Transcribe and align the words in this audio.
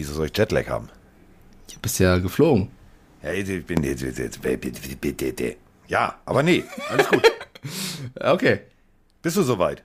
Wieso 0.00 0.14
soll 0.14 0.28
ich 0.28 0.38
Jetlag 0.38 0.66
haben? 0.66 0.88
Du 1.70 1.78
bist 1.78 1.98
ja 1.98 2.16
geflogen. 2.16 2.70
Ja, 3.22 3.32
ich 3.34 3.66
bin 3.66 3.82
jetzt, 3.84 4.00
jetzt, 4.00 4.18
jetzt, 4.18 4.40
ja, 5.88 6.18
aber 6.24 6.42
nee, 6.42 6.64
alles 6.88 7.06
gut. 7.08 7.30
Okay. 8.18 8.60
Bist 9.20 9.36
du 9.36 9.42
soweit? 9.42 9.84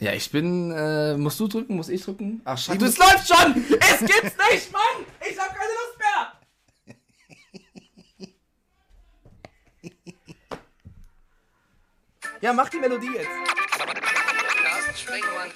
Ja, 0.00 0.12
ich 0.12 0.30
bin. 0.30 0.70
Äh, 0.70 1.16
musst 1.16 1.40
du 1.40 1.48
drücken? 1.48 1.76
Muss 1.76 1.88
ich 1.88 2.04
drücken? 2.04 2.42
Ach, 2.44 2.58
scheiße. 2.58 2.84
Es 2.84 2.98
läuft 2.98 3.26
schon! 3.26 3.64
Es 3.80 4.00
gibt's 4.00 4.36
nicht, 4.50 4.70
Mann! 4.70 5.06
Ich 5.26 5.38
hab 5.38 5.48
keine 5.56 5.72
Lust 5.80 5.98
mehr! 5.98 6.32
Ja, 12.42 12.52
mach 12.52 12.68
die 12.68 12.76
Melodie 12.76 13.14
jetzt. 13.14 13.30
Carsten 14.62 14.94
Sprengemann. 14.94 15.50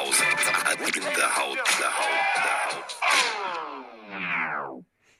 Haus. 0.00 0.22
In 0.96 1.02
der 1.02 1.36
Haut. 1.36 1.58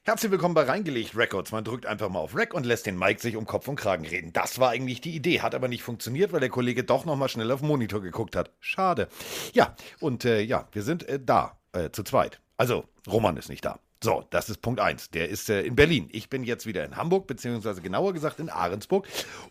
Herzlich 0.04 0.32
willkommen 0.32 0.54
bei 0.54 0.62
Reingelegt 0.62 1.14
Records. 1.14 1.52
Man 1.52 1.64
drückt 1.64 1.84
einfach 1.84 2.08
mal 2.08 2.20
auf 2.20 2.34
Rec 2.34 2.54
und 2.54 2.64
lässt 2.64 2.86
den 2.86 2.98
Mike 2.98 3.20
sich 3.20 3.36
um 3.36 3.44
Kopf 3.44 3.68
und 3.68 3.76
Kragen 3.76 4.06
reden. 4.06 4.32
Das 4.32 4.58
war 4.58 4.70
eigentlich 4.70 5.02
die 5.02 5.14
Idee, 5.14 5.42
hat 5.42 5.54
aber 5.54 5.68
nicht 5.68 5.82
funktioniert, 5.82 6.32
weil 6.32 6.40
der 6.40 6.48
Kollege 6.48 6.82
doch 6.82 7.04
noch 7.04 7.16
mal 7.16 7.28
schnell 7.28 7.52
auf 7.52 7.60
den 7.60 7.68
Monitor 7.68 8.00
geguckt 8.00 8.34
hat. 8.34 8.52
Schade. 8.58 9.08
Ja, 9.52 9.76
und 10.00 10.24
äh, 10.24 10.40
ja, 10.40 10.66
wir 10.72 10.82
sind 10.82 11.06
äh, 11.06 11.20
da, 11.22 11.58
äh, 11.74 11.90
zu 11.90 12.02
zweit. 12.02 12.40
Also, 12.56 12.84
Roman 13.06 13.36
ist 13.36 13.50
nicht 13.50 13.66
da. 13.66 13.80
So, 14.02 14.24
das 14.30 14.48
ist 14.48 14.62
Punkt 14.62 14.80
eins. 14.80 15.10
Der 15.10 15.28
ist 15.28 15.50
äh, 15.50 15.60
in 15.60 15.76
Berlin. 15.76 16.08
Ich 16.10 16.30
bin 16.30 16.42
jetzt 16.42 16.64
wieder 16.64 16.86
in 16.86 16.96
Hamburg, 16.96 17.26
beziehungsweise 17.26 17.82
genauer 17.82 18.14
gesagt 18.14 18.40
in 18.40 18.48
Ahrensburg. 18.48 19.06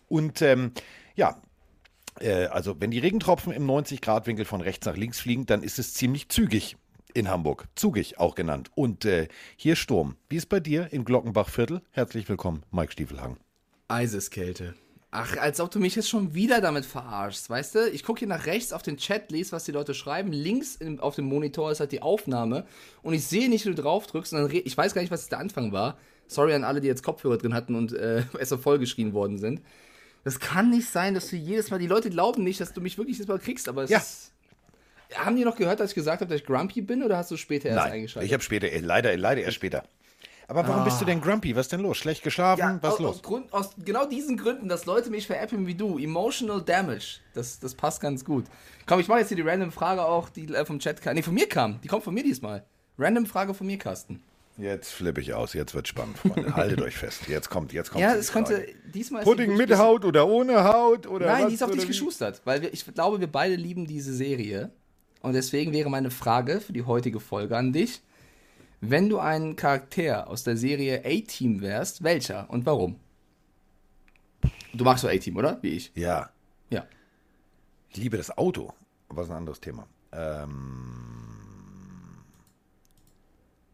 Und 0.08 0.42
ähm, 0.42 0.72
ja, 1.14 1.40
äh, 2.20 2.46
also 2.46 2.80
wenn 2.80 2.90
die 2.90 2.98
Regentropfen 2.98 3.52
im 3.52 3.66
90-Grad-Winkel 3.66 4.44
von 4.44 4.60
rechts 4.60 4.86
nach 4.86 4.96
links 4.96 5.20
fliegen, 5.20 5.46
dann 5.46 5.62
ist 5.62 5.78
es 5.78 5.94
ziemlich 5.94 6.28
zügig 6.28 6.76
in 7.14 7.28
Hamburg. 7.28 7.66
Zugig 7.74 8.18
auch 8.18 8.34
genannt. 8.34 8.70
Und 8.74 9.04
äh, 9.04 9.28
hier 9.56 9.76
Sturm. 9.76 10.16
Wie 10.28 10.36
ist 10.36 10.48
bei 10.48 10.60
dir 10.60 10.92
in 10.92 11.04
Glockenbachviertel? 11.04 11.82
Herzlich 11.90 12.28
willkommen, 12.28 12.62
Mike 12.70 12.92
Stiefelhang. 12.92 13.38
Eiseskälte. 13.88 14.74
Ach, 15.12 15.36
als 15.38 15.58
ob 15.58 15.72
du 15.72 15.80
mich 15.80 15.96
jetzt 15.96 16.08
schon 16.08 16.34
wieder 16.34 16.60
damit 16.60 16.86
verarschst, 16.86 17.50
weißt 17.50 17.74
du? 17.74 17.90
Ich 17.90 18.04
gucke 18.04 18.20
hier 18.20 18.28
nach 18.28 18.46
rechts 18.46 18.72
auf 18.72 18.82
den 18.82 18.96
Chat, 18.96 19.32
lese, 19.32 19.50
was 19.50 19.64
die 19.64 19.72
Leute 19.72 19.92
schreiben. 19.92 20.30
Links 20.30 20.76
im, 20.76 21.00
auf 21.00 21.16
dem 21.16 21.24
Monitor 21.24 21.72
ist 21.72 21.80
halt 21.80 21.90
die 21.90 22.00
Aufnahme. 22.00 22.64
Und 23.02 23.14
ich 23.14 23.26
sehe 23.26 23.48
nicht, 23.48 23.66
wie 23.66 23.74
du 23.74 23.82
drauf 23.82 24.06
drückst. 24.06 24.32
Ich 24.32 24.76
weiß 24.76 24.94
gar 24.94 25.00
nicht, 25.00 25.10
was 25.10 25.28
der 25.28 25.40
Anfang 25.40 25.72
war. 25.72 25.98
Sorry 26.28 26.54
an 26.54 26.62
alle, 26.62 26.80
die 26.80 26.86
jetzt 26.86 27.02
Kopfhörer 27.02 27.38
drin 27.38 27.54
hatten 27.54 27.74
und 27.74 27.92
äh, 27.92 28.22
es 28.38 28.52
vollgeschrien 28.52 29.12
worden 29.12 29.38
sind. 29.38 29.62
Das 30.24 30.38
kann 30.38 30.70
nicht 30.70 30.88
sein, 30.88 31.14
dass 31.14 31.28
du 31.30 31.36
jedes 31.36 31.70
Mal, 31.70 31.78
die 31.78 31.86
Leute 31.86 32.10
glauben 32.10 32.44
nicht, 32.44 32.60
dass 32.60 32.72
du 32.72 32.80
mich 32.80 32.98
wirklich 32.98 33.16
jedes 33.16 33.28
Mal 33.28 33.38
kriegst, 33.38 33.68
aber 33.68 33.84
es 33.84 33.90
Ja. 33.90 33.98
ist. 33.98 34.32
Haben 35.14 35.34
die 35.36 35.44
noch 35.44 35.56
gehört, 35.56 35.80
dass 35.80 35.90
ich 35.90 35.94
gesagt 35.96 36.20
habe, 36.20 36.28
dass 36.30 36.40
ich 36.42 36.46
grumpy 36.46 36.82
bin 36.82 37.02
oder 37.02 37.16
hast 37.16 37.30
du 37.30 37.36
später 37.36 37.68
erst 37.70 37.82
Nein, 37.84 37.92
eingeschaltet? 37.92 38.26
ich 38.28 38.32
habe 38.32 38.42
später, 38.44 38.70
äh, 38.70 38.78
leider, 38.78 39.16
leider 39.16 39.40
erst 39.42 39.56
später. 39.56 39.82
Aber 40.46 40.66
warum 40.66 40.82
bist 40.84 41.00
du 41.00 41.04
denn 41.04 41.20
grumpy? 41.20 41.54
Was 41.54 41.68
denn 41.68 41.80
los? 41.80 41.96
Schlecht 41.96 42.24
geschlafen? 42.24 42.58
Ja, 42.60 42.78
Was 42.82 42.94
aus, 42.94 42.98
los? 43.00 43.16
Aus, 43.16 43.22
Grund, 43.22 43.52
aus 43.52 43.70
genau 43.84 44.04
diesen 44.06 44.36
Gründen, 44.36 44.68
dass 44.68 44.84
Leute 44.84 45.08
mich 45.10 45.26
veräppeln 45.28 45.66
wie 45.68 45.76
du. 45.76 45.96
Emotional 45.98 46.60
Damage. 46.60 47.20
Das, 47.34 47.60
das 47.60 47.74
passt 47.76 48.00
ganz 48.00 48.24
gut. 48.24 48.46
Komm, 48.86 48.98
ich 48.98 49.06
mache 49.06 49.20
jetzt 49.20 49.28
hier 49.28 49.36
die 49.36 49.42
random 49.48 49.70
Frage 49.70 50.04
auch, 50.04 50.28
die 50.28 50.52
äh, 50.52 50.64
vom 50.64 50.80
Chat 50.80 51.00
kam. 51.02 51.14
Nee, 51.14 51.22
von 51.22 51.34
mir 51.34 51.48
kam. 51.48 51.80
Die 51.82 51.88
kommt 51.88 52.02
von 52.02 52.14
mir 52.14 52.24
diesmal. 52.24 52.64
Random 52.98 53.26
Frage 53.26 53.54
von 53.54 53.66
mir, 53.68 53.78
Carsten. 53.78 54.22
Jetzt 54.60 54.92
flippe 54.92 55.20
ich 55.20 55.32
aus, 55.34 55.54
jetzt 55.54 55.74
wird 55.74 55.88
spannend, 55.88 56.18
Freunde. 56.18 56.54
Haltet 56.56 56.80
euch 56.82 56.96
fest. 56.96 57.28
Jetzt 57.28 57.48
kommt, 57.50 57.72
jetzt 57.72 57.90
kommt 57.90 58.02
Ja, 58.02 58.14
es 58.14 58.30
konnte. 58.32 58.56
Frage. 58.56 58.74
Diesmal 58.94 59.22
die 59.24 59.30
Pudding 59.30 59.56
mit 59.56 59.76
Haut 59.76 60.04
oder 60.04 60.28
ohne 60.28 60.64
Haut 60.64 61.06
oder 61.06 61.26
Nein, 61.26 61.42
was, 61.42 61.48
die 61.48 61.54
ist 61.54 61.62
auf 61.62 61.70
dich 61.70 61.86
geschustert. 61.86 62.42
Weil 62.44 62.62
wir, 62.62 62.72
ich 62.72 62.84
glaube, 62.92 63.20
wir 63.20 63.26
beide 63.30 63.54
lieben 63.54 63.86
diese 63.86 64.12
Serie. 64.14 64.70
Und 65.22 65.32
deswegen 65.34 65.72
wäre 65.72 65.90
meine 65.90 66.10
Frage 66.10 66.60
für 66.60 66.72
die 66.72 66.82
heutige 66.82 67.20
Folge 67.20 67.56
an 67.56 67.72
dich. 67.72 68.00
Wenn 68.80 69.08
du 69.08 69.18
ein 69.18 69.56
Charakter 69.56 70.28
aus 70.28 70.42
der 70.44 70.56
Serie 70.56 71.02
A-Team 71.04 71.60
wärst, 71.60 72.02
welcher 72.02 72.48
und 72.48 72.64
warum? 72.66 72.96
Du 74.72 74.84
magst 74.84 75.04
doch 75.04 75.10
A-Team, 75.10 75.36
oder? 75.36 75.58
Wie 75.62 75.70
ich. 75.76 75.92
Ja, 75.94 76.30
Ja. 76.70 76.86
ich 77.90 77.96
liebe 77.98 78.16
das 78.16 78.36
Auto. 78.36 78.72
Aber 79.08 79.22
ist 79.22 79.30
ein 79.30 79.36
anderes 79.36 79.60
Thema. 79.60 79.86
Ähm, 80.12 81.09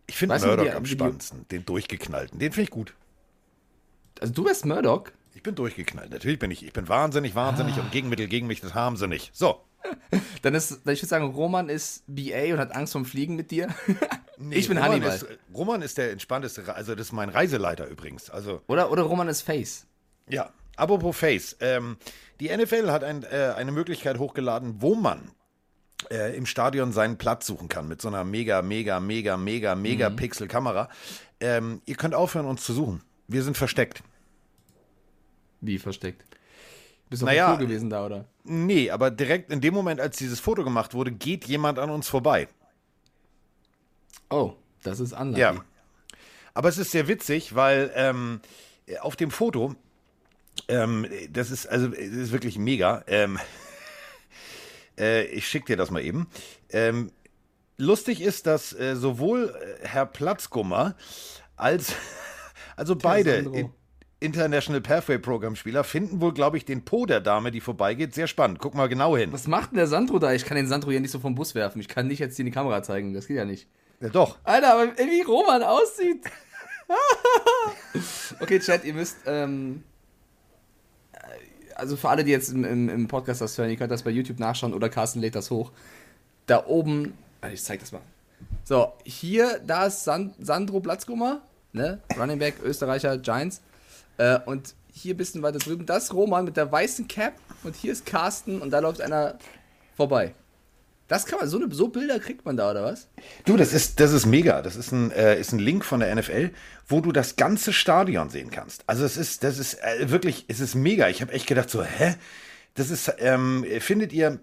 ich 0.07 0.17
finde 0.17 0.39
Murdoch 0.39 0.75
am 0.75 0.87
spannendsten. 0.87 1.47
Den 1.49 1.65
durchgeknallten. 1.65 2.39
Den 2.39 2.53
finde 2.53 2.65
ich 2.65 2.71
gut. 2.71 2.95
Also 4.21 4.33
du 4.33 4.45
wärst 4.45 4.65
Murdoch? 4.65 5.05
Ich 5.35 5.43
bin 5.43 5.55
durchgeknallt. 5.55 6.11
Natürlich 6.11 6.39
bin 6.39 6.51
ich. 6.51 6.65
Ich 6.65 6.73
bin 6.73 6.89
wahnsinnig, 6.89 7.35
wahnsinnig 7.35 7.77
Ah. 7.77 7.81
und 7.81 7.93
Gegenmittel 7.93 8.27
gegen 8.27 8.47
mich, 8.47 8.61
das 8.61 8.75
haben 8.75 8.97
sie 8.97 9.07
nicht. 9.09 9.35
So. 9.37 9.61
Dann 10.43 10.55
ist, 10.55 10.73
ich 10.73 10.85
würde 10.87 11.07
sagen, 11.07 11.27
Roman 11.35 11.69
ist 11.69 12.03
BA 12.07 12.53
und 12.55 12.59
hat 12.59 12.75
Angst 12.75 12.93
vom 12.95 13.05
Fliegen 13.05 13.37
mit 13.37 13.51
dir. 13.51 13.69
ich 14.51 14.69
bin 14.69 14.79
Roman 14.79 14.93
Hannibal. 14.93 15.15
Ist, 15.15 15.27
Roman 15.55 15.83
ist 15.83 15.99
der 15.99 16.11
entspannteste, 16.13 16.75
also 16.75 16.95
das 16.95 17.09
ist 17.09 17.13
mein 17.13 17.29
Reiseleiter 17.29 17.87
übrigens. 17.87 18.31
Also 18.31 18.63
Oder, 18.67 18.91
oder 18.91 19.03
Roman 19.03 19.29
ist 19.29 19.43
Face. 19.43 19.87
Ja, 20.29 20.51
apropos 20.77 21.17
Face. 21.17 21.57
Ähm, 21.61 21.99
die 22.41 22.49
NFL 22.55 22.91
hat 22.91 23.05
ein, 23.05 23.23
äh, 23.25 23.53
eine 23.57 23.73
Möglichkeit 23.73 24.19
hochgeladen, 24.19 24.81
wo 24.83 24.95
man 24.95 25.31
äh, 26.11 26.37
im 26.37 26.47
Stadion 26.47 26.93
seinen 26.93 27.19
Platz 27.19 27.47
suchen 27.47 27.69
kann 27.69 27.89
mit 27.89 28.01
so 28.01 28.09
einer 28.09 28.25
mega, 28.25 28.63
mega, 28.63 29.01
mega, 29.01 29.37
mega, 29.37 29.75
mega 29.75 30.11
Mhm. 30.11 30.17
Pixel-Kamera. 30.17 30.89
Ähm, 31.41 31.83
ihr 31.87 31.97
könnt 31.97 32.15
aufhören, 32.15 32.47
uns 32.47 32.65
zu 32.65 32.73
suchen. 32.73 33.03
Wir 33.29 33.43
sind 33.43 33.57
versteckt. 33.57 34.03
Wie 35.61 35.79
versteckt? 35.79 36.25
Bist 37.09 37.23
du 37.23 37.27
Naja, 37.27 37.53
auf 37.53 37.59
dem 37.59 37.67
gewesen 37.69 37.91
da, 37.91 38.05
oder? 38.05 38.25
Nee, 38.45 38.91
aber 38.91 39.11
direkt 39.11 39.51
in 39.51 39.61
dem 39.61 39.75
Moment, 39.75 40.01
als 40.01 40.17
dieses 40.17 40.41
Foto 40.41 40.65
gemacht 40.65 40.95
wurde, 40.95 41.13
geht 41.13 41.45
jemand 41.47 41.79
an 41.79 41.91
uns 41.91 42.09
vorbei. 42.09 42.49
Oh, 44.31 44.55
das 44.83 45.01
ist 45.01 45.13
anders. 45.13 45.39
Ja. 45.39 45.55
Aber 46.55 46.69
es 46.69 46.79
ist 46.79 46.91
sehr 46.91 47.07
witzig, 47.09 47.55
weil 47.55 47.93
ähm, 47.95 48.41
auf 49.01 49.15
dem 49.17 49.31
Foto, 49.31 49.75
ähm, 50.69 51.07
das 51.31 51.51
ist 51.51 51.67
also 51.67 51.89
das 51.89 51.99
ist 51.99 52.33
wirklich 52.33 52.59
mega. 52.59 53.05
Ähm, 53.07 53.39
äh, 54.99 55.25
ich 55.27 55.49
schicke 55.49 55.67
dir 55.67 55.77
das 55.77 55.91
mal 55.91 56.03
eben. 56.03 56.29
Ähm, 56.71 57.11
lustig 57.77 58.21
ist, 58.21 58.47
dass 58.47 58.73
äh, 58.73 58.97
sowohl 58.97 59.55
äh, 59.83 59.87
Herr 59.87 60.07
Platzgummer 60.07 60.97
als 61.57 61.95
also 62.77 62.97
beide 62.97 63.37
in, 63.37 63.71
International 64.19 64.81
Pathway 64.81 65.19
Program 65.19 65.57
Spieler 65.57 65.85
finden 65.85 66.21
wohl, 66.21 66.33
glaube 66.33 66.57
ich, 66.57 66.65
den 66.65 66.85
Po 66.85 67.05
der 67.05 67.21
Dame, 67.21 67.51
die 67.51 67.61
vorbeigeht, 67.61 68.15
sehr 68.15 68.27
spannend. 68.27 68.59
Guck 68.59 68.75
mal 68.75 68.89
genau 68.89 69.17
hin. 69.17 69.33
Was 69.33 69.47
macht 69.47 69.73
denn 69.73 69.77
der 69.77 69.87
Sandro 69.87 70.19
da? 70.19 70.33
Ich 70.33 70.45
kann 70.47 70.57
den 70.57 70.67
Sandro 70.67 70.91
hier 70.91 71.01
nicht 71.01 71.11
so 71.11 71.19
vom 71.19 71.35
Bus 71.35 71.55
werfen. 71.55 71.81
Ich 71.81 71.89
kann 71.89 72.07
nicht 72.07 72.19
jetzt 72.19 72.39
in 72.39 72.47
die 72.47 72.53
Kamera 72.53 72.83
zeigen. 72.83 73.13
Das 73.13 73.27
geht 73.27 73.37
ja 73.37 73.45
nicht. 73.45 73.69
Ja, 74.01 74.09
doch. 74.09 74.39
Alter, 74.43 74.73
aber 74.73 74.97
wie 74.97 75.23
Roman 75.23 75.63
aussieht. 75.63 76.25
okay, 78.41 78.59
Chat, 78.59 78.85
ihr 78.85 78.95
müsst, 78.95 79.19
ähm, 79.27 79.83
also 81.77 81.97
für 81.97 82.09
alle, 82.09 82.25
die 82.25 82.31
jetzt 82.31 82.51
im, 82.53 82.65
im, 82.65 82.89
im 82.89 83.09
Podcast 83.09 83.41
das 83.41 83.57
hören, 83.59 83.71
ihr 83.71 83.77
könnt 83.77 83.93
das 83.93 84.03
bei 84.03 84.11
YouTube 84.11 84.39
nachschauen 84.39 84.75
oder 84.75 84.89
Carsten 84.89 85.21
lädt 85.21 85.35
das 85.35 85.51
hoch. 85.51 85.71
Da 86.47 86.67
oben, 86.67 87.17
also 87.41 87.55
ich 87.55 87.63
zeig 87.63 87.81
das 87.81 87.93
mal. 87.93 88.01
So, 88.65 88.93
hier, 89.05 89.61
da 89.65 89.87
ist 89.87 90.05
San, 90.05 90.35
Sandro 90.39 90.81
Platzgummer, 90.81 91.43
ne? 91.73 92.01
Running 92.19 92.39
Back, 92.39 92.57
Österreicher, 92.63 93.19
Giants. 93.19 93.61
Äh, 94.19 94.41
und 94.47 94.75
hier 94.93 95.15
ein 95.15 95.19
bisschen 95.19 95.43
weiter 95.43 95.59
drüben, 95.59 95.85
das 95.87 96.05
ist 96.05 96.15
Roman 96.15 96.45
mit 96.45 96.57
der 96.57 96.73
weißen 96.73 97.07
Cap 97.07 97.35
und 97.65 97.77
hier 97.77 97.93
ist 97.93 98.07
Carsten 98.07 98.63
und 98.63 98.71
da 98.71 98.79
läuft 98.79 99.01
einer 99.01 99.39
vorbei. 99.95 100.35
Das 101.09 101.25
kann 101.27 101.39
man, 101.39 101.49
so, 101.49 101.59
eine, 101.59 101.73
so 101.73 101.89
Bilder 101.89 102.19
kriegt 102.19 102.45
man 102.45 102.57
da, 102.57 102.71
oder 102.71 102.83
was? 102.85 103.09
Du, 103.45 103.57
das 103.57 103.73
ist, 103.73 104.01
das 104.01 104.13
ist 104.13 104.27
mega. 104.27 104.61
Das 104.63 104.75
ist 104.77 104.91
ein, 104.93 105.13
äh, 105.13 105.39
ist 105.39 105.53
ein 105.53 105.61
Link 105.61 105.85
von 105.85 106.01
der 106.01 106.15
NFL, 106.15 106.51
wo 106.89 107.01
du 107.01 107.13
das 107.13 107.37
ganze 107.37 107.73
Stadion 107.73 108.29
sehen 108.29 108.51
kannst. 108.51 108.83
Also 108.89 109.05
es 109.05 109.17
ist, 109.17 109.45
das 109.45 109.59
ist 109.59 109.75
äh, 109.75 110.11
wirklich, 110.11 110.45
es 110.49 110.59
ist 110.61 110.75
mega. 110.75 111.09
Ich 111.09 111.21
habe 111.23 111.33
echt 111.33 111.47
gedacht 111.47 111.71
so, 111.71 111.85
hä? 111.85 112.15
Das 112.75 112.91
ist, 112.91 113.15
ähm, 113.19 113.65
findet 113.81 114.13
ihr, 114.13 114.41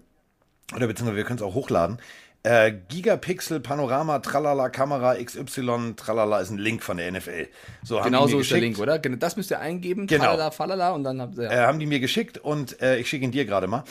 oder 0.74 0.86
beziehungsweise 0.86 1.16
wir 1.16 1.24
können 1.24 1.38
es 1.38 1.42
auch 1.42 1.54
hochladen, 1.54 1.98
äh, 2.46 2.72
Gigapixel 2.88 3.60
Panorama 3.60 4.18
Tralala 4.18 4.68
Kamera 4.68 5.14
XY 5.14 5.94
Tralala 5.96 6.40
ist 6.40 6.50
ein 6.50 6.58
Link 6.58 6.82
von 6.82 6.98
der 6.98 7.10
NFL. 7.10 7.46
So 7.82 8.00
haben 8.00 8.04
Genau 8.04 8.26
die 8.26 8.32
so 8.32 8.36
mir 8.36 8.42
ist 8.42 8.50
der 8.50 8.58
geschickt. 8.60 8.76
Link, 8.76 8.78
oder? 8.78 8.98
Genau, 8.98 9.16
Das 9.16 9.36
müsst 9.36 9.50
ihr 9.50 9.60
eingeben. 9.60 10.06
Genau. 10.06 10.24
Falala, 10.24 10.50
falala 10.50 10.90
und 10.90 11.04
dann 11.04 11.22
habt 11.22 11.38
ihr. 11.38 11.50
Äh, 11.50 11.56
haben 11.60 11.78
die 11.78 11.86
mir 11.86 12.00
geschickt 12.00 12.36
und 12.36 12.80
äh, 12.82 12.98
ich 12.98 13.08
schicke 13.08 13.24
ihn 13.24 13.30
dir 13.32 13.46
gerade 13.46 13.66
mal. 13.66 13.84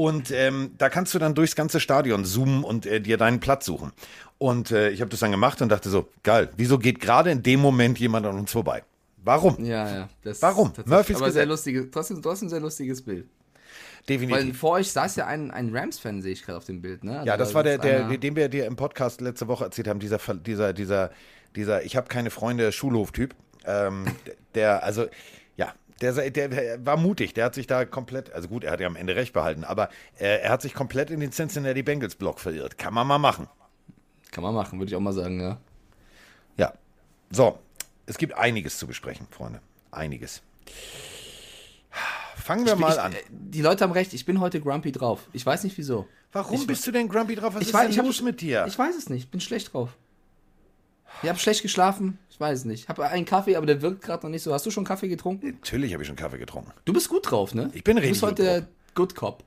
Und 0.00 0.30
ähm, 0.30 0.70
da 0.78 0.88
kannst 0.88 1.12
du 1.12 1.18
dann 1.18 1.34
durchs 1.34 1.54
ganze 1.54 1.78
Stadion 1.78 2.24
zoomen 2.24 2.64
und 2.64 2.86
äh, 2.86 3.02
dir 3.02 3.18
deinen 3.18 3.38
Platz 3.38 3.66
suchen. 3.66 3.92
Und 4.38 4.70
äh, 4.70 4.88
ich 4.88 5.02
habe 5.02 5.10
das 5.10 5.20
dann 5.20 5.30
gemacht 5.30 5.60
und 5.60 5.68
dachte 5.68 5.90
so, 5.90 6.08
geil, 6.22 6.48
wieso 6.56 6.78
geht 6.78 7.00
gerade 7.00 7.30
in 7.30 7.42
dem 7.42 7.60
Moment 7.60 7.98
jemand 7.98 8.24
an 8.24 8.38
uns 8.38 8.50
vorbei? 8.50 8.82
Warum? 9.18 9.62
ja, 9.62 9.94
ja. 9.94 10.08
Das 10.22 10.40
Warum? 10.40 10.72
Murphys 10.86 11.16
Aber 11.16 11.30
sehr 11.30 11.44
lustiges, 11.44 11.90
trotzdem, 11.90 12.22
trotzdem 12.22 12.48
sehr 12.48 12.60
lustiges 12.60 13.02
Bild. 13.02 13.26
Weil 13.26 14.16
Definitiv. 14.16 14.58
vor 14.58 14.70
euch 14.70 14.90
saß 14.90 15.16
ja 15.16 15.26
ein, 15.26 15.50
ein 15.50 15.76
Rams-Fan, 15.76 16.22
sehe 16.22 16.32
ich 16.32 16.46
gerade 16.46 16.56
auf 16.56 16.64
dem 16.64 16.80
Bild, 16.80 17.04
ne? 17.04 17.18
Also 17.18 17.26
Ja, 17.26 17.36
das 17.36 17.50
da 17.50 17.54
war 17.56 17.62
der, 17.62 17.76
der, 17.76 18.06
einer- 18.06 18.16
den 18.16 18.36
wir 18.36 18.48
dir 18.48 18.64
im 18.64 18.76
Podcast 18.76 19.20
letzte 19.20 19.48
Woche 19.48 19.64
erzählt 19.64 19.86
haben, 19.86 20.00
dieser, 20.00 20.16
dieser, 20.34 20.72
dieser, 20.72 21.10
dieser, 21.54 21.84
ich 21.84 21.94
habe 21.94 22.08
keine 22.08 22.30
Freunde 22.30 22.72
Schulhof-Typ. 22.72 23.34
Ähm, 23.66 24.06
der, 24.54 24.82
also, 24.82 25.08
Der, 26.00 26.12
der, 26.30 26.48
der 26.48 26.86
war 26.86 26.96
mutig, 26.96 27.34
der 27.34 27.44
hat 27.44 27.54
sich 27.54 27.66
da 27.66 27.84
komplett, 27.84 28.32
also 28.32 28.48
gut, 28.48 28.64
er 28.64 28.72
hat 28.72 28.80
ja 28.80 28.86
am 28.86 28.96
Ende 28.96 29.16
recht 29.16 29.32
behalten, 29.34 29.64
aber 29.64 29.90
äh, 30.18 30.38
er 30.40 30.50
hat 30.50 30.62
sich 30.62 30.72
komplett 30.72 31.10
in 31.10 31.20
den 31.20 31.30
Cincinnati 31.30 31.82
Bengals 31.82 32.14
Block 32.14 32.40
verirrt. 32.40 32.78
Kann 32.78 32.94
man 32.94 33.06
mal 33.06 33.18
machen. 33.18 33.48
Kann 34.30 34.42
man 34.42 34.54
machen, 34.54 34.78
würde 34.78 34.90
ich 34.90 34.96
auch 34.96 35.00
mal 35.00 35.12
sagen, 35.12 35.40
ja. 35.40 35.58
Ja. 36.56 36.72
So, 37.30 37.58
es 38.06 38.16
gibt 38.16 38.34
einiges 38.34 38.78
zu 38.78 38.86
besprechen, 38.86 39.26
Freunde. 39.30 39.60
Einiges. 39.90 40.40
Fangen 42.36 42.64
wir 42.64 42.76
mal 42.76 42.92
ich, 42.92 43.00
an. 43.00 43.12
äh, 43.12 43.16
Die 43.30 43.60
Leute 43.60 43.84
haben 43.84 43.92
recht, 43.92 44.14
ich 44.14 44.24
bin 44.24 44.40
heute 44.40 44.60
grumpy 44.60 44.92
drauf. 44.92 45.28
Ich 45.32 45.44
weiß 45.44 45.64
nicht 45.64 45.76
wieso. 45.76 46.06
Warum 46.32 46.66
bist 46.66 46.86
du 46.86 46.92
denn 46.92 47.08
grumpy 47.08 47.34
drauf? 47.34 47.54
Was 47.54 47.62
Ich 47.62 47.68
ist 47.68 47.74
weiß, 47.74 47.82
denn 47.82 47.90
ich 47.90 47.98
hab- 47.98 48.06
los 48.06 48.22
mit 48.22 48.40
dir? 48.40 48.64
Ich 48.66 48.78
weiß 48.78 48.96
es 48.96 49.10
nicht, 49.10 49.30
bin 49.30 49.40
schlecht 49.40 49.72
drauf. 49.74 49.90
Ich 51.22 51.28
habe 51.28 51.38
schlecht 51.38 51.62
geschlafen, 51.62 52.18
ich 52.30 52.40
weiß 52.40 52.60
es 52.60 52.64
nicht. 52.64 52.84
Ich 52.84 52.88
habe 52.88 53.06
einen 53.08 53.24
Kaffee, 53.26 53.56
aber 53.56 53.66
der 53.66 53.82
wirkt 53.82 54.02
gerade 54.02 54.24
noch 54.24 54.30
nicht 54.30 54.42
so. 54.42 54.52
Hast 54.54 54.64
du 54.66 54.70
schon 54.70 54.84
Kaffee 54.84 55.08
getrunken? 55.08 55.46
Natürlich 55.46 55.92
habe 55.92 56.02
ich 56.02 56.06
schon 56.06 56.16
Kaffee 56.16 56.38
getrunken. 56.38 56.72
Du 56.84 56.92
bist 56.92 57.08
gut 57.08 57.30
drauf, 57.30 57.54
ne? 57.54 57.70
Ich 57.74 57.84
bin 57.84 57.96
Du 57.96 58.02
richtig 58.02 58.12
bist 58.20 58.22
heute 58.22 58.42
der 58.42 58.68
Good 58.94 59.14
Cop. 59.14 59.44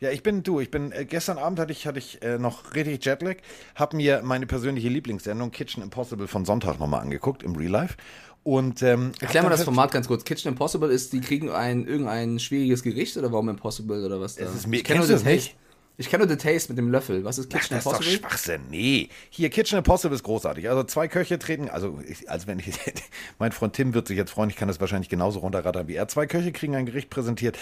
Ja, 0.00 0.10
ich 0.10 0.22
bin 0.22 0.42
du. 0.42 0.60
Ich 0.60 0.70
bin 0.70 0.92
äh, 0.92 1.06
gestern 1.06 1.38
Abend 1.38 1.58
hatte 1.58 1.72
ich 1.72 1.86
hatte 1.86 1.98
ich 1.98 2.20
äh, 2.22 2.36
noch 2.38 2.74
richtig 2.74 3.02
Jetlag, 3.06 3.36
habe 3.74 3.96
mir 3.96 4.20
meine 4.22 4.46
persönliche 4.46 4.88
Lieblingssendung 4.88 5.50
Kitchen 5.50 5.82
Impossible 5.82 6.26
von 6.28 6.44
Sonntag 6.44 6.78
nochmal 6.78 7.00
angeguckt 7.00 7.42
im 7.42 7.56
Real 7.56 7.70
Life 7.70 7.94
und 8.42 8.82
ähm, 8.82 9.12
Erklär 9.20 9.42
mal 9.44 9.48
das 9.48 9.64
Format 9.64 9.92
ganz 9.92 10.06
kurz. 10.08 10.24
Kitchen 10.24 10.48
Impossible 10.48 10.90
ist, 10.90 11.14
die 11.14 11.20
kriegen 11.22 11.48
ein 11.50 11.86
irgendein 11.86 12.38
schwieriges 12.38 12.82
Gericht 12.82 13.16
oder 13.16 13.32
warum 13.32 13.48
Impossible 13.48 14.04
oder 14.04 14.20
was 14.20 14.34
da? 14.36 14.44
Es 14.44 14.54
ist 14.54 14.66
mir- 14.66 14.76
ich 14.78 14.84
kenne 14.84 14.98
kennst 14.98 15.10
du 15.10 15.14
das 15.14 15.24
nicht? 15.24 15.56
Ich 15.96 16.08
kenne 16.08 16.26
nur 16.26 16.36
den 16.36 16.40
Taste 16.40 16.72
mit 16.72 16.78
dem 16.78 16.90
Löffel. 16.90 17.24
Was 17.24 17.38
ist 17.38 17.54
Ach, 17.54 17.60
Kitchen 17.60 17.76
das 17.76 17.86
ist 17.86 17.86
doch 17.86 18.00
Impossible? 18.00 18.18
Schwachsinn. 18.18 18.62
Nee. 18.68 19.08
Hier, 19.30 19.48
Kitchen 19.48 19.78
Impossible 19.78 20.14
ist 20.16 20.24
großartig. 20.24 20.68
Also 20.68 20.82
zwei 20.82 21.06
Köche 21.06 21.38
treten, 21.38 21.68
also 21.68 22.00
ich, 22.08 22.28
als 22.28 22.48
wenn 22.48 22.58
ich, 22.58 22.72
mein 23.38 23.52
Freund 23.52 23.74
Tim 23.74 23.94
wird 23.94 24.08
sich 24.08 24.16
jetzt 24.16 24.32
freuen, 24.32 24.50
ich 24.50 24.56
kann 24.56 24.66
das 24.66 24.80
wahrscheinlich 24.80 25.08
genauso 25.08 25.38
runterrattern 25.38 25.86
wie 25.86 25.94
er. 25.94 26.08
Zwei 26.08 26.26
Köche 26.26 26.50
kriegen 26.50 26.74
ein 26.74 26.86
Gericht 26.86 27.10
präsentiert, 27.10 27.56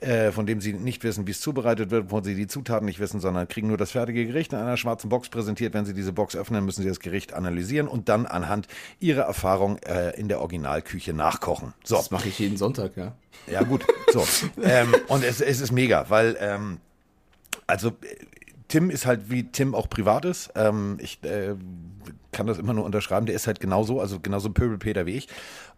äh, 0.00 0.32
von 0.32 0.46
dem 0.46 0.62
sie 0.62 0.72
nicht 0.72 1.04
wissen, 1.04 1.26
wie 1.26 1.32
es 1.32 1.42
zubereitet 1.42 1.90
wird, 1.90 2.10
wo 2.10 2.22
sie 2.22 2.34
die 2.34 2.46
Zutaten 2.46 2.86
nicht 2.86 3.00
wissen, 3.00 3.20
sondern 3.20 3.48
kriegen 3.48 3.68
nur 3.68 3.76
das 3.76 3.90
fertige 3.90 4.26
Gericht 4.26 4.54
in 4.54 4.58
einer 4.58 4.78
schwarzen 4.78 5.10
Box 5.10 5.28
präsentiert. 5.28 5.74
Wenn 5.74 5.84
sie 5.84 5.92
diese 5.94 6.14
Box 6.14 6.34
öffnen, 6.36 6.64
müssen 6.64 6.82
sie 6.82 6.88
das 6.88 7.00
Gericht 7.00 7.34
analysieren 7.34 7.86
und 7.86 8.08
dann 8.08 8.24
anhand 8.24 8.66
ihrer 8.98 9.24
Erfahrung 9.24 9.76
äh, 9.80 10.18
in 10.18 10.28
der 10.28 10.40
Originalküche 10.40 11.12
nachkochen. 11.12 11.74
So. 11.84 11.96
Das 11.96 12.10
mache 12.10 12.28
ich 12.28 12.38
jeden 12.38 12.56
Sonntag, 12.56 12.96
ja. 12.96 13.14
Ja, 13.46 13.62
gut. 13.62 13.84
So. 14.10 14.26
ähm, 14.62 14.94
und 15.08 15.22
es, 15.22 15.42
es 15.42 15.60
ist 15.60 15.72
mega, 15.72 16.06
weil, 16.08 16.36
ähm, 16.40 16.78
also, 17.66 17.88
äh, 17.88 17.92
Tim 18.68 18.90
ist 18.90 19.06
halt 19.06 19.30
wie 19.30 19.44
Tim 19.44 19.74
auch 19.74 19.88
privat 19.88 20.24
ist. 20.24 20.50
Ähm, 20.56 20.98
ich 21.00 21.22
äh, 21.22 21.54
kann 22.32 22.46
das 22.46 22.58
immer 22.58 22.72
nur 22.72 22.84
unterschreiben. 22.84 23.26
Der 23.26 23.34
ist 23.34 23.46
halt 23.46 23.60
genauso, 23.60 24.00
also 24.00 24.20
genauso 24.20 24.50
Pöbelpeter 24.50 25.06
wie 25.06 25.12
ich. 25.12 25.28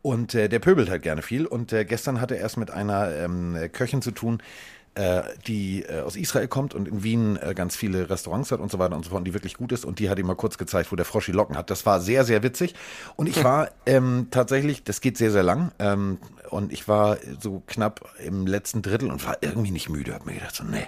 Und 0.02 0.34
äh, 0.34 0.48
der 0.48 0.60
pöbelt 0.60 0.88
halt 0.88 1.02
gerne 1.02 1.22
viel. 1.22 1.46
Und 1.46 1.72
äh, 1.72 1.84
gestern 1.84 2.20
hatte 2.20 2.38
er 2.38 2.46
es 2.46 2.56
mit 2.56 2.70
einer 2.70 3.14
ähm, 3.14 3.58
Köchin 3.72 4.02
zu 4.02 4.12
tun, 4.12 4.40
äh, 4.94 5.22
die 5.46 5.82
äh, 5.82 6.00
aus 6.00 6.16
Israel 6.16 6.48
kommt 6.48 6.74
und 6.74 6.88
in 6.88 7.02
Wien 7.02 7.38
ganz 7.54 7.76
viele 7.76 8.08
Restaurants 8.08 8.50
hat 8.50 8.60
und 8.60 8.70
so 8.70 8.78
weiter 8.78 8.96
und 8.96 9.04
so 9.04 9.10
fort, 9.10 9.20
und 9.20 9.24
die 9.24 9.34
wirklich 9.34 9.56
gut 9.56 9.72
ist. 9.72 9.84
Und 9.84 9.98
die 9.98 10.08
hat 10.08 10.18
ihm 10.18 10.26
mal 10.26 10.36
kurz 10.36 10.56
gezeigt, 10.56 10.90
wo 10.90 10.96
der 10.96 11.04
Frosch 11.04 11.26
die 11.26 11.32
Locken 11.32 11.56
hat. 11.56 11.70
Das 11.70 11.84
war 11.84 12.00
sehr, 12.00 12.24
sehr 12.24 12.42
witzig. 12.42 12.74
Und 13.16 13.28
ich 13.28 13.44
war 13.44 13.70
ähm, 13.86 14.28
tatsächlich, 14.30 14.84
das 14.84 15.00
geht 15.00 15.18
sehr, 15.18 15.32
sehr 15.32 15.42
lang. 15.42 15.72
Ähm, 15.78 16.18
und 16.48 16.72
ich 16.72 16.88
war 16.88 17.18
so 17.40 17.62
knapp 17.66 18.08
im 18.24 18.46
letzten 18.46 18.80
Drittel 18.80 19.10
und 19.10 19.26
war 19.26 19.38
irgendwie 19.42 19.72
nicht 19.72 19.90
müde. 19.90 20.14
Hab 20.14 20.24
mir 20.24 20.34
gedacht, 20.34 20.54
so, 20.54 20.64
nee. 20.64 20.86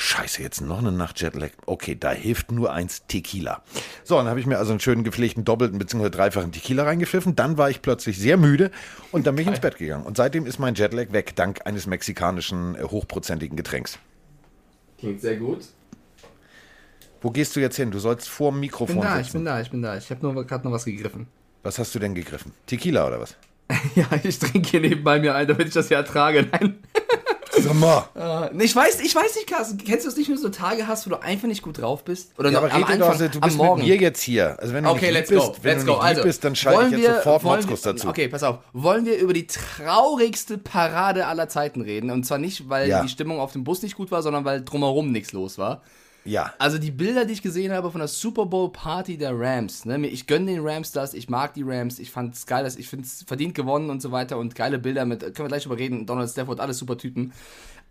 Scheiße, 0.00 0.42
jetzt 0.42 0.60
noch 0.60 0.78
eine 0.78 0.92
Nacht 0.92 1.20
Jetlag. 1.20 1.50
Okay, 1.66 1.96
da 1.98 2.12
hilft 2.12 2.52
nur 2.52 2.72
eins 2.72 3.04
Tequila. 3.08 3.64
So, 4.04 4.16
dann 4.16 4.28
habe 4.28 4.38
ich 4.38 4.46
mir 4.46 4.56
also 4.58 4.70
einen 4.70 4.78
schönen 4.78 5.02
gepflegten 5.02 5.44
doppelten 5.44 5.76
bzw. 5.76 6.08
dreifachen 6.08 6.52
Tequila 6.52 6.84
reingepfiffen. 6.84 7.34
Dann 7.34 7.58
war 7.58 7.68
ich 7.68 7.82
plötzlich 7.82 8.16
sehr 8.16 8.36
müde 8.36 8.70
und 9.10 9.26
dann 9.26 9.34
bin 9.34 9.42
ich 9.42 9.48
ins 9.48 9.58
Bett 9.60 9.76
gegangen. 9.76 10.06
Und 10.06 10.16
seitdem 10.16 10.46
ist 10.46 10.60
mein 10.60 10.76
Jetlag 10.76 11.10
weg, 11.10 11.34
dank 11.34 11.66
eines 11.66 11.88
mexikanischen 11.88 12.76
äh, 12.76 12.84
hochprozentigen 12.84 13.56
Getränks. 13.56 13.98
Klingt 14.98 15.20
sehr 15.20 15.36
gut. 15.36 15.64
Wo 17.20 17.30
gehst 17.32 17.56
du 17.56 17.60
jetzt 17.60 17.74
hin? 17.74 17.90
Du 17.90 17.98
sollst 17.98 18.28
vor 18.28 18.52
dem 18.52 18.58
Ich 18.62 18.70
Mikrofon 18.70 18.94
bin 19.00 19.04
da, 19.04 19.18
ich 19.18 19.26
sitzen. 19.26 19.38
bin 19.38 19.44
da, 19.46 19.60
ich 19.60 19.70
bin 19.72 19.82
da. 19.82 19.96
Ich 19.96 20.10
habe 20.10 20.24
nur 20.24 20.46
gerade 20.46 20.64
noch 20.64 20.72
was 20.72 20.84
gegriffen. 20.84 21.26
Was 21.64 21.80
hast 21.80 21.92
du 21.96 21.98
denn 21.98 22.14
gegriffen? 22.14 22.52
Tequila 22.66 23.08
oder 23.08 23.20
was? 23.20 23.36
Ja, 23.96 24.06
ich 24.22 24.38
trinke 24.38 24.68
hier 24.68 24.80
nebenbei 24.80 25.18
mir 25.18 25.34
ein, 25.34 25.48
damit 25.48 25.66
ich 25.66 25.74
das 25.74 25.88
hier 25.88 25.96
ertrage. 25.96 26.46
Nein. 26.52 26.78
Sag 27.68 27.76
mal. 27.76 28.50
Äh, 28.52 28.64
Ich 28.64 28.74
weiß, 28.74 29.00
ich 29.00 29.14
weiß 29.14 29.34
nicht, 29.36 29.46
Carsten. 29.46 29.78
Kennst 29.78 30.04
du 30.04 30.10
es 30.10 30.16
nicht, 30.16 30.28
wenn 30.28 30.36
du 30.36 30.42
so 30.42 30.48
Tage 30.48 30.86
hast, 30.86 31.06
wo 31.06 31.10
du 31.10 31.22
einfach 31.22 31.48
nicht 31.48 31.62
gut 31.62 31.78
drauf 31.80 32.04
bist? 32.04 32.32
Oder 32.38 32.50
Ja, 32.50 32.60
noch 32.60 32.66
aber 32.66 32.74
am 32.74 32.80
doch, 32.82 32.88
Anfang, 32.88 33.02
also, 33.10 33.28
du 33.28 33.38
am 33.38 33.40
bist 33.42 33.56
Morgen? 33.56 33.80
mit 33.82 33.88
mir 33.88 33.96
jetzt 33.96 34.20
hier. 34.22 34.56
Also 34.60 34.74
wenn 34.74 34.84
du 34.84 34.90
Okay, 34.90 35.06
nicht 35.06 35.14
let's 35.14 35.30
lieb 35.30 35.38
go. 35.40 35.48
bist, 35.50 35.64
wenn 35.64 35.72
let's 35.76 35.84
du 35.86 35.92
go. 35.92 35.98
Also, 35.98 36.22
bist, 36.22 36.44
dann 36.44 36.56
schalte 36.56 36.84
ich 36.86 36.90
jetzt 36.92 37.00
wir- 37.10 37.14
sofort 37.16 37.42
Motzkus 37.44 37.82
dazu. 37.82 38.08
Okay, 38.08 38.28
pass 38.28 38.42
auf. 38.42 38.58
Wollen 38.72 39.04
wir 39.06 39.16
über 39.18 39.32
die 39.32 39.46
traurigste 39.46 40.58
Parade 40.58 41.26
aller 41.26 41.48
Zeiten 41.48 41.80
reden? 41.80 42.10
Und 42.10 42.24
zwar 42.24 42.38
nicht, 42.38 42.68
weil 42.68 42.88
Ja. 42.88 43.02
die 43.02 43.08
Stimmung 43.08 43.40
auf 43.40 43.52
dem 43.52 43.64
Bus 43.64 43.82
nicht 43.82 43.96
gut 43.96 44.10
war, 44.10 44.22
sondern 44.22 44.44
weil 44.44 44.64
drumherum 44.64 45.10
nichts 45.12 45.32
los 45.32 45.58
war. 45.58 45.82
Ja. 46.28 46.52
Also 46.58 46.78
die 46.78 46.90
Bilder, 46.90 47.24
die 47.24 47.32
ich 47.32 47.42
gesehen 47.42 47.72
habe 47.72 47.90
von 47.90 48.00
der 48.00 48.08
Super 48.08 48.44
Bowl 48.46 48.70
Party 48.70 49.16
der 49.16 49.38
Rams, 49.38 49.84
ne, 49.86 50.06
ich 50.06 50.26
gönne 50.26 50.52
den 50.52 50.60
Rams 50.66 50.92
das, 50.92 51.14
ich 51.14 51.28
mag 51.28 51.54
die 51.54 51.62
Rams, 51.62 51.98
ich 51.98 52.10
fand 52.10 52.34
es 52.34 52.44
geil, 52.46 52.64
dass- 52.64 52.76
ich 52.76 52.88
finde 52.88 53.06
es 53.06 53.22
verdient 53.26 53.54
gewonnen 53.54 53.88
und 53.88 54.02
so 54.02 54.12
weiter 54.12 54.36
und 54.36 54.54
geile 54.54 54.78
Bilder 54.78 55.06
mit, 55.06 55.20
können 55.20 55.36
wir 55.38 55.48
gleich 55.48 55.62
drüber 55.62 55.78
reden, 55.78 56.04
Donald 56.06 56.30
Stafford, 56.30 56.60
alles 56.60 56.78
super 56.78 56.98
Typen. 56.98 57.32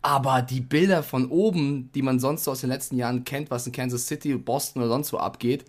Aber 0.03 0.43
die 0.43 0.61
Bilder 0.61 1.01
von 1.01 1.29
oben, 1.31 1.91
die 1.93 2.03
man 2.03 2.19
sonst 2.19 2.43
so 2.43 2.51
aus 2.51 2.61
den 2.61 2.69
letzten 2.69 2.97
Jahren 2.97 3.23
kennt, 3.23 3.49
was 3.49 3.65
in 3.65 3.73
Kansas 3.73 4.05
City, 4.05 4.35
Boston 4.35 4.83
oder 4.83 4.91
sonst 4.91 5.11
wo 5.11 5.17
abgeht, 5.17 5.65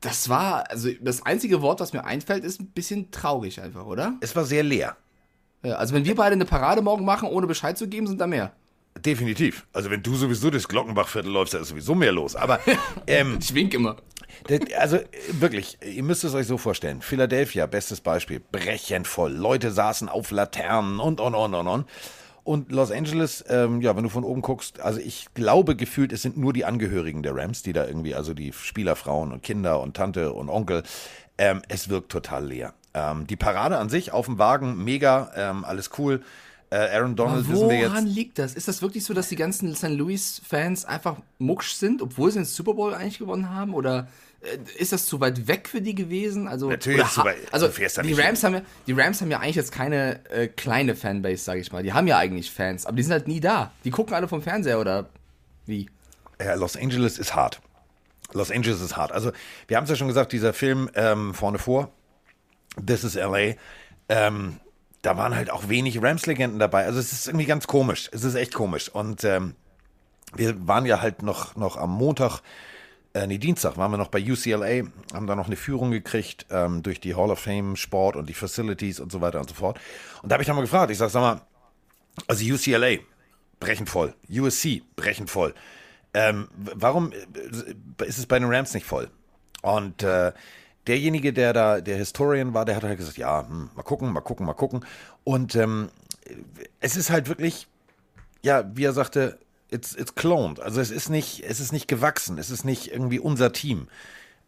das 0.00 0.28
war, 0.28 0.68
also 0.70 0.88
das 1.00 1.24
einzige 1.24 1.62
Wort, 1.62 1.78
was 1.78 1.92
mir 1.92 2.04
einfällt, 2.04 2.42
ist 2.42 2.60
ein 2.60 2.66
bisschen 2.66 3.10
traurig 3.12 3.60
einfach, 3.60 3.86
oder? 3.86 4.14
Es 4.20 4.34
war 4.34 4.44
sehr 4.44 4.64
leer. 4.64 4.96
Ja, 5.62 5.76
also 5.76 5.94
wenn 5.94 6.04
wir 6.04 6.14
beide 6.16 6.32
eine 6.32 6.46
Parade 6.46 6.82
morgen 6.82 7.04
machen, 7.04 7.28
ohne 7.28 7.46
Bescheid 7.46 7.76
zu 7.78 7.86
geben, 7.86 8.06
sind 8.06 8.20
da 8.20 8.26
mehr. 8.26 8.52
Definitiv. 9.04 9.66
Also 9.72 9.90
wenn 9.90 10.02
du 10.02 10.14
sowieso 10.14 10.50
das 10.50 10.68
Glockenbachviertel 10.68 11.30
läufst, 11.30 11.54
da 11.54 11.58
ist 11.58 11.68
sowieso 11.68 11.94
mehr 11.94 12.12
los. 12.12 12.36
Aber 12.36 12.60
ähm, 13.06 13.38
Ich 13.40 13.54
wink 13.54 13.74
immer. 13.74 13.96
also 14.78 14.98
wirklich, 15.32 15.78
ihr 15.84 16.02
müsst 16.02 16.24
es 16.24 16.34
euch 16.34 16.46
so 16.46 16.58
vorstellen. 16.58 17.02
Philadelphia, 17.02 17.66
bestes 17.66 18.00
Beispiel, 18.00 18.40
brechend 18.52 19.06
voll. 19.06 19.32
Leute 19.32 19.70
saßen 19.70 20.08
auf 20.08 20.30
Laternen 20.30 21.00
und 21.00 21.20
und 21.20 21.34
und 21.34 21.54
und 21.54 21.66
und. 21.66 21.86
Und 22.42 22.72
Los 22.72 22.90
Angeles, 22.90 23.44
ähm, 23.48 23.80
ja, 23.82 23.94
wenn 23.96 24.02
du 24.02 24.08
von 24.08 24.24
oben 24.24 24.40
guckst, 24.40 24.80
also 24.80 24.98
ich 24.98 25.26
glaube 25.34 25.76
gefühlt, 25.76 26.12
es 26.12 26.22
sind 26.22 26.36
nur 26.36 26.52
die 26.52 26.64
Angehörigen 26.64 27.22
der 27.22 27.36
Rams, 27.36 27.62
die 27.62 27.72
da 27.72 27.86
irgendwie, 27.86 28.14
also 28.14 28.34
die 28.34 28.52
Spielerfrauen 28.52 29.30
und 29.30 29.42
Kinder 29.42 29.80
und 29.80 29.94
Tante 29.96 30.32
und 30.32 30.48
Onkel. 30.48 30.82
Ähm, 31.38 31.62
es 31.68 31.90
wirkt 31.90 32.10
total 32.10 32.46
leer. 32.46 32.74
Ähm, 32.94 33.26
die 33.26 33.36
Parade 33.36 33.78
an 33.78 33.88
sich 33.88 34.12
auf 34.12 34.26
dem 34.26 34.38
Wagen, 34.38 34.82
mega, 34.82 35.30
ähm, 35.36 35.64
alles 35.64 35.90
cool. 35.98 36.22
Äh, 36.72 36.76
Aaron 36.96 37.16
Donald 37.16 37.48
wissen 37.48 37.68
wir 37.68 37.78
jetzt. 37.80 37.90
Woran 37.90 38.06
liegt 38.06 38.38
das? 38.38 38.54
Ist 38.54 38.68
das 38.68 38.80
wirklich 38.80 39.04
so, 39.04 39.12
dass 39.12 39.28
die 39.28 39.34
ganzen 39.36 39.74
St. 39.74 39.88
Louis-Fans 39.88 40.84
einfach 40.84 41.16
mucksch 41.38 41.72
sind, 41.72 42.00
obwohl 42.00 42.30
sie 42.30 42.38
den 42.38 42.44
Super 42.44 42.74
Bowl 42.74 42.94
eigentlich 42.94 43.18
gewonnen 43.18 43.50
haben? 43.50 43.74
Oder 43.74 44.06
äh, 44.40 44.56
ist 44.78 44.92
das 44.92 45.06
zu 45.06 45.18
weit 45.20 45.48
weg 45.48 45.68
für 45.68 45.80
die 45.80 45.96
gewesen? 45.96 46.46
Also, 46.46 46.68
Natürlich 46.70 47.02
ist 47.02 47.14
zu 47.14 47.24
weit- 47.24 47.38
Also, 47.52 47.66
die 47.68 48.12
Rams, 48.12 48.44
haben 48.44 48.54
ja, 48.54 48.62
die 48.86 48.92
Rams 48.92 49.20
haben 49.20 49.30
ja 49.32 49.38
eigentlich 49.40 49.56
jetzt 49.56 49.72
keine 49.72 50.24
äh, 50.30 50.46
kleine 50.46 50.94
Fanbase, 50.94 51.42
sage 51.42 51.58
ich 51.60 51.72
mal. 51.72 51.82
Die 51.82 51.92
haben 51.92 52.06
ja 52.06 52.18
eigentlich 52.18 52.52
Fans, 52.52 52.86
aber 52.86 52.96
die 52.96 53.02
sind 53.02 53.12
halt 53.12 53.26
nie 53.26 53.40
da. 53.40 53.72
Die 53.84 53.90
gucken 53.90 54.14
alle 54.14 54.28
vom 54.28 54.40
Fernseher 54.40 54.78
oder 54.80 55.08
wie? 55.66 55.90
Ja, 56.40 56.54
Los 56.54 56.76
Angeles 56.76 57.18
ist 57.18 57.34
hart. 57.34 57.60
Los 58.32 58.52
Angeles 58.52 58.80
ist 58.80 58.96
hart. 58.96 59.10
Also, 59.10 59.32
wir 59.66 59.76
haben 59.76 59.84
es 59.84 59.90
ja 59.90 59.96
schon 59.96 60.06
gesagt, 60.06 60.30
dieser 60.32 60.52
Film 60.52 60.88
ähm, 60.94 61.34
vorne 61.34 61.58
vor, 61.58 61.90
This 62.86 63.02
is 63.02 63.14
LA, 63.16 63.54
ähm, 64.08 64.60
da 65.02 65.16
waren 65.16 65.34
halt 65.34 65.50
auch 65.50 65.68
wenig 65.68 66.02
Rams-Legenden 66.02 66.58
dabei. 66.58 66.84
Also, 66.84 66.98
es 66.98 67.12
ist 67.12 67.26
irgendwie 67.26 67.46
ganz 67.46 67.66
komisch. 67.66 68.08
Es 68.12 68.24
ist 68.24 68.34
echt 68.34 68.54
komisch. 68.54 68.88
Und 68.88 69.24
ähm, 69.24 69.54
wir 70.34 70.66
waren 70.66 70.86
ja 70.86 71.00
halt 71.00 71.22
noch, 71.22 71.56
noch 71.56 71.76
am 71.76 71.90
Montag, 71.90 72.40
äh, 73.14 73.26
nee, 73.26 73.38
Dienstag 73.38 73.76
waren 73.76 73.90
wir 73.90 73.98
noch 73.98 74.08
bei 74.08 74.20
UCLA, 74.20 74.86
haben 75.12 75.26
da 75.26 75.34
noch 75.34 75.46
eine 75.46 75.56
Führung 75.56 75.90
gekriegt 75.90 76.46
ähm, 76.50 76.82
durch 76.82 77.00
die 77.00 77.14
Hall 77.14 77.30
of 77.30 77.40
Fame 77.40 77.76
Sport 77.76 78.16
und 78.16 78.28
die 78.28 78.34
Facilities 78.34 79.00
und 79.00 79.10
so 79.10 79.20
weiter 79.20 79.40
und 79.40 79.48
so 79.48 79.54
fort. 79.54 79.80
Und 80.22 80.30
da 80.30 80.34
habe 80.34 80.42
ich 80.42 80.48
nochmal 80.48 80.64
gefragt, 80.64 80.90
ich 80.90 80.98
sag, 80.98 81.10
sag 81.10 81.20
mal, 81.20 81.40
also 82.28 82.44
UCLA, 82.44 82.98
brechend 83.58 83.88
voll. 83.88 84.14
USC, 84.28 84.82
brechend 84.94 85.30
voll. 85.30 85.54
Ähm, 86.14 86.48
warum 86.54 87.12
äh, 87.12 88.04
ist 88.04 88.18
es 88.18 88.26
bei 88.26 88.38
den 88.38 88.52
Rams 88.52 88.74
nicht 88.74 88.86
voll? 88.86 89.10
Und 89.62 90.02
äh, 90.02 90.32
derjenige, 90.86 91.32
der 91.32 91.52
da 91.52 91.80
der 91.80 91.96
Historian 91.96 92.54
war, 92.54 92.64
der 92.64 92.76
hat 92.76 92.84
halt 92.84 92.98
gesagt, 92.98 93.18
ja, 93.18 93.46
hm, 93.46 93.70
mal 93.74 93.82
gucken, 93.82 94.12
mal 94.12 94.20
gucken, 94.20 94.46
mal 94.46 94.54
gucken. 94.54 94.84
Und 95.24 95.54
ähm, 95.54 95.90
es 96.80 96.96
ist 96.96 97.10
halt 97.10 97.28
wirklich, 97.28 97.66
ja, 98.42 98.64
wie 98.74 98.84
er 98.84 98.92
sagte, 98.92 99.38
it's, 99.70 99.94
it's 99.94 100.14
cloned. 100.14 100.60
Also 100.60 100.80
es 100.80 100.90
ist 100.90 101.08
nicht, 101.08 101.44
es 101.46 101.60
ist 101.60 101.72
nicht 101.72 101.88
gewachsen, 101.88 102.38
es 102.38 102.50
ist 102.50 102.64
nicht 102.64 102.92
irgendwie 102.92 103.18
unser 103.18 103.52
Team. 103.52 103.88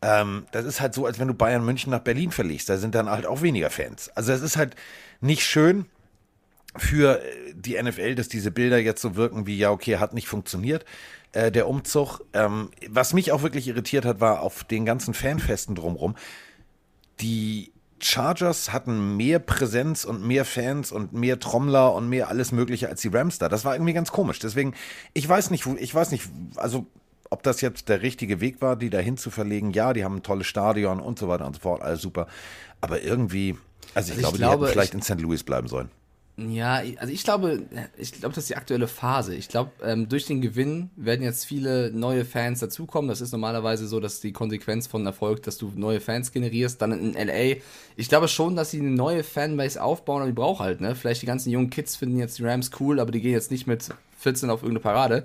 Ähm, 0.01 0.47
das 0.53 0.65
ist 0.65 0.81
halt 0.81 0.95
so, 0.95 1.07
als 1.07 1.19
wenn 1.19 1.29
du 1.29 1.35
Bayern 1.35 1.65
München 1.65 1.91
nach 1.91 2.01
Berlin 2.01 2.33
verlegst. 2.33 2.69
Da 2.69 2.77
sind 2.77 2.95
dann 2.95 3.09
halt 3.09 3.27
auch 3.27 3.43
weniger 3.43 3.71
Fans. 3.71 4.11
Also 4.15 4.33
es 4.33 4.43
ist 4.43 4.57
halt 4.57 4.75
nicht 5.21 5.45
schön 5.45 5.87
für 6.77 7.23
äh, 7.23 7.55
die 7.55 7.81
NFL, 7.81 8.15
dass 8.17 8.29
diese 8.29 8.51
Bilder 8.51 8.79
jetzt 8.79 9.03
so 9.03 9.17
wirken 9.17 9.47
wie, 9.47 9.57
ja, 9.57 9.71
okay, 9.71 9.99
hat 9.99 10.15
nicht 10.15 10.29
funktioniert, 10.29 10.85
äh, 11.33 11.51
der 11.53 11.69
Umzug. 11.69 12.21
Ähm, 12.33 12.71
was 12.89 13.13
mich 13.13 13.33
auch 13.33 13.43
wirklich 13.43 13.69
irritiert 13.69 14.05
hat, 14.05 14.21
war 14.21 14.41
auf 14.41 14.65
den 14.65 14.85
ganzen 14.85 15.15
Fanfesten 15.15 15.75
drumrum, 15.75 16.15
die 17.21 17.73
Chargers 18.01 18.73
hatten 18.73 19.17
mehr 19.17 19.39
Präsenz 19.39 20.05
und 20.05 20.27
mehr 20.27 20.45
Fans 20.45 20.91
und 20.91 21.13
mehr 21.13 21.39
Trommler 21.39 21.95
und 21.95 22.09
mehr 22.09 22.29
alles 22.29 22.51
Mögliche 22.51 22.89
als 22.89 23.01
die 23.01 23.09
Rams 23.09 23.39
da. 23.39 23.49
Das 23.49 23.65
war 23.65 23.75
irgendwie 23.77 23.93
ganz 23.93 24.11
komisch. 24.11 24.41
Deswegen, 24.41 24.75
ich 25.15 25.29
weiß 25.29 25.51
nicht, 25.51 25.67
wo, 25.67 25.77
ich 25.79 25.95
weiß 25.95 26.11
nicht, 26.11 26.29
also 26.57 26.87
ob 27.31 27.45
das 27.45 27.61
jetzt 27.61 27.89
der 27.89 28.03
richtige 28.03 28.41
Weg 28.41 28.61
war, 28.61 28.75
die 28.77 28.91
dahin 28.91 29.17
zu 29.17 29.31
verlegen. 29.31 29.71
Ja, 29.71 29.93
die 29.93 30.05
haben 30.05 30.17
ein 30.17 30.23
tolles 30.25 30.49
Stadion 30.49 30.99
und 31.01 31.19
so 31.19 31.29
weiter 31.29 31.47
und 31.47 31.55
so 31.55 31.61
fort, 31.61 31.81
alles 31.81 32.03
super. 32.03 32.27
Aber 32.81 33.01
irgendwie, 33.03 33.57
also 33.95 34.13
ich, 34.13 34.19
Also 34.19 34.33
ich 34.35 34.37
glaube, 34.37 34.39
glaube, 34.39 34.57
die 34.59 34.63
hätten 34.65 34.73
vielleicht 34.73 34.89
ich- 34.95 34.95
in 34.95 35.03
St. 35.03 35.21
Louis 35.23 35.45
bleiben 35.45 35.69
sollen. 35.69 35.89
Ja, 36.51 36.83
also 36.97 37.13
ich 37.13 37.25
glaube, 37.25 37.63
ich 37.97 38.13
glaube, 38.13 38.35
das 38.35 38.45
ist 38.45 38.51
die 38.51 38.57
aktuelle 38.57 38.89
Phase. 38.89 39.35
Ich 39.35 39.49
glaube, 39.49 39.71
ähm, 39.83 40.09
durch 40.09 40.27
den 40.27 40.41
Gewinn 40.41 40.91
werden 40.97 41.23
jetzt 41.23 41.45
viele 41.45 41.91
neue 41.93 42.25
Fans 42.25 42.61
dazukommen. 42.61 43.09
Das 43.09 43.21
ist 43.21 43.33
normalerweise 43.33 43.87
so, 43.87 44.01
dass 44.01 44.21
die 44.21 44.33
Konsequenz 44.33 44.87
von 44.87 45.05
Erfolg, 45.07 45.43
dass 45.43 45.59
du 45.59 45.73
neue 45.75 46.01
Fans 46.01 46.33
generierst. 46.33 46.81
Dann 46.83 46.93
in 46.93 47.15
LA. 47.15 47.61
Ich 47.97 48.09
glaube 48.09 48.29
schon, 48.29 48.57
dass 48.57 48.71
sie 48.71 48.81
eine 48.81 48.91
neue 48.91 49.23
Fanbase 49.23 49.83
aufbauen, 49.83 50.23
aber 50.23 50.31
die 50.31 50.35
braucht 50.35 50.61
halt, 50.61 50.81
ne? 50.81 50.95
Vielleicht 50.95 51.23
die 51.23 51.27
ganzen 51.27 51.51
jungen 51.51 51.71
Kids 51.71 51.97
finden 51.97 52.19
jetzt 52.19 52.39
die 52.39 52.45
Rams 52.45 52.71
cool, 52.81 53.01
aber 53.01 53.13
die 53.13 53.21
gehen 53.21 53.33
jetzt 53.33 53.51
nicht 53.51 53.67
mit 53.67 53.89
14 54.19 54.51
auf 54.51 54.63
irgendeine 54.63 54.81
Parade. 54.81 55.25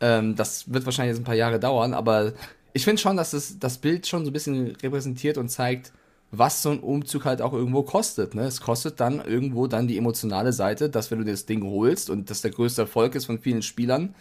Ähm, 0.00 0.36
das 0.36 0.72
wird 0.72 0.84
wahrscheinlich 0.84 1.14
jetzt 1.14 1.22
ein 1.22 1.26
paar 1.26 1.34
Jahre 1.34 1.60
dauern, 1.60 1.94
aber 1.94 2.32
ich 2.72 2.84
finde 2.84 3.00
schon, 3.00 3.16
dass 3.16 3.32
es 3.32 3.58
das 3.58 3.78
Bild 3.78 4.06
schon 4.06 4.24
so 4.24 4.30
ein 4.30 4.32
bisschen 4.32 4.76
repräsentiert 4.76 5.38
und 5.38 5.48
zeigt, 5.48 5.92
was 6.30 6.62
so 6.62 6.70
ein 6.70 6.80
Umzug 6.80 7.24
halt 7.24 7.40
auch 7.40 7.52
irgendwo 7.52 7.82
kostet. 7.82 8.34
Ne? 8.34 8.42
Es 8.42 8.60
kostet 8.60 9.00
dann 9.00 9.24
irgendwo 9.24 9.66
dann 9.66 9.88
die 9.88 9.96
emotionale 9.96 10.52
Seite, 10.52 10.90
dass 10.90 11.10
wenn 11.10 11.18
du 11.18 11.24
dir 11.24 11.30
das 11.30 11.46
Ding 11.46 11.62
holst 11.64 12.10
und 12.10 12.30
das 12.30 12.42
der 12.42 12.50
größte 12.50 12.82
Erfolg 12.82 13.14
ist 13.14 13.26
von 13.26 13.38
vielen 13.38 13.62
Spielern 13.62 14.14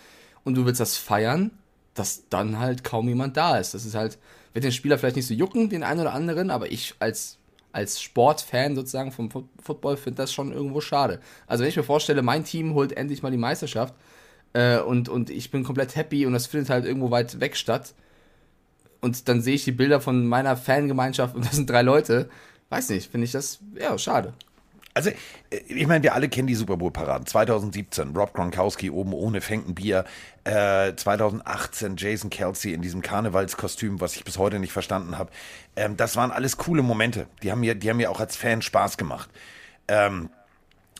und 0.43 0.55
du 0.55 0.65
willst 0.65 0.79
das 0.79 0.95
feiern, 0.95 1.51
dass 1.93 2.29
dann 2.29 2.59
halt 2.59 2.83
kaum 2.83 3.09
jemand 3.09 3.35
da 3.35 3.57
ist. 3.57 3.73
Das 3.73 3.85
ist 3.85 3.95
halt, 3.95 4.17
wird 4.53 4.63
den 4.63 4.71
Spieler 4.71 4.97
vielleicht 4.97 5.17
nicht 5.17 5.27
so 5.27 5.33
jucken, 5.33 5.69
den 5.69 5.83
einen 5.83 5.99
oder 5.99 6.13
anderen, 6.13 6.49
aber 6.49 6.71
ich 6.71 6.95
als, 6.99 7.37
als 7.73 8.01
Sportfan 8.01 8.75
sozusagen 8.75 9.11
vom 9.11 9.29
Football 9.61 9.97
finde 9.97 10.17
das 10.17 10.31
schon 10.31 10.53
irgendwo 10.53 10.79
schade. 10.79 11.19
Also 11.45 11.63
wenn 11.63 11.69
ich 11.69 11.77
mir 11.77 11.83
vorstelle, 11.83 12.21
mein 12.21 12.45
Team 12.45 12.73
holt 12.73 12.93
endlich 12.93 13.21
mal 13.21 13.31
die 13.31 13.37
Meisterschaft 13.37 13.93
äh, 14.53 14.79
und, 14.79 15.09
und 15.09 15.29
ich 15.29 15.51
bin 15.51 15.65
komplett 15.65 15.97
happy 15.97 16.25
und 16.25 16.31
das 16.31 16.47
findet 16.47 16.69
halt 16.69 16.85
irgendwo 16.85 17.11
weit 17.11 17.41
weg 17.41 17.57
statt, 17.57 17.93
und 19.01 19.27
dann 19.27 19.41
sehe 19.41 19.55
ich 19.55 19.63
die 19.63 19.71
Bilder 19.71 20.01
von 20.01 20.27
meiner 20.27 20.57
Fangemeinschaft 20.57 21.35
und 21.35 21.45
das 21.45 21.55
sind 21.55 21.69
drei 21.69 21.81
Leute, 21.81 22.29
weiß 22.69 22.89
nicht, 22.89 23.11
finde 23.11 23.25
ich 23.25 23.31
das, 23.31 23.59
ja, 23.79 23.97
schade. 23.97 24.33
Also, 24.97 25.11
äh, 25.51 25.57
ich 25.67 25.85
meine, 25.85 26.01
wir 26.01 26.15
alle 26.15 26.27
kennen 26.27 26.47
die 26.47 26.55
Super 26.55 26.75
Bowl-Paraden. 26.75 27.27
2017, 27.27 28.15
Rob 28.15 28.33
Gronkowski 28.33 28.89
oben 28.89 29.13
ohne 29.13 29.41
fängt 29.41 29.69
ein 29.69 29.75
Bier. 29.75 30.05
Äh, 30.43 30.95
2018, 30.95 31.97
Jason 31.97 32.31
Kelsey 32.31 32.73
in 32.73 32.81
diesem 32.81 33.03
Karnevalskostüm, 33.03 34.01
was 34.01 34.15
ich 34.15 34.23
bis 34.23 34.39
heute 34.39 34.57
nicht 34.57 34.73
verstanden 34.73 35.19
habe. 35.19 35.29
Ähm, 35.75 35.97
das 35.97 36.15
waren 36.15 36.31
alles 36.31 36.57
coole 36.57 36.81
Momente. 36.81 37.27
Die 37.43 37.51
haben 37.51 37.59
mir, 37.59 37.75
die 37.75 37.89
haben 37.91 37.97
mir 37.97 38.09
auch 38.09 38.19
als 38.19 38.35
Fan 38.35 38.63
Spaß 38.63 38.97
gemacht. 38.97 39.29
Ähm, 39.87 40.29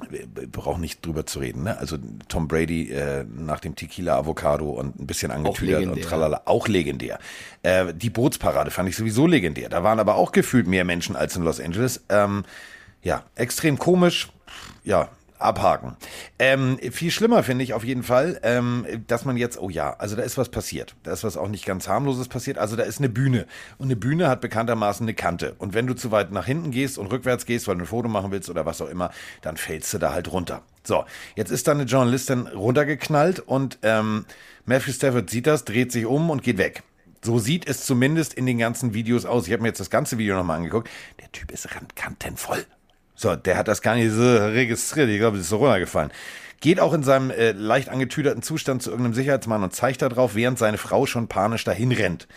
wir 0.09 0.47
brauchen 0.47 0.81
nicht 0.81 1.05
drüber 1.05 1.25
zu 1.25 1.39
reden. 1.39 1.63
Ne? 1.63 1.77
Also 1.77 1.97
Tom 2.27 2.47
Brady 2.47 2.91
äh, 2.91 3.23
nach 3.23 3.59
dem 3.59 3.75
Tequila 3.75 4.17
Avocado 4.17 4.69
und 4.69 4.99
ein 4.99 5.07
bisschen 5.07 5.31
angetüdert 5.31 5.87
und 5.87 6.01
tralala, 6.01 6.41
auch 6.45 6.67
legendär. 6.67 7.19
Äh, 7.63 7.93
die 7.93 8.09
Bootsparade 8.09 8.71
fand 8.71 8.89
ich 8.89 8.95
sowieso 8.95 9.27
legendär. 9.27 9.69
Da 9.69 9.83
waren 9.83 9.99
aber 9.99 10.15
auch 10.15 10.31
gefühlt 10.31 10.67
mehr 10.67 10.85
Menschen 10.85 11.15
als 11.15 11.35
in 11.35 11.43
Los 11.43 11.59
Angeles. 11.59 12.03
Ähm, 12.09 12.45
ja, 13.01 13.23
extrem 13.35 13.79
komisch. 13.79 14.29
Ja, 14.83 15.09
abhaken. 15.39 15.95
Ähm, 16.39 16.77
viel 16.91 17.11
schlimmer 17.11 17.43
finde 17.43 17.63
ich 17.63 17.73
auf 17.73 17.83
jeden 17.83 18.03
Fall, 18.03 18.39
ähm, 18.43 18.85
dass 19.07 19.25
man 19.25 19.37
jetzt, 19.37 19.59
oh 19.59 19.69
ja, 19.69 19.95
also 19.97 20.15
da 20.15 20.23
ist 20.23 20.37
was 20.37 20.49
passiert. 20.49 20.95
Da 21.03 21.13
ist 21.13 21.23
was 21.23 21.37
auch 21.37 21.47
nicht 21.47 21.65
ganz 21.65 21.87
harmloses 21.87 22.27
passiert. 22.27 22.57
Also 22.57 22.75
da 22.75 22.83
ist 22.83 22.99
eine 22.99 23.09
Bühne. 23.09 23.45
Und 23.77 23.85
eine 23.85 23.95
Bühne 23.95 24.27
hat 24.27 24.41
bekanntermaßen 24.41 25.03
eine 25.05 25.13
Kante. 25.13 25.55
Und 25.57 25.73
wenn 25.73 25.87
du 25.87 25.93
zu 25.93 26.11
weit 26.11 26.31
nach 26.31 26.45
hinten 26.45 26.71
gehst 26.71 26.97
und 26.97 27.07
rückwärts 27.07 27.45
gehst, 27.45 27.67
weil 27.67 27.75
du 27.75 27.83
ein 27.83 27.87
Foto 27.87 28.09
machen 28.09 28.31
willst 28.31 28.49
oder 28.49 28.65
was 28.65 28.81
auch 28.81 28.89
immer, 28.89 29.11
dann 29.41 29.57
fällst 29.57 29.93
du 29.93 29.97
da 29.97 30.13
halt 30.13 30.31
runter. 30.31 30.63
So, 30.83 31.03
jetzt 31.35 31.51
ist 31.51 31.67
da 31.67 31.73
eine 31.73 31.83
Journalistin 31.83 32.47
runtergeknallt 32.47 33.39
und 33.39 33.77
ähm, 33.83 34.25
Matthew 34.65 34.93
Stafford 34.93 35.29
sieht 35.29 35.47
das, 35.47 35.65
dreht 35.65 35.91
sich 35.91 36.05
um 36.05 36.29
und 36.29 36.43
geht 36.43 36.57
weg. 36.57 36.83
So 37.23 37.39
sieht 37.39 37.67
es 37.67 37.85
zumindest 37.85 38.33
in 38.33 38.45
den 38.45 38.57
ganzen 38.57 38.93
Videos 38.93 39.25
aus. 39.25 39.47
Ich 39.47 39.53
habe 39.53 39.63
mir 39.63 39.69
jetzt 39.69 39.79
das 39.79 39.89
ganze 39.89 40.17
Video 40.17 40.35
nochmal 40.35 40.57
angeguckt. 40.57 40.89
Der 41.19 41.31
Typ 41.31 41.51
ist 41.51 41.75
randkantenvoll. 41.75 42.65
So, 43.19 43.35
der 43.35 43.57
hat 43.57 43.67
das 43.67 43.81
gar 43.81 43.95
nicht 43.95 44.11
so 44.11 44.21
registriert. 44.21 45.09
Ich 45.09 45.17
glaube, 45.17 45.37
es 45.37 45.43
ist 45.43 45.49
so 45.49 45.57
runtergefallen. 45.57 46.11
Geht 46.59 46.79
auch 46.79 46.93
in 46.93 47.01
seinem 47.01 47.31
äh, 47.31 47.51
leicht 47.51 47.89
angetüderten 47.89 48.43
Zustand 48.43 48.83
zu 48.83 48.91
irgendeinem 48.91 49.15
Sicherheitsmann 49.15 49.63
und 49.63 49.73
zeigt 49.73 50.03
da 50.03 50.09
drauf, 50.09 50.35
während 50.35 50.59
seine 50.59 50.77
Frau 50.77 51.07
schon 51.07 51.27
panisch 51.27 51.63
dahin 51.63 51.91
rennt. 51.91 52.27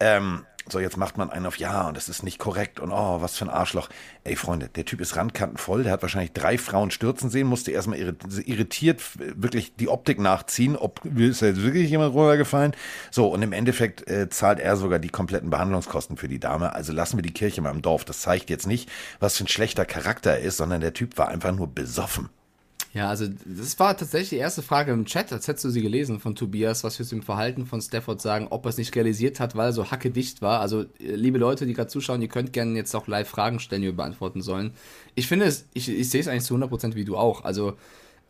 Ähm, 0.00 0.44
so, 0.68 0.80
jetzt 0.80 0.96
macht 0.96 1.16
man 1.16 1.30
einen 1.30 1.46
auf 1.46 1.58
Ja 1.58 1.86
und 1.86 1.96
das 1.96 2.08
ist 2.08 2.22
nicht 2.22 2.38
korrekt 2.38 2.80
und 2.80 2.90
oh, 2.90 3.20
was 3.20 3.36
für 3.36 3.44
ein 3.44 3.50
Arschloch. 3.50 3.88
Ey, 4.24 4.34
Freunde, 4.34 4.68
der 4.68 4.84
Typ 4.84 5.00
ist 5.00 5.16
randkantenvoll, 5.16 5.84
der 5.84 5.92
hat 5.92 6.02
wahrscheinlich 6.02 6.32
drei 6.32 6.58
Frauen 6.58 6.90
stürzen 6.90 7.30
sehen, 7.30 7.46
musste 7.46 7.70
erstmal 7.70 7.98
irri- 7.98 8.46
irritiert 8.46 9.00
wirklich 9.18 9.76
die 9.76 9.88
Optik 9.88 10.18
nachziehen, 10.18 10.76
ob 10.76 11.04
ist 11.04 11.42
da 11.42 11.46
jetzt 11.46 11.62
wirklich 11.62 11.90
jemand 11.90 12.14
runtergefallen. 12.14 12.72
So, 13.10 13.28
und 13.28 13.42
im 13.42 13.52
Endeffekt 13.52 14.08
äh, 14.10 14.28
zahlt 14.28 14.58
er 14.58 14.76
sogar 14.76 14.98
die 14.98 15.08
kompletten 15.08 15.50
Behandlungskosten 15.50 16.16
für 16.16 16.28
die 16.28 16.40
Dame. 16.40 16.74
Also 16.74 16.92
lassen 16.92 17.16
wir 17.16 17.22
die 17.22 17.32
Kirche 17.32 17.60
mal 17.62 17.70
im 17.70 17.82
Dorf. 17.82 18.04
Das 18.04 18.20
zeigt 18.20 18.50
jetzt 18.50 18.66
nicht, 18.66 18.90
was 19.20 19.36
für 19.36 19.44
ein 19.44 19.48
schlechter 19.48 19.84
Charakter 19.84 20.32
er 20.32 20.40
ist, 20.40 20.56
sondern 20.56 20.80
der 20.80 20.94
Typ 20.94 21.18
war 21.18 21.28
einfach 21.28 21.52
nur 21.52 21.68
besoffen. 21.68 22.28
Ja, 22.96 23.10
also 23.10 23.26
das 23.44 23.78
war 23.78 23.94
tatsächlich 23.94 24.30
die 24.30 24.36
erste 24.36 24.62
Frage 24.62 24.90
im 24.90 25.04
Chat, 25.04 25.30
als 25.30 25.46
hättest 25.46 25.66
du 25.66 25.68
sie 25.68 25.82
gelesen 25.82 26.18
von 26.18 26.34
Tobias, 26.34 26.82
was 26.82 26.98
wir 26.98 27.04
zu 27.04 27.16
dem 27.16 27.22
Verhalten 27.22 27.66
von 27.66 27.82
Stafford 27.82 28.22
sagen, 28.22 28.46
ob 28.48 28.64
er 28.64 28.70
es 28.70 28.78
nicht 28.78 28.96
realisiert 28.96 29.38
hat, 29.38 29.54
weil 29.54 29.66
er 29.66 29.72
so 29.74 29.90
hackedicht 29.90 30.40
war. 30.40 30.60
Also, 30.60 30.84
äh, 30.98 31.14
liebe 31.14 31.36
Leute, 31.36 31.66
die 31.66 31.74
gerade 31.74 31.90
zuschauen, 31.90 32.22
ihr 32.22 32.28
könnt 32.28 32.54
gerne 32.54 32.74
jetzt 32.74 32.94
auch 32.96 33.06
live 33.06 33.28
Fragen 33.28 33.60
stellen, 33.60 33.82
die 33.82 33.88
wir 33.88 33.96
beantworten 33.96 34.40
sollen. 34.40 34.72
Ich 35.14 35.26
finde 35.26 35.44
es, 35.44 35.66
ich, 35.74 35.90
ich 35.90 36.08
sehe 36.08 36.22
es 36.22 36.26
eigentlich 36.26 36.44
zu 36.44 36.54
100% 36.54 36.94
wie 36.94 37.04
du 37.04 37.18
auch. 37.18 37.44
Also, 37.44 37.76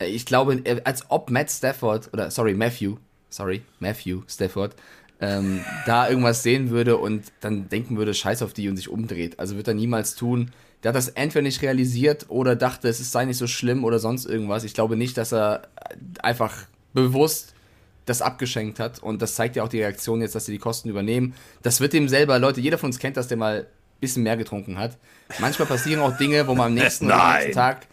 äh, 0.01 0.09
ich 0.09 0.27
glaube, 0.27 0.55
äh, 0.65 0.81
als 0.83 1.05
ob 1.13 1.31
Matt 1.31 1.49
Stafford, 1.49 2.13
oder 2.13 2.33
sorry, 2.33 2.55
Matthew, 2.55 2.97
sorry, 3.31 3.63
Matthew 3.79 4.23
Stafford, 4.27 4.75
ähm, 5.21 5.61
da 5.87 6.09
irgendwas 6.09 6.43
sehen 6.43 6.71
würde 6.71 6.97
und 6.97 7.27
dann 7.39 7.69
denken 7.69 7.99
würde, 7.99 8.15
scheiß 8.15 8.43
auf 8.43 8.53
die 8.53 8.69
und 8.69 8.77
sich 8.77 8.89
umdreht. 8.89 9.39
Also 9.39 9.57
wird 9.57 9.69
er 9.69 9.75
niemals 9.75 10.17
tun. 10.17 10.51
Der 10.87 10.91
hat 10.91 10.97
das 10.99 11.09
entweder 11.09 11.43
nicht 11.43 11.63
realisiert 11.63 12.27
oder 12.29 12.55
dachte, 12.55 12.87
es 12.87 13.11
sei 13.11 13.25
nicht 13.25 13.39
so 13.39 13.49
schlimm 13.49 13.83
oder 13.83 13.99
sonst 13.99 14.25
irgendwas. 14.25 14.63
Ich 14.63 14.73
glaube 14.73 14.95
nicht, 14.95 15.17
dass 15.17 15.33
er 15.33 15.63
einfach 16.23 16.55
bewusst 16.93 17.55
das 18.05 18.23
abgeschenkt 18.23 18.79
hat 18.79 19.01
und 19.03 19.21
das 19.21 19.35
zeigt 19.35 19.57
ja 19.57 19.65
auch 19.65 19.69
die 19.69 19.81
Reaktion 19.81 20.21
jetzt, 20.21 20.37
dass 20.37 20.47
sie 20.47 20.53
die 20.53 20.61
Kosten 20.61 20.89
übernehmen. 20.89 21.35
Das 21.63 21.81
wird 21.81 21.93
dem 21.93 22.09
selber, 22.09 22.39
Leute, 22.39 22.61
jeder 22.61 22.79
von 22.79 22.91
uns 22.91 23.01
kennt 23.01 23.17
das, 23.17 23.27
der 23.27 23.37
mal 23.37 23.63
ein 23.63 23.67
bisschen 23.99 24.23
mehr 24.23 24.37
getrunken 24.37 24.79
hat. 24.79 24.97
Manchmal 25.41 25.67
passieren 25.67 26.01
auch 26.03 26.17
Dinge, 26.19 26.47
wo 26.47 26.55
man 26.55 26.67
am 26.69 26.75
nächsten, 26.75 27.09
nächsten 27.09 27.51
Tag 27.53 27.89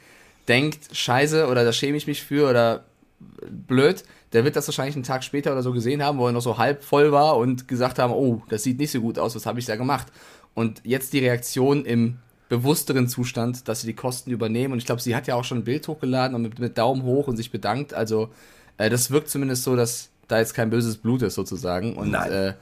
denkt, 0.47 0.95
scheiße, 0.95 1.47
oder 1.47 1.65
da 1.65 1.73
schäme 1.73 1.97
ich 1.97 2.05
mich 2.05 2.21
für 2.21 2.47
oder 2.47 2.83
blöd, 3.49 4.03
der 4.33 4.43
wird 4.43 4.55
das 4.55 4.67
wahrscheinlich 4.67 4.93
einen 4.93 5.03
Tag 5.03 5.23
später 5.23 5.51
oder 5.51 5.63
so 5.63 5.73
gesehen 5.73 6.03
haben, 6.03 6.19
wo 6.19 6.27
er 6.27 6.31
noch 6.31 6.41
so 6.41 6.59
halb 6.59 6.83
voll 6.83 7.11
war 7.11 7.37
und 7.37 7.67
gesagt 7.67 7.97
haben, 7.97 8.13
oh, 8.13 8.43
das 8.49 8.61
sieht 8.61 8.77
nicht 8.77 8.91
so 8.91 9.01
gut 9.01 9.17
aus, 9.17 9.35
was 9.35 9.47
habe 9.47 9.57
ich 9.57 9.65
da 9.65 9.77
gemacht? 9.77 10.09
Und 10.53 10.81
jetzt 10.83 11.13
die 11.13 11.19
Reaktion 11.19 11.85
im 11.85 12.19
bewussteren 12.57 13.07
Zustand, 13.07 13.67
dass 13.67 13.81
sie 13.81 13.87
die 13.87 13.95
Kosten 13.95 14.29
übernehmen. 14.29 14.73
Und 14.73 14.79
ich 14.79 14.85
glaube, 14.85 15.01
sie 15.01 15.15
hat 15.15 15.27
ja 15.27 15.35
auch 15.35 15.43
schon 15.43 15.59
ein 15.59 15.63
Bild 15.63 15.87
hochgeladen 15.87 16.35
und 16.35 16.43
mit, 16.43 16.59
mit 16.59 16.77
Daumen 16.77 17.03
hoch 17.03 17.27
und 17.27 17.35
sich 17.37 17.51
bedankt. 17.51 17.93
Also 17.93 18.29
äh, 18.77 18.89
das 18.89 19.09
wirkt 19.09 19.29
zumindest 19.29 19.63
so, 19.63 19.75
dass 19.75 20.09
da 20.27 20.39
jetzt 20.39 20.53
kein 20.53 20.69
böses 20.69 20.97
Blut 20.97 21.21
ist 21.23 21.35
sozusagen. 21.35 21.95
Und 21.95 22.11
Nein. 22.11 22.31
Äh, 22.31 22.53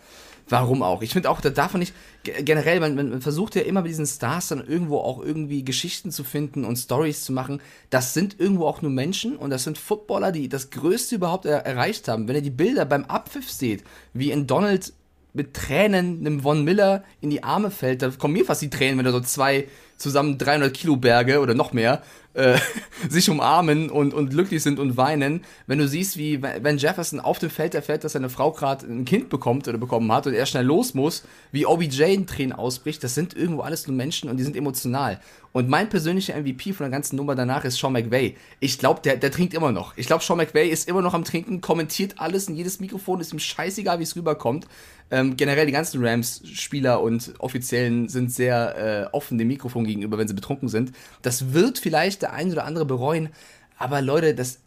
warum 0.50 0.82
auch? 0.82 1.02
Ich 1.02 1.12
finde 1.14 1.30
auch, 1.30 1.42
da 1.42 1.50
darf 1.50 1.74
man 1.74 1.80
nicht, 1.82 1.94
ge- 2.24 2.42
generell, 2.44 2.80
man, 2.80 2.96
man 2.96 3.22
versucht 3.22 3.56
ja 3.56 3.62
immer 3.62 3.82
bei 3.82 3.90
diesen 3.90 4.06
Stars 4.08 4.48
dann 4.48 4.66
irgendwo 4.66 4.98
auch 5.00 5.22
irgendwie 5.22 5.64
Geschichten 5.64 6.12
zu 6.12 6.24
finden 6.24 6.66
und 6.66 6.78
Stories 6.78 7.24
zu 7.24 7.34
machen. 7.34 7.62
Das 7.90 8.14
sind 8.14 8.40
irgendwo 8.40 8.68
auch 8.68 8.82
nur 8.82 8.92
Menschen 8.92 9.36
und 9.36 9.50
das 9.50 9.64
sind 9.64 9.78
Footballer, 9.78 10.32
die 10.32 10.50
das 10.50 10.70
Größte 10.70 11.16
überhaupt 11.16 11.46
er 11.46 11.66
erreicht 11.66 12.08
haben. 12.08 12.28
Wenn 12.28 12.36
ihr 12.36 12.42
die 12.42 12.50
Bilder 12.50 12.86
beim 12.86 13.06
Abpfiff 13.06 13.50
seht, 13.50 13.84
wie 14.14 14.32
in 14.32 14.48
Donald 14.48 14.94
mit 15.34 15.54
Tränen 15.54 16.20
einem 16.20 16.42
Von 16.42 16.64
Miller 16.64 17.04
in 17.22 17.30
die 17.30 17.44
Arme 17.44 17.72
fällt, 17.72 18.02
da 18.02 18.10
kommen 18.10 18.34
mir 18.34 18.46
fast 18.46 18.62
die 18.62 18.70
Tränen, 18.70 18.98
wenn 18.98 19.06
da 19.06 19.12
so 19.12 19.22
zwei 19.22 19.68
zusammen 19.98 20.38
300 20.38 20.74
Kilo 20.74 20.98
Berge 20.98 21.40
oder 21.40 21.54
noch 21.54 21.74
mehr 21.74 22.02
äh, 22.34 22.58
sich 23.10 23.30
umarmen 23.30 23.90
und, 23.90 24.14
und 24.14 24.30
glücklich 24.30 24.64
sind 24.64 24.80
und 24.80 24.98
weinen. 24.98 25.44
Wenn 25.68 25.80
du 25.80 25.88
siehst, 25.88 26.18
wie 26.18 26.42
wenn 26.42 26.78
Jefferson 26.78 27.20
auf 27.20 27.40
dem 27.40 27.50
Feld 27.50 27.76
erfährt, 27.76 28.04
dass 28.04 28.14
seine 28.14 28.30
Frau 28.30 28.52
gerade 28.52 28.86
ein 28.86 29.06
Kind 29.06 29.30
bekommt 29.30 29.68
oder 29.68 29.78
bekommen 29.78 30.12
hat 30.12 30.28
und 30.28 30.34
er 30.34 30.46
schnell 30.46 30.66
los 30.66 30.94
muss, 30.94 31.24
wie 31.52 31.66
OBJ 31.66 32.04
in 32.14 32.28
Tränen 32.28 32.54
ausbricht, 32.54 33.04
das 33.04 33.16
sind 33.16 33.36
irgendwo 33.36 33.62
alles 33.62 33.88
nur 33.88 33.96
Menschen 33.96 34.30
und 34.30 34.38
die 34.38 34.44
sind 34.44 34.56
emotional. 34.56 35.20
Und 35.54 35.68
mein 35.68 35.90
persönlicher 35.90 36.40
MVP 36.40 36.72
von 36.72 36.86
der 36.86 36.92
ganzen 36.92 37.18
Nummer 37.18 37.36
danach 37.36 37.66
ist 37.66 37.78
Sean 37.78 37.92
McVay. 37.92 38.38
Ich 38.62 38.80
glaube, 38.80 39.02
der, 39.02 39.18
der 39.18 39.32
trinkt 39.32 39.54
immer 39.54 39.72
noch. 39.72 39.98
Ich 39.98 40.08
glaube, 40.08 40.24
Sean 40.24 40.38
McVay 40.38 40.70
ist 40.70 40.88
immer 40.88 41.02
noch 41.02 41.14
am 41.14 41.26
Trinken, 41.26 41.60
kommentiert 41.60 42.16
alles 42.20 42.48
in 42.48 42.56
jedes 42.56 42.80
Mikrofon, 42.80 43.20
ist 43.20 43.34
ihm 43.34 43.40
scheißegal, 43.40 44.00
wie 44.00 44.04
es 44.04 44.16
rüberkommt. 44.16 44.68
Ähm, 45.14 45.36
generell 45.36 45.66
die 45.66 45.74
ganzen 45.74 46.04
Rams-Spieler 46.04 47.02
und 47.02 47.34
Offiziellen 47.40 48.08
sind 48.08 48.32
sehr 48.32 49.10
äh, 49.12 49.14
offen 49.14 49.38
dem 49.38 49.50
Mikrofon 49.50 49.84
gegenüber, 49.84 50.18
wenn 50.18 50.30
sie 50.30 50.34
betrunken 50.34 50.70
sind. 50.70 50.94
Das 51.22 51.54
wird 51.54 51.80
vielleicht 51.80 52.21
der 52.22 52.34
ein 52.34 52.52
oder 52.52 52.66
andere 52.66 52.86
bereuen, 52.86 53.30
aber 53.78 54.02
Leute, 54.02 54.36
das, 54.36 54.60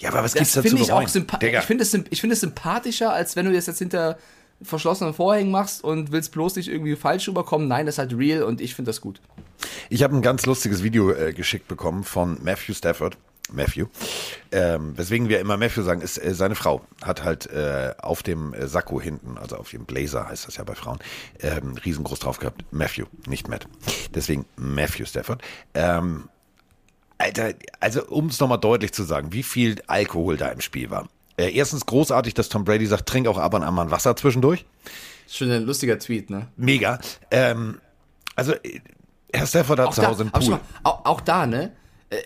Ja, 0.00 0.10
aber 0.10 0.24
was 0.24 0.34
gibt's 0.34 0.52
das 0.52 0.62
dazu 0.62 0.68
finde 0.68 0.82
ich 0.82 0.88
bereuen? 0.88 1.04
auch 1.06 1.08
sympathisch. 1.08 1.48
Digga. 1.48 1.60
Ich 1.60 1.64
finde 1.66 1.82
es, 1.84 1.94
es 1.94 2.40
sympathischer, 2.40 3.12
als 3.12 3.36
wenn 3.36 3.46
du 3.46 3.52
das 3.52 3.66
jetzt 3.66 3.78
hinter 3.78 4.18
verschlossenen 4.62 5.12
Vorhängen 5.14 5.50
machst 5.50 5.84
und 5.84 6.12
willst 6.12 6.32
bloß 6.32 6.56
nicht 6.56 6.68
irgendwie 6.68 6.96
falsch 6.96 7.28
rüberkommen. 7.28 7.68
Nein, 7.68 7.86
das 7.86 7.96
ist 7.96 7.98
halt 7.98 8.16
real 8.16 8.42
und 8.42 8.60
ich 8.60 8.74
finde 8.74 8.88
das 8.90 9.00
gut. 9.00 9.20
Ich 9.90 10.02
habe 10.02 10.16
ein 10.16 10.22
ganz 10.22 10.46
lustiges 10.46 10.82
Video 10.82 11.12
äh, 11.12 11.32
geschickt 11.32 11.68
bekommen 11.68 12.04
von 12.04 12.38
Matthew 12.42 12.74
Stafford. 12.74 13.18
Matthew. 13.52 13.86
Ähm, 14.50 14.98
weswegen 14.98 15.28
wir 15.28 15.38
immer 15.38 15.56
Matthew 15.56 15.82
sagen, 15.82 16.00
ist 16.00 16.18
äh, 16.18 16.34
seine 16.34 16.56
Frau 16.56 16.80
hat 17.04 17.22
halt 17.22 17.46
äh, 17.46 17.94
auf 17.98 18.24
dem 18.24 18.52
äh, 18.52 18.66
Sakko 18.66 19.00
hinten, 19.00 19.38
also 19.38 19.56
auf 19.56 19.70
dem 19.70 19.84
Blazer 19.84 20.28
heißt 20.28 20.48
das 20.48 20.56
ja 20.56 20.64
bei 20.64 20.74
Frauen, 20.74 20.98
ähm, 21.40 21.76
riesengroß 21.76 22.18
drauf 22.18 22.38
gehabt. 22.40 22.64
Matthew, 22.72 23.04
nicht 23.28 23.48
Matt. 23.48 23.68
Deswegen 24.14 24.46
Matthew 24.56 25.04
Stafford. 25.06 25.42
Ähm, 25.74 26.28
Alter, 27.18 27.54
also 27.80 28.04
um 28.06 28.26
es 28.26 28.40
nochmal 28.40 28.58
deutlich 28.58 28.92
zu 28.92 29.02
sagen, 29.02 29.32
wie 29.32 29.42
viel 29.42 29.76
Alkohol 29.86 30.36
da 30.36 30.48
im 30.48 30.60
Spiel 30.60 30.90
war. 30.90 31.08
Äh, 31.38 31.54
erstens 31.54 31.86
großartig, 31.86 32.34
dass 32.34 32.48
Tom 32.48 32.64
Brady 32.64 32.86
sagt, 32.86 33.08
trink 33.08 33.26
auch 33.26 33.38
ab 33.38 33.54
und 33.54 33.62
an 33.62 33.74
mal 33.74 33.90
Wasser 33.90 34.16
zwischendurch. 34.16 34.64
Schon 35.28 35.50
ein 35.50 35.64
lustiger 35.64 35.98
Tweet, 35.98 36.30
ne? 36.30 36.48
Mega. 36.56 36.98
Ähm, 37.30 37.80
also, 38.34 38.52
äh, 38.52 38.80
Herr 39.32 39.46
Stafford 39.46 39.78
hat 39.80 39.88
Auch 39.88 39.94
zu 39.94 40.00
da, 40.02 40.08
Hause 40.08 40.30
schau 40.32 40.38
Pool. 40.40 40.50
mal, 40.50 40.60
auch, 40.84 41.04
auch 41.04 41.20
da, 41.20 41.46
ne? 41.46 41.72
Äh, 42.10 42.18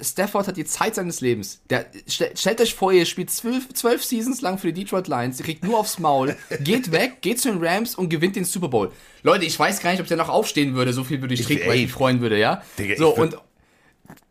Stafford 0.00 0.46
hat 0.46 0.56
die 0.56 0.64
Zeit 0.64 0.94
seines 0.94 1.20
Lebens. 1.20 1.60
Der, 1.70 1.86
stell, 2.06 2.36
stellt 2.36 2.60
euch 2.60 2.74
vor, 2.74 2.92
ihr 2.92 3.06
spielt 3.06 3.30
zwölf, 3.30 3.72
zwölf 3.74 4.04
Seasons 4.04 4.40
lang 4.42 4.58
für 4.58 4.72
die 4.72 4.84
Detroit 4.84 5.08
Lions, 5.08 5.38
ihr 5.38 5.44
kriegt 5.44 5.64
nur 5.64 5.78
aufs 5.78 5.98
Maul, 5.98 6.36
geht 6.60 6.92
weg, 6.92 7.22
geht 7.22 7.40
zu 7.40 7.50
den 7.50 7.64
Rams 7.64 7.94
und 7.94 8.08
gewinnt 8.10 8.36
den 8.36 8.44
Super 8.44 8.68
Bowl. 8.68 8.92
Leute, 9.22 9.44
ich 9.44 9.58
weiß 9.58 9.80
gar 9.80 9.90
nicht, 9.90 10.00
ob 10.00 10.06
der 10.06 10.16
noch 10.18 10.28
aufstehen 10.28 10.74
würde, 10.74 10.92
so 10.92 11.04
viel 11.04 11.20
würde 11.20 11.34
ich 11.34 11.42
trinken, 11.42 11.66
weil 11.66 11.76
ich 11.76 11.82
mich 11.84 11.92
freuen 11.92 12.20
würde, 12.20 12.38
ja? 12.38 12.62
Digga, 12.78 12.96
so, 12.96 13.12
ich 13.12 13.18
und 13.18 13.36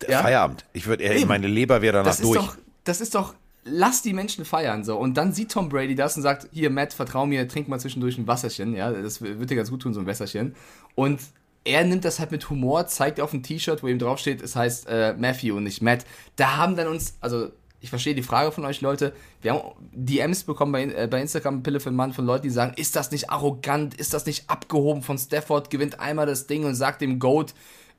ja? 0.07 0.21
Feierabend. 0.21 0.65
Ich 0.73 0.87
würde, 0.87 1.03
Eben. 1.03 1.27
meine 1.27 1.47
Leber 1.47 1.81
wäre 1.81 1.97
danach 1.97 2.11
das 2.11 2.21
durch. 2.21 2.37
doch, 2.37 2.57
das 2.83 3.01
ist 3.01 3.15
doch, 3.15 3.33
lass 3.63 4.01
die 4.01 4.13
Menschen 4.13 4.45
feiern, 4.45 4.83
so. 4.83 4.97
Und 4.97 5.15
dann 5.15 5.33
sieht 5.33 5.51
Tom 5.51 5.69
Brady 5.69 5.95
das 5.95 6.15
und 6.15 6.23
sagt, 6.23 6.47
hier, 6.51 6.69
Matt, 6.69 6.93
vertrau 6.93 7.25
mir, 7.25 7.47
trink 7.47 7.67
mal 7.67 7.79
zwischendurch 7.79 8.17
ein 8.17 8.27
Wasserchen, 8.27 8.75
ja, 8.75 8.91
das 8.91 9.21
wird 9.21 9.49
dir 9.49 9.55
ganz 9.55 9.69
gut 9.69 9.81
tun, 9.81 9.93
so 9.93 9.99
ein 9.99 10.05
Wässerchen. 10.05 10.55
Und 10.93 11.19
er 11.63 11.83
nimmt 11.83 12.05
das 12.05 12.19
halt 12.19 12.31
mit 12.31 12.49
Humor, 12.49 12.85
zeigt 12.87 13.19
auf 13.19 13.33
ein 13.33 13.41
T-Shirt, 13.41 13.81
wo 13.81 13.87
ihm 13.87 13.99
draufsteht, 13.99 14.41
es 14.41 14.55
heißt 14.55 14.87
äh, 14.87 15.13
Matthew 15.13 15.57
und 15.57 15.63
nicht 15.63 15.81
Matt. 15.81 16.05
Da 16.35 16.57
haben 16.57 16.75
dann 16.75 16.87
uns, 16.87 17.17
also 17.21 17.49
ich 17.81 17.89
verstehe 17.89 18.15
die 18.15 18.23
Frage 18.23 18.51
von 18.51 18.65
euch 18.65 18.81
Leute, 18.81 19.13
wir 19.41 19.53
haben 19.53 19.61
DMs 19.91 20.43
bekommen 20.43 20.71
bei, 20.71 20.83
äh, 20.83 21.07
bei 21.09 21.21
Instagram, 21.21 21.63
Pille 21.63 21.79
für 21.79 21.91
Mann, 21.91 22.13
von 22.13 22.25
Leuten, 22.25 22.43
die 22.43 22.51
sagen, 22.51 22.73
ist 22.77 22.95
das 22.95 23.11
nicht 23.11 23.31
arrogant, 23.31 23.95
ist 23.95 24.13
das 24.13 24.27
nicht 24.27 24.49
abgehoben 24.49 25.01
von 25.01 25.17
Stafford, 25.17 25.71
gewinnt 25.71 25.99
einmal 25.99 26.27
das 26.27 26.45
Ding 26.45 26.65
und 26.65 26.75
sagt 26.75 27.01
dem 27.01 27.17
Goat, 27.17 27.53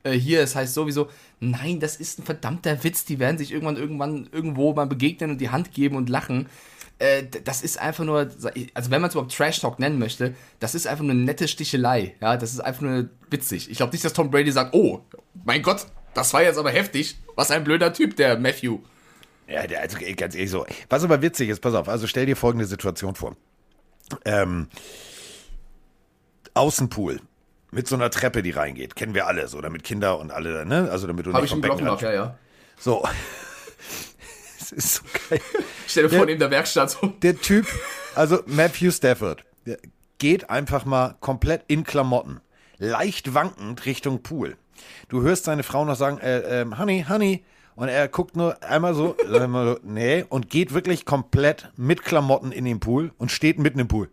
äh, 0.07 0.19
hier, 0.19 0.41
es 0.41 0.55
heißt 0.55 0.73
sowieso, 0.73 1.09
nein, 1.39 1.79
das 1.79 1.97
ist 1.97 2.19
ein 2.19 2.23
verdammter 2.23 2.83
Witz, 2.83 3.05
die 3.05 3.19
werden 3.19 3.37
sich 3.37 3.51
irgendwann 3.51 3.77
irgendwann 3.77 4.27
irgendwo 4.31 4.73
mal 4.73 4.87
begegnen 4.87 5.31
und 5.31 5.41
die 5.41 5.49
Hand 5.49 5.73
geben 5.73 5.95
und 5.95 6.09
lachen. 6.09 6.47
Äh, 6.99 7.23
das 7.43 7.61
ist 7.61 7.79
einfach 7.79 8.03
nur, 8.03 8.29
also 8.73 8.91
wenn 8.91 9.01
man 9.01 9.09
es 9.09 9.15
überhaupt 9.15 9.35
Trash 9.35 9.59
Talk 9.59 9.79
nennen 9.79 9.99
möchte, 9.99 10.33
das 10.59 10.73
ist 10.73 10.87
einfach 10.87 11.03
nur 11.03 11.11
eine 11.11 11.23
nette 11.23 11.47
Stichelei. 11.47 12.15
Ja, 12.21 12.37
das 12.37 12.53
ist 12.53 12.59
einfach 12.59 12.81
nur 12.81 13.09
witzig. 13.29 13.69
Ich 13.69 13.77
glaube 13.77 13.91
nicht, 13.91 14.03
dass 14.03 14.13
Tom 14.13 14.31
Brady 14.31 14.51
sagt, 14.51 14.73
oh, 14.73 15.01
mein 15.45 15.61
Gott, 15.61 15.85
das 16.13 16.33
war 16.33 16.41
jetzt 16.41 16.57
aber 16.57 16.71
heftig. 16.71 17.17
Was 17.35 17.51
ein 17.51 17.63
blöder 17.63 17.93
Typ, 17.93 18.15
der 18.15 18.39
Matthew. 18.39 18.79
Ja, 19.47 19.61
also 19.79 19.97
ganz 20.15 20.35
ehrlich 20.35 20.49
so. 20.49 20.65
Was 20.89 21.03
aber 21.03 21.21
witzig 21.21 21.49
ist, 21.49 21.61
pass 21.61 21.73
auf, 21.73 21.87
also 21.87 22.07
stell 22.07 22.25
dir 22.25 22.35
folgende 22.35 22.65
Situation 22.65 23.15
vor. 23.15 23.37
Ähm, 24.25 24.67
Außenpool. 26.53 27.21
Mit 27.71 27.87
so 27.87 27.95
einer 27.95 28.09
Treppe, 28.09 28.43
die 28.43 28.51
reingeht. 28.51 28.95
Kennen 28.95 29.13
wir 29.13 29.27
alle, 29.27 29.47
so, 29.47 29.59
damit 29.61 29.83
Kinder 29.83 30.19
und 30.19 30.31
alle, 30.31 30.65
ne? 30.65 30.89
Also 30.89 31.05
damit 31.07 31.25
du 31.25 31.33
Habe 31.33 31.43
nicht 31.43 31.53
ich 31.53 31.61
vom 31.61 31.87
ran- 31.87 31.99
ja, 31.99 32.13
ja. 32.13 32.37
So. 32.79 33.03
Es 34.59 34.71
ist 34.71 34.95
so 34.95 35.03
geil. 35.29 35.39
Ich 35.85 35.91
stelle 35.91 36.09
vor, 36.09 36.25
neben 36.25 36.39
der 36.39 36.51
Werkstatt 36.51 36.89
so. 36.91 37.07
Der 37.21 37.39
Typ, 37.39 37.65
also 38.15 38.39
Matthew 38.47 38.91
Stafford, 38.91 39.45
geht 40.17 40.49
einfach 40.49 40.83
mal 40.83 41.15
komplett 41.21 41.63
in 41.67 41.83
Klamotten, 41.85 42.41
leicht 42.77 43.33
wankend 43.33 43.85
Richtung 43.85 44.23
Pool. 44.23 44.57
Du 45.09 45.21
hörst 45.21 45.45
seine 45.45 45.63
Frau 45.63 45.85
noch 45.85 45.95
sagen, 45.95 46.17
äh, 46.19 46.61
ähm, 46.61 46.77
Honey, 46.77 47.05
Honey, 47.07 47.45
und 47.75 47.87
er 47.87 48.07
guckt 48.07 48.35
nur 48.35 48.61
einmal 48.63 48.93
so, 48.93 49.15
einmal 49.31 49.75
so, 49.75 49.79
nee, 49.83 50.25
und 50.27 50.49
geht 50.49 50.73
wirklich 50.73 51.05
komplett 51.05 51.69
mit 51.77 52.03
Klamotten 52.03 52.51
in 52.51 52.65
den 52.65 52.79
Pool 52.79 53.11
und 53.17 53.31
steht 53.31 53.59
mitten 53.59 53.79
im 53.79 53.87
Pool. 53.87 54.09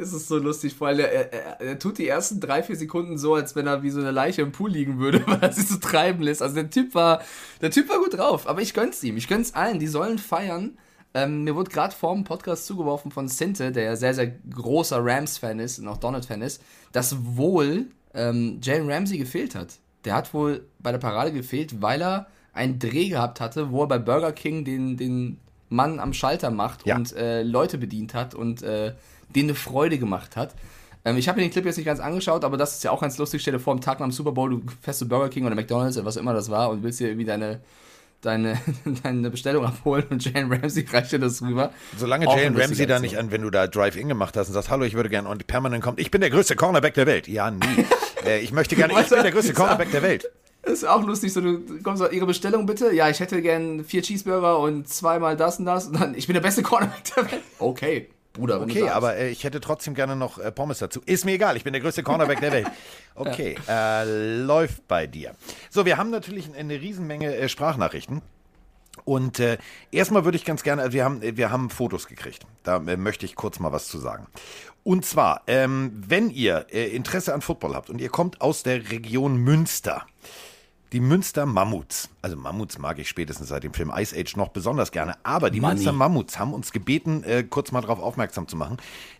Es 0.00 0.12
ist 0.12 0.28
so 0.28 0.38
lustig, 0.38 0.74
vor 0.74 0.88
allem, 0.88 1.00
er, 1.00 1.32
er, 1.32 1.60
er 1.60 1.78
tut 1.78 1.98
die 1.98 2.06
ersten 2.08 2.40
drei, 2.40 2.62
vier 2.62 2.76
Sekunden 2.76 3.18
so, 3.18 3.34
als 3.34 3.56
wenn 3.56 3.66
er 3.66 3.82
wie 3.82 3.90
so 3.90 4.00
eine 4.00 4.10
Leiche 4.10 4.42
im 4.42 4.52
Pool 4.52 4.70
liegen 4.70 4.98
würde, 4.98 5.22
weil 5.26 5.40
er 5.40 5.52
sich 5.52 5.66
so 5.68 5.76
treiben 5.78 6.22
lässt. 6.22 6.42
Also 6.42 6.54
der 6.54 6.70
Typ 6.70 6.94
war, 6.94 7.20
der 7.60 7.70
Typ 7.70 7.88
war 7.88 7.98
gut 7.98 8.16
drauf, 8.16 8.46
aber 8.48 8.60
ich 8.62 8.74
gönn's 8.74 9.02
ihm, 9.02 9.16
ich 9.16 9.28
gönn's 9.28 9.54
allen, 9.54 9.78
die 9.78 9.86
sollen 9.86 10.18
feiern. 10.18 10.78
Ähm, 11.14 11.44
mir 11.44 11.54
wurde 11.56 11.70
gerade 11.70 11.94
vor 11.94 12.14
dem 12.14 12.24
Podcast 12.24 12.66
zugeworfen 12.66 13.10
von 13.10 13.28
Sinte, 13.28 13.72
der 13.72 13.84
ja 13.84 13.96
sehr, 13.96 14.12
sehr 14.14 14.26
großer 14.28 14.98
Rams-Fan 15.02 15.58
ist 15.58 15.78
und 15.78 15.88
auch 15.88 15.96
Donald-Fan 15.96 16.42
ist, 16.42 16.62
dass 16.92 17.16
wohl 17.36 17.86
ähm, 18.14 18.60
Jalen 18.62 18.90
Ramsey 18.90 19.16
gefehlt 19.18 19.54
hat. 19.54 19.78
Der 20.04 20.14
hat 20.14 20.32
wohl 20.34 20.66
bei 20.78 20.92
der 20.92 20.98
Parade 20.98 21.32
gefehlt, 21.32 21.80
weil 21.82 22.02
er 22.02 22.26
einen 22.52 22.78
Dreh 22.78 23.08
gehabt 23.08 23.40
hatte, 23.40 23.70
wo 23.72 23.82
er 23.84 23.88
bei 23.88 23.98
Burger 23.98 24.32
King 24.32 24.64
den, 24.64 24.96
den 24.96 25.38
Mann 25.70 25.98
am 25.98 26.12
Schalter 26.12 26.50
macht 26.50 26.86
Ja. 26.86 26.96
und 26.96 27.14
äh, 27.16 27.42
Leute 27.42 27.78
bedient 27.78 28.14
hat 28.14 28.34
und 28.34 28.62
äh, 28.62 28.94
denen 29.34 29.50
eine 29.50 29.54
Freude 29.54 29.98
gemacht 29.98 30.36
hat. 30.36 30.54
Ähm, 31.04 31.16
ich 31.16 31.28
habe 31.28 31.38
mir 31.40 31.46
den 31.46 31.52
Clip 31.52 31.64
jetzt 31.64 31.76
nicht 31.76 31.86
ganz 31.86 32.00
angeschaut, 32.00 32.44
aber 32.44 32.56
das 32.56 32.74
ist 32.74 32.84
ja 32.84 32.90
auch 32.90 33.00
ganz 33.00 33.18
lustig. 33.18 33.40
Stell 33.40 33.52
dir 33.52 33.60
vor, 33.60 33.72
am 33.72 33.80
Tag 33.80 34.00
nach 34.00 34.06
dem 34.06 34.12
Super 34.12 34.32
Bowl, 34.32 34.50
du 34.50 34.62
fährst 34.80 34.98
zu 34.98 35.08
Burger 35.08 35.28
King 35.28 35.46
oder 35.46 35.54
McDonalds 35.54 35.96
oder 35.96 36.06
was 36.06 36.16
immer 36.16 36.34
das 36.34 36.50
war 36.50 36.70
und 36.70 36.82
willst 36.82 37.00
dir 37.00 37.08
irgendwie 37.08 37.24
deine, 37.24 37.60
deine, 38.20 38.58
deine 39.02 39.30
Bestellung 39.30 39.64
abholen 39.64 40.04
und 40.10 40.24
Jane 40.24 40.50
Ramsey 40.50 40.84
reicht 40.90 41.12
dir 41.12 41.18
das 41.18 41.40
rüber. 41.42 41.72
Solange 41.96 42.26
Auch 42.26 42.36
eine 42.36 42.60
Ramsey 42.60 42.86
da 42.86 42.98
nicht 42.98 43.18
an, 43.18 43.30
wenn 43.30 43.42
du 43.42 43.50
da 43.50 43.66
Drive-In 43.66 44.08
gemacht 44.08 44.36
hast 44.36 44.48
und 44.48 44.54
sagst, 44.54 44.70
hallo, 44.70 44.84
ich 44.84 44.94
würde 44.94 45.08
gerne 45.08 45.28
und 45.28 45.46
permanent 45.46 45.82
kommt, 45.82 46.00
ich 46.00 46.10
bin 46.10 46.20
der 46.20 46.30
größte 46.30 46.56
Cornerback 46.56 46.94
der 46.94 47.06
Welt. 47.06 47.28
Ja, 47.28 47.50
nie. 47.50 47.86
äh, 48.26 48.40
ich 48.40 48.52
möchte 48.52 48.76
gerne, 48.76 48.92
ich 49.00 49.08
bin 49.08 49.22
der 49.22 49.32
größte 49.32 49.54
Cornerback 49.54 49.90
der 49.90 50.02
Welt. 50.02 50.30
Das 50.62 50.72
ist 50.72 50.84
auch 50.84 51.06
lustig, 51.06 51.32
so 51.32 51.40
du 51.40 51.82
kommst 51.82 52.02
so, 52.02 52.10
Ihre 52.10 52.26
Bestellung 52.26 52.66
bitte. 52.66 52.92
Ja, 52.92 53.08
ich 53.08 53.20
hätte 53.20 53.40
gern 53.40 53.84
vier 53.84 54.02
Cheeseburger 54.02 54.58
und 54.58 54.86
zweimal 54.88 55.36
das 55.36 55.58
und 55.60 55.64
das. 55.64 55.86
Und 55.86 55.98
dann, 55.98 56.14
ich 56.14 56.26
bin 56.26 56.34
der 56.34 56.42
beste 56.42 56.62
Cornerback 56.62 57.04
der 57.16 57.30
Welt. 57.30 57.42
Okay, 57.58 58.10
Bruder, 58.38 58.60
wenn 58.60 58.70
Okay, 58.70 58.88
aber 58.88 59.16
äh, 59.16 59.28
ich 59.30 59.44
hätte 59.44 59.60
trotzdem 59.60 59.94
gerne 59.94 60.16
noch 60.16 60.38
äh, 60.38 60.50
Pommes 60.50 60.78
dazu. 60.78 61.00
Ist 61.04 61.24
mir 61.24 61.32
egal, 61.32 61.56
ich 61.56 61.64
bin 61.64 61.72
der 61.72 61.82
größte 61.82 62.02
Cornerback 62.02 62.40
der 62.40 62.52
Welt. 62.52 62.66
Okay, 63.20 63.56
äh, 63.68 64.04
läuft 64.44 64.86
bei 64.86 65.08
dir. 65.08 65.34
So, 65.70 65.84
wir 65.84 65.96
haben 65.96 66.10
natürlich 66.10 66.48
eine 66.54 66.80
Riesenmenge 66.80 67.34
äh, 67.34 67.48
Sprachnachrichten. 67.48 68.22
Und 69.04 69.40
äh, 69.40 69.58
erstmal 69.90 70.24
würde 70.24 70.36
ich 70.36 70.44
ganz 70.44 70.62
gerne, 70.62 70.82
also 70.82 70.92
wir 70.92 71.04
haben, 71.04 71.20
äh, 71.22 71.36
wir 71.36 71.50
haben 71.50 71.68
Fotos 71.68 72.06
gekriegt. 72.06 72.46
Da 72.62 72.76
äh, 72.76 72.96
möchte 72.96 73.26
ich 73.26 73.34
kurz 73.34 73.58
mal 73.58 73.72
was 73.72 73.88
zu 73.88 73.98
sagen. 73.98 74.28
Und 74.84 75.04
zwar, 75.04 75.42
ähm, 75.48 75.92
wenn 75.94 76.30
ihr 76.30 76.66
äh, 76.70 76.88
Interesse 76.94 77.34
an 77.34 77.40
Football 77.40 77.74
habt 77.74 77.90
und 77.90 78.00
ihr 78.00 78.08
kommt 78.08 78.40
aus 78.40 78.62
der 78.62 78.90
Region 78.90 79.36
Münster, 79.36 80.06
die 80.92 81.00
Münster 81.00 81.44
Mammuts, 81.44 82.08
also 82.22 82.36
Mammuts 82.36 82.78
mag 82.78 82.98
ich 82.98 83.08
spätestens 83.08 83.48
seit 83.48 83.62
dem 83.62 83.74
Film 83.74 83.92
Ice 83.94 84.18
Age 84.18 84.36
noch 84.36 84.48
besonders 84.48 84.90
gerne, 84.90 85.16
aber 85.22 85.50
die 85.50 85.60
Money. 85.60 85.74
Münster 85.74 85.92
Mammuts 85.92 86.38
haben 86.38 86.54
uns 86.54 86.72
gebeten, 86.72 87.22
äh, 87.24 87.42
kurz 87.42 87.72
mal 87.72 87.82
darauf 87.82 88.00
aufmerksam 88.00 88.48
zu 88.48 88.56
machen, 88.56 88.78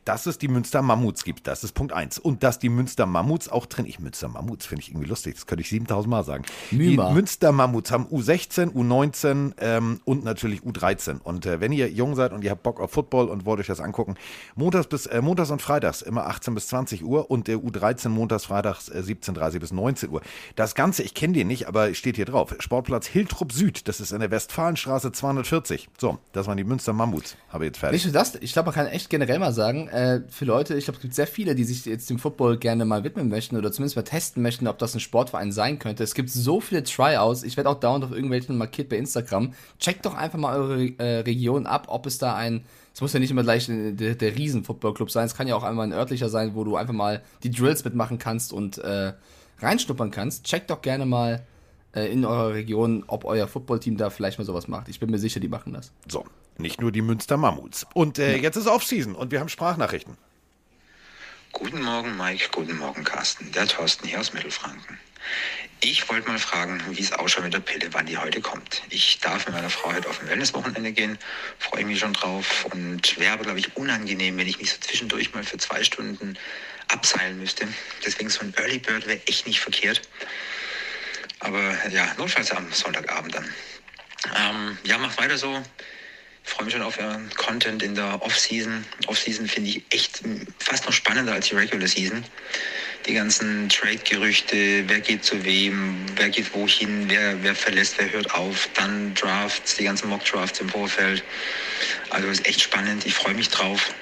dass 0.09 0.25
es 0.25 0.39
die 0.39 0.49
Münster 0.49 0.81
Mammuts 0.81 1.23
gibt. 1.23 1.47
Das 1.47 1.65
ist 1.65 1.73
Punkt 1.73 1.93
eins 1.93 2.19
Und 2.19 2.43
dass 2.43 2.59
die 2.59 2.71
Münster 2.71 3.05
Mammuts 3.05 3.51
auch 3.51 3.67
drin, 3.67 3.85
ich 3.85 4.01
Münster 4.01 4.29
Mammuts 4.29 4.65
finde 4.65 4.81
ich 4.81 4.89
irgendwie 4.89 5.07
lustig, 5.07 5.35
das 5.35 5.47
könnte 5.47 5.61
ich 5.61 5.69
7000 5.69 6.11
Mal 6.11 6.25
sagen. 6.25 6.45
Müma. 6.71 7.09
Die 7.09 7.15
Münster 7.15 7.53
Mammuts 7.53 7.91
haben 7.91 8.07
U16, 8.07 8.73
U19 8.73 9.53
ähm, 9.59 10.01
und 10.07 10.25
natürlich 10.25 10.63
U13. 10.63 11.21
Und 11.21 11.45
äh, 11.45 11.61
wenn 11.61 11.73
ihr 11.73 11.91
jung 11.91 12.15
seid 12.15 12.33
und 12.33 12.43
ihr 12.43 12.53
habt 12.53 12.63
Bock 12.63 12.81
auf 12.81 12.91
Football 12.91 13.29
und 13.29 13.45
wollt 13.45 13.61
euch 13.61 13.67
das 13.67 13.81
angucken, 13.81 14.15
montags 14.57 14.87
bis 14.87 15.05
äh, 15.05 15.21
montags 15.21 15.51
und 15.51 15.61
freitags 15.61 16.01
immer 16.01 16.27
18 16.27 16.55
bis 16.55 16.69
20 16.69 17.05
Uhr 17.05 17.31
und 17.31 17.47
der 17.47 17.59
U13 17.59 18.09
montags, 18.09 18.47
freitags 18.47 18.89
äh, 18.89 19.03
17.30 19.05 19.59
bis 19.59 19.73
19 19.73 20.09
Uhr. 20.09 20.23
Das 20.57 20.75
Ganze, 20.75 21.03
ich 21.03 21.13
kenne 21.13 21.35
den 21.35 21.49
nicht, 21.49 21.69
aber 21.69 21.93
steht 21.93 22.17
hier 22.17 22.25
drauf. 22.25 22.57
Sportplatz 22.61 23.07
Hiltrup 23.07 23.53
Süd, 23.53 23.87
das 23.87 24.01
ist 24.01 24.13
in 24.13 24.21
der 24.21 24.31
Westfalenstraße 24.31 25.13
240. 25.13 25.91
So, 25.99 26.19
das 26.33 26.47
waren 26.47 26.57
die 26.57 26.65
Münster 26.65 26.95
Mammuts. 26.95 27.37
Habe 27.51 27.67
jetzt 27.67 27.77
fertig. 27.77 28.03
Nicht 28.03 28.15
nur 28.15 28.19
das, 28.19 28.37
ich 28.37 28.55
glaube, 28.55 28.69
man 28.69 28.75
kann 28.75 28.87
echt 28.87 29.11
generell 29.11 29.39
mal 29.39 29.53
sagen, 29.53 29.91
äh, 29.99 30.21
für 30.29 30.45
Leute, 30.45 30.75
ich 30.77 30.85
glaube, 30.85 30.97
es 30.97 31.03
gibt 31.03 31.15
sehr 31.15 31.27
viele, 31.27 31.57
die 31.57 31.65
sich 31.65 31.85
jetzt 31.85 32.09
dem 32.09 32.21
Football 32.21 32.57
gerne 32.57 32.85
mal 32.85 33.03
widmen 33.03 33.29
möchten 33.29 33.57
oder 33.57 33.73
zumindest 33.73 33.97
mal 33.97 34.03
testen 34.03 34.43
möchten, 34.43 34.69
ob 34.69 34.79
das 34.79 34.95
ein 34.95 35.01
Sportverein 35.01 35.51
sein 35.51 35.81
könnte. 35.81 36.05
Es 36.05 36.15
gibt 36.15 36.31
so 36.31 36.61
viele 36.61 36.85
Tryouts, 36.85 37.43
ich 37.43 37.57
werde 37.57 37.69
auch 37.71 37.81
dauernd 37.81 38.05
auf 38.05 38.13
irgendwelchen 38.13 38.57
markiert 38.57 38.89
bei 38.89 38.97
Instagram. 38.97 39.55
Checkt 39.81 40.07
doch 40.07 40.15
einfach 40.15 40.39
mal 40.39 40.57
eure 40.57 40.85
äh, 40.99 41.21
Region 41.21 41.67
ab, 41.67 41.87
ob 41.89 42.07
es 42.07 42.19
da 42.19 42.37
ein, 42.37 42.65
es 42.95 43.01
muss 43.01 43.13
ja 43.13 43.19
nicht 43.19 43.33
immer 43.33 43.43
gleich 43.43 43.69
äh, 43.69 43.93
der, 43.93 44.15
der 44.15 44.37
Riesen-Football-Club 44.37 45.11
sein, 45.11 45.27
es 45.27 45.35
kann 45.35 45.49
ja 45.49 45.57
auch 45.57 45.65
einmal 45.65 45.87
ein 45.87 45.93
örtlicher 45.93 46.29
sein, 46.29 46.55
wo 46.55 46.63
du 46.63 46.77
einfach 46.77 46.95
mal 46.95 47.23
die 47.43 47.51
Drills 47.51 47.85
mitmachen 47.85 48.19
kannst 48.19 48.53
und 48.53 48.79
äh, 48.79 49.15
reinschnuppern 49.59 50.13
kannst. 50.13 50.45
Checkt 50.45 50.71
doch 50.71 50.81
gerne 50.81 51.07
mal 51.07 51.43
äh, 51.93 52.13
in 52.13 52.25
eurer 52.25 52.55
Region, 52.55 53.03
ob 53.09 53.25
euer 53.25 53.49
Footballteam 53.49 53.97
da 53.97 54.11
vielleicht 54.11 54.39
mal 54.39 54.45
sowas 54.45 54.69
macht. 54.69 54.89
Ich 54.89 55.01
bin 55.01 55.11
mir 55.11 55.19
sicher, 55.19 55.41
die 55.41 55.49
machen 55.49 55.73
das. 55.73 55.91
So, 56.07 56.25
nicht 56.59 56.81
nur 56.81 56.93
die 56.93 57.03
Münster 57.03 57.37
Mammuts. 57.37 57.87
Und 57.95 58.19
äh, 58.19 58.37
jetzt 58.37 58.57
ist 58.57 58.67
Offseason 58.67 59.15
und 59.15 59.31
wir 59.31 59.41
haben 59.41 59.49
Sprachnachrichten. 59.49 60.17
Guten 61.53 61.83
Morgen, 61.83 62.17
Mike. 62.17 62.51
Guten 62.53 62.77
Morgen, 62.77 63.05
Carsten. 63.05 63.51
Der 63.53 63.67
Thorsten 63.67 64.07
hier 64.07 64.21
aus 64.21 64.33
Mittelfranken. 64.33 64.99
Ich 65.81 66.09
wollte 66.09 66.29
mal 66.29 66.39
fragen, 66.39 66.83
wie 66.91 67.01
es 67.01 67.13
ausschaut 67.13 67.45
mit 67.45 67.55
der 67.55 67.61
Pille, 67.61 67.89
wann 67.93 68.07
die 68.07 68.19
heute 68.19 68.41
kommt. 68.41 68.83
Ich 68.91 69.21
darf 69.21 69.47
mit 69.47 69.55
meiner 69.55 69.71
Frau 69.71 69.93
heute 69.93 70.09
auf 70.09 70.21
ein 70.21 70.29
Wellnesswochenende 70.29 70.93
gehen, 70.93 71.19
freue 71.59 71.85
mich 71.85 72.01
schon 72.01 72.15
drauf 72.15 72.67
und 72.73 73.19
wäre 73.19 73.35
aber, 73.35 73.45
glaube 73.45 73.61
ich, 73.61 73.77
unangenehm, 73.77 74.37
wenn 74.37 74.49
ich 74.49 74.59
mich 74.59 74.73
so 74.73 74.79
zwischendurch 74.81 75.33
mal 75.35 75.45
für 75.45 75.59
zwei 75.59 75.85
Stunden 75.85 76.37
abseilen 76.89 77.39
müsste. 77.39 77.69
Deswegen 78.05 78.29
so 78.29 78.41
ein 78.41 78.53
Early 78.57 78.79
Bird 78.79 79.07
wäre 79.07 79.21
echt 79.27 79.47
nicht 79.47 79.61
verkehrt. 79.61 80.03
Aber 81.41 81.89
ja, 81.89 82.13
notfalls 82.19 82.51
am 82.51 82.73
Sonntagabend 82.73 83.35
dann. 83.37 83.55
Ähm, 84.37 84.79
ja, 84.83 84.99
macht 84.99 85.19
weiter 85.19 85.39
so. 85.39 85.63
Freue 86.49 86.65
mich 86.65 86.73
schon 86.73 86.83
auf 86.83 86.99
euren 86.99 87.29
Content 87.37 87.83
in 87.83 87.95
der 87.95 88.23
Off-Season. 88.23 88.83
Off-Season 89.07 89.47
finde 89.47 89.69
ich 89.69 89.83
echt 89.91 90.23
fast 90.59 90.87
noch 90.87 90.95
spannender 90.95 91.35
als 91.35 91.49
die 91.49 91.55
Regular 91.55 91.87
Season. 91.87 92.25
Die 93.07 93.13
ganzen 93.13 93.69
Trade-Gerüchte, 93.69 94.89
wer 94.89 95.01
geht 95.01 95.25
zu 95.25 95.45
wem, 95.45 96.07
wer 96.17 96.31
geht 96.31 96.55
wohin, 96.55 97.05
wer, 97.11 97.43
wer 97.43 97.55
verlässt, 97.55 97.99
wer 97.99 98.11
hört 98.11 98.33
auf, 98.35 98.67
dann 98.75 99.13
Drafts, 99.13 99.77
die 99.77 99.85
ganzen 99.85 100.09
Mock-Drafts 100.09 100.61
im 100.61 100.71
Vorfeld. 100.71 101.23
Also 102.09 102.29
ist 102.29 102.47
echt 102.47 102.63
spannend, 102.63 103.05
ich 103.05 103.15
freue 103.15 103.35
mich 103.35 103.51
drauf. 103.51 103.93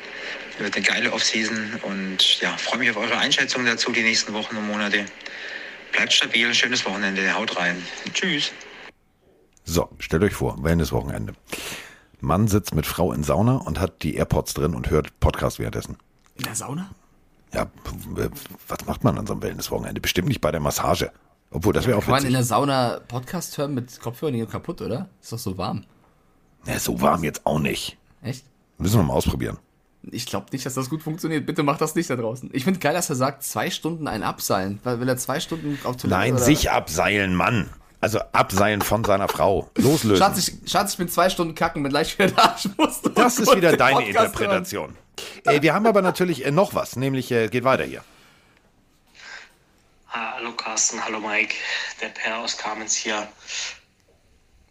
Wird 0.58 0.76
eine 0.76 0.86
geile 0.86 1.12
Off-Season 1.12 1.80
und 1.82 2.40
ja, 2.40 2.56
freue 2.56 2.78
mich 2.78 2.90
auf 2.90 2.96
eure 2.96 3.18
Einschätzung 3.18 3.66
dazu 3.66 3.90
die 3.90 4.02
nächsten 4.02 4.32
Wochen 4.32 4.56
und 4.56 4.68
Monate. 4.68 5.04
Bleibt 5.90 6.12
stabil, 6.12 6.54
schönes 6.54 6.84
Wochenende, 6.86 7.34
haut 7.34 7.56
rein. 7.56 7.84
Tschüss. 8.14 8.52
So, 9.64 9.88
stellt 9.98 10.22
euch 10.22 10.34
vor, 10.34 10.62
Wellness-Wochenende. 10.62 11.34
Mann 12.20 12.48
sitzt 12.48 12.74
mit 12.74 12.86
Frau 12.86 13.12
in 13.12 13.22
Sauna 13.24 13.56
und 13.56 13.78
hat 13.80 14.02
die 14.02 14.14
AirPods 14.16 14.54
drin 14.54 14.74
und 14.74 14.90
hört 14.90 15.18
Podcast 15.20 15.58
währenddessen. 15.58 15.96
In 16.36 16.44
der 16.44 16.54
Sauna? 16.54 16.90
Ja, 17.52 17.66
was 18.68 18.84
macht 18.86 19.04
man 19.04 19.18
an 19.18 19.26
so 19.26 19.32
einem 19.34 19.42
Wellness-Wochenende? 19.42 20.00
Bestimmt 20.00 20.28
nicht 20.28 20.40
bei 20.40 20.50
der 20.50 20.60
Massage. 20.60 21.10
Obwohl, 21.50 21.72
das 21.72 21.86
wäre 21.86 21.96
auch 21.98 22.02
Kann 22.02 22.10
man 22.10 22.18
in 22.20 22.24
witzig. 22.30 22.36
der 22.38 22.44
Sauna 22.44 23.00
Podcast 23.06 23.56
hören 23.56 23.74
mit 23.74 24.00
Kopfhörern 24.00 24.34
nicht 24.34 24.50
kaputt, 24.50 24.82
oder? 24.82 25.08
Ist 25.22 25.32
doch 25.32 25.38
so 25.38 25.56
warm. 25.56 25.84
Ja, 26.66 26.78
so 26.78 27.00
warm 27.00 27.22
jetzt 27.22 27.46
auch 27.46 27.60
nicht. 27.60 27.96
Echt? 28.22 28.44
Müssen 28.78 28.98
wir 28.98 29.04
mal 29.04 29.14
ausprobieren. 29.14 29.58
Ich 30.10 30.26
glaube 30.26 30.46
nicht, 30.52 30.66
dass 30.66 30.74
das 30.74 30.90
gut 30.90 31.02
funktioniert. 31.02 31.46
Bitte 31.46 31.62
macht 31.62 31.80
das 31.80 31.94
nicht 31.94 32.10
da 32.10 32.16
draußen. 32.16 32.50
Ich 32.52 32.64
finde 32.64 32.80
geil, 32.80 32.94
dass 32.94 33.08
er 33.10 33.16
sagt, 33.16 33.42
zwei 33.44 33.70
Stunden 33.70 34.06
ein 34.08 34.22
Abseilen. 34.22 34.80
Weil 34.84 35.00
will 35.00 35.08
er 35.08 35.16
zwei 35.16 35.40
Stunden 35.40 35.78
auf 35.84 35.96
Toilette 35.96 36.08
Nein, 36.08 36.34
oder? 36.34 36.42
sich 36.42 36.70
abseilen, 36.70 37.34
Mann. 37.34 37.70
Also 38.06 38.20
abseilen 38.30 38.82
von 38.82 39.02
seiner 39.02 39.26
Frau. 39.26 39.68
Loslösen. 39.74 40.16
Schatz 40.16 40.38
ich, 40.38 40.70
Schatz, 40.70 40.92
ich 40.92 40.98
bin 40.98 41.08
zwei 41.08 41.28
Stunden 41.28 41.56
kacken 41.56 41.82
mit 41.82 41.90
leicht 41.90 42.16
wieder 42.20 42.38
Arsch. 42.38 42.68
Musst 42.76 43.04
du 43.04 43.08
das 43.08 43.40
ist 43.40 43.52
wieder 43.52 43.76
deine 43.76 43.96
Podcast. 43.96 44.26
Interpretation. 44.26 44.96
Äh, 45.44 45.60
wir 45.60 45.74
haben 45.74 45.88
aber 45.88 46.02
natürlich 46.02 46.46
äh, 46.46 46.52
noch 46.52 46.72
was, 46.72 46.94
nämlich 46.94 47.32
äh, 47.32 47.48
geht 47.48 47.64
weiter 47.64 47.82
hier. 47.82 48.04
Hallo 50.06 50.52
Carsten, 50.52 51.04
hallo 51.04 51.18
Mike, 51.18 51.56
der 52.00 52.10
Per 52.10 52.38
aus 52.38 52.56
Kamenz 52.56 52.94
hier. 52.94 53.26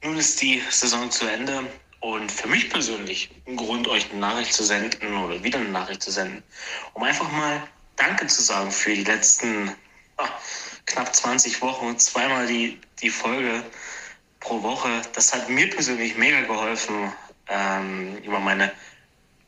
Nun 0.02 0.15
ist 0.15 0.41
die 0.41 0.63
Saison 0.69 1.12
zu 1.12 1.28
Ende 1.28 1.63
und 2.00 2.32
für 2.32 2.48
mich 2.48 2.69
persönlich 2.69 3.32
ein 3.48 3.58
Grund, 3.58 3.89
euch 3.89 4.12
eine 4.12 4.21
Nachricht 4.21 4.54
zu 4.54 4.63
senden 4.63 5.13
oder 5.13 5.43
wieder 5.43 5.60
eine 5.60 5.67
Nachricht 5.67 6.02
zu 6.02 6.12
senden, 6.12 6.41
um 6.93 7.04
einfach 7.04 7.30
mal 7.34 7.62
Danke 7.98 8.28
zu 8.28 8.41
sagen 8.41 8.71
für 8.71 8.93
die 8.93 9.04
letzten 9.04 9.76
ah, 10.15 10.30
knapp 10.86 11.15
20 11.15 11.62
Wochen 11.62 11.88
und 11.88 12.02
zweimal 12.02 12.48
die, 12.48 12.80
die 13.01 13.10
Folge 13.10 13.63
pro 14.39 14.62
Woche. 14.62 15.01
Das 15.13 15.34
hat 15.34 15.49
mir 15.49 15.69
persönlich 15.69 16.15
mega 16.17 16.41
geholfen, 16.41 17.12
ähm, 17.47 18.17
über 18.23 18.39
meine 18.39 18.71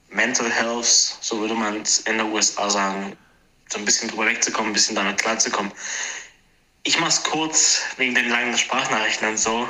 Mental 0.09 0.49
Health, 0.51 0.85
so 0.85 1.39
würde 1.39 1.53
man 1.53 1.81
es 1.81 1.99
in 1.99 2.17
der 2.17 2.25
USA 2.27 2.69
sagen, 2.69 3.17
so 3.69 3.77
ein 3.77 3.85
bisschen 3.85 4.09
drüber 4.09 4.25
wegzukommen, 4.25 4.71
ein 4.71 4.73
bisschen 4.73 4.95
damit 4.95 5.17
klarzukommen. 5.17 5.71
Ich 6.83 6.99
mach's 6.99 7.23
kurz 7.23 7.81
wegen 7.97 8.15
den 8.15 8.29
langen 8.29 8.57
Sprachnachrichten 8.57 9.27
und 9.27 9.37
so. 9.37 9.67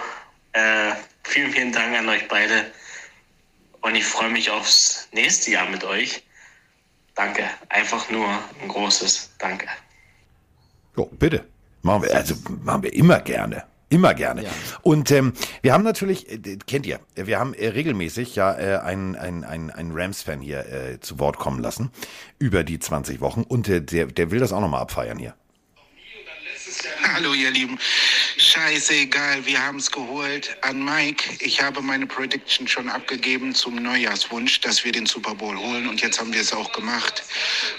Äh, 0.53 0.93
vielen, 1.23 1.51
vielen 1.51 1.71
Dank 1.71 1.97
an 1.97 2.07
euch 2.07 2.27
beide. 2.27 2.71
Und 3.81 3.95
ich 3.95 4.05
freue 4.05 4.29
mich 4.29 4.51
aufs 4.51 5.07
nächste 5.11 5.51
Jahr 5.51 5.67
mit 5.69 5.83
euch. 5.83 6.23
Danke. 7.15 7.49
Einfach 7.69 8.09
nur 8.11 8.27
ein 8.61 8.67
großes 8.67 9.31
Danke. 9.39 9.67
Jo, 10.95 11.05
bitte. 11.05 11.47
Machen 11.81 12.03
wir, 12.03 12.15
also 12.15 12.35
machen 12.63 12.83
wir 12.83 12.93
immer 12.93 13.19
gerne. 13.19 13.63
Immer 13.89 14.13
gerne. 14.13 14.43
Ja. 14.43 14.49
Und 14.81 15.11
ähm, 15.11 15.31
wir 15.61 15.73
haben 15.73 15.83
natürlich, 15.83 16.29
äh, 16.29 16.57
kennt 16.67 16.85
ihr, 16.85 16.99
wir 17.15 17.39
haben 17.39 17.53
äh, 17.53 17.69
regelmäßig 17.69 18.35
ja 18.35 18.53
äh, 18.53 18.79
einen 18.79 19.15
ein, 19.15 19.45
ein, 19.45 19.71
ein 19.71 19.91
Rams-Fan 19.93 20.41
hier 20.41 20.65
äh, 20.65 20.99
zu 20.99 21.19
Wort 21.19 21.37
kommen 21.37 21.61
lassen 21.61 21.91
über 22.37 22.65
die 22.65 22.79
20 22.79 23.21
Wochen 23.21 23.43
und 23.43 23.69
äh, 23.69 23.81
der, 23.81 24.07
der 24.07 24.29
will 24.29 24.39
das 24.39 24.51
auch 24.51 24.59
nochmal 24.59 24.81
abfeiern 24.81 25.17
hier. 25.17 25.35
Hallo 27.13 27.33
ihr 27.33 27.51
Lieben. 27.51 27.77
Scheißegal, 28.37 29.45
wir 29.45 29.63
haben 29.63 29.77
es 29.77 29.89
geholt. 29.91 30.55
An 30.61 30.83
Mike, 30.83 31.37
ich 31.39 31.61
habe 31.61 31.81
meine 31.81 32.05
Prediction 32.05 32.67
schon 32.67 32.89
abgegeben 32.89 33.53
zum 33.55 33.75
Neujahrswunsch, 33.75 34.61
dass 34.61 34.83
wir 34.83 34.91
den 34.91 35.05
Super 35.05 35.33
Bowl 35.35 35.57
holen 35.57 35.87
und 35.87 36.01
jetzt 36.01 36.19
haben 36.19 36.33
wir 36.33 36.41
es 36.41 36.53
auch 36.53 36.71
gemacht. 36.71 37.23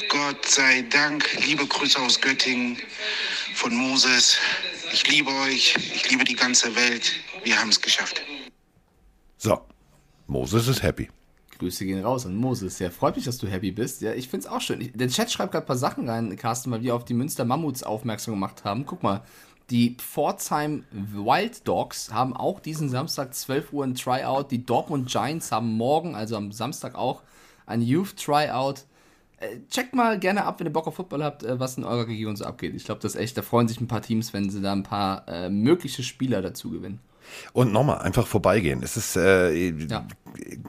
Gott 0.09 0.45
sei 0.47 0.83
Dank. 0.83 1.29
Liebe 1.45 1.67
Grüße 1.67 1.99
aus 1.99 2.21
Göttingen 2.21 2.79
von 3.55 3.75
Moses. 3.75 4.39
Ich 4.93 5.07
liebe 5.07 5.31
euch, 5.31 5.77
ich 5.95 6.11
liebe 6.11 6.25
die 6.25 6.37
ganze 6.37 6.75
Welt. 6.75 7.13
Wir 7.45 7.61
haben 7.61 7.69
es 7.69 7.81
geschafft. 7.81 8.23
So, 9.37 9.61
Moses 10.27 10.67
ist 10.69 10.83
happy. 10.83 11.09
Grüße 11.59 11.85
gehen 11.85 12.05
raus 12.05 12.27
an 12.27 12.37
Moses. 12.37 12.79
Ja, 12.79 12.91
freut 12.91 13.17
mich, 13.17 13.25
dass 13.25 13.39
du 13.39 13.47
happy 13.47 13.73
bist. 13.73 14.01
Ja, 14.01 14.13
ich 14.13 14.29
find's 14.29 14.47
auch 14.47 14.61
schön. 14.61 14.81
Ich, 14.81 14.93
der 14.93 15.09
Chat 15.09 15.31
schreibt 15.31 15.53
gerade 15.53 15.65
ein 15.65 15.67
paar 15.67 15.77
Sachen 15.77 16.09
rein, 16.09 16.37
Carsten, 16.37 16.71
weil 16.71 16.83
wir 16.83 16.95
auf 16.95 17.05
die 17.05 17.15
Münster 17.15 17.45
Mammuts 17.45 17.83
aufmerksam 17.83 18.35
gemacht 18.35 18.65
haben. 18.65 18.87
Guck 18.87 19.03
mal, 19.03 19.23
die 19.71 19.97
Pforzheim 19.99 20.85
Wild 20.91 21.67
Dogs 21.69 22.13
haben 22.13 22.35
auch 22.35 22.61
diesen 22.61 22.89
Samstag 22.89 23.35
12 23.35 23.73
Uhr 23.73 23.85
ein 23.85 23.95
Tryout. 23.95 24.51
Die 24.51 24.65
Dortmund 24.65 25.09
Giants 25.09 25.53
haben 25.53 25.77
morgen, 25.77 26.15
also 26.15 26.37
am 26.37 26.53
Samstag 26.53 26.95
auch, 26.95 27.23
ein 27.67 27.83
Youth 27.83 28.17
Tryout. 28.17 28.85
Äh, 29.41 29.59
Checkt 29.71 29.95
mal 29.95 30.19
gerne 30.19 30.45
ab, 30.45 30.59
wenn 30.59 30.67
ihr 30.67 30.73
Bock 30.73 30.87
auf 30.87 30.95
Football 30.95 31.23
habt, 31.23 31.43
äh, 31.43 31.61
was 31.61 31.77
in 31.77 31.85
eurer 31.85 32.09
Region 32.09 32.35
so 32.35 32.45
abgeht. 32.45 32.75
Ich 32.75 32.85
glaube, 32.85 33.01
das 33.03 33.15
ist 33.15 33.21
echt, 33.21 33.37
da 33.37 33.43
freuen 33.43 33.69
sich 33.69 33.81
ein 33.81 33.89
paar 33.89 34.03
Teams, 34.03 34.33
wenn 34.33 34.49
sie 34.49 34.63
da 34.63 34.73
ein 34.73 34.85
paar 34.85 35.29
äh, 35.29 35.51
mögliche 35.51 36.03
Spieler 36.03 36.41
dazu 36.41 36.71
gewinnen. 36.71 37.01
Und 37.53 37.73
nochmal, 37.73 37.99
einfach 37.99 38.27
vorbeigehen. 38.27 38.83
Es 38.83 38.97
ist, 38.97 39.17
äh, 39.17 39.71
Ja. 39.71 40.07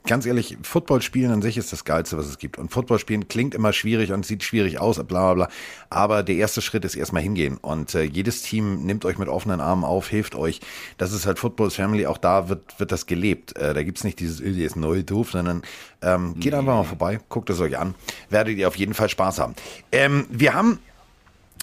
ganz 0.06 0.26
ehrlich, 0.26 0.58
Football 0.64 1.02
spielen 1.02 1.32
an 1.32 1.42
sich 1.42 1.58
ist 1.58 1.72
das 1.74 1.84
Geilste, 1.84 2.18
was 2.18 2.26
es 2.28 2.38
gibt. 2.38 2.58
Und 2.58 2.72
Football 2.72 2.98
spielen 3.00 3.28
klingt 3.28 3.54
immer 3.54 3.74
schwierig 3.74 4.12
und 4.12 4.26
sieht 4.26 4.44
schwierig 4.44 4.80
aus, 4.80 4.96
bla 4.98 5.04
bla 5.04 5.34
bla. 5.34 5.50
Aber 5.90 6.24
der 6.24 6.36
erste 6.36 6.62
Schritt 6.62 6.86
ist 6.86 6.96
erstmal 6.96 7.22
hingehen. 7.22 7.58
Und 7.58 7.94
äh, 7.96 8.04
jedes 8.04 8.42
Team 8.42 8.86
nimmt 8.86 9.06
euch 9.06 9.18
mit 9.18 9.28
offenen 9.28 9.62
Armen 9.62 9.84
auf, 9.84 10.08
hilft 10.08 10.36
euch. 10.36 10.62
Das 10.98 11.12
ist 11.12 11.26
halt 11.26 11.40
Football's 11.40 11.76
Family, 11.76 12.06
auch 12.08 12.18
da 12.18 12.50
wird, 12.50 12.80
wird 12.80 12.92
das 12.92 13.06
gelebt. 13.06 13.56
Äh, 13.58 13.74
da 13.74 13.84
gibt's 13.84 14.04
nicht 14.04 14.20
dieses, 14.20 14.40
ist 14.40 14.76
neu 14.76 15.04
doof, 15.04 15.32
sondern 15.32 15.62
ähm, 16.02 16.40
geht 16.40 16.54
einfach 16.54 16.74
mal 16.76 16.84
vorbei, 16.84 17.20
guckt 17.30 17.50
es 17.50 17.60
euch 17.60 17.78
an. 17.78 17.96
Werdet 18.30 18.58
ihr 18.58 18.68
auf 18.68 18.76
jeden 18.76 18.94
Fall 18.94 19.10
Spaß 19.10 19.40
haben. 19.40 19.56
Ähm, 19.92 20.26
wir 20.30 20.54
haben 20.54 20.80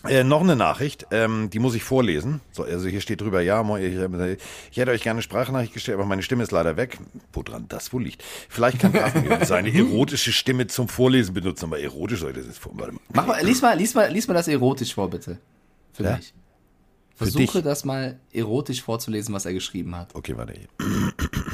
äh, 0.09 0.25
noch 0.25 0.41
eine 0.43 0.57
Nachricht, 0.57 1.07
ähm, 1.11 1.51
die 1.51 1.59
muss 1.59 1.75
ich 1.75 1.83
vorlesen. 1.85 2.41
So, 2.53 2.65
also 2.65 2.89
hier 2.89 3.01
steht 3.01 3.21
drüber, 3.21 3.41
ja, 3.41 3.63
ich, 3.79 3.95
ich 4.71 4.77
hätte 4.77 4.91
euch 4.91 5.03
gerne 5.03 5.17
eine 5.19 5.23
Sprachnachricht 5.23 5.73
gestellt, 5.75 5.97
aber 5.99 6.07
meine 6.07 6.23
Stimme 6.23 6.43
ist 6.43 6.53
leider 6.53 6.77
weg. 6.77 6.99
Woran 7.33 7.67
das 7.69 7.93
wohl 7.93 8.03
liegt? 8.05 8.23
Vielleicht 8.49 8.79
kann 8.79 8.93
Carsten 8.93 9.27
seine 9.45 9.73
erotische 9.75 10.33
Stimme 10.33 10.67
zum 10.67 10.89
Vorlesen 10.89 11.35
benutzen, 11.35 11.67
aber 11.67 11.81
erotisch 11.81 12.21
soll 12.21 12.31
ich 12.31 12.37
das 12.39 12.47
jetzt 12.47 12.59
vor. 12.59 12.73
Warte 12.75 12.93
mal. 12.95 13.01
Mach 13.13 13.27
mal, 13.27 13.45
lies 13.45 13.63
mal, 13.63 13.77
lies 13.77 13.95
mal, 13.95 14.11
lies 14.11 14.27
mal 14.29 14.35
das 14.35 14.49
erotisch 14.49 14.95
vor, 14.95 15.11
bitte. 15.11 15.39
Für 15.93 16.03
Ja? 16.05 16.17
mich. 16.17 16.33
Versuche 17.17 17.63
das 17.63 17.87
mal 17.87 18.21
erotisch 18.33 18.83
vorzulesen, 18.83 19.35
was 19.35 19.47
er 19.47 19.55
geschrieben 19.55 19.97
hat. 19.97 20.15
Okay, 20.15 20.37
warte. 20.37 20.53
Ich 20.53 20.69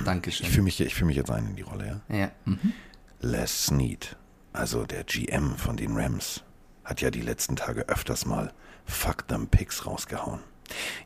Dankeschön. 0.05 0.47
fühle 0.49 0.63
mich, 0.65 0.81
ich 0.81 0.93
fühl 0.95 1.07
mich 1.07 1.17
jetzt 1.17 1.31
ein 1.31 1.47
in 1.47 1.55
die 1.57 1.63
Rolle, 1.63 2.03
ja. 2.09 2.17
Ja. 2.17 2.31
Mhm. 2.45 2.73
Les 3.21 3.67
Snead, 3.67 4.17
also 4.53 4.85
der 4.85 5.05
GM 5.05 5.55
von 5.57 5.77
den 5.77 5.97
Rams, 5.97 6.43
hat 6.85 7.01
ja 7.01 7.11
die 7.11 7.21
letzten 7.21 7.57
Tage 7.57 7.89
öfters 7.89 8.27
mal 8.27 8.53
Fuck 8.85 9.29
them 9.29 9.49
Picks 9.49 9.87
rausgehauen. 9.87 10.41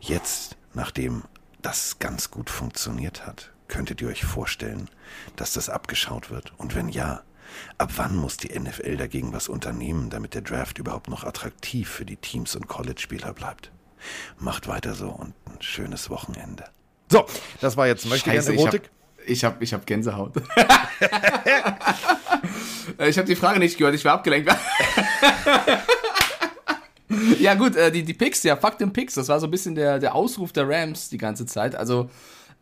Jetzt, 0.00 0.56
nachdem 0.74 1.24
das 1.62 1.98
ganz 1.98 2.30
gut 2.30 2.50
funktioniert 2.50 3.26
hat, 3.26 3.52
könntet 3.68 4.00
ihr 4.00 4.08
euch 4.08 4.24
vorstellen, 4.24 4.88
dass 5.36 5.52
das 5.52 5.68
abgeschaut 5.68 6.30
wird? 6.30 6.52
Und 6.56 6.74
wenn 6.74 6.88
ja, 6.88 7.22
ab 7.78 7.92
wann 7.96 8.16
muss 8.16 8.36
die 8.36 8.58
NFL 8.58 8.96
dagegen 8.96 9.32
was 9.32 9.48
unternehmen, 9.48 10.10
damit 10.10 10.34
der 10.34 10.42
Draft 10.42 10.78
überhaupt 10.78 11.08
noch 11.08 11.24
attraktiv 11.24 11.88
für 11.88 12.04
die 12.04 12.16
Teams 12.16 12.54
und 12.54 12.68
College-Spieler 12.68 13.32
bleibt? 13.32 13.72
Macht 14.38 14.68
weiter 14.68 14.94
so 14.94 15.08
und 15.08 15.34
ein 15.46 15.60
schönes 15.60 16.10
Wochenende. 16.10 16.64
So, 17.10 17.26
das 17.60 17.76
war 17.76 17.86
jetzt 17.86 18.06
möchte 18.06 18.30
Scheiße, 18.30 18.52
gerne 18.52 18.60
ich 18.60 18.66
hab, 18.66 18.74
Erotik. 18.74 18.90
ich 19.26 19.44
hab, 19.44 19.62
ich 19.62 19.74
hab 19.74 19.86
Gänsehaut. 19.86 20.34
ich 22.98 23.18
habe 23.18 23.26
die 23.26 23.36
Frage 23.36 23.58
nicht 23.58 23.78
gehört, 23.78 23.94
ich 23.94 24.04
war 24.04 24.14
abgelenkt. 24.14 24.54
ja 27.40 27.54
gut, 27.54 27.76
äh, 27.76 27.90
die, 27.90 28.02
die 28.02 28.14
Picks, 28.14 28.42
ja, 28.42 28.56
fuck 28.56 28.78
den 28.78 28.92
Picks, 28.92 29.14
das 29.14 29.28
war 29.28 29.40
so 29.40 29.46
ein 29.46 29.50
bisschen 29.50 29.74
der, 29.74 29.98
der 29.98 30.14
Ausruf 30.14 30.52
der 30.52 30.68
Rams 30.68 31.08
die 31.08 31.18
ganze 31.18 31.46
Zeit. 31.46 31.74
Also 31.74 32.10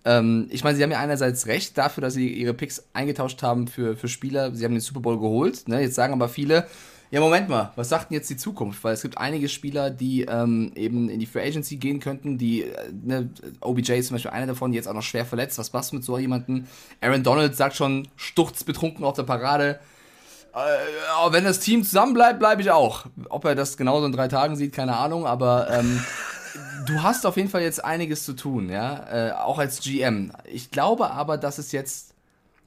Ähm, 0.04 0.48
ich 0.50 0.64
meine, 0.64 0.76
sie 0.76 0.82
haben 0.82 0.90
ja 0.90 1.00
einerseits 1.00 1.46
recht 1.46 1.78
dafür, 1.78 2.02
dass 2.02 2.14
sie 2.14 2.28
ihre 2.28 2.54
Picks 2.54 2.84
eingetauscht 2.92 3.42
haben 3.42 3.68
für, 3.68 3.96
für 3.96 4.08
Spieler. 4.08 4.54
Sie 4.54 4.64
haben 4.64 4.74
den 4.74 4.80
Super 4.80 5.00
Bowl 5.00 5.18
geholt. 5.18 5.66
Ne? 5.66 5.80
Jetzt 5.80 5.94
sagen 5.94 6.12
aber 6.12 6.28
viele, 6.28 6.66
ja, 7.10 7.20
Moment 7.20 7.48
mal, 7.48 7.72
was 7.76 7.88
sagt 7.88 8.10
denn 8.10 8.16
jetzt 8.16 8.28
die 8.28 8.36
Zukunft? 8.36 8.84
Weil 8.84 8.94
es 8.94 9.02
gibt 9.02 9.16
einige 9.16 9.48
Spieler, 9.48 9.90
die 9.90 10.22
ähm, 10.22 10.72
eben 10.74 11.08
in 11.08 11.20
die 11.20 11.26
Free 11.26 11.46
Agency 11.46 11.76
gehen 11.76 12.00
könnten, 12.00 12.36
die, 12.36 12.64
äh, 12.64 12.92
ne, 12.92 13.30
OBJ 13.60 13.92
ist 13.92 14.08
zum 14.08 14.16
Beispiel 14.16 14.32
einer 14.32 14.46
davon, 14.46 14.72
jetzt 14.72 14.88
auch 14.88 14.94
noch 14.94 15.02
schwer 15.02 15.24
verletzt. 15.24 15.58
Was 15.58 15.70
du 15.90 15.96
mit 15.96 16.04
so 16.04 16.18
jemandem? 16.18 16.66
Aaron 17.00 17.22
Donald 17.22 17.56
sagt 17.56 17.76
schon, 17.76 18.08
sturzbetrunken 18.16 19.04
auf 19.04 19.16
der 19.16 19.22
Parade. 19.22 19.78
Äh, 20.54 21.32
wenn 21.32 21.44
das 21.44 21.60
Team 21.60 21.82
zusammenbleibt, 21.82 22.38
bleibe 22.38 22.62
ich 22.62 22.70
auch. 22.70 23.06
Ob 23.28 23.44
er 23.44 23.54
das 23.54 23.76
genauso 23.76 24.06
in 24.06 24.12
drei 24.12 24.28
Tagen 24.28 24.56
sieht, 24.56 24.72
keine 24.72 24.96
Ahnung, 24.96 25.26
aber 25.26 25.68
ähm, 25.70 26.04
du 26.86 27.02
hast 27.02 27.26
auf 27.26 27.36
jeden 27.36 27.48
Fall 27.48 27.62
jetzt 27.62 27.84
einiges 27.84 28.24
zu 28.24 28.34
tun, 28.34 28.68
ja, 28.70 29.28
äh, 29.28 29.32
auch 29.32 29.58
als 29.58 29.80
GM. 29.80 30.32
Ich 30.44 30.70
glaube 30.70 31.10
aber, 31.10 31.38
dass 31.38 31.58
es 31.58 31.72
jetzt, 31.72 32.14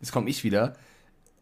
jetzt 0.02 0.12
komme 0.12 0.30
ich 0.30 0.44
wieder, 0.44 0.74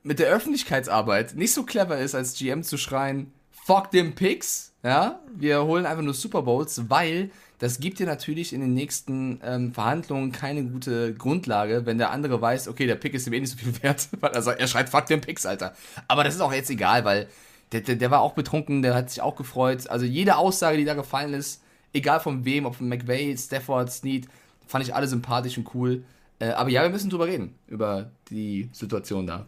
mit 0.03 0.19
der 0.19 0.27
Öffentlichkeitsarbeit 0.27 1.35
nicht 1.35 1.53
so 1.53 1.63
clever 1.63 1.97
ist, 1.97 2.13
als 2.13 2.37
GM 2.37 2.61
zu 2.61 2.77
schreien, 2.77 3.33
fuck 3.51 3.89
them 3.89 4.13
Picks, 4.13 4.73
ja, 4.83 5.19
wir 5.33 5.63
holen 5.63 5.87
einfach 5.87 6.03
nur 6.03 6.13
Super 6.13 6.43
Bowls, 6.43 6.89
weil 6.89 7.31
das 7.59 7.79
gibt 7.79 7.99
dir 7.99 8.05
natürlich 8.05 8.53
in 8.53 8.61
den 8.61 8.73
nächsten 8.73 9.39
ähm, 9.43 9.73
Verhandlungen 9.73 10.31
keine 10.31 10.63
gute 10.63 11.13
Grundlage, 11.13 11.85
wenn 11.85 11.97
der 11.97 12.11
andere 12.11 12.41
weiß, 12.41 12.67
okay, 12.67 12.85
der 12.85 12.95
Pick 12.95 13.13
ist 13.13 13.27
ihm 13.27 13.33
eh 13.33 13.39
nicht 13.39 13.51
so 13.51 13.57
viel 13.57 13.73
wert, 13.83 14.07
weil 14.19 14.31
er, 14.31 14.41
sagt, 14.41 14.59
er 14.59 14.67
schreit 14.67 14.89
fuck 14.89 15.05
them 15.05 15.21
Picks, 15.21 15.45
Alter. 15.45 15.73
Aber 16.07 16.23
das 16.23 16.35
ist 16.35 16.41
auch 16.41 16.53
jetzt 16.53 16.69
egal, 16.69 17.05
weil 17.05 17.27
der, 17.71 17.81
der, 17.81 17.95
der 17.95 18.11
war 18.11 18.21
auch 18.21 18.33
betrunken, 18.33 18.81
der 18.81 18.93
hat 18.93 19.09
sich 19.09 19.21
auch 19.21 19.35
gefreut. 19.35 19.89
Also 19.89 20.05
jede 20.05 20.37
Aussage, 20.37 20.77
die 20.77 20.85
da 20.85 20.93
gefallen 20.93 21.33
ist, 21.33 21.61
egal 21.93 22.19
von 22.19 22.45
wem, 22.45 22.65
ob 22.65 22.75
von 22.75 22.89
McVay, 22.89 23.35
Stafford, 23.37 23.91
Snead, 23.91 24.27
fand 24.67 24.83
ich 24.85 24.93
alle 24.93 25.07
sympathisch 25.07 25.57
und 25.57 25.73
cool. 25.73 26.03
Äh, 26.39 26.49
aber 26.49 26.69
ja, 26.69 26.83
wir 26.83 26.89
müssen 26.89 27.09
drüber 27.09 27.27
reden, 27.27 27.55
über 27.67 28.11
die 28.29 28.69
Situation 28.73 29.25
da. 29.25 29.45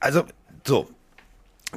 Also, 0.00 0.24
so. 0.66 0.88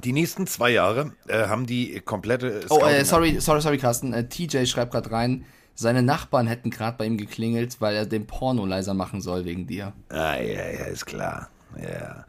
Die 0.03 0.13
nächsten 0.13 0.47
zwei 0.47 0.69
Jahre 0.69 1.13
äh, 1.27 1.47
haben 1.47 1.65
die 1.65 1.99
komplette. 1.99 2.61
Oh, 2.69 2.79
äh, 2.79 3.03
Scouting- 3.03 3.05
sorry, 3.05 3.39
sorry, 3.41 3.61
sorry, 3.61 3.77
Carsten. 3.77 4.13
Äh, 4.13 4.27
TJ 4.29 4.65
schreibt 4.65 4.93
gerade 4.93 5.11
rein, 5.11 5.45
seine 5.75 6.01
Nachbarn 6.01 6.47
hätten 6.47 6.69
gerade 6.69 6.97
bei 6.97 7.05
ihm 7.05 7.17
geklingelt, 7.17 7.81
weil 7.81 7.95
er 7.95 8.05
den 8.05 8.25
Porno 8.25 8.65
leiser 8.65 8.93
machen 8.93 9.21
soll 9.21 9.45
wegen 9.45 9.67
dir. 9.67 9.93
Ah, 10.09 10.35
ja, 10.37 10.69
ja, 10.69 10.85
ist 10.85 11.05
klar. 11.05 11.49
Ja. 11.81 12.25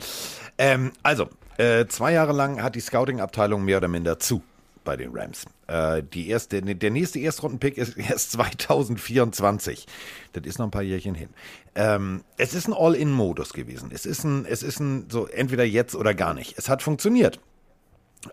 Ähm, 0.59 0.93
also, 1.03 1.29
äh, 1.59 1.87
zwei 1.87 2.13
Jahre 2.13 2.33
lang 2.33 2.63
hat 2.63 2.75
die 2.75 2.81
Scouting-Abteilung 2.81 3.65
mehr 3.65 3.79
oder 3.79 3.89
minder 3.89 4.19
zu 4.19 4.43
bei 4.85 4.97
den 4.97 5.11
Rams. 5.17 5.45
Äh, 5.69 6.03
die 6.03 6.29
erste, 6.29 6.61
der 6.61 6.91
nächste 6.91 7.21
Erstrunden-Pick 7.21 7.79
ist 7.79 7.97
erst 7.97 8.33
2024. 8.33 9.87
Das 10.33 10.45
ist 10.45 10.59
noch 10.59 10.67
ein 10.67 10.71
paar 10.73 10.83
Jährchen 10.83 11.15
hin. 11.15 11.29
Ähm, 11.75 12.23
es 12.37 12.55
ist 12.55 12.67
ein 12.69 12.75
All-In-Modus 12.75 13.53
gewesen. 13.53 13.91
Es 13.93 14.07
ist 14.07 14.25
ein, 14.25 14.45
es 14.47 14.63
ist 14.63 14.81
ein 14.81 15.07
so 15.09 15.27
entweder 15.27 15.65
jetzt 15.65 15.95
oder 15.95 16.15
gar 16.15 16.35
nicht. 16.35 16.59
Es 16.59 16.69
hat 16.69 16.83
funktioniert. 16.83 17.41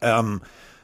Ähm, 0.02 0.42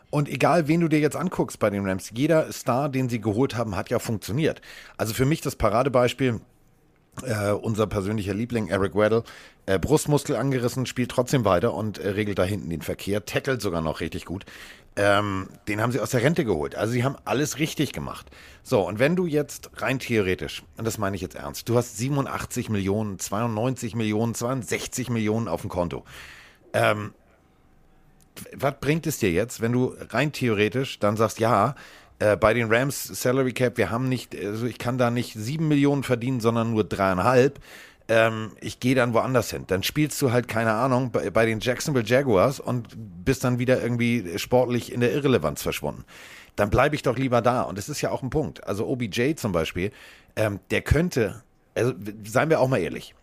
und 0.10 0.30
egal, 0.30 0.68
wen 0.68 0.80
du 0.80 0.88
dir 0.88 1.00
jetzt 1.00 1.16
anguckst 1.16 1.60
bei 1.60 1.70
den 1.70 1.86
Rams, 1.86 2.12
jeder 2.14 2.52
Star, 2.54 2.90
den 2.90 3.10
sie 3.10 3.20
geholt 3.20 3.58
haben, 3.58 3.76
hat 3.76 3.90
ja 3.90 4.00
funktioniert. 4.00 4.62
Also 4.98 5.14
für 5.14 5.26
mich 5.26 5.42
das 5.42 5.56
Paradebeispiel, 5.56 6.40
äh, 7.24 7.52
unser 7.52 7.88
persönlicher 7.88 8.34
Liebling 8.34 8.68
Eric 8.68 8.96
Weddle, 8.96 9.24
äh, 9.66 9.80
Brustmuskel 9.80 10.36
angerissen, 10.36 10.86
spielt 10.86 11.12
trotzdem 11.12 11.46
weiter 11.46 11.74
und 11.74 11.98
äh, 11.98 12.10
regelt 12.10 12.40
da 12.40 12.44
hinten 12.44 12.70
den 12.70 12.82
Verkehr, 12.82 13.26
tackelt 13.26 13.62
sogar 13.62 13.82
noch 13.82 14.00
richtig 14.00 14.26
gut. 14.26 14.46
Ähm, 14.98 15.50
den 15.68 15.82
haben 15.82 15.92
sie 15.92 16.00
aus 16.00 16.12
der 16.12 16.24
Rente 16.24 16.46
geholt. 16.46 16.76
Also 16.76 16.94
sie 16.94 17.04
haben 17.04 17.18
alles 17.26 17.60
richtig 17.60 17.92
gemacht. 17.92 18.28
So, 18.64 18.88
und 18.88 19.00
wenn 19.00 19.18
du 19.18 19.26
jetzt 19.26 19.70
rein 19.82 20.00
theoretisch, 20.00 20.64
und 20.78 20.86
das 20.86 20.98
meine 20.98 21.18
ich 21.18 21.22
jetzt 21.22 21.36
ernst, 21.36 21.68
du 21.68 21.76
hast 21.76 21.98
87 21.98 22.70
Millionen, 22.70 23.20
92 23.20 23.96
Millionen, 23.96 24.34
62 24.34 25.10
Millionen 25.10 25.50
auf 25.50 25.62
dem 25.62 25.70
Konto. 25.70 26.06
Ähm, 26.72 27.14
was 28.54 28.76
bringt 28.80 29.08
es 29.08 29.20
dir 29.20 29.32
jetzt, 29.32 29.62
wenn 29.62 29.72
du 29.72 29.96
rein 30.10 30.32
theoretisch 30.32 31.00
dann 31.00 31.18
sagst, 31.18 31.40
ja, 31.40 31.76
äh, 32.20 32.38
bei 32.38 32.54
den 32.54 32.72
Rams 32.72 33.04
Salary 33.04 33.54
Cap, 33.54 33.78
wir 33.78 33.90
haben 33.90 34.08
nicht, 34.08 34.36
also 34.36 34.66
ich 34.66 34.78
kann 34.78 34.98
da 34.98 35.12
nicht 35.12 35.34
sieben 35.34 35.68
Millionen 35.68 36.04
verdienen, 36.04 36.40
sondern 36.40 36.72
nur 36.72 36.84
dreieinhalb. 36.84 37.60
Ähm, 38.08 38.52
ich 38.62 38.80
gehe 38.80 38.96
dann 38.96 39.14
woanders 39.14 39.50
hin. 39.50 39.64
Dann 39.68 39.84
spielst 39.84 40.22
du 40.22 40.32
halt, 40.32 40.48
keine 40.48 40.74
Ahnung, 40.74 41.12
bei, 41.12 41.30
bei 41.30 41.46
den 41.46 41.60
Jacksonville 41.60 42.06
Jaguars 42.06 42.60
und 42.60 42.90
bist 43.26 43.44
dann 43.44 43.60
wieder 43.60 43.82
irgendwie 43.82 44.38
sportlich 44.38 44.92
in 44.94 45.02
der 45.02 45.12
Irrelevanz 45.12 45.62
verschwunden. 45.64 46.06
Dann 46.56 46.70
bleibe 46.70 46.96
ich 46.96 47.02
doch 47.02 47.18
lieber 47.18 47.42
da. 47.42 47.64
Und 47.64 47.78
das 47.78 47.90
ist 47.90 48.02
ja 48.02 48.12
auch 48.12 48.24
ein 48.24 48.30
Punkt. 48.30 48.66
Also 48.66 48.88
OBJ 48.88 49.36
zum 49.36 49.52
Beispiel, 49.52 49.92
ähm, 50.36 50.60
der 50.72 50.82
könnte, 50.82 51.44
also 51.74 51.94
seien 52.24 52.50
wir 52.50 52.60
auch 52.62 52.70
mal 52.70 52.78
ehrlich, 52.78 53.16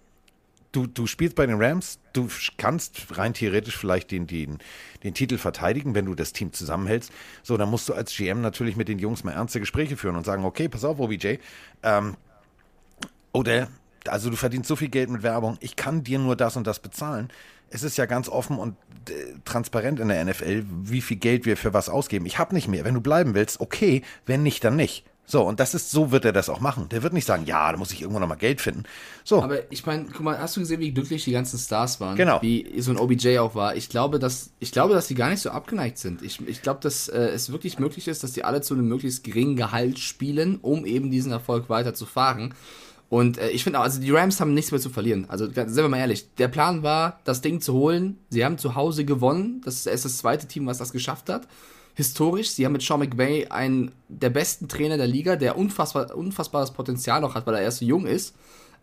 du, 0.72 0.86
du 0.86 1.06
spielst 1.06 1.36
bei 1.36 1.46
den 1.46 1.62
Rams, 1.62 2.00
du 2.12 2.28
kannst 2.56 3.16
rein 3.16 3.34
theoretisch 3.34 3.76
vielleicht 3.76 4.10
den, 4.10 4.26
den, 4.26 4.58
den 5.04 5.14
Titel 5.14 5.38
verteidigen, 5.38 5.94
wenn 5.94 6.06
du 6.06 6.14
das 6.14 6.32
Team 6.32 6.52
zusammenhältst. 6.52 7.12
So, 7.42 7.56
dann 7.56 7.70
musst 7.70 7.88
du 7.88 7.94
als 7.94 8.14
GM 8.16 8.40
natürlich 8.40 8.76
mit 8.76 8.88
den 8.88 8.98
Jungs 8.98 9.22
mal 9.22 9.32
ernste 9.32 9.60
Gespräche 9.60 9.96
führen 9.96 10.16
und 10.16 10.24
sagen, 10.24 10.44
okay, 10.44 10.68
pass 10.68 10.84
auf, 10.84 10.98
OBJ, 10.98 11.36
ähm, 11.82 12.16
Odell, 13.32 13.68
also 14.06 14.30
du 14.30 14.36
verdienst 14.36 14.68
so 14.68 14.76
viel 14.76 14.88
Geld 14.88 15.10
mit 15.10 15.22
Werbung, 15.22 15.56
ich 15.60 15.76
kann 15.76 16.02
dir 16.02 16.18
nur 16.18 16.36
das 16.36 16.56
und 16.56 16.66
das 16.66 16.80
bezahlen. 16.80 17.28
Es 17.70 17.82
ist 17.82 17.96
ja 17.96 18.04
ganz 18.04 18.28
offen 18.28 18.58
und 18.58 18.76
äh, 19.08 19.12
transparent 19.44 19.98
in 20.00 20.08
der 20.08 20.22
NFL, 20.24 20.64
wie 20.68 21.00
viel 21.00 21.16
Geld 21.16 21.46
wir 21.46 21.56
für 21.56 21.72
was 21.72 21.88
ausgeben. 21.88 22.26
Ich 22.26 22.38
habe 22.38 22.54
nicht 22.54 22.68
mehr. 22.68 22.84
Wenn 22.84 22.94
du 22.94 23.00
bleiben 23.00 23.34
willst, 23.34 23.60
okay, 23.60 24.02
wenn 24.26 24.42
nicht, 24.42 24.62
dann 24.64 24.76
nicht. 24.76 25.06
So, 25.32 25.40
und 25.44 25.60
das 25.60 25.72
ist, 25.72 25.90
so 25.90 26.12
wird 26.12 26.26
er 26.26 26.34
das 26.34 26.50
auch 26.50 26.60
machen. 26.60 26.90
Der 26.90 27.02
wird 27.02 27.14
nicht 27.14 27.24
sagen, 27.24 27.46
ja, 27.46 27.72
da 27.72 27.78
muss 27.78 27.90
ich 27.90 28.02
irgendwo 28.02 28.20
nochmal 28.20 28.36
Geld 28.36 28.60
finden. 28.60 28.82
So, 29.24 29.42
Aber 29.42 29.72
ich 29.72 29.86
meine, 29.86 30.04
guck 30.04 30.20
mal, 30.20 30.38
hast 30.38 30.56
du 30.56 30.60
gesehen, 30.60 30.78
wie 30.80 30.92
glücklich 30.92 31.24
die 31.24 31.32
ganzen 31.32 31.58
Stars 31.58 32.00
waren? 32.00 32.16
Genau. 32.16 32.42
Wie 32.42 32.70
so 32.82 32.90
ein 32.90 32.98
OBJ 32.98 33.38
auch 33.38 33.54
war. 33.54 33.74
Ich 33.74 33.88
glaube, 33.88 34.18
dass, 34.18 34.50
ich 34.58 34.72
glaube, 34.72 34.92
dass 34.92 35.06
die 35.06 35.14
gar 35.14 35.30
nicht 35.30 35.40
so 35.40 35.48
abgeneigt 35.48 35.96
sind. 35.96 36.20
Ich, 36.20 36.46
ich 36.46 36.60
glaube, 36.60 36.80
dass 36.80 37.08
äh, 37.08 37.18
es 37.28 37.50
wirklich 37.50 37.78
möglich 37.78 38.08
ist, 38.08 38.22
dass 38.22 38.32
die 38.32 38.44
alle 38.44 38.60
zu 38.60 38.74
einem 38.74 38.86
möglichst 38.86 39.24
geringen 39.24 39.56
Gehalt 39.56 39.98
spielen, 39.98 40.58
um 40.60 40.84
eben 40.84 41.10
diesen 41.10 41.32
Erfolg 41.32 41.70
weiter 41.70 41.94
zu 41.94 42.04
fahren. 42.04 42.52
Und 43.08 43.38
äh, 43.38 43.48
ich 43.48 43.64
finde 43.64 43.78
auch, 43.78 43.84
also 43.84 44.02
die 44.02 44.10
Rams 44.10 44.38
haben 44.38 44.52
nichts 44.52 44.70
mehr 44.70 44.82
zu 44.82 44.90
verlieren. 44.90 45.24
Also 45.28 45.46
sind 45.46 45.74
wir 45.74 45.88
mal 45.88 45.96
ehrlich, 45.96 46.34
der 46.34 46.48
Plan 46.48 46.82
war, 46.82 47.20
das 47.24 47.40
Ding 47.40 47.62
zu 47.62 47.72
holen. 47.72 48.18
Sie 48.28 48.44
haben 48.44 48.58
zu 48.58 48.74
Hause 48.74 49.06
gewonnen. 49.06 49.62
Das 49.64 49.86
ist 49.86 50.04
das 50.04 50.18
zweite 50.18 50.46
Team, 50.46 50.66
was 50.66 50.76
das 50.76 50.92
geschafft 50.92 51.30
hat. 51.30 51.48
Historisch, 51.94 52.50
sie 52.50 52.64
haben 52.64 52.72
mit 52.72 52.82
Sean 52.82 53.00
McVay 53.00 53.48
einen 53.48 53.92
der 54.08 54.30
besten 54.30 54.68
Trainer 54.68 54.96
der 54.96 55.06
Liga, 55.06 55.36
der 55.36 55.58
unfassbar, 55.58 56.16
unfassbares 56.16 56.70
Potenzial 56.70 57.20
noch 57.20 57.34
hat, 57.34 57.46
weil 57.46 57.54
er 57.54 57.62
erst 57.62 57.78
so 57.78 57.84
jung 57.84 58.06
ist. 58.06 58.34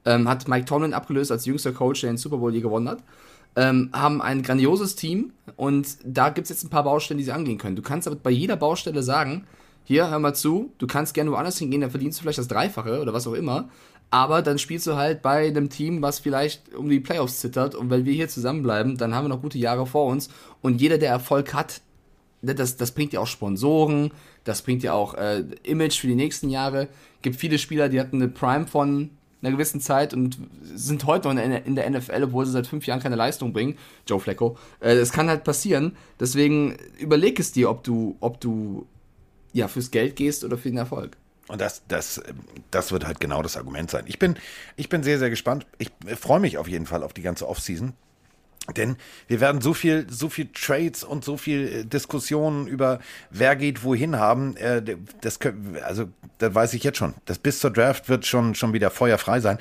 Ähm, 0.05 0.29
hat 0.29 0.47
Mike 0.47 0.65
Tomlin 0.65 0.93
abgelöst 0.93 1.31
als 1.31 1.45
jüngster 1.45 1.71
Coach, 1.71 2.01
der 2.01 2.11
den 2.11 2.17
Super 2.17 2.37
Bowl 2.37 2.53
je 2.53 2.61
gewonnen 2.61 2.87
hat. 2.87 2.99
Ähm, 3.55 3.89
haben 3.93 4.21
ein 4.21 4.43
grandioses 4.43 4.95
Team 4.95 5.33
und 5.55 5.97
da 6.03 6.29
gibt 6.29 6.45
es 6.45 6.49
jetzt 6.49 6.63
ein 6.63 6.69
paar 6.69 6.83
Baustellen, 6.83 7.17
die 7.17 7.23
sie 7.23 7.31
angehen 7.31 7.57
können. 7.57 7.75
Du 7.75 7.81
kannst 7.81 8.07
aber 8.07 8.15
bei 8.15 8.29
jeder 8.29 8.55
Baustelle 8.55 9.01
sagen, 9.01 9.45
hier, 9.83 10.09
hör 10.09 10.19
mal 10.19 10.35
zu, 10.35 10.71
du 10.77 10.85
kannst 10.85 11.15
gerne 11.15 11.31
woanders 11.31 11.57
hingehen, 11.57 11.81
dann 11.81 11.89
verdienst 11.89 12.19
du 12.19 12.21
vielleicht 12.21 12.37
das 12.37 12.47
Dreifache 12.47 13.01
oder 13.01 13.11
was 13.11 13.25
auch 13.25 13.33
immer. 13.33 13.69
Aber 14.11 14.41
dann 14.41 14.57
spielst 14.57 14.87
du 14.87 14.95
halt 14.95 15.21
bei 15.21 15.47
einem 15.47 15.69
Team, 15.69 16.01
was 16.01 16.19
vielleicht 16.19 16.73
um 16.75 16.89
die 16.89 16.99
Playoffs 16.99 17.39
zittert. 17.39 17.75
Und 17.75 17.89
wenn 17.89 18.05
wir 18.05 18.13
hier 18.13 18.27
zusammenbleiben, 18.27 18.97
dann 18.97 19.13
haben 19.13 19.25
wir 19.25 19.29
noch 19.29 19.41
gute 19.41 19.59
Jahre 19.59 19.85
vor 19.85 20.05
uns. 20.05 20.29
Und 20.61 20.81
jeder, 20.81 20.97
der 20.97 21.09
Erfolg 21.09 21.53
hat, 21.53 21.81
das, 22.41 22.77
das 22.77 22.91
bringt 22.91 23.13
ja 23.13 23.19
auch 23.19 23.27
Sponsoren, 23.27 24.11
das 24.43 24.61
bringt 24.61 24.83
ja 24.83 24.93
auch 24.93 25.13
äh, 25.15 25.43
Image 25.63 25.99
für 25.99 26.07
die 26.07 26.15
nächsten 26.15 26.49
Jahre. 26.49 26.87
Gibt 27.21 27.35
viele 27.35 27.57
Spieler, 27.57 27.89
die 27.89 27.99
hatten 27.99 28.17
eine 28.17 28.29
Prime 28.29 28.67
von 28.67 29.11
einer 29.41 29.51
gewissen 29.51 29.79
Zeit 29.79 30.13
und 30.13 30.37
sind 30.61 31.05
heute 31.05 31.33
noch 31.33 31.41
in 31.41 31.75
der, 31.75 31.89
NFL, 31.89 32.23
obwohl 32.23 32.45
sie 32.45 32.51
seit 32.51 32.67
fünf 32.67 32.85
Jahren 32.85 32.99
keine 32.99 33.15
Leistung 33.15 33.53
bringen. 33.53 33.77
Joe 34.05 34.19
Flacco. 34.19 34.57
Äh, 34.79 34.95
das 34.95 35.11
kann 35.11 35.29
halt 35.29 35.43
passieren. 35.43 35.95
Deswegen 36.19 36.77
überleg 36.97 37.39
es 37.39 37.51
dir, 37.51 37.69
ob 37.69 37.83
du, 37.83 38.17
ob 38.19 38.41
du 38.41 38.85
ja 39.53 39.67
fürs 39.67 39.91
Geld 39.91 40.15
gehst 40.15 40.43
oder 40.43 40.57
für 40.57 40.69
den 40.69 40.77
Erfolg. 40.77 41.17
Und 41.47 41.61
das, 41.61 41.81
das, 41.87 42.21
das 42.69 42.91
wird 42.91 43.07
halt 43.07 43.19
genau 43.19 43.41
das 43.41 43.57
Argument 43.57 43.89
sein. 43.89 44.03
Ich 44.07 44.19
bin, 44.19 44.35
ich 44.75 44.87
bin 44.87 45.03
sehr, 45.03 45.17
sehr 45.17 45.31
gespannt. 45.31 45.65
Ich 45.79 45.89
freue 46.19 46.39
mich 46.39 46.57
auf 46.57 46.67
jeden 46.67 46.85
Fall 46.85 47.01
auf 47.01 47.13
die 47.13 47.23
ganze 47.23 47.47
Offseason. 47.47 47.93
Denn 48.73 48.97
wir 49.27 49.39
werden 49.39 49.61
so 49.61 49.73
viel, 49.73 50.07
so 50.09 50.29
viel 50.29 50.49
Trades 50.53 51.03
und 51.03 51.23
so 51.23 51.37
viel 51.37 51.67
äh, 51.67 51.85
Diskussionen 51.85 52.67
über 52.67 52.99
wer 53.29 53.55
geht 53.55 53.83
wohin 53.83 54.17
haben. 54.17 54.55
Äh, 54.57 54.81
das 55.21 55.39
können, 55.39 55.77
also, 55.83 56.09
das 56.37 56.53
weiß 56.53 56.73
ich 56.73 56.83
jetzt 56.83 56.97
schon. 56.97 57.13
Das 57.25 57.39
bis 57.39 57.59
zur 57.59 57.71
Draft 57.71 58.09
wird 58.09 58.25
schon, 58.25 58.55
schon 58.55 58.73
wieder 58.73 58.89
feuerfrei 58.89 59.39
sein. 59.39 59.59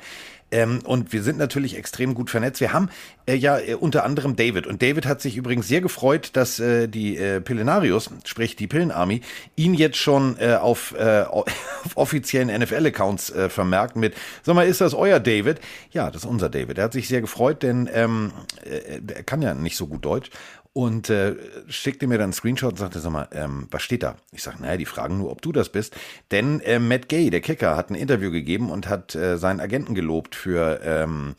Ähm, 0.51 0.79
und 0.83 1.13
wir 1.13 1.23
sind 1.23 1.37
natürlich 1.37 1.77
extrem 1.77 2.13
gut 2.13 2.29
vernetzt. 2.29 2.61
Wir 2.61 2.73
haben 2.73 2.89
äh, 3.25 3.35
ja 3.35 3.59
äh, 3.59 3.75
unter 3.75 4.03
anderem 4.03 4.35
David. 4.35 4.67
Und 4.67 4.81
David 4.81 5.05
hat 5.05 5.21
sich 5.21 5.37
übrigens 5.37 5.67
sehr 5.67 5.81
gefreut, 5.81 6.31
dass 6.33 6.59
äh, 6.59 6.87
die 6.87 7.17
äh, 7.17 7.41
Pillenarius, 7.41 8.09
sprich 8.25 8.55
die 8.55 8.67
Pillenarmy, 8.67 9.21
ihn 9.55 9.73
jetzt 9.73 9.97
schon 9.97 10.37
äh, 10.39 10.55
auf, 10.55 10.95
äh, 10.97 11.21
auf 11.29 11.45
offiziellen 11.95 12.49
NFL-Accounts 12.49 13.29
äh, 13.29 13.49
vermerkt 13.49 13.95
mit, 13.95 14.15
sag 14.43 14.55
mal, 14.55 14.67
ist 14.67 14.81
das 14.81 14.93
euer 14.93 15.19
David? 15.19 15.59
Ja, 15.91 16.09
das 16.09 16.23
ist 16.23 16.29
unser 16.29 16.49
David. 16.49 16.77
Er 16.77 16.85
hat 16.85 16.93
sich 16.93 17.07
sehr 17.07 17.21
gefreut, 17.21 17.63
denn 17.63 17.89
ähm, 17.93 18.31
äh, 18.63 18.99
er 19.13 19.23
kann 19.23 19.41
ja 19.41 19.53
nicht 19.53 19.77
so 19.77 19.87
gut 19.87 20.03
Deutsch. 20.05 20.29
Und 20.73 21.09
äh, 21.09 21.35
schickte 21.67 22.07
mir 22.07 22.17
dann 22.17 22.25
einen 22.25 22.33
Screenshot 22.33 22.73
und 22.73 22.77
sagte, 22.77 22.99
sag 22.99 23.11
mal, 23.11 23.27
ähm, 23.31 23.67
was 23.71 23.81
steht 23.81 24.03
da? 24.03 24.15
Ich 24.31 24.43
sage, 24.43 24.61
naja, 24.61 24.77
die 24.77 24.85
fragen 24.85 25.17
nur, 25.17 25.31
ob 25.31 25.41
du 25.41 25.51
das 25.51 25.69
bist. 25.69 25.95
Denn 26.31 26.59
äh, 26.61 26.79
Matt 26.79 27.09
Gay, 27.09 27.29
der 27.29 27.41
Kicker, 27.41 27.75
hat 27.75 27.89
ein 27.89 27.95
Interview 27.95 28.31
gegeben 28.31 28.69
und 28.69 28.87
hat 28.87 29.15
äh, 29.15 29.37
seinen 29.37 29.59
Agenten 29.59 29.95
gelobt 29.95 30.35
für 30.35 30.79
ähm, 30.83 31.35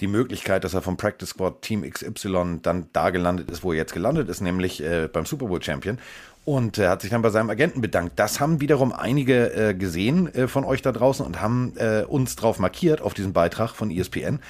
die 0.00 0.06
Möglichkeit, 0.06 0.64
dass 0.64 0.74
er 0.74 0.80
vom 0.82 0.96
Practice 0.96 1.30
Squad 1.30 1.60
Team 1.62 1.82
XY 1.88 2.60
dann 2.62 2.88
da 2.92 3.10
gelandet 3.10 3.50
ist, 3.50 3.62
wo 3.62 3.72
er 3.72 3.78
jetzt 3.78 3.92
gelandet 3.92 4.28
ist, 4.28 4.40
nämlich 4.40 4.82
äh, 4.82 5.08
beim 5.12 5.26
Super 5.26 5.46
Bowl 5.46 5.62
Champion. 5.62 5.98
Und 6.46 6.78
er 6.78 6.90
hat 6.90 7.02
sich 7.02 7.10
dann 7.10 7.20
bei 7.20 7.28
seinem 7.28 7.50
Agenten 7.50 7.82
bedankt. 7.82 8.18
Das 8.18 8.40
haben 8.40 8.62
wiederum 8.62 8.92
einige 8.92 9.52
äh, 9.52 9.74
gesehen 9.74 10.34
äh, 10.34 10.48
von 10.48 10.64
euch 10.64 10.80
da 10.80 10.90
draußen 10.90 11.24
und 11.24 11.42
haben 11.42 11.74
äh, 11.76 12.02
uns 12.08 12.34
drauf 12.34 12.58
markiert 12.58 13.02
auf 13.02 13.12
diesen 13.12 13.34
Beitrag 13.34 13.72
von 13.72 13.90
ESPN. 13.90 14.40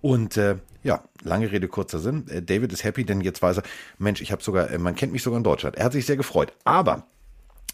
Und 0.00 0.36
äh, 0.36 0.56
ja, 0.82 1.02
lange 1.22 1.50
Rede, 1.50 1.68
kurzer 1.68 1.98
Sinn. 1.98 2.26
Äh, 2.28 2.42
David 2.42 2.72
ist 2.72 2.84
happy, 2.84 3.04
denn 3.04 3.20
jetzt 3.20 3.42
weiß 3.42 3.58
er, 3.58 3.62
Mensch, 3.98 4.20
ich 4.20 4.32
habe 4.32 4.42
sogar, 4.42 4.70
äh, 4.70 4.78
man 4.78 4.94
kennt 4.94 5.12
mich 5.12 5.22
sogar 5.22 5.38
in 5.38 5.44
Deutschland. 5.44 5.76
Er 5.76 5.84
hat 5.84 5.92
sich 5.92 6.06
sehr 6.06 6.16
gefreut. 6.16 6.52
Aber 6.64 7.04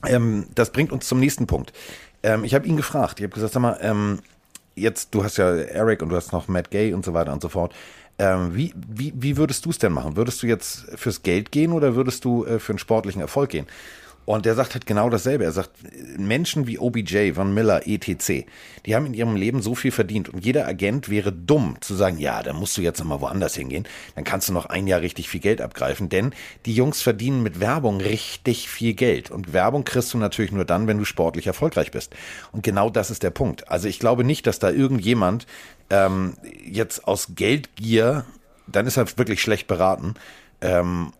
ähm, 0.05 0.47
das 0.55 0.73
bringt 0.73 0.93
uns 0.93 1.07
zum 1.07 1.21
nächsten 1.21 1.47
Punkt. 1.47 1.73
Ähm, 2.23 2.45
ich 2.45 2.55
habe 2.55 2.67
ihn 2.67 2.77
gefragt. 2.77 3.21
Ich 3.21 3.25
habe 3.25 3.35
gesagt, 3.35 3.53
sag 3.53 3.61
mal, 3.61 3.79
ähm, 3.81 4.21
jetzt, 4.75 5.15
du 5.15 5.25
hast 5.25 5.37
ja 5.39 5.55
Eric 5.55 6.03
und 6.03 6.11
du 6.11 6.17
hast 6.17 6.33
noch 6.33 6.49
Matt 6.49 6.71
Gay 6.71 6.93
und 6.93 7.05
so 7.05 7.15
weiter 7.15 7.33
und 7.33 7.43
so 7.43 7.49
fort. 7.49 7.75
Ähm, 8.19 8.55
wie, 8.55 8.73
wie, 8.89 9.13
wie 9.15 9.37
würdest 9.37 9.67
du 9.67 9.71
es 9.71 9.79
denn 9.79 9.93
machen? 9.93 10.17
Würdest 10.17 10.43
du 10.43 10.47
jetzt 10.47 10.87
fürs 10.95 11.23
Geld 11.23 11.53
gehen 11.53 11.73
oder 11.73 11.95
würdest 11.97 12.25
du 12.25 12.45
äh, 12.45 12.59
für 12.59 12.73
einen 12.73 12.79
sportlichen 12.79 13.21
Erfolg 13.21 13.51
gehen? 13.51 13.67
Und 14.27 14.45
der 14.45 14.57
sagt 14.57 14.75
halt 14.75 14.87
genau 14.87 15.09
dasselbe. 15.09 15.45
Er 15.45 15.53
sagt, 15.53 15.71
Menschen 16.19 16.67
wie 16.67 16.79
OBJ, 16.79 17.33
Von 17.33 17.55
Miller, 17.55 17.87
ETC, 17.87 18.45
die 18.85 18.95
haben 18.95 19.07
in 19.07 19.15
ihrem 19.15 19.37
Leben 19.37 19.63
so 19.63 19.77
viel 19.77 19.93
verdient. 19.93 20.29
Und 20.29 20.45
jeder 20.45 20.67
Agent 20.67 21.09
wäre 21.09 21.33
dumm 21.33 21.77
zu 21.81 21.95
sagen, 21.95 22.19
ja, 22.19 22.43
dann 22.43 22.57
musst 22.57 22.77
du 22.77 22.83
jetzt 22.83 22.99
nochmal 22.99 23.21
woanders 23.21 23.55
hingehen. 23.55 23.87
Dann 24.17 24.25
kannst 24.25 24.49
du 24.49 24.53
noch 24.53 24.67
ein 24.67 24.89
Jahr 24.89 25.01
richtig 25.01 25.29
viel 25.29 25.41
Geld 25.41 25.61
abgreifen. 25.61 26.09
Denn 26.09 26.35
die 26.67 26.75
Jungs 26.75 27.03
verdienen 27.03 27.45
mit 27.45 27.61
Werbung 27.61 28.01
richtig 28.01 28.69
viel 28.69 28.95
Geld. 28.95 29.31
Und 29.31 29.53
Werbung 29.53 29.85
kriegst 29.85 30.13
du 30.13 30.19
natürlich 30.19 30.51
nur 30.51 30.65
dann, 30.65 30.89
wenn 30.89 30.99
du 30.99 31.05
sportlich 31.05 31.47
erfolgreich 31.47 31.93
bist. 31.93 32.13
Und 32.51 32.65
genau 32.65 32.91
das 32.91 33.13
ist 33.13 33.23
der 33.23 33.31
Punkt. 33.31 33.71
Also 33.71 33.87
ich 33.87 34.01
glaube 34.01 34.25
nicht, 34.25 34.49
dass 34.49 34.59
da 34.59 34.71
irgendjemand 34.71 35.47
ähm, 35.89 36.35
jetzt 36.65 37.07
aus 37.07 37.29
Geldgier, 37.37 38.25
dann 38.67 38.89
ist 38.89 38.97
er 38.97 39.07
wirklich 39.17 39.41
schlecht 39.41 39.69
beraten, 39.69 40.15
ähm, 40.61 41.13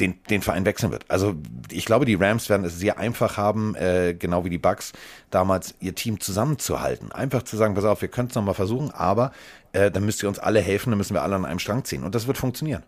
den, 0.00 0.18
den 0.30 0.42
Verein 0.42 0.64
wechseln 0.64 0.92
wird. 0.92 1.04
Also 1.08 1.34
ich 1.70 1.84
glaube, 1.84 2.06
die 2.06 2.14
Rams 2.14 2.48
werden 2.48 2.64
es 2.64 2.78
sehr 2.78 2.98
einfach 2.98 3.36
haben, 3.36 3.74
äh, 3.76 4.14
genau 4.18 4.44
wie 4.44 4.50
die 4.50 4.58
Bucks 4.58 4.92
damals 5.30 5.74
ihr 5.80 5.94
Team 5.94 6.20
zusammenzuhalten. 6.20 7.12
Einfach 7.12 7.42
zu 7.42 7.56
sagen, 7.56 7.74
pass 7.74 7.84
auf, 7.84 8.02
wir 8.02 8.08
können 8.08 8.28
es 8.28 8.34
nochmal 8.34 8.54
versuchen, 8.54 8.90
aber 8.90 9.32
äh, 9.72 9.90
dann 9.90 10.04
müsst 10.04 10.22
ihr 10.22 10.28
uns 10.28 10.38
alle 10.38 10.60
helfen, 10.60 10.90
dann 10.90 10.98
müssen 10.98 11.14
wir 11.14 11.22
alle 11.22 11.36
an 11.36 11.44
einem 11.44 11.58
Strang 11.58 11.84
ziehen. 11.84 12.04
Und 12.04 12.14
das 12.14 12.26
wird 12.26 12.38
funktionieren. 12.38 12.82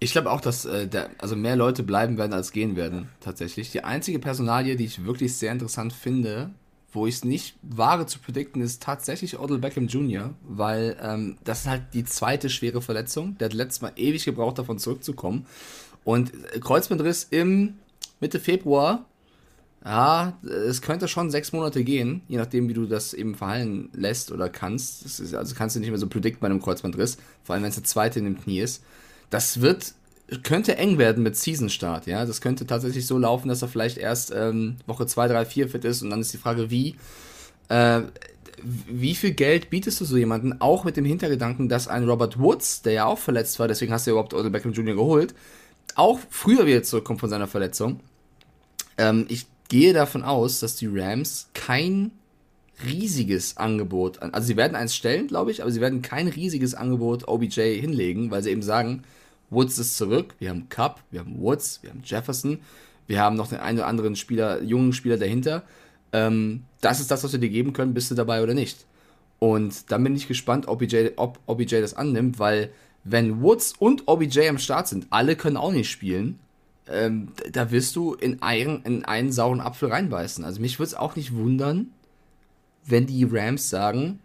Ich 0.00 0.12
glaube 0.12 0.30
auch, 0.30 0.40
dass 0.40 0.64
äh, 0.64 0.86
der, 0.86 1.10
also 1.18 1.34
mehr 1.34 1.56
Leute 1.56 1.82
bleiben 1.82 2.18
werden, 2.18 2.32
als 2.32 2.52
gehen 2.52 2.76
werden, 2.76 3.08
tatsächlich. 3.20 3.72
Die 3.72 3.82
einzige 3.82 4.20
Personalie, 4.20 4.76
die 4.76 4.84
ich 4.84 5.04
wirklich 5.04 5.36
sehr 5.36 5.50
interessant 5.50 5.92
finde, 5.92 6.50
wo 6.92 7.06
ich 7.06 7.16
es 7.16 7.24
nicht 7.24 7.56
wage 7.62 8.06
zu 8.06 8.18
predikten, 8.18 8.62
ist 8.62 8.82
tatsächlich 8.82 9.38
Odell 9.38 9.58
Beckham 9.58 9.88
Jr., 9.88 10.34
weil 10.42 10.96
ähm, 11.02 11.36
das 11.44 11.60
ist 11.60 11.66
halt 11.66 11.82
die 11.92 12.04
zweite 12.04 12.48
schwere 12.48 12.80
Verletzung. 12.80 13.36
Der 13.38 13.46
hat 13.46 13.54
letztes 13.54 13.82
Mal 13.82 13.92
ewig 13.96 14.24
gebraucht, 14.24 14.58
davon 14.58 14.78
zurückzukommen. 14.78 15.46
Und 16.08 16.32
Kreuzbandriss 16.62 17.26
im 17.28 17.74
Mitte 18.18 18.40
Februar, 18.40 19.04
ja, 19.84 20.38
es 20.42 20.80
könnte 20.80 21.06
schon 21.06 21.30
sechs 21.30 21.52
Monate 21.52 21.84
gehen, 21.84 22.22
je 22.28 22.38
nachdem, 22.38 22.66
wie 22.70 22.72
du 22.72 22.86
das 22.86 23.12
eben 23.12 23.34
verheilen 23.34 23.90
lässt 23.92 24.32
oder 24.32 24.48
kannst. 24.48 25.04
Ist, 25.04 25.34
also 25.34 25.54
kannst 25.54 25.76
du 25.76 25.80
nicht 25.80 25.90
mehr 25.90 25.98
so 25.98 26.06
predikten 26.06 26.40
bei 26.40 26.46
einem 26.46 26.62
Kreuzbandriss, 26.62 27.18
vor 27.44 27.52
allem 27.52 27.62
wenn 27.62 27.68
es 27.68 27.74
der 27.74 27.84
zweite 27.84 28.20
in 28.20 28.24
dem 28.24 28.40
Knie 28.40 28.60
ist. 28.60 28.82
Das 29.28 29.60
wird, 29.60 29.92
könnte 30.44 30.78
eng 30.78 30.96
werden 30.96 31.22
mit 31.22 31.36
Season-Start, 31.36 32.06
ja. 32.06 32.24
Das 32.24 32.40
könnte 32.40 32.64
tatsächlich 32.64 33.06
so 33.06 33.18
laufen, 33.18 33.50
dass 33.50 33.60
er 33.60 33.68
vielleicht 33.68 33.98
erst 33.98 34.32
ähm, 34.34 34.76
Woche 34.86 35.06
2, 35.06 35.28
3, 35.28 35.44
4 35.44 35.68
fit 35.68 35.84
ist 35.84 36.00
und 36.00 36.08
dann 36.08 36.22
ist 36.22 36.32
die 36.32 36.38
Frage, 36.38 36.70
wie. 36.70 36.96
Äh, 37.68 38.00
wie 38.62 39.14
viel 39.14 39.32
Geld 39.32 39.70
bietest 39.70 40.00
du 40.00 40.04
so 40.04 40.16
jemanden, 40.16 40.60
auch 40.60 40.82
mit 40.82 40.96
dem 40.96 41.04
Hintergedanken, 41.04 41.68
dass 41.68 41.86
ein 41.86 42.08
Robert 42.08 42.40
Woods, 42.40 42.82
der 42.82 42.92
ja 42.92 43.04
auch 43.04 43.18
verletzt 43.18 43.60
war, 43.60 43.68
deswegen 43.68 43.92
hast 43.92 44.06
du 44.06 44.10
ja 44.10 44.12
überhaupt 44.14 44.34
Odell 44.34 44.50
Beckham 44.50 44.72
Jr. 44.72 44.96
geholt, 44.96 45.32
auch 45.98 46.20
früher 46.30 46.66
wieder 46.66 46.82
zurückkommt 46.82 47.20
von 47.20 47.30
seiner 47.30 47.46
Verletzung. 47.46 48.00
Ähm, 48.96 49.26
ich 49.28 49.46
gehe 49.68 49.92
davon 49.92 50.22
aus, 50.22 50.60
dass 50.60 50.76
die 50.76 50.86
Rams 50.86 51.50
kein 51.54 52.12
riesiges 52.84 53.56
Angebot, 53.56 54.22
also 54.22 54.46
sie 54.46 54.56
werden 54.56 54.76
eins 54.76 54.94
stellen, 54.94 55.26
glaube 55.26 55.50
ich, 55.50 55.62
aber 55.62 55.70
sie 55.70 55.80
werden 55.80 56.00
kein 56.00 56.28
riesiges 56.28 56.74
Angebot 56.74 57.26
OBJ 57.26 57.80
hinlegen, 57.80 58.30
weil 58.30 58.42
sie 58.42 58.50
eben 58.50 58.62
sagen, 58.62 59.02
Woods 59.50 59.78
ist 59.78 59.96
zurück, 59.96 60.34
wir 60.38 60.50
haben 60.50 60.68
Cup, 60.68 61.02
wir 61.10 61.20
haben 61.20 61.40
Woods, 61.40 61.80
wir 61.82 61.90
haben 61.90 62.02
Jefferson, 62.04 62.60
wir 63.08 63.20
haben 63.20 63.36
noch 63.36 63.48
den 63.48 63.58
einen 63.58 63.78
oder 63.78 63.88
anderen 63.88 64.14
Spieler, 64.14 64.62
jungen 64.62 64.92
Spieler 64.92 65.16
dahinter. 65.16 65.64
Ähm, 66.12 66.64
das 66.80 67.00
ist 67.00 67.10
das, 67.10 67.24
was 67.24 67.32
wir 67.32 67.40
dir 67.40 67.48
geben 67.48 67.72
können, 67.72 67.94
bist 67.94 68.10
du 68.10 68.14
dabei 68.14 68.42
oder 68.42 68.54
nicht. 68.54 68.84
Und 69.38 69.90
dann 69.90 70.04
bin 70.04 70.14
ich 70.14 70.28
gespannt, 70.28 70.68
ob 70.68 70.82
OBJ, 70.82 71.10
ob 71.16 71.38
OBJ 71.46 71.80
das 71.80 71.94
annimmt, 71.94 72.38
weil 72.38 72.70
wenn 73.10 73.42
Woods 73.42 73.74
und 73.78 74.06
OBJ 74.06 74.48
am 74.48 74.58
Start 74.58 74.88
sind, 74.88 75.06
alle 75.10 75.36
können 75.36 75.56
auch 75.56 75.72
nicht 75.72 75.90
spielen, 75.90 76.38
ähm, 76.90 77.28
da 77.52 77.70
wirst 77.70 77.96
du 77.96 78.14
in 78.14 78.42
einen, 78.42 78.82
in 78.84 79.04
einen 79.04 79.32
sauren 79.32 79.60
Apfel 79.60 79.90
reinbeißen. 79.90 80.44
Also 80.44 80.60
mich 80.60 80.78
würde 80.78 80.88
es 80.88 80.94
auch 80.94 81.16
nicht 81.16 81.34
wundern, 81.34 81.88
wenn 82.84 83.06
die 83.06 83.24
Rams 83.24 83.68
sagen, 83.70 84.20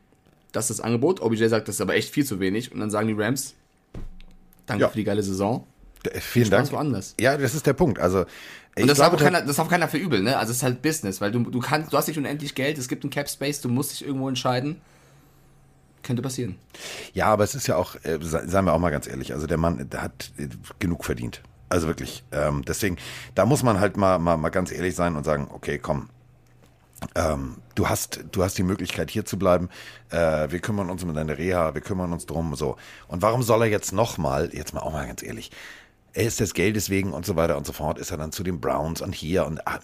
das 0.51 0.69
ist 0.69 0.79
das 0.79 0.85
Angebot, 0.85 1.21
OBJ 1.21 1.47
sagt, 1.47 1.67
das 1.67 1.75
ist 1.75 1.81
aber 1.81 1.95
echt 1.95 2.09
viel 2.09 2.25
zu 2.25 2.39
wenig 2.39 2.71
und 2.71 2.79
dann 2.79 2.89
sagen 2.91 3.07
die 3.07 3.21
Rams, 3.21 3.55
danke 4.65 4.83
Ja. 4.83 4.89
für 4.89 4.97
die 4.97 5.03
geile 5.03 5.23
Saison. 5.23 5.65
Vielen 6.19 6.49
Dank. 6.49 6.71
woanders. 6.71 7.15
Ja, 7.19 7.37
das 7.37 7.55
ist 7.55 7.65
der 7.65 7.73
Punkt. 7.73 7.97
Also 7.99 8.25
ich 8.75 8.81
Und 8.83 8.89
das 8.89 8.97
darf, 8.97 9.09
glaube, 9.09 9.23
keiner, 9.23 9.41
das 9.45 9.55
darf 9.55 9.69
keiner 9.69 9.87
verübeln, 9.87 10.23
ne? 10.23 10.37
Also 10.37 10.51
es 10.51 10.57
ist 10.57 10.63
halt 10.63 10.81
Business, 10.81 11.21
weil 11.21 11.31
du, 11.31 11.39
du 11.43 11.59
kannst, 11.59 11.93
du 11.93 11.97
hast 11.97 12.07
nicht 12.07 12.17
unendlich 12.17 12.55
Geld, 12.55 12.77
es 12.77 12.87
gibt 12.89 13.03
einen 13.03 13.11
Cap 13.11 13.29
Space, 13.29 13.61
du 13.61 13.69
musst 13.69 13.91
dich 13.91 14.05
irgendwo 14.05 14.27
entscheiden. 14.27 14.81
Könnte 16.03 16.21
passieren. 16.21 16.57
Ja, 17.13 17.27
aber 17.27 17.43
es 17.43 17.55
ist 17.55 17.65
ja 17.67 17.77
auch, 17.77 17.95
äh, 18.03 18.19
se- 18.21 18.43
seien 18.47 18.65
wir 18.65 18.73
auch 18.73 18.79
mal 18.79 18.91
ganz 18.91 19.07
ehrlich, 19.07 19.33
also 19.33 19.47
der 19.47 19.57
Mann, 19.57 19.89
der 19.89 20.01
hat 20.01 20.31
äh, 20.37 20.49
genug 20.79 21.05
verdient. 21.05 21.41
Also 21.69 21.87
wirklich. 21.87 22.23
Ähm, 22.31 22.63
deswegen, 22.67 22.97
da 23.35 23.45
muss 23.45 23.63
man 23.63 23.79
halt 23.79 23.97
mal, 23.97 24.19
mal, 24.19 24.37
mal 24.37 24.49
ganz 24.49 24.71
ehrlich 24.71 24.95
sein 24.95 25.15
und 25.15 25.23
sagen, 25.23 25.47
okay, 25.51 25.79
komm. 25.79 26.09
Ähm, 27.15 27.57
du 27.75 27.89
hast, 27.89 28.23
du 28.31 28.43
hast 28.43 28.57
die 28.57 28.63
Möglichkeit 28.63 29.09
hier 29.11 29.25
zu 29.25 29.37
bleiben. 29.39 29.69
Äh, 30.09 30.51
wir 30.51 30.59
kümmern 30.59 30.89
uns 30.89 31.03
um 31.03 31.13
deine 31.13 31.37
Reha, 31.37 31.73
wir 31.73 31.81
kümmern 31.81 32.13
uns 32.13 32.25
drum, 32.25 32.55
so. 32.55 32.77
Und 33.07 33.21
warum 33.21 33.43
soll 33.43 33.63
er 33.63 33.69
jetzt 33.69 33.91
nochmal, 33.91 34.51
jetzt 34.53 34.73
mal 34.73 34.81
auch 34.81 34.91
mal 34.93 35.07
ganz 35.07 35.23
ehrlich, 35.23 35.51
er 36.13 36.25
ist 36.25 36.39
des 36.39 36.53
Geldes 36.53 36.89
wegen 36.89 37.11
und 37.13 37.25
so 37.25 37.35
weiter 37.35 37.57
und 37.57 37.65
so 37.65 37.73
fort, 37.73 37.97
ist 37.97 38.11
er 38.11 38.17
dann 38.17 38.31
zu 38.31 38.43
den 38.43 38.61
Browns 38.61 39.01
und 39.01 39.13
hier 39.15 39.45
und 39.45 39.67
ah, 39.67 39.79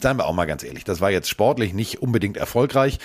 seien 0.00 0.16
wir 0.18 0.26
auch 0.26 0.34
mal 0.34 0.44
ganz 0.46 0.62
ehrlich, 0.62 0.84
das 0.84 1.00
war 1.00 1.10
jetzt 1.10 1.28
sportlich 1.28 1.72
nicht 1.72 2.02
unbedingt 2.02 2.36
erfolgreich. 2.36 2.98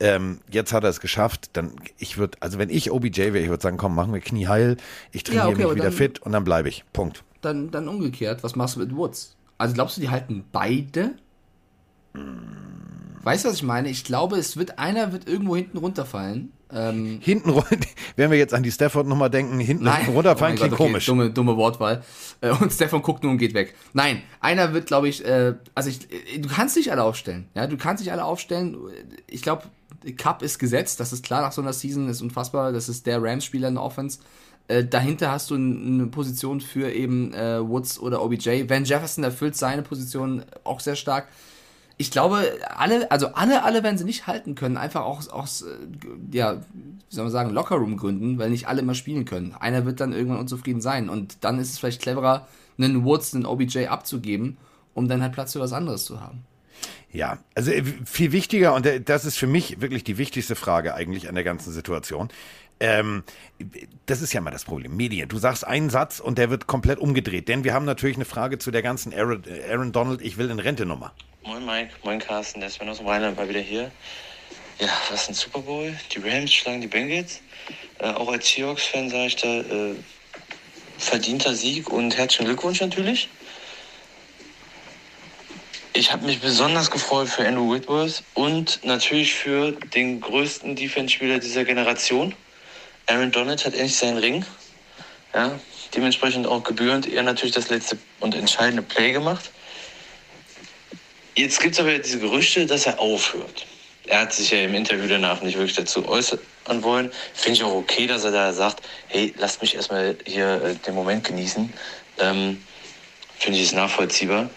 Ähm, 0.00 0.40
jetzt 0.50 0.72
hat 0.72 0.84
er 0.84 0.90
es 0.90 1.00
geschafft. 1.00 1.50
Dann 1.52 1.72
ich 1.98 2.18
würde, 2.18 2.38
also 2.40 2.58
wenn 2.58 2.70
ich 2.70 2.90
OBJ 2.90 3.18
wäre, 3.32 3.38
ich 3.40 3.48
würde 3.48 3.62
sagen, 3.62 3.76
komm, 3.76 3.94
machen 3.94 4.12
wir 4.12 4.20
Knie 4.20 4.48
heil, 4.48 4.76
ich 5.12 5.24
trainiere 5.24 5.48
okay, 5.48 5.64
mich 5.66 5.74
wieder 5.74 5.84
dann- 5.84 5.92
fit 5.92 6.18
und 6.20 6.32
dann 6.32 6.44
bleibe 6.44 6.68
ich. 6.68 6.84
Punkt. 6.92 7.22
Dann, 7.42 7.70
dann 7.70 7.88
umgekehrt, 7.88 8.42
was 8.42 8.56
machst 8.56 8.76
du 8.76 8.80
mit 8.80 8.94
Woods? 8.96 9.36
Also 9.58 9.74
glaubst 9.74 9.96
du, 9.96 10.00
die 10.00 10.10
halten 10.10 10.44
beide? 10.52 11.12
Weißt 13.24 13.44
du, 13.44 13.48
was 13.48 13.56
ich 13.56 13.62
meine? 13.62 13.88
Ich 13.88 14.04
glaube, 14.04 14.36
es 14.36 14.56
wird 14.56 14.78
einer 14.78 15.12
wird 15.12 15.28
irgendwo 15.28 15.56
hinten 15.56 15.78
runterfallen. 15.78 16.52
Ähm, 16.74 17.18
Hinten 17.20 17.50
runter, 17.50 17.76
wenn 18.16 18.30
wir 18.30 18.38
jetzt 18.38 18.54
an 18.54 18.62
die 18.62 18.72
Stafford-Nummer 18.72 19.28
denken, 19.28 19.60
hinten 19.60 19.86
runterfallen, 20.08 20.56
Oh 20.56 20.58
klingt 20.58 20.70
Gott, 20.72 20.80
okay, 20.80 20.88
komisch. 20.90 21.06
Dumme, 21.06 21.30
dumme 21.30 21.56
Wortwahl. 21.56 22.02
Äh, 22.40 22.50
Und 22.50 22.72
Stefan 22.72 23.02
guckt 23.02 23.22
nur 23.22 23.32
und 23.32 23.38
geht 23.38 23.54
weg. 23.54 23.74
Nein, 23.92 24.22
einer 24.40 24.72
wird, 24.72 24.86
glaube 24.86 25.08
ich, 25.08 25.24
äh, 25.24 25.54
also 25.74 25.90
ich, 25.90 26.10
äh, 26.34 26.38
du 26.38 26.48
kannst 26.48 26.76
nicht 26.76 26.90
alle 26.90 27.02
aufstellen. 27.04 27.46
Ja, 27.54 27.66
du 27.66 27.76
kannst 27.76 28.02
nicht 28.02 28.12
alle 28.12 28.24
aufstellen. 28.24 28.76
Ich 29.28 29.42
glaube, 29.42 29.64
Cup 30.16 30.42
ist 30.42 30.58
gesetzt. 30.58 30.98
Das 30.98 31.12
ist 31.12 31.24
klar 31.24 31.42
nach 31.42 31.52
so 31.52 31.60
einer 31.62 31.72
Season. 31.74 32.08
Ist 32.08 32.22
unfassbar. 32.22 32.72
Das 32.72 32.88
ist 32.88 33.06
der 33.06 33.22
Rams-Spieler 33.22 33.68
in 33.68 33.74
der 33.74 33.84
Offense. 33.84 34.18
Äh, 34.68 34.84
dahinter 34.84 35.30
hast 35.30 35.50
du 35.50 35.56
eine 35.56 36.06
Position 36.06 36.60
für 36.60 36.90
eben 36.90 37.34
äh, 37.34 37.60
Woods 37.60 37.98
oder 37.98 38.22
OBJ. 38.22 38.68
Van 38.68 38.84
Jefferson 38.84 39.24
erfüllt 39.24 39.56
seine 39.56 39.82
Position 39.82 40.44
auch 40.64 40.80
sehr 40.80 40.96
stark. 40.96 41.28
Ich 41.98 42.10
glaube, 42.10 42.44
alle, 42.68 43.10
also 43.10 43.28
alle, 43.28 43.64
alle 43.64 43.82
werden 43.82 43.98
sie 43.98 44.04
nicht 44.04 44.26
halten 44.26 44.54
können, 44.54 44.76
einfach 44.76 45.02
auch 45.02 45.28
aus, 45.30 45.62
äh, 45.62 45.66
ja, 46.32 46.56
wie 46.56 47.14
soll 47.14 47.24
man 47.24 47.32
sagen, 47.32 47.50
Lockerroom-Gründen, 47.50 48.38
weil 48.38 48.50
nicht 48.50 48.66
alle 48.66 48.80
immer 48.80 48.94
spielen 48.94 49.24
können. 49.24 49.54
Einer 49.58 49.84
wird 49.84 50.00
dann 50.00 50.12
irgendwann 50.12 50.40
unzufrieden 50.40 50.80
sein 50.80 51.08
und 51.08 51.44
dann 51.44 51.58
ist 51.58 51.70
es 51.70 51.78
vielleicht 51.78 52.02
cleverer, 52.02 52.46
einen 52.78 53.04
Woods, 53.04 53.34
einen 53.34 53.46
OBJ 53.46 53.86
abzugeben, 53.86 54.56
um 54.94 55.08
dann 55.08 55.22
halt 55.22 55.32
Platz 55.32 55.52
für 55.52 55.60
was 55.60 55.72
anderes 55.72 56.04
zu 56.04 56.20
haben. 56.20 56.44
Ja, 57.12 57.38
also 57.54 57.70
äh, 57.70 57.84
viel 58.04 58.32
wichtiger, 58.32 58.74
und 58.74 58.86
äh, 58.86 59.00
das 59.00 59.24
ist 59.24 59.36
für 59.36 59.46
mich 59.46 59.80
wirklich 59.80 60.02
die 60.02 60.18
wichtigste 60.18 60.56
Frage 60.56 60.94
eigentlich 60.94 61.28
an 61.28 61.34
der 61.34 61.44
ganzen 61.44 61.72
Situation. 61.72 62.30
Ähm, 62.80 63.22
das 64.06 64.22
ist 64.22 64.32
ja 64.32 64.40
mal 64.40 64.50
das 64.50 64.64
Problem. 64.64 64.96
Medien. 64.96 65.28
Du 65.28 65.38
sagst 65.38 65.64
einen 65.64 65.90
Satz 65.90 66.18
und 66.18 66.36
der 66.36 66.50
wird 66.50 66.66
komplett 66.66 66.98
umgedreht. 66.98 67.48
Denn 67.48 67.62
wir 67.62 67.74
haben 67.74 67.84
natürlich 67.84 68.16
eine 68.16 68.24
Frage 68.24 68.58
zu 68.58 68.72
der 68.72 68.82
ganzen 68.82 69.14
Aaron, 69.14 69.44
Aaron 69.70 69.92
Donald, 69.92 70.20
ich 70.20 70.36
will 70.36 70.50
in 70.50 70.58
Rente 70.58 70.84
Nummer. 70.84 71.12
Moin 71.44 71.66
Mike, 71.66 71.90
moin 72.04 72.20
Carsten, 72.20 72.60
der 72.60 72.70
Sven 72.70 72.88
aus 72.88 72.98
dem 72.98 73.08
Rheinland 73.08 73.36
war 73.36 73.48
wieder 73.48 73.58
hier. 73.58 73.90
Ja, 74.78 74.88
was 75.10 75.28
ein 75.28 75.34
Super 75.34 75.58
Bowl? 75.58 75.92
Die 76.12 76.20
Rams 76.20 76.52
schlagen 76.52 76.80
die 76.80 76.86
Bengals. 76.86 77.40
Äh, 77.98 78.10
auch 78.10 78.28
als 78.28 78.48
Seahawks-Fan 78.48 79.10
sage 79.10 79.26
ich 79.26 79.36
da, 79.36 79.48
äh, 79.48 79.96
verdienter 80.98 81.52
Sieg 81.54 81.90
und 81.90 82.16
herzlichen 82.16 82.44
Glückwunsch 82.44 82.80
natürlich. 82.80 83.28
Ich 85.94 86.12
habe 86.12 86.26
mich 86.26 86.40
besonders 86.40 86.92
gefreut 86.92 87.28
für 87.28 87.44
Andrew 87.44 87.74
Whitworth 87.74 88.22
und 88.34 88.78
natürlich 88.84 89.34
für 89.34 89.72
den 89.72 90.20
größten 90.20 90.76
Defense-Spieler 90.76 91.40
dieser 91.40 91.64
Generation. 91.64 92.36
Aaron 93.06 93.32
Donald 93.32 93.66
hat 93.66 93.74
endlich 93.74 93.96
seinen 93.96 94.18
Ring. 94.18 94.44
Ja, 95.34 95.58
dementsprechend 95.92 96.46
auch 96.46 96.62
gebührend 96.62 97.12
er 97.12 97.24
natürlich 97.24 97.54
das 97.54 97.68
letzte 97.68 97.98
und 98.20 98.36
entscheidende 98.36 98.82
Play 98.82 99.10
gemacht. 99.10 99.50
Jetzt 101.34 101.60
gibt 101.60 101.74
es 101.74 101.80
aber 101.80 101.98
diese 101.98 102.18
Gerüchte, 102.18 102.66
dass 102.66 102.86
er 102.86 103.00
aufhört. 103.00 103.66
Er 104.06 104.20
hat 104.20 104.32
sich 104.34 104.50
ja 104.50 104.58
im 104.58 104.74
Interview 104.74 105.08
danach 105.08 105.40
nicht 105.42 105.56
wirklich 105.56 105.76
dazu 105.76 106.06
äußern 106.06 106.38
wollen. 106.80 107.10
Finde 107.32 107.58
ich 107.58 107.64
auch 107.64 107.74
okay, 107.74 108.06
dass 108.06 108.24
er 108.24 108.32
da 108.32 108.52
sagt, 108.52 108.82
hey, 109.08 109.32
lasst 109.38 109.62
mich 109.62 109.74
erstmal 109.74 110.16
hier 110.26 110.62
äh, 110.62 110.74
den 110.74 110.94
Moment 110.94 111.24
genießen. 111.24 111.72
Ähm, 112.18 112.62
Finde 113.38 113.58
ich 113.58 113.64
es 113.64 113.72
nachvollziehbar. 113.72 114.50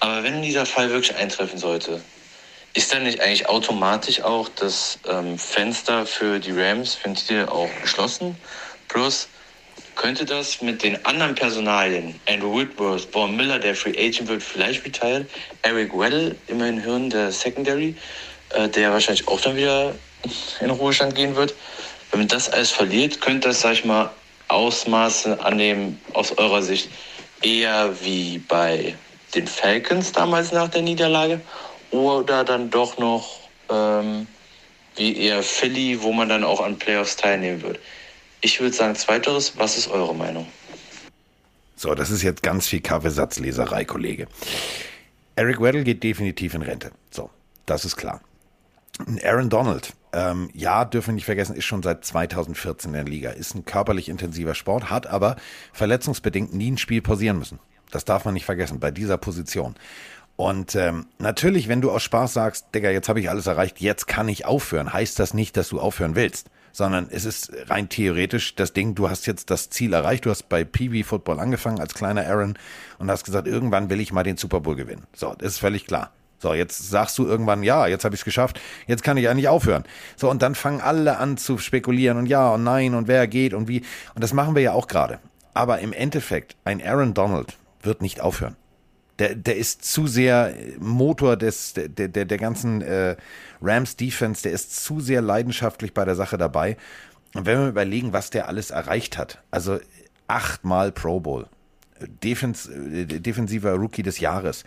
Aber 0.00 0.22
wenn 0.22 0.42
dieser 0.42 0.66
Fall 0.66 0.90
wirklich 0.90 1.16
eintreffen 1.16 1.58
sollte, 1.58 2.02
ist 2.74 2.92
dann 2.92 3.04
nicht 3.04 3.20
eigentlich 3.20 3.48
automatisch 3.48 4.20
auch 4.20 4.48
das 4.48 4.98
ähm, 5.08 5.38
Fenster 5.38 6.04
für 6.04 6.38
die 6.38 6.50
Rams, 6.50 6.94
für 6.94 7.08
den 7.08 7.14
Titel 7.14 7.46
auch 7.48 7.70
geschlossen? 7.80 8.36
Plus, 8.88 9.28
könnte 9.94 10.24
das 10.24 10.60
mit 10.60 10.82
den 10.82 11.04
anderen 11.04 11.34
Personalien, 11.34 12.18
Andrew 12.28 12.58
Whitworth, 12.58 13.08
Vaughn 13.12 13.36
Miller, 13.36 13.58
der 13.58 13.74
Free 13.74 13.96
Agent 13.96 14.28
wird, 14.28 14.42
vielleicht 14.42 14.84
retired, 14.84 15.28
Eric 15.62 15.92
Weddle, 15.92 16.36
immerhin 16.46 16.80
Hirn 16.80 17.10
der 17.10 17.32
Secondary, 17.32 17.94
äh, 18.50 18.68
der 18.68 18.92
wahrscheinlich 18.92 19.26
auch 19.28 19.40
dann 19.40 19.56
wieder 19.56 19.94
in 20.60 20.70
Ruhestand 20.70 21.14
gehen 21.14 21.36
wird. 21.36 21.54
Wenn 22.10 22.20
man 22.20 22.28
das 22.28 22.48
alles 22.48 22.70
verliert, 22.70 23.20
könnte 23.20 23.48
das, 23.48 23.60
sag 23.60 23.72
ich 23.72 23.84
mal, 23.84 24.10
Ausmaße 24.48 25.42
annehmen 25.44 26.00
aus 26.12 26.36
eurer 26.38 26.62
Sicht 26.62 26.88
eher 27.42 27.94
wie 28.02 28.38
bei 28.38 28.94
den 29.34 29.46
Falcons 29.46 30.12
damals 30.12 30.52
nach 30.52 30.68
der 30.68 30.82
Niederlage 30.82 31.40
oder 31.90 32.44
dann 32.44 32.70
doch 32.70 32.98
noch 32.98 33.40
ähm, 33.70 34.26
wie 34.96 35.16
eher 35.16 35.42
Philly, 35.42 36.02
wo 36.02 36.12
man 36.12 36.28
dann 36.28 36.44
auch 36.44 36.60
an 36.60 36.78
Playoffs 36.78 37.16
teilnehmen 37.16 37.62
wird. 37.62 37.80
Ich 38.44 38.60
würde 38.60 38.76
sagen, 38.76 38.94
zweiteres, 38.94 39.56
was 39.56 39.78
ist 39.78 39.88
eure 39.88 40.14
Meinung? 40.14 40.46
So, 41.76 41.94
das 41.94 42.10
ist 42.10 42.20
jetzt 42.20 42.42
ganz 42.42 42.66
viel 42.66 42.82
Kaffeesatzleserei, 42.82 43.86
Kollege. 43.86 44.26
Eric 45.34 45.62
Weddle 45.62 45.82
geht 45.82 46.02
definitiv 46.02 46.52
in 46.52 46.60
Rente. 46.60 46.90
So, 47.10 47.30
das 47.64 47.86
ist 47.86 47.96
klar. 47.96 48.20
Aaron 49.24 49.48
Donald, 49.48 49.94
ähm, 50.12 50.50
ja, 50.52 50.84
dürfen 50.84 51.08
wir 51.08 51.14
nicht 51.14 51.24
vergessen, 51.24 51.56
ist 51.56 51.64
schon 51.64 51.82
seit 51.82 52.04
2014 52.04 52.90
in 52.90 52.92
der 52.92 53.04
Liga, 53.04 53.30
ist 53.30 53.54
ein 53.54 53.64
körperlich 53.64 54.10
intensiver 54.10 54.54
Sport, 54.54 54.90
hat 54.90 55.06
aber 55.06 55.36
verletzungsbedingt 55.72 56.52
nie 56.52 56.72
ein 56.72 56.78
Spiel 56.78 57.00
pausieren 57.00 57.38
müssen. 57.38 57.60
Das 57.90 58.04
darf 58.04 58.26
man 58.26 58.34
nicht 58.34 58.44
vergessen 58.44 58.78
bei 58.78 58.90
dieser 58.90 59.16
Position. 59.16 59.74
Und 60.36 60.74
ähm, 60.74 61.06
natürlich, 61.18 61.68
wenn 61.68 61.80
du 61.80 61.90
aus 61.90 62.02
Spaß 62.02 62.34
sagst, 62.34 62.74
Digga, 62.74 62.90
jetzt 62.90 63.08
habe 63.08 63.20
ich 63.20 63.30
alles 63.30 63.46
erreicht, 63.46 63.80
jetzt 63.80 64.06
kann 64.06 64.28
ich 64.28 64.44
aufhören, 64.44 64.92
heißt 64.92 65.18
das 65.18 65.32
nicht, 65.32 65.56
dass 65.56 65.70
du 65.70 65.80
aufhören 65.80 66.14
willst, 66.14 66.50
sondern 66.74 67.06
es 67.08 67.24
ist 67.24 67.52
rein 67.68 67.88
theoretisch 67.88 68.56
das 68.56 68.72
Ding, 68.72 68.96
du 68.96 69.08
hast 69.08 69.26
jetzt 69.26 69.48
das 69.48 69.70
Ziel 69.70 69.92
erreicht, 69.92 70.26
du 70.26 70.30
hast 70.30 70.48
bei 70.48 70.64
Peewee 70.64 71.04
Football 71.04 71.38
angefangen 71.38 71.78
als 71.78 71.94
kleiner 71.94 72.26
Aaron 72.26 72.58
und 72.98 73.10
hast 73.10 73.24
gesagt, 73.24 73.46
irgendwann 73.46 73.90
will 73.90 74.00
ich 74.00 74.12
mal 74.12 74.24
den 74.24 74.36
Super 74.36 74.60
Bowl 74.60 74.74
gewinnen. 74.74 75.04
So, 75.14 75.34
das 75.38 75.52
ist 75.52 75.58
völlig 75.58 75.86
klar. 75.86 76.10
So, 76.40 76.52
jetzt 76.52 76.90
sagst 76.90 77.16
du 77.16 77.26
irgendwann, 77.26 77.62
ja, 77.62 77.86
jetzt 77.86 78.04
habe 78.04 78.16
ich 78.16 78.22
es 78.22 78.24
geschafft, 78.24 78.60
jetzt 78.88 79.04
kann 79.04 79.16
ich 79.16 79.28
eigentlich 79.28 79.48
aufhören. 79.48 79.84
So, 80.16 80.28
und 80.28 80.42
dann 80.42 80.56
fangen 80.56 80.80
alle 80.80 81.18
an 81.18 81.36
zu 81.36 81.58
spekulieren 81.58 82.18
und 82.18 82.26
ja 82.26 82.50
und 82.50 82.64
nein 82.64 82.94
und 82.94 83.06
wer 83.06 83.28
geht 83.28 83.54
und 83.54 83.68
wie. 83.68 83.82
Und 84.14 84.24
das 84.24 84.32
machen 84.32 84.56
wir 84.56 84.62
ja 84.62 84.72
auch 84.72 84.88
gerade. 84.88 85.20
Aber 85.54 85.78
im 85.78 85.92
Endeffekt, 85.92 86.56
ein 86.64 86.84
Aaron 86.84 87.14
Donald 87.14 87.56
wird 87.82 88.02
nicht 88.02 88.20
aufhören. 88.20 88.56
Der, 89.18 89.34
der 89.34 89.56
ist 89.56 89.84
zu 89.84 90.06
sehr 90.06 90.54
Motor 90.80 91.36
des, 91.36 91.74
der, 91.74 91.88
der, 91.88 92.24
der 92.24 92.38
ganzen 92.38 92.82
äh, 92.82 93.16
Rams 93.62 93.96
Defense, 93.96 94.42
der 94.42 94.52
ist 94.52 94.84
zu 94.84 95.00
sehr 95.00 95.22
leidenschaftlich 95.22 95.94
bei 95.94 96.04
der 96.04 96.16
Sache 96.16 96.36
dabei. 96.36 96.76
Und 97.34 97.46
wenn 97.46 97.60
wir 97.60 97.68
überlegen, 97.68 98.12
was 98.12 98.30
der 98.30 98.48
alles 98.48 98.70
erreicht 98.70 99.18
hat, 99.18 99.42
also 99.50 99.78
achtmal 100.26 100.92
Pro 100.92 101.20
Bowl, 101.20 101.46
Defens, 102.22 102.68
äh, 102.68 103.06
defensiver 103.06 103.74
Rookie 103.74 104.02
des 104.02 104.18
Jahres, 104.18 104.64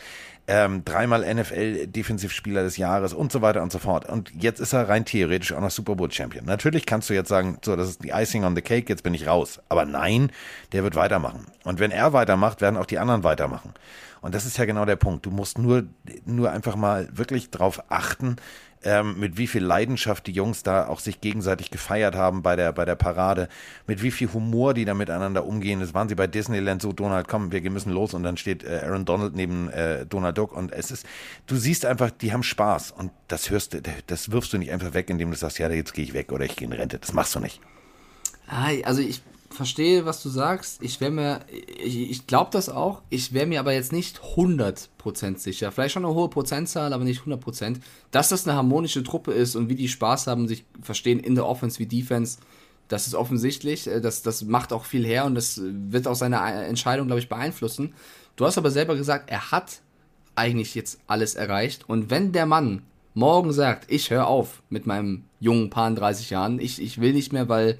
ähm, 0.47 0.85
dreimal 0.85 1.21
NFL-Defensivspieler 1.21 2.63
des 2.63 2.77
Jahres 2.77 3.13
und 3.13 3.31
so 3.31 3.41
weiter 3.41 3.61
und 3.61 3.71
so 3.71 3.79
fort. 3.79 4.07
Und 4.07 4.31
jetzt 4.33 4.59
ist 4.61 4.73
er 4.73 4.87
rein 4.87 5.03
theoretisch 5.03 5.51
auch 5.53 5.59
noch 5.59 5.71
Super 5.71 5.95
Bowl 5.95 6.09
Champion. 6.09 6.45
Natürlich 6.45 6.85
kannst 6.85 7.09
du 7.09 7.13
jetzt 7.13 7.27
sagen, 7.27 7.57
so, 7.63 7.75
das 7.75 7.89
ist 7.89 8.03
die 8.03 8.09
Icing 8.09 8.45
on 8.45 8.55
the 8.55 8.61
Cake, 8.61 8.87
jetzt 8.87 9.03
bin 9.03 9.13
ich 9.13 9.27
raus. 9.27 9.59
Aber 9.67 9.85
nein, 9.85 10.31
der 10.71 10.83
wird 10.83 10.95
weitermachen. 10.95 11.47
Und 11.65 11.79
wenn 11.79 11.91
er 11.91 12.13
weitermacht, 12.13 12.61
werden 12.61 12.77
auch 12.77 12.85
die 12.85 12.97
anderen 12.97 13.23
weitermachen. 13.23 13.73
Und 14.21 14.33
das 14.33 14.45
ist 14.45 14.57
ja 14.57 14.65
genau 14.65 14.85
der 14.85 14.95
Punkt. 14.95 15.25
Du 15.25 15.31
musst 15.31 15.57
nur, 15.57 15.83
nur 16.25 16.51
einfach 16.51 16.75
mal 16.75 17.09
wirklich 17.11 17.51
drauf 17.51 17.83
achten, 17.89 18.37
ähm, 18.83 19.19
mit 19.19 19.37
wie 19.37 19.47
viel 19.47 19.63
Leidenschaft 19.63 20.27
die 20.27 20.31
Jungs 20.31 20.63
da 20.63 20.87
auch 20.87 20.99
sich 20.99 21.21
gegenseitig 21.21 21.71
gefeiert 21.71 22.15
haben 22.15 22.41
bei 22.41 22.55
der, 22.55 22.71
bei 22.71 22.85
der 22.85 22.95
Parade, 22.95 23.47
mit 23.87 24.03
wie 24.03 24.11
viel 24.11 24.31
Humor 24.33 24.73
die 24.73 24.85
da 24.85 24.93
miteinander 24.93 25.45
umgehen. 25.45 25.79
Das 25.79 25.93
waren 25.93 26.09
sie 26.09 26.15
bei 26.15 26.27
Disneyland 26.27 26.81
so, 26.81 26.93
Donald, 26.93 27.27
komm, 27.27 27.51
wir 27.51 27.69
müssen 27.71 27.91
los 27.91 28.13
und 28.13 28.23
dann 28.23 28.37
steht 28.37 28.63
äh, 28.63 28.81
Aaron 28.85 29.05
Donald 29.05 29.35
neben 29.35 29.69
äh, 29.69 30.05
Donald 30.05 30.37
Duck 30.37 30.55
und 30.55 30.71
es 30.71 30.91
ist, 30.91 31.05
du 31.47 31.55
siehst 31.55 31.85
einfach, 31.85 32.11
die 32.11 32.33
haben 32.33 32.43
Spaß 32.43 32.91
und 32.91 33.11
das 33.27 33.49
hörst 33.49 33.73
du, 33.73 33.81
das 34.07 34.31
wirfst 34.31 34.53
du 34.53 34.57
nicht 34.57 34.71
einfach 34.71 34.93
weg, 34.93 35.09
indem 35.09 35.31
du 35.31 35.37
sagst, 35.37 35.59
ja, 35.59 35.69
jetzt 35.69 35.93
gehe 35.93 36.03
ich 36.03 36.13
weg 36.13 36.31
oder 36.31 36.45
ich 36.45 36.55
gehe 36.55 36.67
in 36.67 36.73
Rente. 36.73 36.99
Das 36.99 37.13
machst 37.13 37.35
du 37.35 37.39
nicht. 37.39 37.61
Also 38.47 39.01
ich 39.01 39.21
verstehe, 39.57 40.05
was 40.05 40.23
du 40.23 40.29
sagst. 40.29 40.81
Ich 40.81 41.01
wäre 41.01 41.11
mir, 41.11 41.41
ich, 41.83 42.09
ich 42.09 42.27
glaube 42.27 42.51
das 42.53 42.69
auch. 42.69 43.01
Ich 43.09 43.33
wäre 43.33 43.45
mir 43.45 43.59
aber 43.59 43.73
jetzt 43.73 43.91
nicht 43.91 44.19
100% 44.19 45.37
sicher. 45.37 45.71
Vielleicht 45.71 45.93
schon 45.93 46.05
eine 46.05 46.13
hohe 46.13 46.29
Prozentzahl, 46.29 46.93
aber 46.93 47.03
nicht 47.03 47.23
100%. 47.23 47.77
Dass 48.11 48.29
das 48.29 48.47
eine 48.47 48.55
harmonische 48.55 49.03
Truppe 49.03 49.33
ist 49.33 49.55
und 49.55 49.67
wie 49.67 49.75
die 49.75 49.89
Spaß 49.89 50.27
haben, 50.27 50.47
sich 50.47 50.65
verstehen 50.81 51.19
in 51.19 51.35
der 51.35 51.45
Offense 51.45 51.79
wie 51.79 51.87
Defense, 51.87 52.37
das 52.87 53.07
ist 53.07 53.15
offensichtlich. 53.15 53.87
Äh, 53.87 53.99
das, 53.99 54.21
das 54.21 54.43
macht 54.43 54.71
auch 54.71 54.85
viel 54.85 55.05
her 55.05 55.25
und 55.25 55.35
das 55.35 55.59
wird 55.61 56.07
auch 56.07 56.15
seine 56.15 56.39
Entscheidung, 56.65 57.07
glaube 57.07 57.19
ich, 57.19 57.29
beeinflussen. 57.29 57.93
Du 58.37 58.45
hast 58.45 58.57
aber 58.57 58.71
selber 58.71 58.95
gesagt, 58.95 59.29
er 59.29 59.51
hat 59.51 59.81
eigentlich 60.35 60.75
jetzt 60.75 60.99
alles 61.07 61.35
erreicht. 61.35 61.89
Und 61.89 62.09
wenn 62.09 62.31
der 62.31 62.45
Mann 62.45 62.83
morgen 63.13 63.51
sagt, 63.51 63.91
ich 63.91 64.11
höre 64.11 64.27
auf 64.27 64.61
mit 64.69 64.85
meinem 64.85 65.23
jungen 65.39 65.69
Paar 65.69 65.91
30 65.91 66.29
Jahren, 66.29 66.59
ich, 66.59 66.81
ich 66.81 67.01
will 67.01 67.13
nicht 67.13 67.33
mehr, 67.33 67.49
weil 67.49 67.79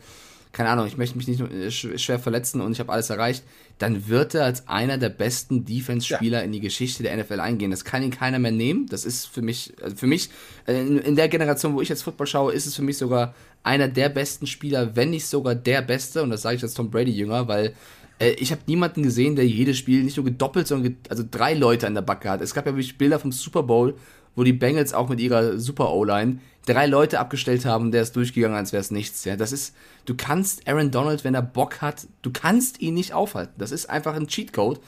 keine 0.52 0.70
Ahnung, 0.70 0.88
ich 0.88 0.98
möchte 0.98 1.18
mich 1.18 1.28
nicht 1.28 1.41
äh, 1.41 1.72
schwer 1.72 2.20
verletzen 2.20 2.62
und 2.62 2.72
ich 2.72 2.80
habe 2.80 2.91
alles 2.91 3.10
erreicht, 3.10 3.43
dann 3.78 4.08
wird 4.08 4.34
er 4.34 4.45
als 4.45 4.68
einer 4.68 4.98
der 4.98 5.10
besten 5.10 5.66
Defense-Spieler 5.66 6.39
ja. 6.39 6.43
in 6.43 6.52
die 6.52 6.60
Geschichte 6.60 7.04
der 7.04 7.16
NFL 7.16 7.39
eingehen. 7.39 7.72
Das 7.72 7.86
kann 7.86 8.02
ihn 8.02 8.12
keiner 8.12 8.39
mehr 8.39 8.52
nehmen. 8.52 8.88
Das 8.88 9.06
ist 9.06 9.28
für 9.28 9.41
mich, 9.41 9.74
also 9.82 9.95
für 9.95 10.08
mich, 10.08 10.30
äh, 10.68 10.80
in, 10.82 11.16
der 11.16 11.28
Generation, 11.28 11.76
wo 11.76 11.82
ich 11.82 11.89
jetzt 11.89 12.04
Football 12.04 12.28
schaue, 12.28 12.54
ist 12.54 12.66
es 12.66 12.76
für 12.76 12.82
mich 12.82 12.98
sogar 12.98 13.36
einer 13.64 13.88
der 13.88 14.10
besten 14.10 14.48
Spieler, 14.48 14.95
wenn 14.95 15.12
nicht 15.12 15.28
sogar 15.28 15.54
der 15.54 15.82
beste. 15.82 16.24
Und 16.24 16.32
das 16.32 16.41
sage 16.41 16.56
ich 16.56 16.64
als 16.64 16.74
Tom 16.74 16.89
Brady 16.89 17.12
Jünger, 17.12 17.48
weil 17.48 17.74
äh, 18.20 18.32
ich 18.32 18.52
habe 18.52 18.62
niemanden 18.66 19.04
gesehen, 19.04 19.36
der 19.36 19.45
jedes 19.45 19.78
Spiel 19.78 20.04
nicht 20.04 20.18
nur 20.18 20.26
gedoppelt, 20.26 20.68
sondern 20.68 20.98
also 21.10 21.24
drei 21.30 21.54
Leute 21.54 21.88
an 21.88 21.93
der 21.93 22.02
Backe 22.02 22.30
hat. 22.30 22.41
Es 22.41 22.54
gab 22.54 22.66
ja 22.66 22.74
wirklich 22.74 22.98
Bilder 22.98 23.20
vom 23.20 23.32
Super 23.32 23.64
Bowl, 23.64 23.95
wo 24.38 24.44
die 24.44 24.54
Bengals 24.54 24.94
auch 24.94 25.10
mit 25.10 25.20
ihrer 25.20 25.58
Super 25.58 25.92
O-Line 25.92 26.40
drei 26.68 26.86
Leute 26.86 27.20
abgestellt 27.20 27.66
haben, 27.66 27.92
der 27.92 28.04
ist 28.04 28.16
durchgegangen, 28.16 28.56
als 28.56 28.72
wäre 28.72 28.82
es 28.82 28.92
nichts. 28.92 29.26
Ja, 29.26 29.36
das 29.36 29.52
ist, 29.52 29.76
du 30.06 30.16
kannst 30.16 30.68
Aaron 30.68 30.92
Donald, 30.92 31.24
wenn 31.24 31.34
er 31.34 31.42
Bock 31.42 31.82
hat, 31.82 32.08
du 32.22 32.32
kannst 32.32 32.80
ihn 32.80 32.94
nicht 32.94 33.14
aufhalten. 33.14 33.56
Das 33.58 33.72
ist 33.72 33.90
einfach 33.90 34.16
ein 34.16 34.28
Cheatcode. 34.28 34.80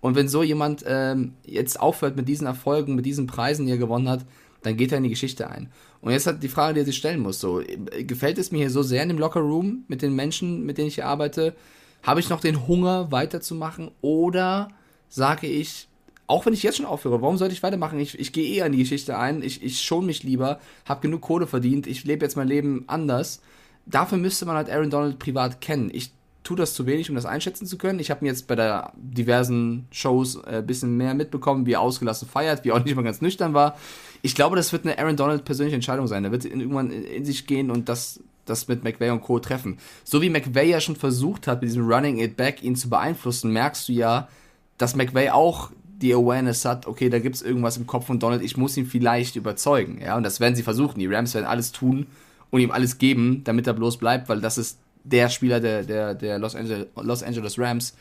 Und 0.00 0.14
wenn 0.14 0.26
so 0.26 0.42
jemand 0.42 0.84
ähm, 0.86 1.34
jetzt 1.44 1.78
aufhört 1.78 2.16
mit 2.16 2.28
diesen 2.28 2.46
Erfolgen, 2.46 2.94
mit 2.94 3.04
diesen 3.04 3.26
Preisen, 3.26 3.66
die 3.66 3.72
er 3.72 3.78
gewonnen 3.78 4.08
hat, 4.08 4.24
dann 4.62 4.78
geht 4.78 4.90
er 4.90 4.98
in 4.98 5.04
die 5.04 5.10
Geschichte 5.10 5.50
ein. 5.50 5.70
Und 6.00 6.12
jetzt 6.12 6.26
hat 6.26 6.42
die 6.42 6.48
Frage, 6.48 6.74
die 6.74 6.80
er 6.80 6.86
sich 6.86 6.96
stellen 6.96 7.20
muss: 7.20 7.40
so, 7.40 7.62
gefällt 8.06 8.38
es 8.38 8.52
mir 8.52 8.58
hier 8.58 8.70
so 8.70 8.82
sehr 8.82 9.02
in 9.02 9.10
dem 9.10 9.18
Locker 9.18 9.40
Room 9.40 9.84
mit 9.86 10.00
den 10.00 10.14
Menschen, 10.14 10.64
mit 10.64 10.78
denen 10.78 10.88
ich 10.88 10.94
hier 10.94 11.06
arbeite? 11.06 11.54
Habe 12.02 12.20
ich 12.20 12.30
noch 12.30 12.40
den 12.40 12.66
Hunger, 12.66 13.12
weiterzumachen? 13.12 13.90
Oder 14.00 14.70
sage 15.10 15.46
ich, 15.46 15.88
auch 16.26 16.46
wenn 16.46 16.54
ich 16.54 16.62
jetzt 16.62 16.76
schon 16.76 16.86
aufhöre, 16.86 17.20
warum 17.20 17.36
sollte 17.36 17.54
ich 17.54 17.62
weitermachen? 17.62 17.98
Ich, 17.98 18.18
ich 18.18 18.32
gehe 18.32 18.56
eher 18.56 18.66
in 18.66 18.72
die 18.72 18.78
Geschichte 18.78 19.18
ein, 19.18 19.42
ich, 19.42 19.62
ich 19.62 19.82
schon 19.82 20.06
mich 20.06 20.22
lieber, 20.22 20.58
habe 20.86 21.02
genug 21.02 21.20
Kohle 21.20 21.46
verdient, 21.46 21.86
ich 21.86 22.04
lebe 22.04 22.24
jetzt 22.24 22.36
mein 22.36 22.48
Leben 22.48 22.84
anders. 22.86 23.42
Dafür 23.86 24.18
müsste 24.18 24.46
man 24.46 24.56
halt 24.56 24.70
Aaron 24.70 24.90
Donald 24.90 25.18
privat 25.18 25.60
kennen. 25.60 25.90
Ich 25.92 26.12
tue 26.44 26.56
das 26.56 26.74
zu 26.74 26.86
wenig, 26.86 27.08
um 27.08 27.16
das 27.16 27.26
einschätzen 27.26 27.66
zu 27.66 27.78
können. 27.78 27.98
Ich 27.98 28.10
habe 28.10 28.24
mir 28.24 28.28
jetzt 28.28 28.46
bei 28.46 28.54
der 28.54 28.92
diversen 28.96 29.86
Shows 29.90 30.42
ein 30.44 30.54
äh, 30.54 30.62
bisschen 30.62 30.96
mehr 30.96 31.14
mitbekommen, 31.14 31.66
wie 31.66 31.72
er 31.72 31.80
ausgelassen 31.80 32.28
feiert, 32.28 32.64
wie 32.64 32.68
er 32.68 32.76
auch 32.76 32.84
nicht 32.84 32.94
mal 32.94 33.02
ganz 33.02 33.20
nüchtern 33.20 33.54
war. 33.54 33.76
Ich 34.22 34.34
glaube, 34.34 34.56
das 34.56 34.72
wird 34.72 34.86
eine 34.86 34.98
Aaron 34.98 35.16
Donald 35.16 35.44
persönliche 35.44 35.74
Entscheidung 35.74 36.06
sein. 36.06 36.24
Er 36.24 36.32
wird 36.32 36.44
irgendwann 36.44 36.90
in 36.90 37.24
sich 37.24 37.46
gehen 37.46 37.70
und 37.70 37.88
das, 37.88 38.20
das 38.44 38.68
mit 38.68 38.84
McVay 38.84 39.10
und 39.10 39.22
Co. 39.22 39.38
treffen. 39.38 39.78
So 40.04 40.22
wie 40.22 40.30
McVay 40.30 40.68
ja 40.68 40.80
schon 40.80 40.96
versucht 40.96 41.46
hat, 41.46 41.62
mit 41.62 41.70
diesem 41.70 41.90
Running 41.90 42.18
It 42.18 42.36
Back 42.36 42.62
ihn 42.62 42.76
zu 42.76 42.88
beeinflussen, 42.88 43.50
merkst 43.50 43.88
du 43.88 43.92
ja, 43.92 44.28
dass 44.76 44.96
McVay 44.96 45.30
auch 45.30 45.70
die 46.00 46.12
Awareness 46.12 46.64
hat, 46.64 46.86
okay, 46.86 47.08
da 47.08 47.18
gibt 47.18 47.36
es 47.36 47.42
irgendwas 47.42 47.76
im 47.76 47.86
Kopf 47.86 48.06
von 48.06 48.18
Donald, 48.18 48.42
ich 48.42 48.56
muss 48.56 48.76
ihn 48.76 48.86
vielleicht 48.86 49.36
überzeugen. 49.36 50.00
Ja, 50.00 50.16
und 50.16 50.22
das 50.22 50.40
werden 50.40 50.54
sie 50.54 50.62
versuchen. 50.62 50.98
Die 50.98 51.06
Rams 51.06 51.34
werden 51.34 51.46
alles 51.46 51.72
tun 51.72 52.06
und 52.50 52.60
ihm 52.60 52.70
alles 52.70 52.98
geben, 52.98 53.42
damit 53.44 53.66
er 53.66 53.74
bloß 53.74 53.98
bleibt, 53.98 54.28
weil 54.28 54.40
das 54.40 54.58
ist 54.58 54.78
der 55.04 55.28
Spieler 55.28 55.60
der, 55.60 55.82
der, 55.82 56.14
der 56.14 56.38
Los, 56.38 56.56
Angeles, 56.56 56.86
Los 56.96 57.22
Angeles 57.22 57.58
Rams. 57.58 57.94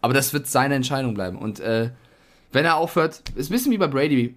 Aber 0.00 0.14
das 0.14 0.32
wird 0.32 0.46
seine 0.46 0.74
Entscheidung 0.74 1.14
bleiben. 1.14 1.38
Und 1.38 1.60
äh, 1.60 1.90
wenn 2.52 2.64
er 2.64 2.76
aufhört, 2.76 3.22
ist 3.34 3.50
ein 3.50 3.52
bisschen 3.52 3.72
wie 3.72 3.78
bei 3.78 3.88
Brady, 3.88 4.34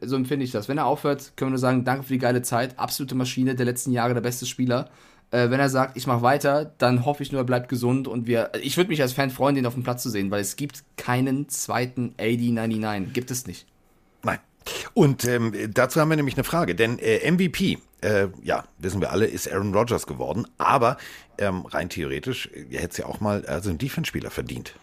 so 0.00 0.16
empfinde 0.16 0.44
ich 0.44 0.50
das. 0.50 0.68
Wenn 0.68 0.78
er 0.78 0.86
aufhört, 0.86 1.32
können 1.36 1.50
wir 1.50 1.52
nur 1.52 1.58
sagen, 1.58 1.84
danke 1.84 2.04
für 2.04 2.12
die 2.12 2.18
geile 2.18 2.42
Zeit, 2.42 2.78
absolute 2.78 3.14
Maschine 3.14 3.54
der 3.54 3.66
letzten 3.66 3.92
Jahre, 3.92 4.14
der 4.14 4.20
beste 4.20 4.46
Spieler. 4.46 4.90
Äh, 5.32 5.50
wenn 5.50 5.58
er 5.58 5.70
sagt, 5.70 5.96
ich 5.96 6.06
mache 6.06 6.22
weiter, 6.22 6.74
dann 6.78 7.06
hoffe 7.06 7.22
ich 7.22 7.32
nur, 7.32 7.40
er 7.40 7.44
bleibt 7.44 7.68
gesund 7.70 8.06
und 8.06 8.26
wir. 8.26 8.52
Ich 8.60 8.76
würde 8.76 8.90
mich 8.90 9.00
als 9.00 9.14
Fan 9.14 9.30
freuen, 9.30 9.54
den 9.54 9.64
auf 9.64 9.72
dem 9.74 9.82
Platz 9.82 10.02
zu 10.02 10.10
sehen, 10.10 10.30
weil 10.30 10.42
es 10.42 10.56
gibt 10.56 10.84
keinen 10.96 11.48
zweiten 11.48 12.14
AD99. 12.18 13.12
Gibt 13.12 13.30
es 13.30 13.46
nicht. 13.46 13.66
Nein. 14.22 14.38
Und 14.92 15.24
ähm, 15.24 15.54
dazu 15.72 16.00
haben 16.00 16.10
wir 16.10 16.16
nämlich 16.16 16.36
eine 16.36 16.44
Frage, 16.44 16.74
denn 16.74 16.98
äh, 16.98 17.28
MVP, 17.30 17.78
äh, 18.02 18.28
ja, 18.42 18.64
wissen 18.78 19.00
wir 19.00 19.10
alle, 19.10 19.24
ist 19.26 19.50
Aaron 19.50 19.74
Rodgers 19.74 20.06
geworden, 20.06 20.46
aber 20.58 20.98
ähm, 21.38 21.64
rein 21.64 21.88
theoretisch, 21.88 22.50
ihr 22.68 22.80
hättet 22.80 22.98
ja 22.98 23.06
auch 23.06 23.20
mal 23.20 23.44
also 23.46 23.70
einen 23.70 23.78
Defense-Spieler 23.78 24.30
verdient. 24.30 24.74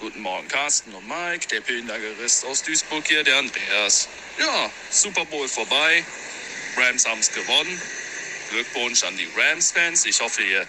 Guten 0.00 0.22
Morgen, 0.22 0.48
Carsten 0.48 0.94
und 0.94 1.06
Mike, 1.06 1.48
der 1.52 1.60
Pillenlagerist 1.60 2.46
aus 2.46 2.62
Duisburg 2.62 3.06
hier, 3.06 3.24
der 3.24 3.38
Andreas. 3.38 4.08
Ja, 4.38 4.70
Super 4.90 5.24
Bowl 5.26 5.46
vorbei. 5.48 6.02
Rams 6.76 7.06
haben 7.06 7.20
es 7.20 7.30
gewonnen. 7.32 7.78
Glückwunsch 8.50 9.02
an 9.04 9.16
die 9.16 9.28
Rams-Fans. 9.36 10.04
Ich 10.06 10.20
hoffe, 10.20 10.42
ihr 10.42 10.66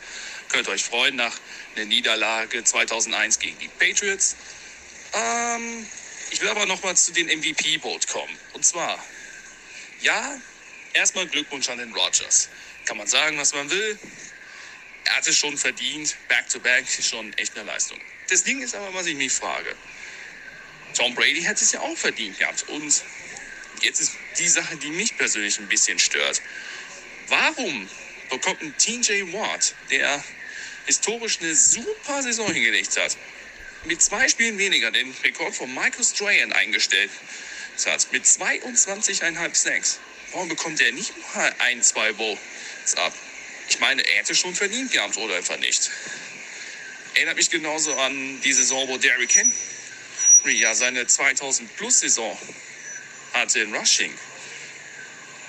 könnt 0.49 0.67
euch 0.67 0.83
freuen 0.83 1.15
nach 1.15 1.37
einer 1.75 1.85
Niederlage 1.85 2.63
2001 2.63 3.39
gegen 3.39 3.57
die 3.59 3.67
Patriots. 3.67 4.35
Ähm, 5.13 5.87
ich 6.31 6.41
will 6.41 6.49
aber 6.49 6.65
noch 6.65 6.83
mal 6.83 6.95
zu 6.95 7.11
den 7.11 7.27
MVP-Vote 7.27 8.07
kommen. 8.07 8.37
Und 8.53 8.65
zwar, 8.65 9.03
ja, 10.01 10.39
erstmal 10.93 11.27
Glückwunsch 11.27 11.69
an 11.69 11.77
den 11.77 11.93
Rodgers. 11.93 12.49
Kann 12.85 12.97
man 12.97 13.07
sagen, 13.07 13.37
was 13.37 13.53
man 13.53 13.69
will. 13.69 13.99
Er 15.05 15.15
hat 15.17 15.27
es 15.27 15.37
schon 15.37 15.57
verdient. 15.57 16.15
Back-to-back 16.27 16.85
-back, 16.85 17.09
schon 17.09 17.33
echt 17.33 17.55
eine 17.57 17.65
Leistung. 17.65 17.99
Das 18.29 18.43
Ding 18.43 18.61
ist 18.61 18.75
aber, 18.75 18.93
was 18.93 19.07
ich 19.07 19.15
mich 19.15 19.31
frage. 19.31 19.75
Tom 20.93 21.15
Brady 21.15 21.41
hätte 21.41 21.63
es 21.63 21.71
ja 21.71 21.79
auch 21.81 21.97
verdient 21.97 22.37
gehabt. 22.37 22.67
Und 22.69 23.03
jetzt 23.81 24.01
ist 24.01 24.13
die 24.37 24.47
Sache, 24.47 24.75
die 24.77 24.89
mich 24.89 25.17
persönlich 25.17 25.59
ein 25.59 25.67
bisschen 25.67 25.99
stört. 25.99 26.41
Warum 27.29 27.87
bekommt 28.29 28.61
ein 28.61 28.75
TJ 28.77 29.31
Watt, 29.33 29.75
der 29.91 30.23
historisch 30.87 31.39
eine 31.41 31.53
super 31.55 32.23
Saison 32.23 32.51
hingelegt 32.51 32.97
hat, 32.97 33.15
mit 33.85 34.01
zwei 34.01 34.27
Spielen 34.27 34.57
weniger 34.57 34.89
den 34.91 35.13
Rekord 35.23 35.55
von 35.55 35.73
Michael 35.73 36.03
Strahan 36.03 36.51
eingestellt 36.53 37.11
hat, 37.85 38.11
mit 38.11 38.25
22,5 38.25 39.55
Snacks, 39.55 39.99
warum 40.31 40.49
bekommt 40.49 40.81
er 40.81 40.91
nicht 40.91 41.13
mal 41.35 41.53
ein, 41.59 41.83
zwei 41.83 42.11
Bowls 42.13 42.39
ab? 42.97 43.13
Ich 43.69 43.79
meine, 43.79 44.01
er 44.01 44.17
hätte 44.17 44.33
schon 44.33 44.55
verdient 44.55 44.91
gehabt, 44.91 45.15
oder 45.17 45.35
einfach 45.35 45.59
nicht? 45.59 45.91
Erinnert 47.13 47.37
mich 47.37 47.51
genauso 47.51 47.95
an 47.95 48.41
die 48.41 48.53
Saison, 48.53 48.87
wo 48.87 48.97
Derrick 48.97 49.35
Henry 49.35 50.59
ja 50.59 50.73
seine 50.73 51.03
2000-Plus-Saison 51.03 52.37
hatte 53.33 53.59
in 53.59 53.75
Rushing. 53.75 54.13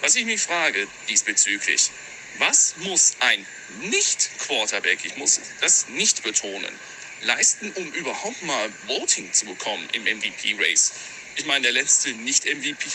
Was 0.02 0.16
ich 0.16 0.24
mich 0.24 0.40
frage 0.40 0.88
diesbezüglich, 1.08 1.90
was 2.38 2.74
muss 2.78 3.16
ein 3.20 3.44
Nicht-Quarterback, 3.80 5.04
ich 5.04 5.16
muss 5.16 5.40
das 5.60 5.88
nicht 5.88 6.22
betonen, 6.22 6.74
leisten, 7.22 7.70
um 7.72 7.92
überhaupt 7.92 8.42
mal 8.44 8.72
Voting 8.86 9.30
zu 9.32 9.44
bekommen 9.44 9.86
im 9.92 10.04
MVP-Race? 10.04 10.92
Ich 11.36 11.44
meine, 11.44 11.64
der 11.64 11.72
letzte 11.72 12.10
Nicht-MVP, 12.12 12.86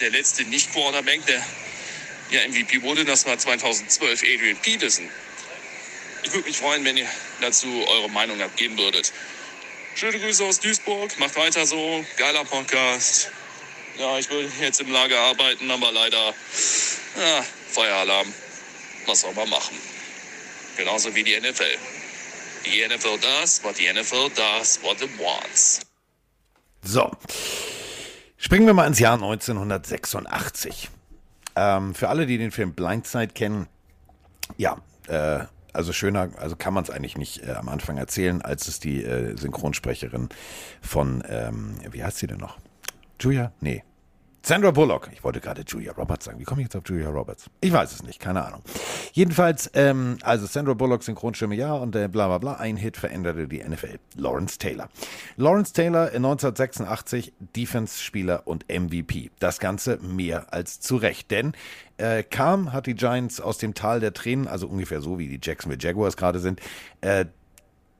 der 0.00 0.10
letzte 0.10 0.42
Nicht-Quarterback, 0.44 1.24
der 1.26 1.46
ja 2.30 2.48
MVP 2.48 2.82
wurde, 2.82 3.04
das 3.04 3.26
war 3.26 3.38
2012 3.38 4.22
Adrian 4.22 4.56
Peterson. 4.56 5.08
Ich 6.24 6.32
würde 6.32 6.48
mich 6.48 6.56
freuen, 6.56 6.84
wenn 6.84 6.96
ihr 6.96 7.08
dazu 7.40 7.68
eure 7.86 8.10
Meinung 8.10 8.40
abgeben 8.40 8.76
würdet. 8.76 9.12
Schöne 9.94 10.18
Grüße 10.18 10.44
aus 10.44 10.58
Duisburg, 10.58 11.16
macht 11.20 11.36
weiter 11.36 11.64
so, 11.64 12.04
geiler 12.16 12.44
Podcast. 12.44 13.30
Ja, 13.98 14.18
ich 14.18 14.28
will 14.30 14.50
jetzt 14.60 14.80
im 14.80 14.90
Lager 14.90 15.18
arbeiten, 15.20 15.70
aber 15.70 15.92
leider 15.92 16.18
ja, 16.26 17.44
Feueralarm. 17.68 18.26
Was 19.06 19.20
soll 19.20 19.34
man 19.34 19.48
machen? 19.48 19.76
Genauso 20.76 21.14
wie 21.14 21.22
die 21.22 21.38
NFL. 21.38 21.78
Die 22.64 22.86
NFL 22.86 23.18
does 23.20 23.62
what 23.62 23.76
the 23.76 23.92
NFL 23.92 24.30
does 24.34 24.80
what 24.82 25.00
it 25.02 25.10
wants. 25.18 25.80
So. 26.82 27.10
Springen 28.36 28.66
wir 28.66 28.74
mal 28.74 28.86
ins 28.86 28.98
Jahr 28.98 29.14
1986. 29.14 30.90
Ähm, 31.56 31.94
für 31.94 32.08
alle, 32.08 32.26
die 32.26 32.38
den 32.38 32.50
Film 32.50 32.74
Blindside 32.74 33.28
kennen, 33.28 33.68
ja, 34.56 34.76
äh, 35.06 35.44
also 35.72 35.92
schöner, 35.92 36.30
also 36.38 36.56
kann 36.56 36.74
man 36.74 36.84
es 36.84 36.90
eigentlich 36.90 37.16
nicht 37.16 37.42
äh, 37.42 37.52
am 37.52 37.68
Anfang 37.68 37.96
erzählen, 37.96 38.42
als 38.42 38.68
es 38.68 38.80
die 38.80 39.04
äh, 39.04 39.36
Synchronsprecherin 39.36 40.28
von, 40.82 41.22
ähm, 41.28 41.78
wie 41.90 42.02
heißt 42.02 42.18
sie 42.18 42.26
denn 42.26 42.38
noch? 42.38 42.58
Julia? 43.20 43.52
Nee. 43.60 43.82
Sandra 44.46 44.72
Bullock. 44.72 45.08
Ich 45.10 45.24
wollte 45.24 45.40
gerade 45.40 45.62
Julia 45.66 45.92
Roberts 45.92 46.26
sagen. 46.26 46.38
Wie 46.38 46.44
komme 46.44 46.60
ich 46.60 46.66
jetzt 46.66 46.76
auf 46.76 46.82
Julia 46.84 47.08
Roberts? 47.08 47.46
Ich 47.62 47.72
weiß 47.72 47.92
es 47.92 48.02
nicht, 48.02 48.20
keine 48.20 48.44
Ahnung. 48.44 48.60
Jedenfalls, 49.14 49.70
ähm, 49.72 50.18
also 50.20 50.44
Sandra 50.44 50.74
Bullock 50.74 51.02
Synchronstimme 51.02 51.54
ja 51.54 51.72
und 51.72 51.96
äh, 51.96 52.08
bla 52.08 52.26
bla 52.26 52.36
bla. 52.36 52.52
Ein 52.56 52.76
Hit 52.76 52.98
veränderte 52.98 53.48
die 53.48 53.64
NFL. 53.64 53.98
Lawrence 54.16 54.58
Taylor. 54.58 54.90
Lawrence 55.38 55.72
Taylor 55.72 56.08
in 56.08 56.26
1986 56.26 57.32
Defense-Spieler 57.56 58.42
und 58.46 58.66
MVP. 58.68 59.30
Das 59.38 59.60
Ganze 59.60 59.96
mehr 60.02 60.52
als 60.52 60.78
zu 60.78 60.96
Recht, 60.96 61.30
denn 61.30 61.52
äh, 61.96 62.22
kam, 62.22 62.74
hat 62.74 62.86
die 62.86 62.96
Giants 62.96 63.40
aus 63.40 63.56
dem 63.56 63.72
Tal 63.72 64.00
der 64.00 64.12
Tränen, 64.12 64.46
also 64.46 64.66
ungefähr 64.66 65.00
so 65.00 65.18
wie 65.18 65.28
die 65.28 65.40
Jacksonville 65.40 65.80
Jaguars 65.80 66.18
gerade 66.18 66.38
sind, 66.38 66.60
äh, 67.00 67.24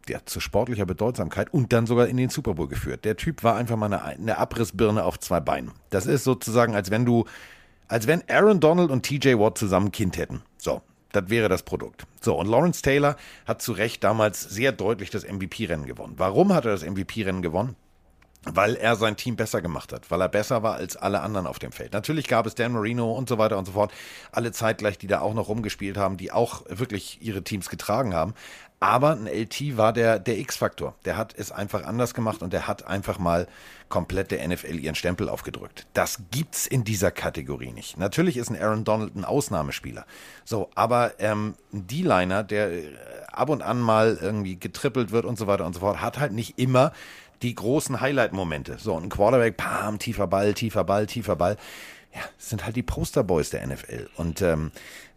ja, 0.08 0.20
zu 0.24 0.40
sportlicher 0.40 0.86
Bedeutsamkeit 0.86 1.52
und 1.52 1.72
dann 1.72 1.86
sogar 1.86 2.08
in 2.08 2.16
den 2.16 2.28
Super 2.28 2.54
Bowl 2.54 2.68
geführt. 2.68 3.04
Der 3.04 3.16
Typ 3.16 3.42
war 3.42 3.56
einfach 3.56 3.76
mal 3.76 3.86
eine, 3.86 4.02
eine 4.02 4.38
Abrissbirne 4.38 5.04
auf 5.04 5.18
zwei 5.18 5.40
Beinen. 5.40 5.72
Das 5.90 6.06
ist 6.06 6.24
sozusagen, 6.24 6.74
als 6.74 6.90
wenn 6.90 7.04
du, 7.04 7.24
als 7.88 8.06
wenn 8.06 8.22
Aaron 8.28 8.60
Donald 8.60 8.90
und 8.90 9.02
TJ 9.02 9.38
Watt 9.38 9.58
zusammen 9.58 9.86
ein 9.86 9.92
Kind 9.92 10.16
hätten. 10.16 10.42
So, 10.56 10.82
das 11.12 11.28
wäre 11.28 11.48
das 11.48 11.62
Produkt. 11.62 12.06
So, 12.20 12.36
und 12.36 12.46
Lawrence 12.46 12.82
Taylor 12.82 13.16
hat 13.46 13.62
zu 13.62 13.72
Recht 13.72 14.02
damals 14.04 14.42
sehr 14.42 14.72
deutlich 14.72 15.10
das 15.10 15.24
MVP-Rennen 15.24 15.86
gewonnen. 15.86 16.14
Warum 16.16 16.52
hat 16.52 16.64
er 16.64 16.72
das 16.72 16.84
MVP-Rennen 16.84 17.42
gewonnen? 17.42 17.76
weil 18.46 18.74
er 18.76 18.96
sein 18.96 19.16
Team 19.16 19.36
besser 19.36 19.62
gemacht 19.62 19.92
hat, 19.92 20.10
weil 20.10 20.20
er 20.20 20.28
besser 20.28 20.62
war 20.62 20.74
als 20.74 20.96
alle 20.96 21.20
anderen 21.20 21.46
auf 21.46 21.58
dem 21.58 21.72
Feld. 21.72 21.92
Natürlich 21.92 22.28
gab 22.28 22.46
es 22.46 22.54
Dan 22.54 22.72
Marino 22.72 23.12
und 23.12 23.28
so 23.28 23.38
weiter 23.38 23.58
und 23.58 23.64
so 23.64 23.72
fort, 23.72 23.92
alle 24.32 24.52
zeitgleich, 24.52 24.98
die 24.98 25.06
da 25.06 25.20
auch 25.20 25.34
noch 25.34 25.48
rumgespielt 25.48 25.96
haben, 25.96 26.16
die 26.16 26.32
auch 26.32 26.62
wirklich 26.68 27.22
ihre 27.22 27.42
Teams 27.42 27.68
getragen 27.68 28.14
haben. 28.14 28.34
Aber 28.80 29.12
ein 29.12 29.26
LT 29.26 29.76
war 29.76 29.92
der, 29.92 30.18
der 30.18 30.38
X-Faktor. 30.38 30.94
Der 31.04 31.16
hat 31.16 31.34
es 31.36 31.52
einfach 31.52 31.84
anders 31.84 32.12
gemacht 32.12 32.42
und 32.42 32.52
der 32.52 32.66
hat 32.66 32.86
einfach 32.86 33.18
mal 33.18 33.46
komplett 33.88 34.30
der 34.30 34.46
NFL 34.46 34.78
ihren 34.78 34.94
Stempel 34.94 35.28
aufgedrückt. 35.28 35.86
Das 35.94 36.18
gibt's 36.30 36.66
in 36.66 36.84
dieser 36.84 37.10
Kategorie 37.10 37.72
nicht. 37.72 37.96
Natürlich 37.96 38.36
ist 38.36 38.50
ein 38.50 38.60
Aaron 38.60 38.84
Donald 38.84 39.14
ein 39.14 39.24
Ausnahmespieler. 39.24 40.04
So, 40.44 40.70
aber 40.74 41.12
ähm, 41.18 41.54
ein 41.72 41.86
D-Liner, 41.86 42.42
der 42.42 42.72
äh, 42.72 42.92
ab 43.28 43.48
und 43.48 43.62
an 43.62 43.80
mal 43.80 44.18
irgendwie 44.20 44.58
getrippelt 44.58 45.12
wird 45.12 45.24
und 45.24 45.38
so 45.38 45.46
weiter 45.46 45.64
und 45.64 45.74
so 45.74 45.80
fort, 45.80 46.00
hat 46.00 46.18
halt 46.18 46.32
nicht 46.32 46.58
immer 46.58 46.92
die 47.42 47.54
großen 47.54 48.00
Highlight-Momente. 48.00 48.78
So, 48.78 48.98
ein 48.98 49.08
Quarterback, 49.08 49.56
pam, 49.56 49.98
tiefer 49.98 50.26
Ball, 50.26 50.54
tiefer 50.54 50.84
Ball, 50.84 51.06
tiefer 51.06 51.36
Ball. 51.36 51.56
Ja, 52.14 52.20
das 52.36 52.50
sind 52.50 52.64
halt 52.64 52.76
die 52.76 52.82
Posterboys 52.82 53.50
der 53.50 53.66
NFL. 53.66 54.08
Und 54.16 54.40
ähm, 54.40 54.70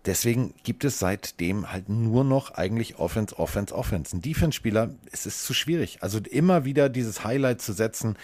Deswegen 0.05 0.53
gibt 0.63 0.85
es 0.85 0.99
seitdem 0.99 1.71
halt 1.71 1.89
nur 1.89 2.23
noch 2.23 2.51
eigentlich 2.51 2.97
Offense, 2.97 3.37
Offense, 3.37 3.75
Offense. 3.75 4.15
Ein 4.15 4.21
Defense-Spieler, 4.21 4.91
es 5.11 5.25
ist 5.25 5.43
zu 5.43 5.53
schwierig. 5.53 5.97
Also 6.01 6.19
immer 6.19 6.63
wieder 6.63 6.87
dieses 6.87 7.25
Highlight 7.25 7.61
zu 7.61 7.73
setzen, 7.73 8.15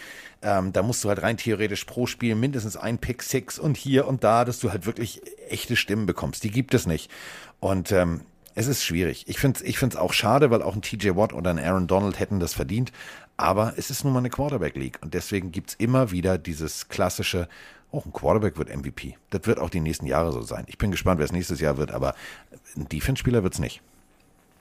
ähm, 0.41 0.71
da 0.71 0.81
musst 0.81 1.03
du 1.03 1.09
halt 1.09 1.21
rein 1.21 1.37
theoretisch 1.37 1.83
pro 1.83 2.05
Spiel 2.05 2.35
mindestens 2.35 2.77
ein 2.77 2.99
Pick 2.99 3.21
Six 3.21 3.59
und 3.59 3.75
hier 3.75 4.07
und 4.07 4.23
da, 4.23 4.45
dass 4.45 4.59
du 4.59 4.71
halt 4.71 4.85
wirklich 4.85 5.21
echte 5.49 5.75
Stimmen 5.75 6.05
bekommst. 6.05 6.43
Die 6.43 6.51
gibt 6.51 6.73
es 6.73 6.85
nicht. 6.85 7.11
Und 7.59 7.91
ähm, 7.91 8.21
es 8.55 8.67
ist 8.67 8.83
schwierig. 8.83 9.25
Ich 9.27 9.39
finde 9.39 9.59
es 9.59 9.65
ich 9.65 9.77
find's 9.79 9.95
auch 9.95 10.13
schade, 10.13 10.51
weil 10.51 10.61
auch 10.61 10.75
ein 10.75 10.81
TJ 10.81 11.15
Watt 11.15 11.33
oder 11.33 11.49
ein 11.49 11.59
Aaron 11.59 11.87
Donald 11.87 12.19
hätten 12.19 12.39
das 12.39 12.53
verdient. 12.53 12.91
Aber 13.35 13.73
es 13.77 13.89
ist 13.89 14.03
nun 14.03 14.13
mal 14.13 14.19
eine 14.19 14.29
Quarterback 14.29 14.75
League. 14.75 14.99
Und 15.01 15.13
deswegen 15.13 15.51
gibt 15.51 15.71
es 15.71 15.75
immer 15.75 16.11
wieder 16.11 16.37
dieses 16.37 16.87
klassische, 16.87 17.47
auch 17.93 18.05
ein 18.05 18.13
Quarterback 18.13 18.57
wird 18.57 18.75
MVP. 18.75 19.15
Das 19.29 19.45
wird 19.45 19.59
auch 19.59 19.69
die 19.69 19.79
nächsten 19.79 20.05
Jahre 20.05 20.31
so 20.31 20.41
sein. 20.41 20.65
Ich 20.67 20.77
bin 20.77 20.91
gespannt, 20.91 21.19
wer 21.19 21.25
es 21.25 21.31
nächstes 21.31 21.59
Jahr 21.59 21.77
wird, 21.77 21.91
aber 21.91 22.15
ein 22.75 22.89
Defense-Spieler 22.89 23.43
wird 23.43 23.53
es 23.53 23.59
nicht. 23.59 23.81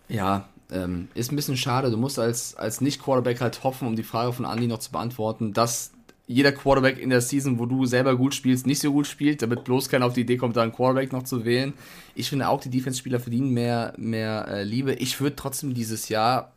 Ja, 0.09 0.49
ähm, 0.70 1.09
ist 1.14 1.33
ein 1.33 1.37
bisschen 1.37 1.57
schade. 1.57 1.91
Du 1.91 1.97
musst 1.97 2.18
als, 2.18 2.55
als 2.55 2.80
Nicht-Quarterback 2.80 3.41
halt 3.41 3.64
hoffen, 3.64 3.89
um 3.89 3.97
die 3.97 4.03
Frage 4.03 4.33
von 4.33 4.45
Andy 4.45 4.66
noch 4.66 4.78
zu 4.78 4.93
beantworten, 4.93 5.53
dass 5.53 5.93
jeder 6.26 6.53
Quarterback 6.53 6.99
in 6.99 7.11
der 7.11 7.20
Season, 7.20 7.59
wo 7.59 7.66
du 7.66 7.85
selber 7.85 8.16
gut 8.16 8.35
spielst, 8.35 8.66
nicht 8.66 8.80
so 8.80 8.93
gut 8.93 9.07
spielt, 9.07 9.43
damit 9.43 9.64
bloß 9.64 9.89
keiner 9.89 10.07
auf 10.07 10.14
die 10.14 10.22
Idee 10.22 10.37
kommt, 10.37 10.57
da 10.57 10.62
einen 10.62 10.72
Quarterback 10.72 11.12
noch 11.12 11.24
zu 11.24 11.45
wählen. 11.45 11.72
Ich 12.14 12.28
finde 12.28 12.49
auch, 12.49 12.61
die 12.61 12.70
Defense-Spieler 12.70 13.20
verdienen 13.20 13.51
mehr, 13.51 13.93
mehr 13.97 14.47
äh, 14.49 14.62
Liebe. 14.62 14.95
Ich 14.95 15.20
würde 15.20 15.37
trotzdem 15.37 15.74
dieses 15.74 16.09
Jahr 16.09 16.53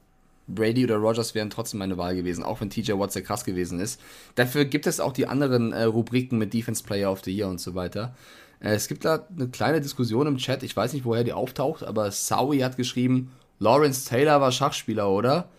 Brady 0.47 0.83
oder 0.83 0.97
Rogers 0.97 1.33
wären 1.35 1.49
trotzdem 1.49 1.79
meine 1.79 1.97
Wahl 1.97 2.15
gewesen, 2.15 2.43
auch 2.43 2.61
wenn 2.61 2.69
TJ 2.69 2.93
Watt 2.93 3.11
sehr 3.11 3.23
krass 3.23 3.45
gewesen 3.45 3.79
ist. 3.79 3.99
Dafür 4.35 4.65
gibt 4.65 4.87
es 4.87 4.99
auch 4.99 5.13
die 5.13 5.27
anderen 5.27 5.71
äh, 5.73 5.83
Rubriken 5.83 6.37
mit 6.37 6.53
Defense 6.53 6.83
Player 6.83 7.11
of 7.11 7.23
the 7.23 7.35
Year 7.35 7.47
und 7.47 7.59
so 7.59 7.75
weiter. 7.75 8.15
Äh, 8.59 8.73
es 8.73 8.87
gibt 8.87 9.05
da 9.05 9.25
eine 9.35 9.47
kleine 9.47 9.81
Diskussion 9.81 10.27
im 10.27 10.37
Chat, 10.37 10.63
ich 10.63 10.75
weiß 10.75 10.93
nicht, 10.93 11.05
woher 11.05 11.23
die 11.23 11.33
auftaucht, 11.33 11.83
aber 11.83 12.11
Saui 12.11 12.59
hat 12.59 12.77
geschrieben, 12.77 13.31
Lawrence 13.59 14.07
Taylor 14.07 14.41
war 14.41 14.51
Schachspieler, 14.51 15.09
oder? 15.09 15.49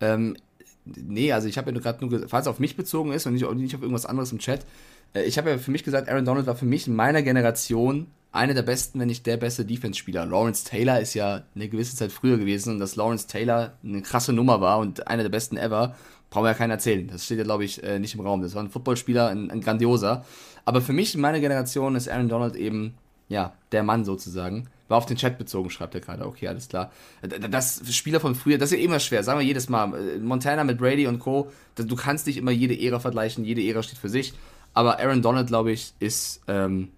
Ähm, 0.00 0.36
nee, 0.84 1.32
also 1.32 1.46
ich 1.48 1.58
habe 1.58 1.70
ja 1.70 1.78
gerade 1.78 2.00
nur, 2.00 2.10
ge- 2.10 2.28
falls 2.28 2.46
es 2.46 2.50
auf 2.50 2.58
mich 2.58 2.76
bezogen 2.76 3.12
ist 3.12 3.26
und 3.26 3.34
nicht, 3.34 3.48
nicht 3.54 3.74
auf 3.74 3.82
irgendwas 3.82 4.06
anderes 4.06 4.32
im 4.32 4.38
Chat, 4.38 4.66
äh, 5.14 5.22
ich 5.22 5.38
habe 5.38 5.50
ja 5.50 5.58
für 5.58 5.70
mich 5.70 5.84
gesagt, 5.84 6.08
Aaron 6.08 6.24
Donald 6.24 6.46
war 6.46 6.56
für 6.56 6.64
mich 6.66 6.88
in 6.88 6.96
meiner 6.96 7.22
Generation 7.22 8.06
einer 8.34 8.54
der 8.54 8.62
besten, 8.62 8.98
wenn 8.98 9.06
nicht 9.06 9.26
der 9.26 9.36
beste 9.36 9.64
Defense-Spieler. 9.64 10.26
Lawrence 10.26 10.64
Taylor 10.64 10.98
ist 10.98 11.14
ja 11.14 11.44
eine 11.54 11.68
gewisse 11.68 11.96
Zeit 11.96 12.10
früher 12.10 12.36
gewesen 12.36 12.74
und 12.74 12.78
dass 12.80 12.96
Lawrence 12.96 13.28
Taylor 13.28 13.74
eine 13.84 14.02
krasse 14.02 14.32
Nummer 14.32 14.60
war 14.60 14.78
und 14.78 15.06
einer 15.06 15.22
der 15.22 15.30
besten 15.30 15.56
ever, 15.56 15.94
brauchen 16.30 16.44
wir 16.44 16.50
ja 16.50 16.54
keinen 16.54 16.72
erzählen. 16.72 17.06
Das 17.06 17.24
steht 17.24 17.38
ja, 17.38 17.44
glaube 17.44 17.64
ich, 17.64 17.82
äh, 17.84 18.00
nicht 18.00 18.16
im 18.16 18.20
Raum. 18.20 18.42
Das 18.42 18.56
war 18.56 18.62
ein 18.62 18.70
Footballspieler, 18.70 19.28
ein, 19.28 19.52
ein 19.52 19.60
grandioser. 19.60 20.24
Aber 20.64 20.80
für 20.80 20.92
mich 20.92 21.14
in 21.14 21.20
meiner 21.20 21.38
Generation 21.38 21.94
ist 21.94 22.08
Aaron 22.08 22.28
Donald 22.28 22.56
eben, 22.56 22.94
ja, 23.28 23.52
der 23.70 23.84
Mann 23.84 24.04
sozusagen. 24.04 24.68
War 24.88 24.98
auf 24.98 25.06
den 25.06 25.16
Chat 25.16 25.38
bezogen, 25.38 25.70
schreibt 25.70 25.94
er 25.94 26.00
gerade. 26.00 26.26
Okay, 26.26 26.48
alles 26.48 26.68
klar. 26.68 26.90
Das 27.22 27.82
Spieler 27.94 28.18
von 28.18 28.34
früher, 28.34 28.58
das 28.58 28.72
ist 28.72 28.78
ja 28.78 28.84
immer 28.84 28.98
schwer, 28.98 29.22
sagen 29.22 29.38
wir 29.38 29.46
jedes 29.46 29.68
Mal. 29.68 29.94
Äh, 29.94 30.18
Montana 30.18 30.64
mit 30.64 30.78
Brady 30.78 31.06
und 31.06 31.20
Co., 31.20 31.52
du 31.76 31.94
kannst 31.94 32.26
nicht 32.26 32.36
immer 32.36 32.50
jede 32.50 32.76
Ära 32.84 32.98
vergleichen, 32.98 33.44
jede 33.44 33.62
Ära 33.62 33.84
steht 33.84 33.98
für 33.98 34.08
sich. 34.08 34.34
Aber 34.72 34.98
Aaron 34.98 35.22
Donald, 35.22 35.46
glaube 35.46 35.70
ich, 35.70 35.94
ist 36.00 36.42
ähm, 36.48 36.88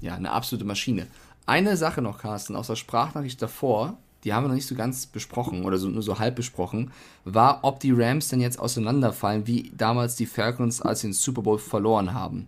ja 0.00 0.14
eine 0.14 0.32
absolute 0.32 0.64
Maschine. 0.64 1.06
Eine 1.46 1.76
Sache 1.76 2.02
noch, 2.02 2.18
Carsten, 2.18 2.56
aus 2.56 2.68
der 2.68 2.76
Sprachnachricht 2.76 3.42
davor, 3.42 3.96
die 4.24 4.32
haben 4.32 4.44
wir 4.44 4.48
noch 4.48 4.54
nicht 4.54 4.66
so 4.66 4.74
ganz 4.74 5.06
besprochen 5.06 5.64
oder 5.64 5.78
so, 5.78 5.88
nur 5.88 6.02
so 6.02 6.18
halb 6.18 6.36
besprochen, 6.36 6.92
war, 7.24 7.60
ob 7.62 7.80
die 7.80 7.92
Rams 7.92 8.28
denn 8.28 8.40
jetzt 8.40 8.58
auseinanderfallen, 8.58 9.46
wie 9.46 9.72
damals 9.76 10.14
die 10.16 10.26
Falcons, 10.26 10.80
als 10.80 11.00
sie 11.00 11.08
den 11.08 11.12
Super 11.12 11.42
Bowl 11.42 11.58
verloren 11.58 12.14
haben. 12.14 12.46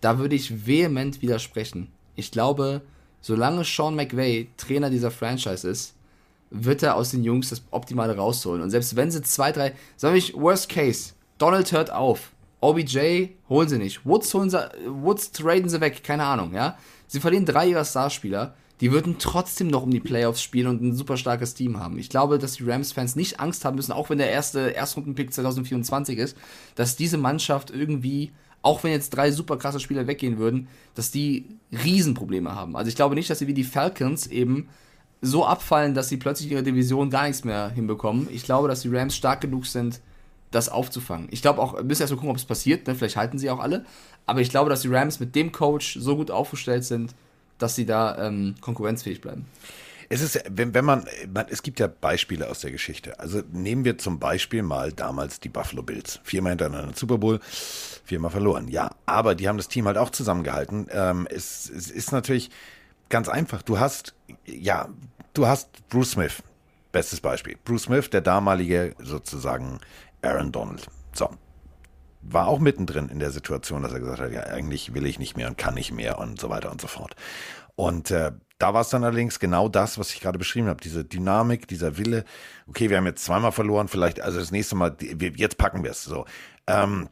Da 0.00 0.18
würde 0.18 0.36
ich 0.36 0.66
vehement 0.66 1.22
widersprechen. 1.22 1.88
Ich 2.14 2.30
glaube, 2.30 2.82
solange 3.22 3.64
Sean 3.64 3.96
McVay 3.96 4.48
Trainer 4.56 4.90
dieser 4.90 5.10
Franchise 5.10 5.68
ist, 5.68 5.94
wird 6.50 6.82
er 6.82 6.96
aus 6.96 7.10
den 7.10 7.24
Jungs 7.24 7.48
das 7.48 7.62
Optimale 7.70 8.16
rausholen. 8.16 8.62
Und 8.62 8.70
selbst 8.70 8.94
wenn 8.94 9.10
sie 9.10 9.22
zwei, 9.22 9.52
drei, 9.52 9.74
sag 9.96 10.14
ich, 10.14 10.34
worst 10.34 10.68
case, 10.68 11.14
Donald 11.38 11.72
hört 11.72 11.90
auf. 11.90 12.32
OBJ 12.66 13.28
holen 13.48 13.68
sie 13.68 13.78
nicht. 13.78 14.04
Woods 14.04 14.34
holen 14.34 14.50
sie, 14.50 14.68
Woods 14.88 15.30
traden 15.30 15.68
sie 15.68 15.80
weg, 15.80 16.02
keine 16.02 16.24
Ahnung, 16.24 16.52
ja. 16.52 16.76
Sie 17.06 17.20
verlieren 17.20 17.46
drei 17.46 17.68
ihrer 17.68 17.84
Starspieler. 17.84 18.56
Die 18.80 18.90
würden 18.90 19.16
trotzdem 19.20 19.68
noch 19.68 19.84
um 19.84 19.90
die 19.92 20.00
Playoffs 20.00 20.42
spielen 20.42 20.66
und 20.66 20.82
ein 20.82 20.92
super 20.92 21.16
starkes 21.16 21.54
Team 21.54 21.78
haben. 21.78 21.96
Ich 21.96 22.10
glaube, 22.10 22.38
dass 22.38 22.54
die 22.54 22.68
Rams-Fans 22.68 23.14
nicht 23.14 23.38
Angst 23.38 23.64
haben 23.64 23.76
müssen, 23.76 23.92
auch 23.92 24.10
wenn 24.10 24.18
der 24.18 24.30
erste 24.30 24.74
Erstrundenpick 24.74 25.32
2024 25.32 26.18
ist, 26.18 26.36
dass 26.74 26.96
diese 26.96 27.18
Mannschaft 27.18 27.70
irgendwie, 27.70 28.32
auch 28.62 28.82
wenn 28.82 28.90
jetzt 28.90 29.10
drei 29.10 29.30
super 29.30 29.56
krasse 29.56 29.78
Spieler 29.78 30.08
weggehen 30.08 30.36
würden, 30.36 30.66
dass 30.96 31.12
die 31.12 31.46
Riesenprobleme 31.72 32.52
haben. 32.54 32.76
Also 32.76 32.88
ich 32.88 32.96
glaube 32.96 33.14
nicht, 33.14 33.30
dass 33.30 33.38
sie 33.38 33.46
wie 33.46 33.54
die 33.54 33.64
Falcons 33.64 34.26
eben 34.26 34.68
so 35.22 35.46
abfallen, 35.46 35.94
dass 35.94 36.08
sie 36.08 36.16
plötzlich 36.16 36.50
ihre 36.50 36.64
Division 36.64 37.10
gar 37.10 37.28
nichts 37.28 37.44
mehr 37.44 37.70
hinbekommen. 37.70 38.28
Ich 38.30 38.42
glaube, 38.42 38.68
dass 38.68 38.82
die 38.82 38.94
Rams 38.94 39.16
stark 39.16 39.40
genug 39.40 39.66
sind, 39.66 40.00
das 40.56 40.68
aufzufangen. 40.68 41.28
Ich 41.30 41.42
glaube 41.42 41.60
auch, 41.60 41.80
müssen 41.82 42.02
erst 42.02 42.12
mal 42.12 42.16
gucken, 42.16 42.30
ob 42.30 42.36
es 42.36 42.44
passiert. 42.44 42.86
Ne? 42.86 42.94
Vielleicht 42.94 43.16
halten 43.16 43.38
sie 43.38 43.50
auch 43.50 43.60
alle. 43.60 43.84
Aber 44.24 44.40
ich 44.40 44.50
glaube, 44.50 44.70
dass 44.70 44.80
die 44.80 44.88
Rams 44.88 45.20
mit 45.20 45.34
dem 45.36 45.52
Coach 45.52 45.98
so 46.00 46.16
gut 46.16 46.30
aufgestellt 46.30 46.84
sind, 46.84 47.14
dass 47.58 47.74
sie 47.76 47.86
da 47.86 48.26
ähm, 48.26 48.56
konkurrenzfähig 48.60 49.20
bleiben. 49.20 49.46
Es 50.08 50.20
ist, 50.20 50.40
wenn, 50.48 50.72
wenn 50.72 50.84
man, 50.84 51.04
man, 51.32 51.46
es 51.48 51.62
gibt 51.62 51.80
ja 51.80 51.88
Beispiele 51.88 52.48
aus 52.48 52.60
der 52.60 52.70
Geschichte. 52.70 53.18
Also 53.18 53.42
nehmen 53.52 53.84
wir 53.84 53.98
zum 53.98 54.18
Beispiel 54.18 54.62
mal 54.62 54.92
damals 54.92 55.40
die 55.40 55.48
Buffalo 55.48 55.82
Bills. 55.82 56.20
Viermal 56.22 56.50
hintereinander 56.50 56.94
Super 56.94 57.18
Bowl, 57.18 57.40
viermal 58.04 58.30
verloren. 58.30 58.68
Ja, 58.68 58.90
aber 59.04 59.34
die 59.34 59.48
haben 59.48 59.56
das 59.56 59.68
Team 59.68 59.86
halt 59.86 59.98
auch 59.98 60.10
zusammengehalten. 60.10 60.86
Ähm, 60.90 61.26
es, 61.30 61.68
es 61.68 61.90
ist 61.90 62.12
natürlich 62.12 62.50
ganz 63.08 63.28
einfach. 63.28 63.62
Du 63.62 63.80
hast, 63.80 64.14
ja, 64.44 64.88
du 65.34 65.46
hast 65.46 65.88
Bruce 65.88 66.12
Smith. 66.12 66.42
Bestes 66.92 67.20
Beispiel. 67.20 67.56
Bruce 67.64 67.82
Smith, 67.82 68.08
der 68.10 68.20
damalige 68.20 68.94
sozusagen 69.00 69.80
Aaron 70.26 70.52
Donald. 70.52 70.86
So. 71.12 71.30
War 72.22 72.48
auch 72.48 72.58
mittendrin 72.58 73.08
in 73.08 73.20
der 73.20 73.30
Situation, 73.30 73.82
dass 73.82 73.92
er 73.92 74.00
gesagt 74.00 74.20
hat, 74.20 74.32
ja, 74.32 74.42
eigentlich 74.42 74.94
will 74.94 75.06
ich 75.06 75.18
nicht 75.18 75.36
mehr 75.36 75.48
und 75.48 75.58
kann 75.58 75.74
nicht 75.74 75.92
mehr 75.92 76.18
und 76.18 76.40
so 76.40 76.50
weiter 76.50 76.72
und 76.72 76.80
so 76.80 76.88
fort. 76.88 77.14
Und 77.76 78.10
äh, 78.10 78.32
da 78.58 78.74
war 78.74 78.80
es 78.80 78.88
dann 78.88 79.04
allerdings 79.04 79.38
genau 79.38 79.68
das, 79.68 79.98
was 79.98 80.12
ich 80.12 80.20
gerade 80.20 80.38
beschrieben 80.38 80.68
habe, 80.68 80.80
diese 80.80 81.04
Dynamik, 81.04 81.68
dieser 81.68 81.98
Wille. 81.98 82.24
Okay, 82.66 82.90
wir 82.90 82.96
haben 82.96 83.06
jetzt 83.06 83.24
zweimal 83.24 83.52
verloren, 83.52 83.86
vielleicht, 83.86 84.20
also 84.20 84.40
das 84.40 84.50
nächste 84.50 84.74
Mal, 84.74 84.96
jetzt 85.36 85.58
packen 85.58 85.84
wir 85.84 85.90
es 85.90 86.02
so. 86.02 86.24
Ähm, 86.66 87.08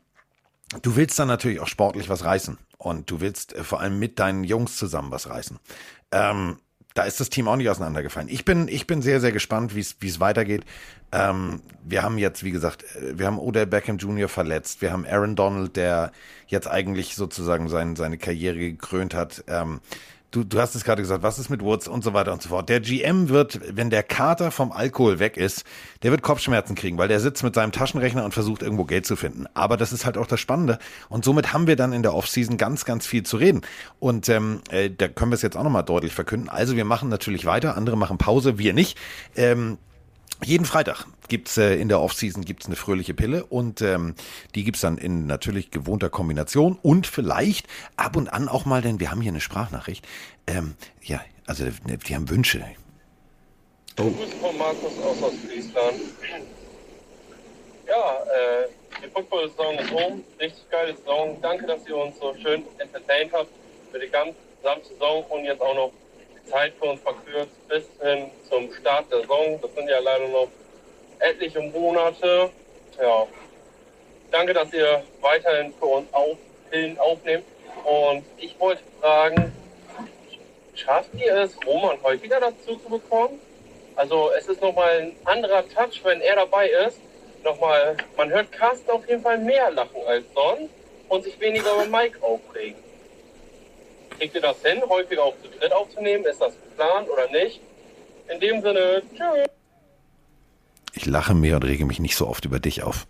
du 0.82 0.96
willst 0.96 1.18
dann 1.18 1.28
natürlich 1.28 1.60
auch 1.60 1.68
sportlich 1.68 2.08
was 2.08 2.24
reißen 2.24 2.58
und 2.78 3.10
du 3.10 3.20
willst 3.20 3.54
äh, 3.54 3.62
vor 3.62 3.80
allem 3.80 3.98
mit 3.98 4.18
deinen 4.18 4.42
Jungs 4.42 4.76
zusammen 4.76 5.10
was 5.10 5.28
reißen. 5.28 5.58
Ähm, 6.12 6.58
da 6.94 7.02
ist 7.02 7.20
das 7.20 7.28
Team 7.28 7.48
auch 7.48 7.56
nicht 7.56 7.68
auseinandergefallen. 7.68 8.28
Ich 8.28 8.44
bin, 8.44 8.68
ich 8.68 8.86
bin 8.86 9.02
sehr, 9.02 9.20
sehr 9.20 9.32
gespannt, 9.32 9.74
wie 9.74 9.80
es 9.80 10.20
weitergeht. 10.20 10.64
Ähm, 11.10 11.60
wir 11.84 12.02
haben 12.02 12.18
jetzt, 12.18 12.44
wie 12.44 12.52
gesagt, 12.52 12.84
äh, 12.96 13.18
wir 13.18 13.26
haben 13.26 13.38
Odell 13.38 13.66
Beckham 13.66 13.98
Jr. 13.98 14.28
verletzt. 14.28 14.80
Wir 14.80 14.92
haben 14.92 15.04
Aaron 15.04 15.36
Donald, 15.36 15.76
der 15.76 16.12
jetzt 16.46 16.68
eigentlich 16.68 17.16
sozusagen 17.16 17.68
sein, 17.68 17.96
seine 17.96 18.16
Karriere 18.16 18.58
gekrönt 18.58 19.14
hat. 19.14 19.44
Ähm, 19.48 19.80
du, 20.34 20.44
du 20.44 20.60
hast 20.60 20.74
es 20.74 20.84
gerade 20.84 21.00
gesagt, 21.00 21.22
was 21.22 21.38
ist 21.38 21.48
mit 21.48 21.62
Woods 21.62 21.86
und 21.86 22.02
so 22.02 22.12
weiter 22.12 22.32
und 22.32 22.42
so 22.42 22.48
fort. 22.48 22.68
Der 22.68 22.80
GM 22.80 23.28
wird, 23.28 23.60
wenn 23.76 23.90
der 23.90 24.02
Kater 24.02 24.50
vom 24.50 24.72
Alkohol 24.72 25.18
weg 25.18 25.36
ist, 25.36 25.64
der 26.02 26.10
wird 26.10 26.22
Kopfschmerzen 26.22 26.74
kriegen, 26.74 26.98
weil 26.98 27.08
der 27.08 27.20
sitzt 27.20 27.44
mit 27.44 27.54
seinem 27.54 27.72
Taschenrechner 27.72 28.24
und 28.24 28.34
versucht 28.34 28.62
irgendwo 28.62 28.84
Geld 28.84 29.06
zu 29.06 29.16
finden. 29.16 29.46
Aber 29.54 29.76
das 29.76 29.92
ist 29.92 30.04
halt 30.04 30.18
auch 30.18 30.26
das 30.26 30.40
Spannende. 30.40 30.78
Und 31.08 31.24
somit 31.24 31.52
haben 31.52 31.66
wir 31.66 31.76
dann 31.76 31.92
in 31.92 32.02
der 32.02 32.14
Offseason 32.14 32.56
ganz, 32.56 32.84
ganz 32.84 33.06
viel 33.06 33.22
zu 33.22 33.36
reden. 33.36 33.62
Und 34.00 34.28
ähm, 34.28 34.60
äh, 34.70 34.90
da 34.90 35.08
können 35.08 35.30
wir 35.30 35.36
es 35.36 35.42
jetzt 35.42 35.56
auch 35.56 35.64
nochmal 35.64 35.84
deutlich 35.84 36.14
verkünden. 36.14 36.48
Also 36.48 36.76
wir 36.76 36.84
machen 36.84 37.08
natürlich 37.08 37.46
weiter, 37.46 37.76
andere 37.76 37.96
machen 37.96 38.18
Pause, 38.18 38.58
wir 38.58 38.72
nicht. 38.72 38.98
Ähm, 39.36 39.78
jeden 40.42 40.64
Freitag 40.64 41.06
gibt's 41.28 41.56
äh, 41.56 41.74
in 41.74 41.88
der 41.88 42.00
Offseason 42.00 42.44
gibt's 42.44 42.66
eine 42.66 42.76
fröhliche 42.76 43.14
Pille 43.14 43.44
und 43.44 43.80
ähm, 43.82 44.14
die 44.54 44.64
gibt's 44.64 44.80
dann 44.80 44.98
in 44.98 45.26
natürlich 45.26 45.70
gewohnter 45.70 46.10
Kombination 46.10 46.78
und 46.82 47.06
vielleicht 47.06 47.66
ab 47.96 48.16
und 48.16 48.32
an 48.32 48.48
auch 48.48 48.64
mal, 48.64 48.82
denn 48.82 49.00
wir 49.00 49.10
haben 49.10 49.20
hier 49.20 49.32
eine 49.32 49.40
Sprachnachricht. 49.40 50.06
Ähm, 50.46 50.74
ja, 51.02 51.20
also 51.46 51.64
ne, 51.64 51.98
die 52.06 52.14
haben 52.14 52.28
Wünsche. 52.28 52.64
Grüße 53.96 54.36
von 54.40 54.58
Markus 54.58 54.98
aus 54.98 55.22
Ostfriesland. 55.22 56.00
Ja, 57.86 58.16
äh, 58.24 58.68
die 59.04 59.10
Football-Saison 59.10 59.78
ist 59.78 59.92
um. 59.92 60.24
Richtig 60.40 60.70
geile 60.70 60.96
Saison. 60.96 61.38
Danke, 61.40 61.66
dass 61.66 61.86
ihr 61.86 61.96
uns 61.96 62.18
so 62.18 62.34
schön 62.42 62.64
entertained 62.78 63.32
habt 63.32 63.50
für 63.92 64.00
die 64.00 64.08
ganze 64.08 64.34
Saison 64.88 65.24
und 65.30 65.44
jetzt 65.44 65.60
auch 65.60 65.74
noch 65.74 65.92
Zeit 66.46 66.74
für 66.78 66.86
uns 66.86 67.00
verkürzt 67.00 67.68
bis 67.68 67.84
hin 68.02 68.30
zum 68.48 68.72
Start 68.74 69.10
der 69.10 69.20
Saison. 69.20 69.58
Das 69.60 69.74
sind 69.74 69.88
ja 69.88 69.98
leider 70.00 70.28
noch 70.28 70.48
etliche 71.18 71.60
Monate. 71.60 72.50
Ja, 73.00 73.26
danke, 74.30 74.54
dass 74.54 74.72
ihr 74.72 75.02
weiterhin 75.20 75.72
für 75.78 75.86
uns 75.86 76.12
auf, 76.12 76.36
Pillen 76.70 76.98
aufnehmt. 76.98 77.44
Und 77.84 78.24
ich 78.38 78.58
wollte 78.58 78.82
fragen, 79.00 79.52
schafft 80.74 81.10
ihr 81.14 81.34
es, 81.36 81.56
Roman 81.66 82.02
häufiger 82.02 82.40
dazu 82.40 82.76
zu 82.76 82.88
bekommen? 82.88 83.40
Also 83.96 84.30
es 84.36 84.46
ist 84.48 84.60
nochmal 84.60 85.00
ein 85.00 85.16
anderer 85.24 85.68
Touch, 85.68 86.02
wenn 86.02 86.20
er 86.20 86.36
dabei 86.36 86.68
ist. 86.68 86.98
Nochmal, 87.44 87.96
man 88.16 88.30
hört 88.30 88.50
Carsten 88.52 88.90
auf 88.90 89.06
jeden 89.08 89.22
Fall 89.22 89.38
mehr 89.38 89.70
lachen 89.70 90.00
als 90.06 90.24
sonst 90.34 90.70
und 91.08 91.24
sich 91.24 91.38
weniger 91.38 91.74
über 91.74 91.86
Mike 91.86 92.18
aufregen. 92.22 92.83
Kriegt 94.18 94.34
ihr 94.34 94.40
das 94.40 94.56
hin, 94.62 94.80
häufiger 94.88 95.22
auch 95.24 95.34
zu 95.42 95.48
dritt 95.58 95.72
aufzunehmen? 95.72 96.24
Ist 96.24 96.40
das 96.40 96.52
geplant 96.54 97.08
oder 97.12 97.30
nicht? 97.30 97.60
In 98.32 98.40
dem 98.40 98.62
Sinne, 98.62 99.02
tschüss. 99.10 99.48
Ich 100.94 101.06
lache 101.06 101.34
mehr 101.34 101.56
und 101.56 101.64
rege 101.64 101.84
mich 101.84 101.98
nicht 101.98 102.16
so 102.16 102.26
oft 102.28 102.44
über 102.44 102.60
dich 102.60 102.82
auf. 102.82 103.06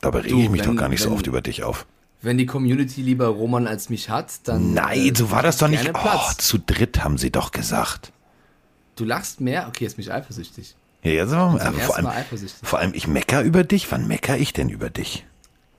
Dabei 0.00 0.20
rege 0.20 0.34
Du, 0.34 0.40
ich 0.42 0.50
mich 0.50 0.60
wenn- 0.64 0.74
doch 0.74 0.80
gar 0.80 0.88
nicht 0.88 1.00
so 1.00 1.08
wenn- 1.10 1.16
oft 1.16 1.26
über 1.26 1.40
dich 1.40 1.62
auf. 1.62 1.86
Wenn 2.22 2.38
die 2.38 2.46
Community 2.46 3.02
lieber 3.02 3.28
Roman 3.28 3.66
als 3.66 3.88
mich 3.88 4.08
hat, 4.10 4.32
dann. 4.48 4.74
Nein, 4.74 5.14
so 5.14 5.30
war 5.30 5.42
das 5.42 5.58
doch 5.58 5.68
nicht. 5.68 5.88
Oh, 5.94 6.32
zu 6.38 6.58
dritt 6.58 7.04
haben 7.04 7.18
sie 7.18 7.30
doch 7.30 7.52
gesagt. 7.52 8.10
Du 8.96 9.04
lachst 9.04 9.40
mehr? 9.40 9.66
Okay, 9.68 9.84
jetzt 9.84 9.96
bin 9.96 10.04
ich 10.04 10.12
eifersüchtig. 10.12 10.74
Ja, 11.02 11.10
jetzt 11.12 11.28
sind 11.30 11.38
wir 11.38 11.46
mal, 11.50 11.60
aber 11.60 11.78
vor, 11.78 11.94
allem, 11.96 12.04
Mal 12.06 12.16
eifersüchtig. 12.16 12.66
vor 12.68 12.78
allem, 12.80 12.94
ich 12.94 13.06
mecker 13.06 13.42
über 13.42 13.62
dich. 13.64 13.92
Wann 13.92 14.08
mecker 14.08 14.36
ich 14.38 14.52
denn 14.54 14.70
über 14.70 14.90
dich? 14.90 15.24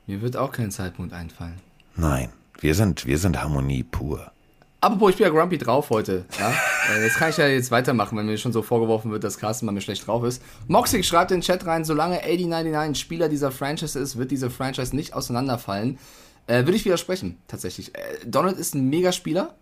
Mir 0.05 0.21
wird 0.21 0.37
auch 0.37 0.51
kein 0.51 0.71
Zeitpunkt 0.71 1.11
einfallen. 1.13 1.59
Nein, 1.95 2.29
wir 2.59 2.75
sind, 2.75 3.05
wir 3.05 3.17
sind 3.17 3.41
Harmonie 3.41 3.83
pur. 3.83 4.31
Apropos, 4.79 5.11
ich 5.11 5.17
bin 5.17 5.25
ja 5.25 5.33
grumpy 5.33 5.57
drauf 5.57 5.89
heute. 5.89 6.25
Ja? 6.39 6.53
Äh, 6.89 7.03
jetzt 7.03 7.17
kann 7.17 7.31
ich 7.31 7.35
ja 7.35 7.47
jetzt 7.47 7.69
weitermachen, 7.69 8.17
wenn 8.17 8.27
mir 8.27 8.37
schon 8.37 8.53
so 8.53 8.61
vorgeworfen 8.61 9.11
wird, 9.11 9.21
dass 9.21 9.37
Carsten 9.37 9.65
mal 9.65 9.73
mir 9.73 9.81
schlecht 9.81 10.07
drauf 10.07 10.23
ist. 10.23 10.41
Moxig 10.67 11.05
schreibt 11.05 11.31
in 11.31 11.39
den 11.39 11.43
Chat 11.43 11.65
rein, 11.65 11.83
solange 11.83 12.19
8099 12.23 12.97
Spieler 12.97 13.27
dieser 13.27 13.51
Franchise 13.51 13.99
ist, 13.99 14.17
wird 14.17 14.31
diese 14.31 14.49
Franchise 14.49 14.95
nicht 14.95 15.13
auseinanderfallen. 15.13 15.99
Äh, 16.45 16.59
würde 16.59 16.75
ich 16.77 16.85
widersprechen, 16.85 17.37
tatsächlich. 17.49 17.93
Äh, 17.93 17.99
Donald 18.25 18.57
ist 18.57 18.73
ein 18.73 18.89
Megaspieler, 18.89 19.55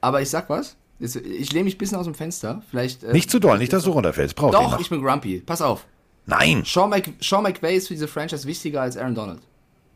aber 0.00 0.22
ich 0.22 0.30
sag 0.30 0.48
was. 0.48 0.76
Jetzt, 0.98 1.16
ich 1.16 1.52
lehne 1.52 1.64
mich 1.64 1.74
ein 1.74 1.78
bisschen 1.78 1.98
aus 1.98 2.06
dem 2.06 2.14
Fenster. 2.14 2.62
Vielleicht. 2.70 3.04
Äh, 3.04 3.12
Nicht 3.12 3.30
zu 3.30 3.38
doll, 3.38 3.58
nicht, 3.58 3.74
dass 3.74 3.84
du 3.84 3.90
runterfällst. 3.90 4.34
Brauch 4.34 4.54
ich 4.54 4.58
Doch, 4.58 4.80
ich 4.80 4.88
bin 4.88 5.02
grumpy. 5.02 5.42
Pass 5.44 5.60
auf. 5.60 5.84
Nein. 6.24 6.62
Sean, 6.64 6.88
Mc, 6.88 7.12
Sean 7.20 7.42
McVay 7.42 7.76
ist 7.76 7.88
für 7.88 7.94
diese 7.94 8.08
Franchise 8.08 8.46
wichtiger 8.46 8.80
als 8.80 8.96
Aaron 8.96 9.14
Donald. 9.14 9.40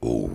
Oh. 0.01 0.28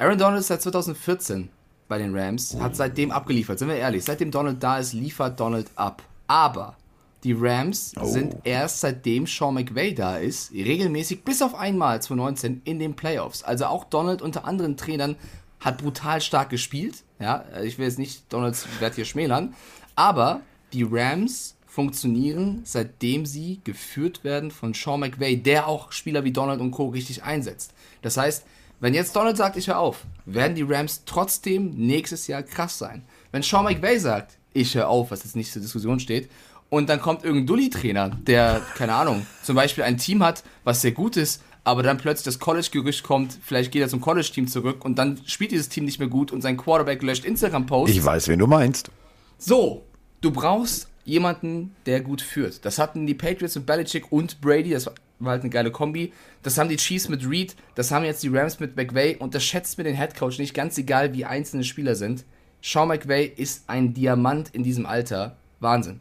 Aaron 0.00 0.16
Donald 0.16 0.40
ist 0.40 0.46
seit 0.46 0.62
2014 0.62 1.50
bei 1.86 1.98
den 1.98 2.16
Rams, 2.16 2.56
hat 2.58 2.74
seitdem 2.74 3.10
abgeliefert, 3.10 3.58
sind 3.58 3.68
wir 3.68 3.76
ehrlich. 3.76 4.02
Seitdem 4.02 4.30
Donald 4.30 4.62
da 4.62 4.78
ist, 4.78 4.94
liefert 4.94 5.38
Donald 5.38 5.70
ab. 5.74 6.02
Aber 6.26 6.78
Die 7.22 7.34
Rams 7.34 7.92
sind 8.04 8.34
erst 8.44 8.80
seitdem 8.80 9.26
Sean 9.26 9.52
McVay 9.52 9.94
da 9.94 10.16
ist, 10.16 10.52
regelmäßig 10.52 11.22
bis 11.22 11.42
auf 11.42 11.54
einmal 11.54 12.00
2019 12.00 12.62
in 12.64 12.78
den 12.78 12.96
Playoffs. 12.96 13.42
Also 13.42 13.66
auch 13.66 13.84
Donald 13.84 14.22
unter 14.22 14.46
anderen 14.46 14.78
Trainern 14.78 15.16
hat 15.60 15.76
brutal 15.76 16.22
stark 16.22 16.48
gespielt. 16.48 17.04
Ja, 17.18 17.44
ich 17.62 17.76
will 17.76 17.84
jetzt 17.84 17.98
nicht 17.98 18.32
Donalds 18.32 18.66
Wert 18.78 18.94
hier 18.94 19.04
schmälern, 19.04 19.54
aber 19.96 20.40
die 20.72 20.88
Rams 20.90 21.56
funktionieren, 21.66 22.62
seitdem 22.64 23.26
sie 23.26 23.60
geführt 23.64 24.24
werden 24.24 24.50
von 24.50 24.72
Sean 24.72 25.00
McVay, 25.00 25.36
der 25.36 25.68
auch 25.68 25.92
Spieler 25.92 26.24
wie 26.24 26.32
Donald 26.32 26.62
und 26.62 26.70
Co. 26.70 26.88
richtig 26.88 27.22
einsetzt. 27.22 27.74
Das 28.00 28.16
heißt, 28.16 28.46
wenn 28.80 28.94
jetzt 28.94 29.14
Donald 29.14 29.36
sagt, 29.36 29.56
ich 29.56 29.68
höre 29.68 29.78
auf, 29.78 30.04
werden 30.24 30.54
die 30.54 30.62
Rams 30.62 31.02
trotzdem 31.04 31.70
nächstes 31.76 32.26
Jahr 32.26 32.42
krass 32.42 32.78
sein. 32.78 33.04
Wenn 33.30 33.42
Sean 33.42 33.64
McVay 33.64 33.98
sagt, 33.98 34.38
ich 34.52 34.74
höre 34.74 34.88
auf, 34.88 35.10
was 35.10 35.22
jetzt 35.22 35.36
nicht 35.36 35.52
zur 35.52 35.62
Diskussion 35.62 36.00
steht, 36.00 36.30
und 36.70 36.88
dann 36.88 37.00
kommt 37.00 37.24
irgendein 37.24 37.46
Dulli-Trainer, 37.48 38.10
der, 38.26 38.62
keine 38.76 38.94
Ahnung, 38.94 39.26
zum 39.42 39.56
Beispiel 39.56 39.84
ein 39.84 39.98
Team 39.98 40.22
hat, 40.22 40.44
was 40.64 40.80
sehr 40.82 40.92
gut 40.92 41.16
ist, 41.16 41.42
aber 41.64 41.82
dann 41.82 41.98
plötzlich 41.98 42.24
das 42.24 42.38
College-Gerücht 42.38 43.02
kommt, 43.02 43.38
vielleicht 43.42 43.72
geht 43.72 43.82
er 43.82 43.88
zum 43.88 44.00
College-Team 44.00 44.46
zurück 44.48 44.84
und 44.84 44.98
dann 44.98 45.20
spielt 45.26 45.50
dieses 45.50 45.68
Team 45.68 45.84
nicht 45.84 45.98
mehr 45.98 46.08
gut 46.08 46.32
und 46.32 46.40
sein 46.40 46.56
Quarterback 46.56 47.02
löscht 47.02 47.24
Instagram-Posts. 47.24 47.96
Ich 47.96 48.04
weiß, 48.04 48.28
wen 48.28 48.38
du 48.38 48.46
meinst. 48.46 48.90
So, 49.36 49.84
du 50.20 50.30
brauchst 50.30 50.88
jemanden, 51.04 51.74
der 51.86 52.00
gut 52.00 52.22
führt. 52.22 52.64
Das 52.64 52.78
hatten 52.78 53.06
die 53.06 53.14
Patriots 53.14 53.56
mit 53.56 53.66
Belichick 53.66 54.10
und 54.12 54.40
Brady, 54.40 54.70
das 54.70 54.90
war 55.20 55.32
halt 55.32 55.42
eine 55.42 55.50
geile 55.50 55.70
Kombi. 55.70 56.12
Das 56.42 56.58
haben 56.58 56.68
die 56.68 56.76
Chiefs 56.76 57.08
mit 57.08 57.28
Reed, 57.28 57.54
das 57.74 57.90
haben 57.90 58.04
jetzt 58.04 58.22
die 58.22 58.28
Rams 58.28 58.60
mit 58.60 58.76
McVay 58.76 59.16
und 59.16 59.34
das 59.34 59.44
schätzt 59.44 59.78
mir 59.78 59.84
den 59.84 59.94
Headcoach 59.94 60.38
nicht, 60.38 60.54
ganz 60.54 60.76
egal 60.78 61.14
wie 61.14 61.24
einzelne 61.24 61.64
Spieler 61.64 61.94
sind. 61.94 62.24
Sean 62.62 62.88
McVay 62.88 63.26
ist 63.26 63.64
ein 63.68 63.94
Diamant 63.94 64.50
in 64.50 64.62
diesem 64.62 64.86
Alter. 64.86 65.36
Wahnsinn. 65.60 66.00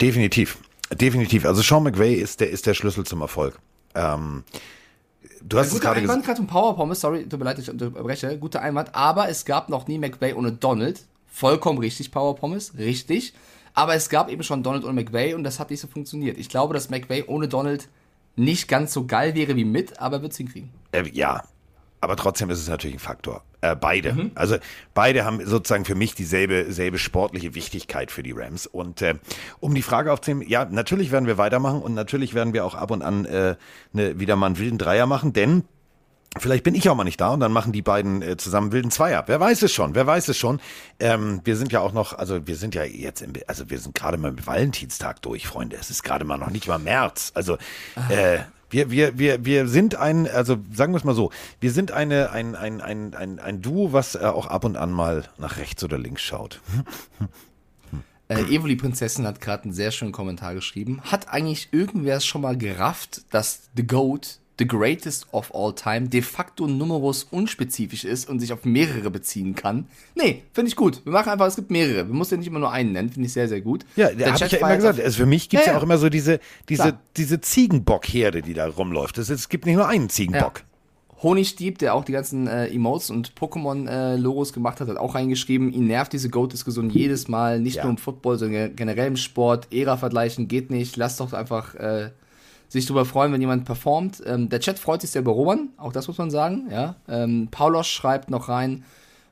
Definitiv. 0.00 0.58
Definitiv. 0.92 1.44
Also 1.46 1.62
Sean 1.62 1.82
McVay 1.84 2.14
ist 2.14 2.40
der, 2.40 2.50
ist 2.50 2.66
der 2.66 2.74
Schlüssel 2.74 3.04
zum 3.04 3.20
Erfolg. 3.20 3.58
Ähm, 3.94 4.44
du 5.42 5.58
hast 5.58 5.68
es 5.68 5.72
Guter 5.74 5.84
gerade 5.84 6.02
gesagt. 6.02 6.24
gerade 6.24 6.36
zum 6.36 6.46
Power 6.46 6.76
Pommes, 6.76 7.00
sorry, 7.00 7.28
tut 7.28 7.38
mir 7.38 7.44
leid, 7.44 7.58
ich 7.58 7.70
unterbreche. 7.70 8.36
Guter 8.38 8.62
Einwand, 8.62 8.94
aber 8.94 9.28
es 9.28 9.44
gab 9.44 9.68
noch 9.68 9.86
nie 9.86 9.98
McVay 9.98 10.34
ohne 10.34 10.52
Donald. 10.52 11.04
Vollkommen 11.28 11.78
richtig, 11.78 12.10
Power 12.10 12.34
Pommes, 12.34 12.74
richtig. 12.76 13.32
Aber 13.74 13.94
es 13.94 14.08
gab 14.08 14.30
eben 14.30 14.42
schon 14.42 14.62
Donald 14.62 14.84
ohne 14.84 14.94
McVay 14.94 15.34
und 15.34 15.44
das 15.44 15.60
hat 15.60 15.70
nicht 15.70 15.80
so 15.80 15.86
funktioniert. 15.86 16.38
Ich 16.38 16.48
glaube, 16.48 16.74
dass 16.74 16.90
McVay 16.90 17.24
ohne 17.26 17.46
Donald 17.46 17.88
nicht 18.36 18.68
ganz 18.68 18.92
so 18.92 19.06
geil 19.06 19.34
wäre 19.34 19.56
wie 19.56 19.64
mit, 19.64 20.00
aber 20.00 20.22
wird 20.22 20.32
es 20.32 20.38
hinkriegen. 20.38 20.70
Äh, 20.92 21.08
ja, 21.12 21.44
aber 22.00 22.16
trotzdem 22.16 22.50
ist 22.50 22.58
es 22.58 22.68
natürlich 22.68 22.96
ein 22.96 23.00
Faktor. 23.00 23.42
Äh, 23.60 23.76
beide. 23.76 24.30
Also 24.34 24.56
beide 24.94 25.24
haben 25.26 25.44
sozusagen 25.44 25.84
für 25.84 25.94
mich 25.94 26.14
dieselbe 26.14 26.72
selbe 26.72 26.98
sportliche 26.98 27.54
Wichtigkeit 27.54 28.10
für 28.10 28.22
die 28.22 28.32
Rams. 28.32 28.66
Und 28.66 29.02
äh, 29.02 29.16
um 29.60 29.74
die 29.74 29.82
Frage 29.82 30.12
aufzunehmen, 30.12 30.48
ja, 30.48 30.64
natürlich 30.64 31.12
werden 31.12 31.26
wir 31.26 31.36
weitermachen 31.36 31.82
und 31.82 31.94
natürlich 31.94 32.32
werden 32.32 32.54
wir 32.54 32.64
auch 32.64 32.74
ab 32.74 32.90
und 32.90 33.02
an 33.02 33.26
äh, 33.26 33.56
ne, 33.92 34.18
wieder 34.18 34.36
mal 34.36 34.46
einen 34.46 34.58
wilden 34.58 34.78
Dreier 34.78 35.06
machen, 35.06 35.34
denn 35.34 35.64
Vielleicht 36.38 36.62
bin 36.62 36.76
ich 36.76 36.88
auch 36.88 36.94
mal 36.94 37.02
nicht 37.02 37.20
da 37.20 37.30
und 37.30 37.40
dann 37.40 37.52
machen 37.52 37.72
die 37.72 37.82
beiden 37.82 38.22
äh, 38.22 38.36
zusammen 38.36 38.70
wilden 38.70 38.92
Zweier. 38.92 39.24
Wer 39.26 39.40
weiß 39.40 39.62
es 39.62 39.72
schon, 39.72 39.96
wer 39.96 40.06
weiß 40.06 40.28
es 40.28 40.38
schon. 40.38 40.60
Ähm, 41.00 41.40
wir 41.42 41.56
sind 41.56 41.72
ja 41.72 41.80
auch 41.80 41.92
noch, 41.92 42.16
also 42.16 42.46
wir 42.46 42.54
sind 42.54 42.76
ja 42.76 42.84
jetzt, 42.84 43.20
im, 43.20 43.32
also 43.48 43.68
wir 43.68 43.80
sind 43.80 43.96
gerade 43.96 44.16
mal 44.16 44.30
mit 44.30 44.46
Valentinstag 44.46 45.22
durch, 45.22 45.48
Freunde. 45.48 45.76
Es 45.76 45.90
ist 45.90 46.04
gerade 46.04 46.24
mal 46.24 46.38
noch 46.38 46.50
nicht 46.50 46.68
mal 46.68 46.78
März. 46.78 47.32
Also 47.34 47.58
äh, 48.08 48.38
wir, 48.70 48.92
wir, 48.92 49.18
wir, 49.18 49.44
wir 49.44 49.66
sind 49.66 49.96
ein, 49.96 50.28
also 50.28 50.58
sagen 50.72 50.92
wir 50.92 50.98
es 50.98 51.04
mal 51.04 51.16
so, 51.16 51.32
wir 51.58 51.72
sind 51.72 51.90
eine, 51.90 52.30
ein, 52.30 52.54
ein, 52.54 52.80
ein, 52.80 53.14
ein, 53.14 53.40
ein 53.40 53.60
Duo, 53.60 53.92
was 53.92 54.14
äh, 54.14 54.20
auch 54.20 54.46
ab 54.46 54.64
und 54.64 54.76
an 54.76 54.92
mal 54.92 55.24
nach 55.36 55.56
rechts 55.56 55.82
oder 55.82 55.98
links 55.98 56.22
schaut. 56.22 56.60
Äh, 58.28 58.54
Evoli 58.54 58.76
Prinzessin 58.76 59.26
hat 59.26 59.40
gerade 59.40 59.64
einen 59.64 59.72
sehr 59.72 59.90
schönen 59.90 60.12
Kommentar 60.12 60.54
geschrieben. 60.54 61.00
Hat 61.02 61.28
eigentlich 61.30 61.70
irgendwer 61.72 62.18
es 62.18 62.24
schon 62.24 62.42
mal 62.42 62.56
gerafft, 62.56 63.22
dass 63.30 63.62
The 63.74 63.84
GOAT, 63.84 64.38
The 64.60 64.66
Greatest 64.68 65.26
of 65.32 65.54
All 65.54 65.74
Time, 65.74 66.08
de 66.10 66.20
facto 66.20 66.66
numerus 66.66 67.26
unspezifisch 67.30 68.04
ist 68.04 68.28
und 68.28 68.40
sich 68.40 68.52
auf 68.52 68.66
mehrere 68.66 69.10
beziehen 69.10 69.54
kann? 69.54 69.86
Nee, 70.14 70.42
finde 70.52 70.68
ich 70.68 70.76
gut. 70.76 71.00
Wir 71.04 71.12
machen 71.14 71.30
einfach, 71.30 71.46
es 71.46 71.56
gibt 71.56 71.70
mehrere. 71.70 72.06
Wir 72.06 72.14
müssen 72.14 72.34
ja 72.34 72.36
nicht 72.38 72.46
immer 72.48 72.58
nur 72.58 72.70
einen 72.70 72.92
nennen, 72.92 73.08
finde 73.08 73.26
ich 73.26 73.32
sehr, 73.32 73.48
sehr 73.48 73.62
gut. 73.62 73.86
Ja, 73.96 74.12
da 74.12 74.32
habe 74.34 74.44
ich 74.44 74.52
ja 74.52 74.58
immer 74.58 74.76
gesagt. 74.76 75.00
Also 75.00 75.16
für 75.16 75.24
mich 75.26 75.48
gibt's 75.48 75.64
ja, 75.64 75.72
Ja, 75.72 75.78
auch 75.78 75.82
ja. 75.82 75.86
immer 75.86 75.96
so 75.96 76.10
diese, 76.10 76.40
diese, 76.68 76.82
Klar. 76.82 77.00
diese 77.16 77.40
Ziegenbockherde, 77.40 78.42
die 78.42 78.52
da 78.52 78.66
rumläuft. 78.68 79.16
Es, 79.16 79.30
es 79.30 79.48
gibt 79.48 79.64
nicht 79.64 79.76
nur 79.76 79.88
einen 79.88 80.10
Ziegenbock. 80.10 80.62
Honigdieb, 81.22 81.78
der 81.78 81.94
auch 81.94 82.04
die 82.04 82.12
ganzen 82.12 82.46
äh, 82.46 82.68
Emotes 82.68 83.10
und 83.10 83.34
Pokémon-Logos 83.34 84.52
gemacht 84.52 84.80
hat, 84.80 84.88
hat 84.88 84.96
auch 84.96 85.14
reingeschrieben, 85.14 85.72
ihn 85.72 85.86
nervt 85.86 86.12
diese 86.12 86.30
Goat-Diskussion 86.30 86.88
jedes 86.90 87.28
Mal, 87.28 87.60
nicht 87.60 87.76
Ja. 87.76 87.82
nur 87.84 87.92
im 87.92 87.98
Football, 87.98 88.38
sondern 88.38 88.74
generell 88.76 89.06
im 89.08 89.16
Sport. 89.16 89.68
Ära 89.72 89.96
vergleichen 89.96 90.48
geht 90.48 90.70
nicht. 90.70 90.96
Lass 90.96 91.16
doch 91.18 91.32
einfach 91.32 91.74
äh, 91.74 92.10
sich 92.70 92.86
darüber 92.86 93.04
freuen, 93.04 93.32
wenn 93.32 93.40
jemand 93.40 93.64
performt. 93.64 94.22
Ähm, 94.24 94.48
der 94.48 94.60
Chat 94.60 94.78
freut 94.78 95.00
sich 95.00 95.10
sehr 95.10 95.22
über 95.22 95.32
Roman, 95.32 95.70
auch 95.76 95.92
das 95.92 96.06
muss 96.08 96.18
man 96.18 96.30
sagen. 96.30 96.68
Ja? 96.70 96.94
Ähm, 97.08 97.48
Paulos 97.50 97.88
schreibt 97.88 98.30
noch 98.30 98.48
rein, 98.48 98.84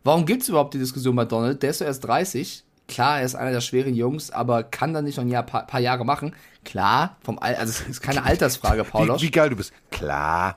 warum 0.02 0.26
gibt 0.26 0.42
es 0.42 0.48
überhaupt 0.48 0.74
die 0.74 0.78
Diskussion 0.78 1.14
bei 1.14 1.24
Donald? 1.24 1.62
Der 1.62 1.70
ist 1.70 1.80
doch 1.80 1.86
erst 1.86 2.04
30. 2.04 2.64
Klar, 2.88 3.20
er 3.20 3.26
ist 3.26 3.36
einer 3.36 3.52
der 3.52 3.60
schweren 3.60 3.94
Jungs, 3.94 4.30
aber 4.30 4.64
kann 4.64 4.92
dann 4.92 5.04
nicht 5.04 5.18
noch 5.18 5.24
ein 5.24 5.30
Jahr, 5.30 5.44
paar, 5.44 5.66
paar 5.66 5.80
Jahre 5.80 6.04
machen. 6.04 6.34
Klar, 6.64 7.16
vom 7.22 7.38
Al 7.38 7.54
also 7.54 7.70
es 7.70 7.88
ist 7.88 8.00
keine 8.00 8.24
Altersfrage, 8.24 8.82
Paulos. 8.84 9.22
Wie, 9.22 9.26
wie 9.26 9.30
geil 9.30 9.50
du 9.50 9.56
bist. 9.56 9.72
Klar. 9.90 10.56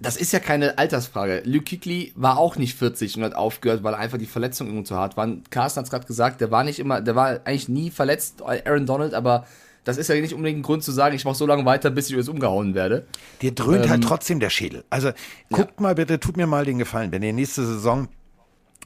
Das 0.00 0.16
ist 0.16 0.32
ja 0.32 0.40
keine 0.40 0.78
Altersfrage. 0.78 1.42
Luke 1.44 1.76
Kuechly 1.76 2.12
war 2.16 2.38
auch 2.38 2.56
nicht 2.56 2.74
40 2.74 3.18
und 3.18 3.24
hat 3.24 3.34
aufgehört, 3.34 3.84
weil 3.84 3.94
einfach 3.94 4.16
die 4.16 4.26
Verletzungen 4.26 4.70
irgendwo 4.70 4.86
zu 4.86 4.96
hart 4.96 5.18
waren. 5.18 5.44
Carsten 5.50 5.78
hat 5.78 5.84
es 5.84 5.90
gerade 5.90 6.06
gesagt, 6.06 6.40
der 6.40 6.50
war 6.50 6.64
nicht 6.64 6.78
immer, 6.78 7.02
der 7.02 7.14
war 7.14 7.40
eigentlich 7.44 7.68
nie 7.68 7.90
verletzt, 7.90 8.42
Aaron 8.42 8.86
Donald, 8.86 9.12
aber 9.12 9.46
das 9.90 9.98
ist 9.98 10.08
ja 10.08 10.20
nicht 10.20 10.34
unbedingt 10.34 10.60
ein 10.60 10.62
Grund 10.62 10.82
zu 10.82 10.92
sagen, 10.92 11.14
ich 11.14 11.24
mache 11.24 11.34
so 11.34 11.46
lange 11.46 11.64
weiter, 11.64 11.90
bis 11.90 12.08
ich 12.08 12.16
jetzt 12.16 12.28
umgehauen 12.28 12.74
werde. 12.74 13.06
Dir 13.42 13.52
dröhnt 13.54 13.84
Ähm, 13.84 13.90
halt 13.90 14.04
trotzdem 14.04 14.40
der 14.40 14.50
Schädel. 14.50 14.84
Also 14.88 15.10
guckt 15.50 15.80
mal 15.80 15.94
bitte, 15.94 16.20
tut 16.20 16.36
mir 16.36 16.46
mal 16.46 16.64
den 16.64 16.78
Gefallen, 16.78 17.12
wenn 17.12 17.22
ihr 17.22 17.32
nächste 17.32 17.64
Saison 17.64 18.08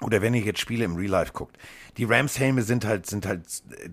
oder 0.00 0.22
wenn 0.22 0.34
ihr 0.34 0.42
jetzt 0.42 0.60
Spiele 0.60 0.84
im 0.84 0.96
Real 0.96 1.10
Life 1.10 1.32
guckt, 1.32 1.56
die 1.96 2.04
Rams-Helme 2.04 2.62
sind 2.62 2.84
halt, 2.84 3.06
sind 3.06 3.26
halt 3.26 3.42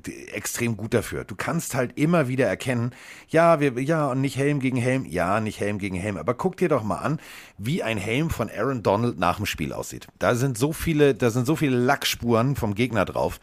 äh, 0.07 0.31
extrem 0.31 0.75
gut 0.75 0.93
dafür. 0.93 1.23
Du 1.23 1.35
kannst 1.35 1.75
halt 1.75 1.97
immer 1.97 2.27
wieder 2.27 2.47
erkennen, 2.47 2.91
ja, 3.29 3.59
wir, 3.59 3.79
ja, 3.81 4.07
und 4.07 4.21
nicht 4.21 4.37
Helm 4.37 4.59
gegen 4.59 4.77
Helm, 4.77 5.05
ja, 5.05 5.39
nicht 5.39 5.59
Helm 5.59 5.77
gegen 5.77 5.95
Helm. 5.95 6.17
Aber 6.17 6.33
guck 6.33 6.57
dir 6.57 6.69
doch 6.69 6.83
mal 6.83 6.97
an, 6.97 7.19
wie 7.57 7.83
ein 7.83 7.97
Helm 7.97 8.29
von 8.29 8.49
Aaron 8.49 8.81
Donald 8.81 9.19
nach 9.19 9.37
dem 9.37 9.45
Spiel 9.45 9.73
aussieht. 9.73 10.07
Da 10.17 10.35
sind 10.35 10.57
so 10.57 10.73
viele, 10.73 11.13
da 11.13 11.29
sind 11.29 11.45
so 11.45 11.55
viele 11.55 11.77
Lackspuren 11.77 12.55
vom 12.55 12.73
Gegner 12.73 13.05
drauf. 13.05 13.39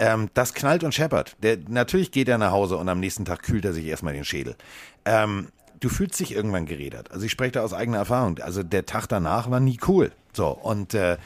Ähm, 0.00 0.30
das 0.32 0.54
knallt 0.54 0.82
und 0.82 0.94
scheppert. 0.94 1.36
Der, 1.42 1.58
natürlich 1.68 2.10
geht 2.10 2.26
er 2.26 2.38
nach 2.38 2.52
Hause 2.52 2.78
und 2.78 2.88
am 2.88 3.00
nächsten 3.00 3.26
Tag 3.26 3.42
kühlt 3.42 3.66
er 3.66 3.74
sich 3.74 3.84
erstmal 3.84 4.14
den 4.14 4.24
Schädel. 4.24 4.56
Ähm, 5.04 5.48
du 5.78 5.90
fühlst 5.90 6.18
dich 6.18 6.32
irgendwann 6.32 6.64
gerädert. 6.64 7.10
Also 7.10 7.26
ich 7.26 7.32
spreche 7.32 7.52
da 7.52 7.62
aus 7.62 7.74
eigener 7.74 7.98
Erfahrung. 7.98 8.38
Also 8.38 8.62
der 8.62 8.86
Tag 8.86 9.08
danach 9.08 9.50
war 9.50 9.60
nie 9.60 9.78
cool. 9.86 10.10
So, 10.32 10.48
und 10.48 10.94
äh, 10.94 11.18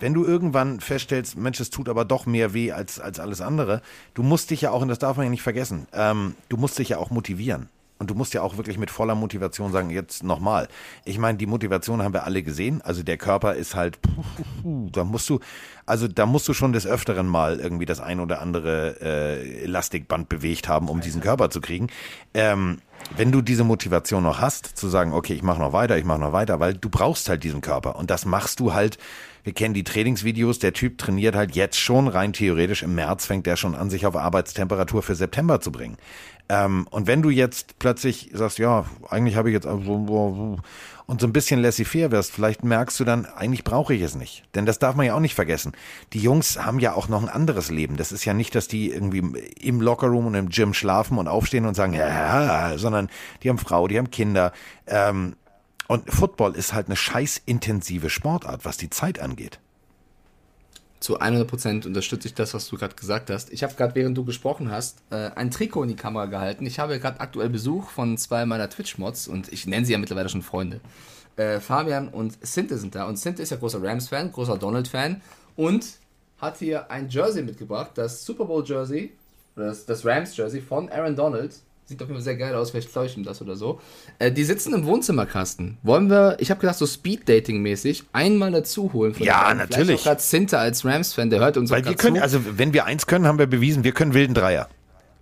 wenn 0.00 0.14
du 0.14 0.24
irgendwann 0.24 0.80
feststellst, 0.80 1.36
Mensch, 1.36 1.60
es 1.60 1.70
tut 1.70 1.88
aber 1.88 2.04
doch 2.04 2.26
mehr 2.26 2.54
weh 2.54 2.72
als, 2.72 2.98
als 2.98 3.20
alles 3.20 3.40
andere, 3.40 3.82
du 4.14 4.24
musst 4.24 4.50
dich 4.50 4.62
ja 4.62 4.72
auch, 4.72 4.82
und 4.82 4.88
das 4.88 4.98
darf 4.98 5.16
man 5.16 5.26
ja 5.26 5.30
nicht 5.30 5.42
vergessen, 5.42 5.86
ähm, 5.92 6.34
du 6.48 6.56
musst 6.56 6.76
dich 6.80 6.88
ja 6.88 6.98
auch 6.98 7.10
motivieren. 7.10 7.68
Und 7.98 8.10
du 8.10 8.14
musst 8.14 8.32
ja 8.32 8.42
auch 8.42 8.56
wirklich 8.56 8.78
mit 8.78 8.90
voller 8.90 9.14
Motivation 9.14 9.72
sagen, 9.72 9.90
jetzt 9.90 10.22
nochmal. 10.22 10.68
Ich 11.04 11.18
meine, 11.18 11.36
die 11.36 11.46
Motivation 11.46 12.02
haben 12.02 12.12
wir 12.12 12.24
alle 12.24 12.42
gesehen. 12.42 12.80
Also 12.82 13.02
der 13.02 13.16
Körper 13.16 13.54
ist 13.54 13.74
halt, 13.74 13.98
da 14.64 15.04
musst 15.04 15.28
du, 15.28 15.40
also 15.84 16.06
da 16.06 16.26
musst 16.26 16.46
du 16.48 16.54
schon 16.54 16.72
des 16.72 16.86
Öfteren 16.86 17.26
mal 17.26 17.58
irgendwie 17.58 17.86
das 17.86 18.00
ein 18.00 18.20
oder 18.20 18.40
andere 18.40 19.00
äh, 19.00 19.64
Elastikband 19.64 20.28
bewegt 20.28 20.68
haben, 20.68 20.88
um 20.88 21.00
diesen 21.00 21.20
Körper 21.20 21.50
zu 21.50 21.60
kriegen. 21.60 21.88
Ähm, 22.34 22.78
wenn 23.16 23.32
du 23.32 23.42
diese 23.42 23.64
Motivation 23.64 24.22
noch 24.22 24.40
hast, 24.40 24.76
zu 24.76 24.88
sagen, 24.88 25.12
okay, 25.12 25.34
ich 25.34 25.42
mache 25.42 25.60
noch 25.60 25.72
weiter, 25.72 25.96
ich 25.96 26.04
mache 26.04 26.20
noch 26.20 26.32
weiter, 26.32 26.60
weil 26.60 26.74
du 26.74 26.88
brauchst 26.88 27.28
halt 27.28 27.42
diesen 27.42 27.60
Körper. 27.60 27.96
Und 27.96 28.10
das 28.10 28.26
machst 28.26 28.60
du 28.60 28.74
halt, 28.74 28.98
wir 29.44 29.54
kennen 29.54 29.74
die 29.74 29.84
Trainingsvideos, 29.84 30.58
der 30.58 30.72
Typ 30.72 30.98
trainiert 30.98 31.34
halt 31.34 31.54
jetzt 31.56 31.78
schon 31.78 32.08
rein 32.08 32.32
theoretisch, 32.32 32.82
im 32.82 32.94
März 32.94 33.26
fängt 33.26 33.46
der 33.46 33.56
schon 33.56 33.74
an, 33.74 33.88
sich 33.88 34.04
auf 34.04 34.16
Arbeitstemperatur 34.16 35.02
für 35.02 35.14
September 35.14 35.60
zu 35.60 35.72
bringen. 35.72 35.96
Ähm, 36.48 36.86
und 36.90 37.06
wenn 37.06 37.22
du 37.22 37.30
jetzt 37.30 37.78
plötzlich 37.78 38.30
sagst, 38.32 38.58
ja, 38.58 38.86
eigentlich 39.08 39.36
habe 39.36 39.50
ich 39.50 39.54
jetzt 39.54 39.66
und 41.08 41.22
so 41.22 41.26
ein 41.26 41.32
bisschen 41.32 41.60
laissez-faire 41.60 42.10
wirst, 42.10 42.32
vielleicht 42.32 42.64
merkst 42.64 43.00
du 43.00 43.04
dann, 43.04 43.24
eigentlich 43.24 43.64
brauche 43.64 43.94
ich 43.94 44.02
es 44.02 44.14
nicht. 44.14 44.44
Denn 44.54 44.66
das 44.66 44.78
darf 44.78 44.94
man 44.94 45.06
ja 45.06 45.14
auch 45.14 45.20
nicht 45.20 45.34
vergessen. 45.34 45.72
Die 46.12 46.20
Jungs 46.20 46.62
haben 46.62 46.80
ja 46.80 46.92
auch 46.92 47.08
noch 47.08 47.22
ein 47.22 47.30
anderes 47.30 47.70
Leben. 47.70 47.96
Das 47.96 48.12
ist 48.12 48.26
ja 48.26 48.34
nicht, 48.34 48.54
dass 48.54 48.68
die 48.68 48.90
irgendwie 48.90 49.22
im 49.60 49.80
Lockerroom 49.80 50.26
und 50.26 50.34
im 50.34 50.50
Gym 50.50 50.74
schlafen 50.74 51.16
und 51.16 51.26
aufstehen 51.26 51.64
und 51.64 51.74
sagen, 51.74 51.94
ja, 51.94 52.76
sondern 52.76 53.08
die 53.42 53.48
haben 53.48 53.56
Frau, 53.56 53.88
die 53.88 53.96
haben 53.96 54.10
Kinder. 54.10 54.52
Ähm, 54.86 55.36
und 55.86 56.12
Football 56.12 56.54
ist 56.54 56.74
halt 56.74 56.88
eine 56.88 56.96
scheißintensive 56.96 58.10
Sportart, 58.10 58.66
was 58.66 58.76
die 58.76 58.90
Zeit 58.90 59.18
angeht. 59.18 59.60
Zu 61.00 61.20
100% 61.20 61.86
unterstütze 61.86 62.28
ich 62.28 62.34
das, 62.34 62.54
was 62.54 62.68
du 62.68 62.76
gerade 62.76 62.96
gesagt 62.96 63.30
hast. 63.30 63.52
Ich 63.52 63.62
habe 63.62 63.74
gerade, 63.74 63.94
während 63.94 64.18
du 64.18 64.24
gesprochen 64.24 64.70
hast, 64.70 64.98
äh, 65.10 65.30
ein 65.36 65.50
Trikot 65.50 65.84
in 65.84 65.88
die 65.90 65.96
Kamera 65.96 66.26
gehalten. 66.26 66.66
Ich 66.66 66.78
habe 66.78 66.98
gerade 66.98 67.20
aktuell 67.20 67.48
Besuch 67.48 67.90
von 67.90 68.18
zwei 68.18 68.46
meiner 68.46 68.68
Twitch-Mods 68.68 69.28
und 69.28 69.52
ich 69.52 69.66
nenne 69.66 69.86
sie 69.86 69.92
ja 69.92 69.98
mittlerweile 69.98 70.28
schon 70.28 70.42
Freunde. 70.42 70.80
Äh, 71.36 71.60
Fabian 71.60 72.08
und 72.08 72.36
Sinte 72.44 72.78
sind 72.78 72.94
da. 72.94 73.06
Und 73.06 73.18
Sinte 73.18 73.42
ist 73.42 73.50
ja 73.50 73.56
großer 73.56 73.82
Rams-Fan, 73.82 74.32
großer 74.32 74.58
Donald-Fan 74.58 75.20
und 75.54 75.86
hat 76.38 76.58
hier 76.58 76.90
ein 76.90 77.08
Jersey 77.08 77.42
mitgebracht, 77.42 77.92
das 77.94 78.24
Super 78.24 78.44
Bowl-Jersey 78.44 79.12
das, 79.58 79.84
das 79.84 80.04
Rams-Jersey 80.06 80.60
von 80.60 80.88
Aaron 80.88 81.16
Donald. 81.16 81.54
Sieht 81.88 82.02
auf 82.02 82.08
jeden 82.08 82.18
Fall 82.18 82.24
sehr 82.24 82.36
geil 82.36 82.54
aus, 82.54 82.70
vielleicht 82.70 82.92
täuscht 82.92 83.16
ihm 83.16 83.24
das 83.24 83.40
oder 83.40 83.56
so. 83.56 83.80
Äh, 84.18 84.30
die 84.30 84.44
sitzen 84.44 84.74
im 84.74 84.84
Wohnzimmerkasten. 84.84 85.78
Wollen 85.82 86.10
wir, 86.10 86.36
ich 86.38 86.50
habe 86.50 86.60
gedacht, 86.60 86.76
so 86.76 86.86
Speed-Dating-mäßig 86.86 88.04
einmal 88.12 88.52
dazu 88.52 88.92
holen? 88.92 89.14
von 89.14 89.24
Ja, 89.24 89.48
den 89.48 89.56
natürlich. 89.56 90.02
Vielleicht 90.02 90.20
Sinte 90.20 90.58
als 90.58 90.84
Rams-Fan, 90.84 91.30
der 91.30 91.40
hört 91.40 91.56
uns 91.56 91.70
Weil 91.70 91.86
wir 91.86 91.94
können, 91.94 92.16
zu. 92.16 92.22
also 92.22 92.40
wenn 92.58 92.74
wir 92.74 92.84
eins 92.84 93.06
können, 93.06 93.26
haben 93.26 93.38
wir 93.38 93.46
bewiesen, 93.46 93.84
wir 93.84 93.92
können 93.92 94.12
wilden 94.12 94.34
Dreier. 94.34 94.68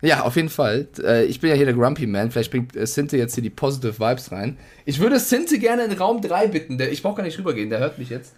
Ja, 0.03 0.23
auf 0.23 0.35
jeden 0.35 0.49
Fall. 0.49 0.89
Äh, 1.01 1.27
ich 1.27 1.39
bin 1.39 1.51
ja 1.51 1.57
hier 1.57 1.67
der 1.67 1.75
Grumpy 1.75 2.09
Man. 2.09 2.33
Vielleicht 2.33 2.51
bringt 2.51 2.75
äh, 2.75 2.85
Sinte 2.85 3.17
jetzt 3.17 3.35
hier 3.35 3.45
die 3.45 3.51
Positive 3.51 4.01
Vibes 4.01 4.33
rein. 4.33 4.59
Ich 4.87 4.99
würde 4.99 5.21
Sinte 5.21 5.61
gerne 5.61 5.85
in 5.85 5.93
Raum 5.93 6.21
3 6.21 6.49
bitten. 6.49 6.81
Ich 6.81 7.01
brauche 7.01 7.19
gar 7.19 7.23
nicht 7.23 7.39
rübergehen, 7.39 7.71
der 7.71 7.79
hört 7.79 7.97
mich 7.97 8.11
jetzt. 8.11 8.35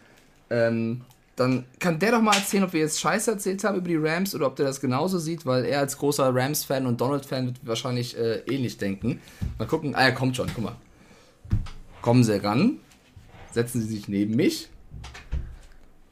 Ähm, 0.50 1.00
dann 1.38 1.64
kann 1.78 1.98
der 1.98 2.12
doch 2.12 2.20
mal 2.20 2.34
erzählen, 2.34 2.64
ob 2.64 2.72
wir 2.72 2.80
jetzt 2.80 3.00
Scheiße 3.00 3.30
erzählt 3.30 3.62
haben 3.62 3.78
über 3.78 3.88
die 3.88 3.96
Rams 3.96 4.34
oder 4.34 4.46
ob 4.46 4.56
der 4.56 4.66
das 4.66 4.80
genauso 4.80 5.18
sieht, 5.18 5.46
weil 5.46 5.64
er 5.64 5.80
als 5.80 5.96
großer 5.96 6.34
Rams-Fan 6.34 6.86
und 6.86 7.00
Donald-Fan 7.00 7.46
wird 7.46 7.56
wahrscheinlich 7.62 8.16
äh, 8.16 8.40
ähnlich 8.46 8.78
denken. 8.78 9.20
Mal 9.58 9.66
gucken. 9.66 9.94
Ah, 9.94 10.02
er 10.02 10.12
kommt 10.12 10.36
schon, 10.36 10.48
guck 10.54 10.64
mal. 10.64 10.76
Kommen 12.02 12.24
Sie 12.24 12.42
ran. 12.42 12.78
Setzen 13.52 13.80
Sie 13.80 13.88
sich 13.88 14.08
neben 14.08 14.34
mich. 14.36 14.68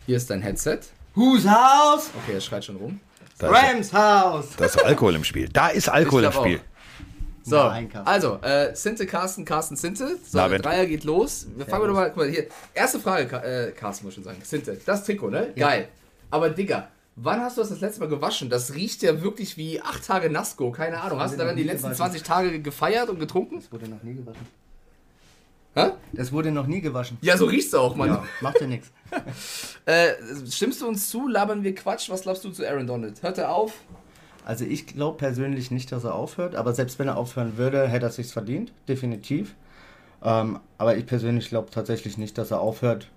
Hier 0.06 0.16
ist 0.16 0.30
dein 0.30 0.42
Headset. 0.42 0.80
Whose 1.14 1.50
house? 1.50 2.10
Okay, 2.22 2.34
er 2.34 2.40
schreit 2.40 2.64
schon 2.64 2.76
rum. 2.76 3.00
Da 3.38 3.50
Rams 3.50 3.92
house. 3.92 4.48
da 4.56 4.64
ist 4.64 4.82
Alkohol 4.82 5.16
im 5.16 5.24
Spiel. 5.24 5.48
Da 5.48 5.68
ist 5.68 5.88
Alkohol 5.88 6.24
im 6.24 6.32
Spiel. 6.32 6.60
So, 7.48 7.58
also, 8.04 8.38
äh, 8.42 8.74
Sinte, 8.74 9.06
Carsten, 9.06 9.44
Carsten, 9.44 9.76
Sinte. 9.76 10.18
So, 10.28 10.38
Na, 10.38 10.48
der 10.48 10.58
Dreier 10.58 10.84
geht 10.86 11.04
los. 11.04 11.46
Wir 11.56 11.64
fangen 11.64 11.84
wir 11.84 11.88
doch 11.88 11.94
mal, 11.94 12.08
guck 12.08 12.16
mal 12.16 12.28
hier. 12.28 12.46
Erste 12.74 12.98
Frage, 12.98 13.28
Ka- 13.28 13.42
äh, 13.44 13.70
Carsten 13.70 14.04
muss 14.04 14.12
ich 14.12 14.14
schon 14.16 14.24
sagen. 14.24 14.38
Sinte, 14.42 14.78
das 14.84 15.04
Trikot, 15.04 15.30
ne? 15.30 15.52
Geil. 15.56 15.88
Aber 16.30 16.50
Digga, 16.50 16.88
wann 17.14 17.40
hast 17.40 17.56
du 17.56 17.60
das 17.60 17.70
das 17.70 17.80
letzte 17.80 18.00
Mal 18.00 18.08
gewaschen? 18.08 18.50
Das 18.50 18.74
riecht 18.74 19.02
ja 19.02 19.22
wirklich 19.22 19.56
wie 19.56 19.80
acht 19.80 20.04
Tage 20.04 20.28
Nasco, 20.28 20.72
keine 20.72 21.00
Ahnung. 21.00 21.20
Hast 21.20 21.34
du 21.34 21.38
daran 21.38 21.54
die 21.56 21.62
letzten 21.62 21.84
gewaschen. 21.90 21.96
20 22.12 22.22
Tage 22.24 22.60
gefeiert 22.60 23.08
und 23.10 23.20
getrunken? 23.20 23.60
Das 23.60 23.70
wurde 23.70 23.88
noch 23.88 24.02
nie 24.02 24.14
gewaschen. 24.14 24.46
Hä? 25.74 25.90
Das 26.14 26.32
wurde 26.32 26.50
noch 26.50 26.66
nie 26.66 26.80
gewaschen. 26.80 27.18
Ja, 27.20 27.36
so 27.36 27.44
riecht's 27.44 27.74
auch, 27.74 27.94
Mann. 27.94 28.08
Ja, 28.08 28.24
macht 28.40 28.60
ja 28.60 28.66
nichts. 28.66 28.90
Äh, 29.84 30.14
stimmst 30.50 30.80
du 30.80 30.88
uns 30.88 31.08
zu? 31.10 31.28
Labern 31.28 31.62
wir 31.62 31.72
Quatsch? 31.72 32.10
Was 32.10 32.22
glaubst 32.22 32.42
du 32.44 32.50
zu 32.50 32.66
Aaron 32.68 32.88
Donald? 32.88 33.22
Hört 33.22 33.38
er 33.38 33.52
auf? 33.54 33.72
Also 34.46 34.64
ich 34.64 34.86
glaube 34.86 35.18
persönlich 35.18 35.72
nicht, 35.72 35.90
dass 35.90 36.04
er 36.04 36.14
aufhört, 36.14 36.54
aber 36.54 36.72
selbst 36.72 37.00
wenn 37.00 37.08
er 37.08 37.16
aufhören 37.16 37.56
würde, 37.56 37.88
hätte 37.88 38.06
er 38.06 38.12
sich's 38.12 38.30
verdient, 38.30 38.72
definitiv. 38.88 39.56
Ähm, 40.22 40.60
aber 40.78 40.96
ich 40.96 41.04
persönlich 41.04 41.48
glaube 41.48 41.70
tatsächlich 41.72 42.16
nicht, 42.16 42.38
dass 42.38 42.52
er 42.52 42.60
aufhört. 42.60 43.08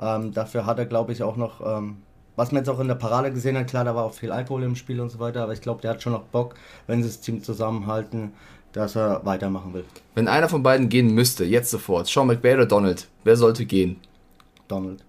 Ähm, 0.00 0.32
dafür 0.32 0.64
hat 0.64 0.78
er, 0.78 0.86
glaube 0.86 1.12
ich, 1.12 1.22
auch 1.22 1.36
noch, 1.36 1.60
ähm, 1.60 1.98
was 2.34 2.50
man 2.50 2.62
jetzt 2.62 2.70
auch 2.70 2.80
in 2.80 2.88
der 2.88 2.94
Parade 2.94 3.30
gesehen 3.30 3.58
hat, 3.58 3.68
klar, 3.68 3.84
da 3.84 3.94
war 3.94 4.04
auch 4.04 4.14
viel 4.14 4.32
Alkohol 4.32 4.62
im 4.62 4.74
Spiel 4.74 5.02
und 5.02 5.10
so 5.10 5.18
weiter, 5.18 5.42
aber 5.42 5.52
ich 5.52 5.60
glaube, 5.60 5.82
der 5.82 5.90
hat 5.90 6.02
schon 6.02 6.14
noch 6.14 6.22
Bock, 6.22 6.54
wenn 6.86 7.02
sie 7.02 7.10
das 7.10 7.20
Team 7.20 7.42
zusammenhalten, 7.42 8.32
dass 8.72 8.96
er 8.96 9.20
weitermachen 9.26 9.74
will. 9.74 9.84
Wenn 10.14 10.28
einer 10.28 10.48
von 10.48 10.62
beiden 10.62 10.88
gehen 10.88 11.14
müsste, 11.14 11.44
jetzt 11.44 11.70
sofort, 11.70 12.06
Sean 12.06 12.26
McVay 12.26 12.54
oder 12.54 12.66
Donald, 12.66 13.06
wer 13.24 13.36
sollte 13.36 13.66
gehen? 13.66 13.96
Donald. 14.66 15.04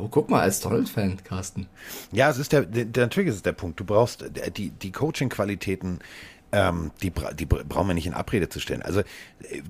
Oh, 0.00 0.08
guck 0.10 0.30
mal, 0.30 0.40
als 0.40 0.60
Donald-Fan, 0.60 1.18
Carsten. 1.24 1.66
Ja, 2.12 2.30
es 2.30 2.38
ist 2.38 2.52
der, 2.52 2.62
der, 2.62 2.86
natürlich 3.04 3.30
ist 3.30 3.36
es 3.36 3.42
der 3.42 3.52
Punkt. 3.52 3.78
Du 3.78 3.84
brauchst 3.84 4.24
die, 4.56 4.70
die 4.70 4.92
Coaching-Qualitäten, 4.92 5.98
ähm, 6.52 6.90
die, 7.02 7.12
die 7.38 7.46
bra- 7.46 7.62
brauchen 7.68 7.88
wir 7.88 7.94
nicht 7.94 8.06
in 8.06 8.14
Abrede 8.14 8.48
zu 8.48 8.60
stellen. 8.60 8.82
Also 8.82 9.02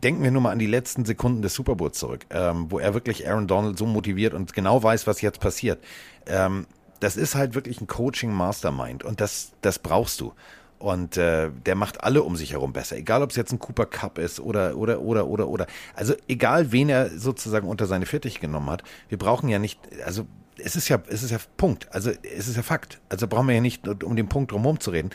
denken 0.03 0.23
wir 0.23 0.31
nur 0.31 0.43
mal 0.43 0.53
an 0.53 0.59
die 0.59 0.67
letzten 0.67 1.05
Sekunden 1.05 1.43
des 1.43 1.55
Super 1.55 1.75
Bowls 1.75 1.99
zurück, 1.99 2.27
ähm, 2.31 2.67
wo 2.71 2.79
er 2.79 2.95
wirklich 2.95 3.29
Aaron 3.29 3.47
Donald 3.47 3.77
so 3.77 3.87
motiviert 3.87 4.33
und 4.35 4.55
genau 4.55 4.83
weiß, 4.83 5.07
was 5.07 5.21
jetzt 5.21 5.41
passiert. 5.41 5.83
Ähm, 6.27 6.67
das 7.01 7.17
ist 7.17 7.35
halt 7.35 7.55
wirklich 7.55 7.81
ein 7.81 7.87
Coaching-Mastermind 7.87 9.05
und 9.05 9.21
das, 9.21 9.53
das 9.63 9.79
brauchst 9.79 10.21
du. 10.21 10.33
Und 10.81 11.19
äh, 11.19 11.51
der 11.67 11.75
macht 11.75 12.03
alle 12.03 12.23
um 12.23 12.37
sich 12.37 12.53
herum 12.53 12.73
besser. 12.73 12.97
Egal, 12.97 13.23
ob 13.23 13.31
es 13.31 13.37
jetzt 13.37 13.53
ein 13.53 13.59
Cooper 13.59 13.85
Cup 13.85 14.19
ist 14.19 14.41
oder, 14.41 14.77
oder, 14.77 15.01
oder, 15.03 15.27
oder, 15.27 15.47
oder. 15.47 15.67
Also 15.95 16.15
egal, 16.27 16.73
wen 16.73 16.89
er 16.89 17.11
sozusagen 17.11 17.69
unter 17.69 17.87
seine 17.87 18.07
Fittiche 18.07 18.41
genommen 18.41 18.71
hat. 18.71 18.83
Wir 19.11 19.19
brauchen 19.19 19.51
ja 19.51 19.59
nicht, 19.59 19.79
also 20.07 20.27
es 20.57 20.77
ist 20.77 20.89
ja, 20.89 21.03
es 21.09 21.23
ist 21.23 21.31
ja 21.31 21.39
Punkt. 21.57 21.87
Also 21.93 22.11
es 22.11 22.49
ist 22.49 22.57
ja 22.57 22.63
Fakt. 22.63 23.01
Also 23.09 23.29
brauchen 23.29 23.49
wir 23.49 23.55
ja 23.55 23.61
nicht 23.61 23.87
um 24.03 24.17
den 24.17 24.29
Punkt 24.29 24.53
drumherum 24.53 24.81
zu 24.81 24.91
reden. 24.91 25.11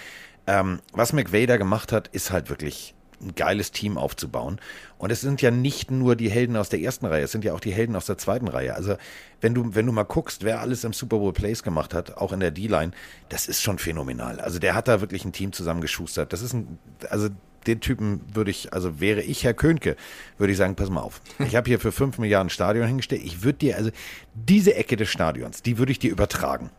Ähm, 0.47 0.80
was 0.93 1.13
McVay 1.13 1.47
da 1.47 1.57
gemacht 1.57 1.91
hat, 1.91 2.07
ist 2.09 2.32
halt 2.32 2.49
wirklich 2.49 2.94
ein 3.22 3.36
geiles 3.36 3.72
Team 3.72 3.97
aufzubauen. 3.97 4.59
Und 4.97 5.11
es 5.11 5.22
sind 5.22 5.41
ja 5.41 5.51
nicht 5.51 5.91
nur 5.91 6.16
die 6.16 6.30
Helden 6.30 6.55
aus 6.55 6.70
der 6.70 6.80
ersten 6.80 7.05
Reihe, 7.05 7.24
es 7.24 7.32
sind 7.32 7.43
ja 7.43 7.53
auch 7.53 7.59
die 7.59 7.74
Helden 7.74 7.95
aus 7.95 8.05
der 8.05 8.18
zweiten 8.18 8.47
Reihe. 8.47 8.76
Also 8.76 8.95
wenn 9.41 9.53
du, 9.53 9.76
wenn 9.76 9.86
du 9.86 9.91
mal 9.91 10.03
guckst, 10.03 10.43
wer 10.43 10.61
alles 10.61 10.84
im 10.84 10.93
Super 10.93 11.18
Bowl 11.18 11.34
Plays 11.34 11.63
gemacht 11.63 11.93
hat, 11.93 12.18
auch 12.18 12.32
in 12.32 12.39
der 12.39 12.51
D-Line, 12.51 12.91
das 13.30 13.47
ist 13.47 13.61
schon 13.61 13.78
phänomenal. 13.78 14.39
Also 14.39 14.59
der 14.59 14.76
hat 14.76 14.88
da 14.88 15.01
wirklich 15.01 15.26
ein 15.26 15.34
Team 15.34 15.51
zusammengeschustert. 15.53 16.34
Das 16.34 16.41
ist 16.41 16.53
ein, 16.53 16.80
also 17.09 17.30
den 17.68 17.80
Typen 17.80 18.22
würde 18.34 18.51
ich, 18.51 18.74
also 18.74 18.99
wäre 18.99 19.22
ich 19.22 19.43
Herr 19.43 19.53
Könke, 19.53 19.95
würde 20.38 20.51
ich 20.51 20.57
sagen, 20.57 20.76
pass 20.76 20.89
mal 20.89 21.01
auf. 21.01 21.22
Ich 21.39 21.55
habe 21.55 21.68
hier 21.68 21.80
für 21.80 21.91
5 21.91 22.18
Milliarden 22.20 22.49
Stadion 22.49 22.88
hingestellt. 22.88 23.22
Ich 23.24 23.43
würde 23.43 23.59
dir, 23.59 23.78
also 23.78 23.91
diese 24.34 24.76
Ecke 24.76 24.95
des 24.95 25.09
Stadions, 25.09 25.61
die 25.61 25.78
würde 25.78 25.91
ich 25.91 25.99
dir 25.99 26.11
übertragen. 26.11 26.70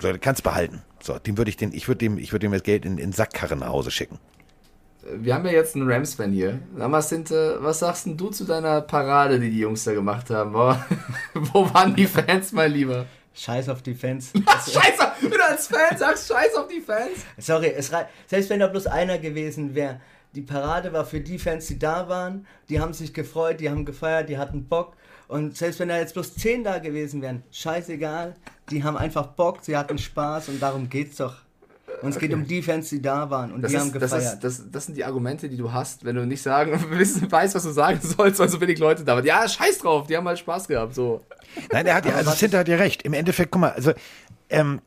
So, 0.00 0.12
du 0.12 0.18
kannst 0.18 0.42
behalten. 0.42 0.82
So, 1.00 1.18
dem 1.18 1.38
würde 1.38 1.48
ich 1.48 1.56
den, 1.56 1.72
ich 1.72 1.88
würde 1.88 1.98
dem, 1.98 2.18
ich 2.18 2.32
würde 2.32 2.46
dem 2.46 2.52
das 2.52 2.62
Geld 2.62 2.84
in, 2.84 2.98
in 2.98 3.12
Sackkarren 3.12 3.60
nach 3.60 3.68
Hause 3.68 3.90
schicken. 3.90 4.18
Wir 5.14 5.34
haben 5.34 5.46
ja 5.46 5.52
jetzt 5.52 5.74
einen 5.76 5.90
Rams-Fan 5.90 6.32
hier. 6.32 6.58
Sinte, 7.02 7.58
was 7.60 7.78
sagst 7.80 8.06
denn 8.06 8.16
du 8.16 8.30
zu 8.30 8.44
deiner 8.44 8.80
Parade, 8.80 9.38
die 9.38 9.50
die 9.50 9.60
Jungs 9.60 9.84
da 9.84 9.92
gemacht 9.94 10.30
haben? 10.30 10.52
Wo, 10.54 10.74
waren 11.74 11.94
die 11.94 12.06
Fans, 12.06 12.52
mein 12.52 12.72
Lieber? 12.72 13.06
Scheiß 13.34 13.68
auf 13.68 13.82
die 13.82 13.94
Fans. 13.94 14.32
Scheiß 14.46 14.98
auf, 15.00 15.12
wenn 15.20 15.30
du 15.30 15.44
als 15.44 15.66
Fan 15.66 15.96
sagst, 15.96 16.28
scheiß 16.28 16.54
auf 16.56 16.68
die 16.68 16.80
Fans. 16.80 17.10
Sorry, 17.38 17.68
es 17.76 17.92
rei- 17.92 18.08
selbst 18.26 18.48
wenn 18.50 18.60
da 18.60 18.66
bloß 18.66 18.86
einer 18.86 19.18
gewesen 19.18 19.74
wäre, 19.74 20.00
die 20.34 20.40
Parade 20.42 20.92
war 20.92 21.04
für 21.04 21.20
die 21.20 21.38
Fans, 21.38 21.66
die 21.66 21.78
da 21.78 22.08
waren, 22.08 22.46
die 22.68 22.80
haben 22.80 22.92
sich 22.94 23.12
gefreut, 23.12 23.60
die 23.60 23.68
haben 23.70 23.84
gefeiert, 23.84 24.28
die 24.30 24.38
hatten 24.38 24.66
Bock. 24.68 24.94
Und 25.28 25.56
selbst 25.56 25.80
wenn 25.80 25.88
da 25.88 25.98
jetzt 25.98 26.14
bloß 26.14 26.34
zehn 26.36 26.64
da 26.64 26.78
gewesen 26.78 27.20
wären, 27.20 27.42
scheißegal, 27.50 28.34
die 28.70 28.84
haben 28.84 28.96
einfach 28.96 29.26
Bock, 29.28 29.58
sie 29.62 29.76
hatten 29.76 29.98
Spaß 29.98 30.48
und 30.48 30.60
darum 30.62 30.88
geht's 30.88 31.16
doch. 31.16 31.36
Und 32.02 32.10
es 32.10 32.18
geht 32.18 32.32
um 32.34 32.46
die 32.46 32.62
Fans, 32.62 32.88
die 32.90 33.00
da 33.00 33.30
waren 33.30 33.52
und 33.52 33.62
Das, 33.62 33.70
die 33.70 33.78
haben 33.78 33.86
ist, 33.86 33.94
das, 33.94 34.10
gefeiert. 34.12 34.34
ist, 34.34 34.44
das, 34.44 34.70
das 34.70 34.86
sind 34.86 34.96
die 34.96 35.04
Argumente, 35.04 35.48
die 35.48 35.56
du 35.56 35.72
hast, 35.72 36.04
wenn 36.04 36.16
du 36.16 36.26
nicht 36.26 36.42
sagen, 36.42 36.84
wissen, 36.90 37.30
weißt, 37.30 37.54
was 37.54 37.62
du 37.62 37.70
sagen 37.70 38.00
sollst, 38.02 38.38
weil 38.38 38.48
so 38.48 38.60
wenig 38.60 38.78
Leute 38.78 39.04
da 39.04 39.14
waren. 39.14 39.24
Ja, 39.24 39.48
scheiß 39.48 39.78
drauf, 39.78 40.06
die 40.06 40.16
haben 40.16 40.26
halt 40.26 40.38
Spaß 40.38 40.68
gehabt. 40.68 40.94
So. 40.94 41.24
Nein, 41.72 41.86
er 41.86 41.94
hat 41.94 42.06
ja, 42.06 42.14
also 42.14 42.30
Sinter 42.32 42.58
hat 42.58 42.68
ja 42.68 42.76
recht. 42.76 43.02
Im 43.02 43.14
Endeffekt, 43.14 43.50
guck 43.50 43.60
mal, 43.60 43.70
also 43.72 43.92
ähm, 44.50 44.80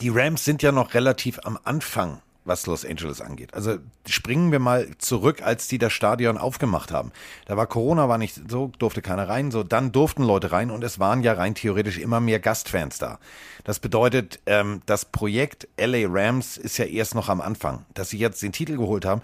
die 0.00 0.08
Rams 0.10 0.44
sind 0.44 0.62
ja 0.62 0.72
noch 0.72 0.94
relativ 0.94 1.38
am 1.44 1.58
Anfang, 1.64 2.20
was 2.44 2.66
Los 2.66 2.84
Angeles 2.84 3.20
angeht. 3.20 3.54
Also 3.54 3.78
springen 4.06 4.52
wir 4.52 4.58
mal 4.58 4.88
zurück, 4.98 5.42
als 5.42 5.66
die 5.66 5.78
das 5.78 5.92
Stadion 5.92 6.36
aufgemacht 6.36 6.92
haben. 6.92 7.10
Da 7.46 7.56
war 7.56 7.66
Corona, 7.66 8.08
war 8.08 8.18
nicht 8.18 8.50
so, 8.50 8.70
durfte 8.78 9.02
keiner 9.02 9.28
rein, 9.28 9.50
so 9.50 9.62
dann 9.62 9.92
durften 9.92 10.22
Leute 10.22 10.52
rein 10.52 10.70
und 10.70 10.84
es 10.84 10.98
waren 10.98 11.22
ja 11.22 11.32
rein 11.32 11.54
theoretisch 11.54 11.98
immer 11.98 12.20
mehr 12.20 12.40
Gastfans 12.40 12.98
da. 12.98 13.18
Das 13.64 13.80
bedeutet, 13.80 14.40
ähm, 14.46 14.82
das 14.86 15.06
Projekt 15.06 15.68
LA 15.78 16.06
Rams 16.06 16.58
ist 16.58 16.76
ja 16.76 16.84
erst 16.84 17.14
noch 17.14 17.28
am 17.28 17.40
Anfang. 17.40 17.86
Dass 17.94 18.10
sie 18.10 18.18
jetzt 18.18 18.42
den 18.42 18.52
Titel 18.52 18.76
geholt 18.76 19.06
haben, 19.06 19.22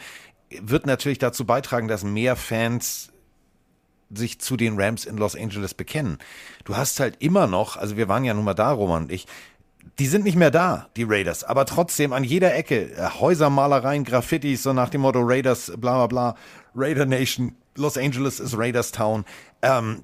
wird 0.60 0.86
natürlich 0.86 1.18
dazu 1.18 1.44
beitragen, 1.44 1.88
dass 1.88 2.02
mehr 2.02 2.36
Fans 2.36 3.10
sich 4.12 4.40
zu 4.40 4.56
den 4.56 4.80
Rams 4.80 5.04
in 5.04 5.16
Los 5.16 5.36
Angeles 5.36 5.74
bekennen. 5.74 6.18
Du 6.64 6.76
hast 6.76 6.98
halt 6.98 7.16
immer 7.20 7.46
noch, 7.46 7.76
also 7.76 7.96
wir 7.96 8.08
waren 8.08 8.24
ja 8.24 8.34
nun 8.34 8.44
mal 8.44 8.54
da, 8.54 8.72
Roman 8.72 9.04
und 9.04 9.12
ich, 9.12 9.26
die 9.98 10.06
sind 10.06 10.24
nicht 10.24 10.36
mehr 10.36 10.50
da, 10.50 10.88
die 10.96 11.04
Raiders, 11.04 11.44
aber 11.44 11.66
trotzdem 11.66 12.12
an 12.12 12.24
jeder 12.24 12.54
Ecke 12.54 12.92
äh, 12.92 13.08
Häusermalereien, 13.20 14.04
Graffitis, 14.04 14.62
so 14.62 14.72
nach 14.72 14.88
dem 14.88 15.02
Motto 15.02 15.20
Raiders, 15.22 15.72
bla 15.76 16.06
bla 16.06 16.06
bla, 16.06 16.34
Raider 16.74 17.06
Nation, 17.06 17.54
Los 17.76 17.96
Angeles 17.96 18.40
ist 18.40 18.56
Raiders 18.56 18.92
Town. 18.92 19.24
Ähm, 19.62 20.02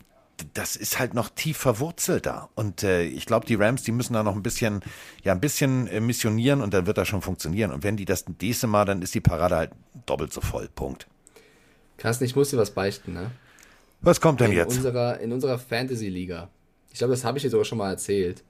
das 0.55 0.77
ist 0.77 0.99
halt 0.99 1.15
noch 1.15 1.31
tief 1.31 1.57
verwurzelt 1.57 2.27
da. 2.27 2.51
Und 2.55 2.83
äh, 2.83 3.05
ich 3.05 3.27
glaube, 3.27 3.47
die 3.47 3.55
Rams, 3.55 3.83
die 3.85 3.93
müssen 3.93 4.13
da 4.13 4.23
noch 4.23 4.37
ein 4.37 4.43
bisschen, 4.43 4.81
ja, 5.23 5.33
ein 5.33 5.41
bisschen 5.41 5.87
äh, 5.87 6.01
missionieren 6.01 6.61
und 6.61 6.75
dann 6.75 6.87
wird 6.87 6.99
das 6.99 7.09
schon 7.09 7.23
funktionieren. 7.23 7.73
Und 7.73 7.83
wenn 7.85 7.97
die 7.97 8.05
das 8.05 8.25
nächste 8.41 8.67
Mal, 8.67 8.85
dann 8.85 9.03
ist 9.03 9.15
die 9.15 9.21
Parade 9.21 9.57
halt 9.57 9.71
doppelt 10.05 10.33
so 10.33 10.41
voll. 10.41 10.69
Punkt. 10.75 11.07
Carsten, 11.97 12.25
ich 12.25 12.37
muss 12.37 12.51
dir 12.51 12.59
was 12.59 12.71
beichten, 12.71 13.15
ne? 13.15 13.31
Was 14.03 14.21
kommt 14.21 14.41
denn 14.41 14.51
in 14.51 14.59
jetzt? 14.59 14.77
Unserer, 14.77 15.21
in 15.21 15.33
unserer 15.33 15.59
Fantasy-Liga. 15.59 16.51
Ich 16.93 16.99
glaube, 16.99 17.13
das 17.13 17.25
habe 17.25 17.39
ich 17.39 17.43
dir 17.43 17.51
sogar 17.51 17.65
schon 17.65 17.79
mal 17.79 17.91
erzählt. 17.91 18.45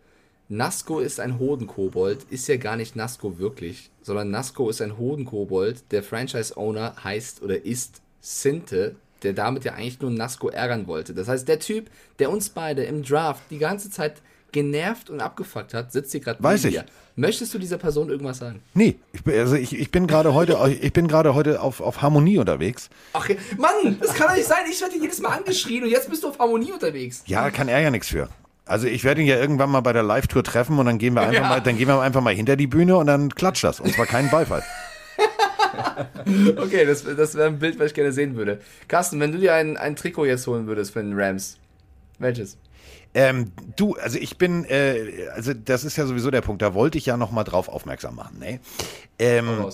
Nasco 0.49 1.01
ist 1.01 1.19
ein 1.19 1.39
Hodenkobold, 1.39 2.25
ist 2.31 2.47
ja 2.47 2.57
gar 2.57 2.77
nicht 2.77 2.95
Nasco 2.95 3.39
wirklich, 3.39 3.91
sondern 4.03 4.31
Nasco 4.31 4.71
ist 4.71 4.81
ein 4.81 4.97
Hodenkobold. 4.97 5.91
Der 5.91 6.03
Franchise-Owner 6.05 6.95
heißt 7.03 7.43
oder 7.43 7.65
ist 7.65 8.01
Sinte, 8.21 8.95
der 9.23 9.33
damit 9.33 9.65
ja 9.65 9.73
eigentlich 9.73 10.01
nur 10.01 10.11
Nasco 10.13 10.49
ärgern 10.49 10.87
wollte. 10.87 11.15
Das 11.15 11.27
heißt, 11.27 11.49
der 11.49 11.59
Typ, 11.59 11.91
der 12.21 12.31
uns 12.31 12.49
beide 12.51 12.85
im 12.85 13.03
Draft 13.03 13.43
die 13.51 13.59
ganze 13.59 13.91
Zeit 13.91 14.23
genervt 14.53 15.11
und 15.11 15.21
abgefuckt 15.21 15.75
hat, 15.75 15.91
sitzt 15.91 16.13
hier 16.13 16.21
gerade 16.21 16.41
Weiß 16.43 16.65
ich. 16.65 16.75
dir. 16.75 16.85
Möchtest 17.17 17.53
du 17.53 17.59
dieser 17.59 17.79
Person 17.79 18.09
irgendwas 18.09 18.39
sagen? 18.39 18.61
Nee, 18.75 18.97
ich, 19.13 19.25
bin- 19.25 19.35
also 19.39 19.57
ich, 19.57 19.77
ich 19.77 19.91
bin 19.91 20.07
gerade 20.07 20.33
heute, 20.33 20.59
ich 20.81 20.93
bin 20.93 21.09
gerade 21.09 21.35
heute 21.35 21.61
auf, 21.61 21.81
auf 21.81 22.03
Harmonie 22.03 22.39
unterwegs. 22.39 22.89
Ach, 23.15 23.29
Mann, 23.59 23.99
das 24.01 24.15
kann 24.15 24.29
doch 24.29 24.37
nicht 24.37 24.47
sein. 24.47 24.59
Ich 24.71 24.81
werde 24.81 24.95
jedes 24.97 25.21
Mal 25.21 25.31
angeschrien 25.39 25.83
und 25.83 25.91
jetzt 25.91 26.09
bist 26.09 26.23
du 26.23 26.29
auf 26.29 26.39
Harmonie 26.39 26.71
unterwegs. 26.73 27.25
Ja, 27.27 27.51
kann 27.51 27.69
er 27.69 27.81
ja 27.81 27.91
nichts 27.91 28.09
für. 28.09 28.29
Also 28.67 28.87
ich 28.89 29.05
werde 29.05 29.21
ihn 29.23 29.29
ja 29.29 29.37
irgendwann 29.37 29.71
mal 29.71 29.81
bei 29.81 29.93
der 29.93 30.03
Live-Tour 30.03 30.43
treffen 30.45 30.79
und 30.79 30.87
dann 30.87 30.99
gehen 30.99 31.15
wir 31.15 31.23
einfach 31.23 31.35
Ja. 31.43 31.49
mal, 31.49 31.61
dann 31.61 31.79
gehen 31.79 31.87
wir 31.89 32.01
einfach 32.01 32.21
mal 32.21 32.35
hinter 32.35 32.57
die 32.57 32.67
Bühne 32.67 32.97
und 32.97 33.07
dann 33.07 33.31
klatscht 33.35 33.63
das. 33.65 33.79
Und 33.81 33.93
zwar 33.95 34.07
keinen 34.07 34.31
Beifall. 34.31 34.63
Okay, 36.57 36.85
das, 36.87 37.05
das 37.05 37.35
wäre 37.35 37.49
ein 37.49 37.59
Bild, 37.59 37.79
was 37.79 37.89
ich 37.89 37.95
gerne 37.95 38.13
sehen 38.13 38.35
würde. 38.37 38.61
Carsten, 38.89 39.21
wenn 39.21 39.33
du 39.33 39.39
dir 39.39 39.55
ein, 39.55 39.77
ein 39.77 39.95
Trikot 39.97 40.25
jetzt 40.25 40.47
holen 40.47 40.67
würdest 40.67 40.93
für 40.93 41.03
den 41.03 41.13
Rams, 41.19 41.59
welches? 42.19 42.57
Ähm, 43.15 43.53
du, 43.77 43.95
also 43.95 44.19
ich 44.19 44.37
bin, 44.39 44.65
äh, 44.65 45.29
also 45.35 45.53
das 45.55 45.85
ist 45.85 45.97
ja 45.97 46.07
sowieso 46.07 46.31
der 46.31 46.41
Punkt, 46.41 46.63
da 46.63 46.75
wollte 46.75 46.99
ich 46.99 47.07
ja 47.07 47.17
noch 47.17 47.31
mal 47.31 47.45
drauf 47.45 47.69
aufmerksam 47.69 48.15
machen. 48.15 48.39
Ne? 48.39 48.61
Ähm, 49.19 49.67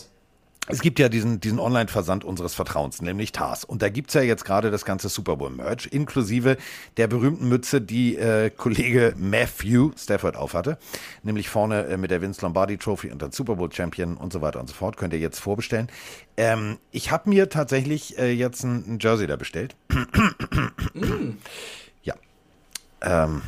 es 0.69 0.81
gibt 0.81 1.01
ja 1.01 1.09
diesen, 1.09 1.41
diesen 1.41 1.59
Online-Versand 1.59 2.25
unseres 2.25 2.55
Vertrauens, 2.55 3.03
nämlich 3.03 3.33
TARS. 3.33 3.65
Und 3.65 3.83
da 3.83 3.89
gibt's 3.89 4.15
ja 4.15 4.23
jetzt 4.23 4.45
gerade 4.45 4.71
das 4.71 4.85
ganze 4.85 5.09
Super 5.09 5.37
Bowl-Merch, 5.37 5.89
inklusive 5.91 6.57
der 6.97 7.09
berühmten 7.09 7.49
Mütze, 7.49 7.81
die 7.81 8.17
äh, 8.17 8.51
Kollege 8.51 9.15
Matthew 9.17 9.91
Stafford 9.97 10.37
aufhatte. 10.37 10.79
Nämlich 11.25 11.49
vorne 11.49 11.87
äh, 11.87 11.97
mit 11.97 12.13
der 12.13 12.23
Vince 12.23 12.43
Lombardi 12.43 12.79
Trophy 12.79 13.11
und 13.11 13.21
dann 13.21 13.33
Super 13.33 13.57
Bowl-Champion 13.57 14.17
und 14.17 14.33
so 14.33 14.41
weiter 14.41 14.61
und 14.61 14.69
so 14.69 14.75
fort. 14.75 14.97
Könnt 14.97 15.13
ihr 15.13 15.19
jetzt 15.19 15.41
vorbestellen. 15.41 15.89
Ähm, 16.37 16.79
ich 16.93 17.11
habe 17.11 17.29
mir 17.29 17.49
tatsächlich 17.49 18.19
äh, 18.19 18.31
jetzt 18.31 18.63
ein, 18.63 18.95
ein 18.95 18.99
Jersey 19.01 19.27
da 19.27 19.37
bestellt. 19.37 19.75
Ja. 22.05 22.15
Ähm, 23.01 23.43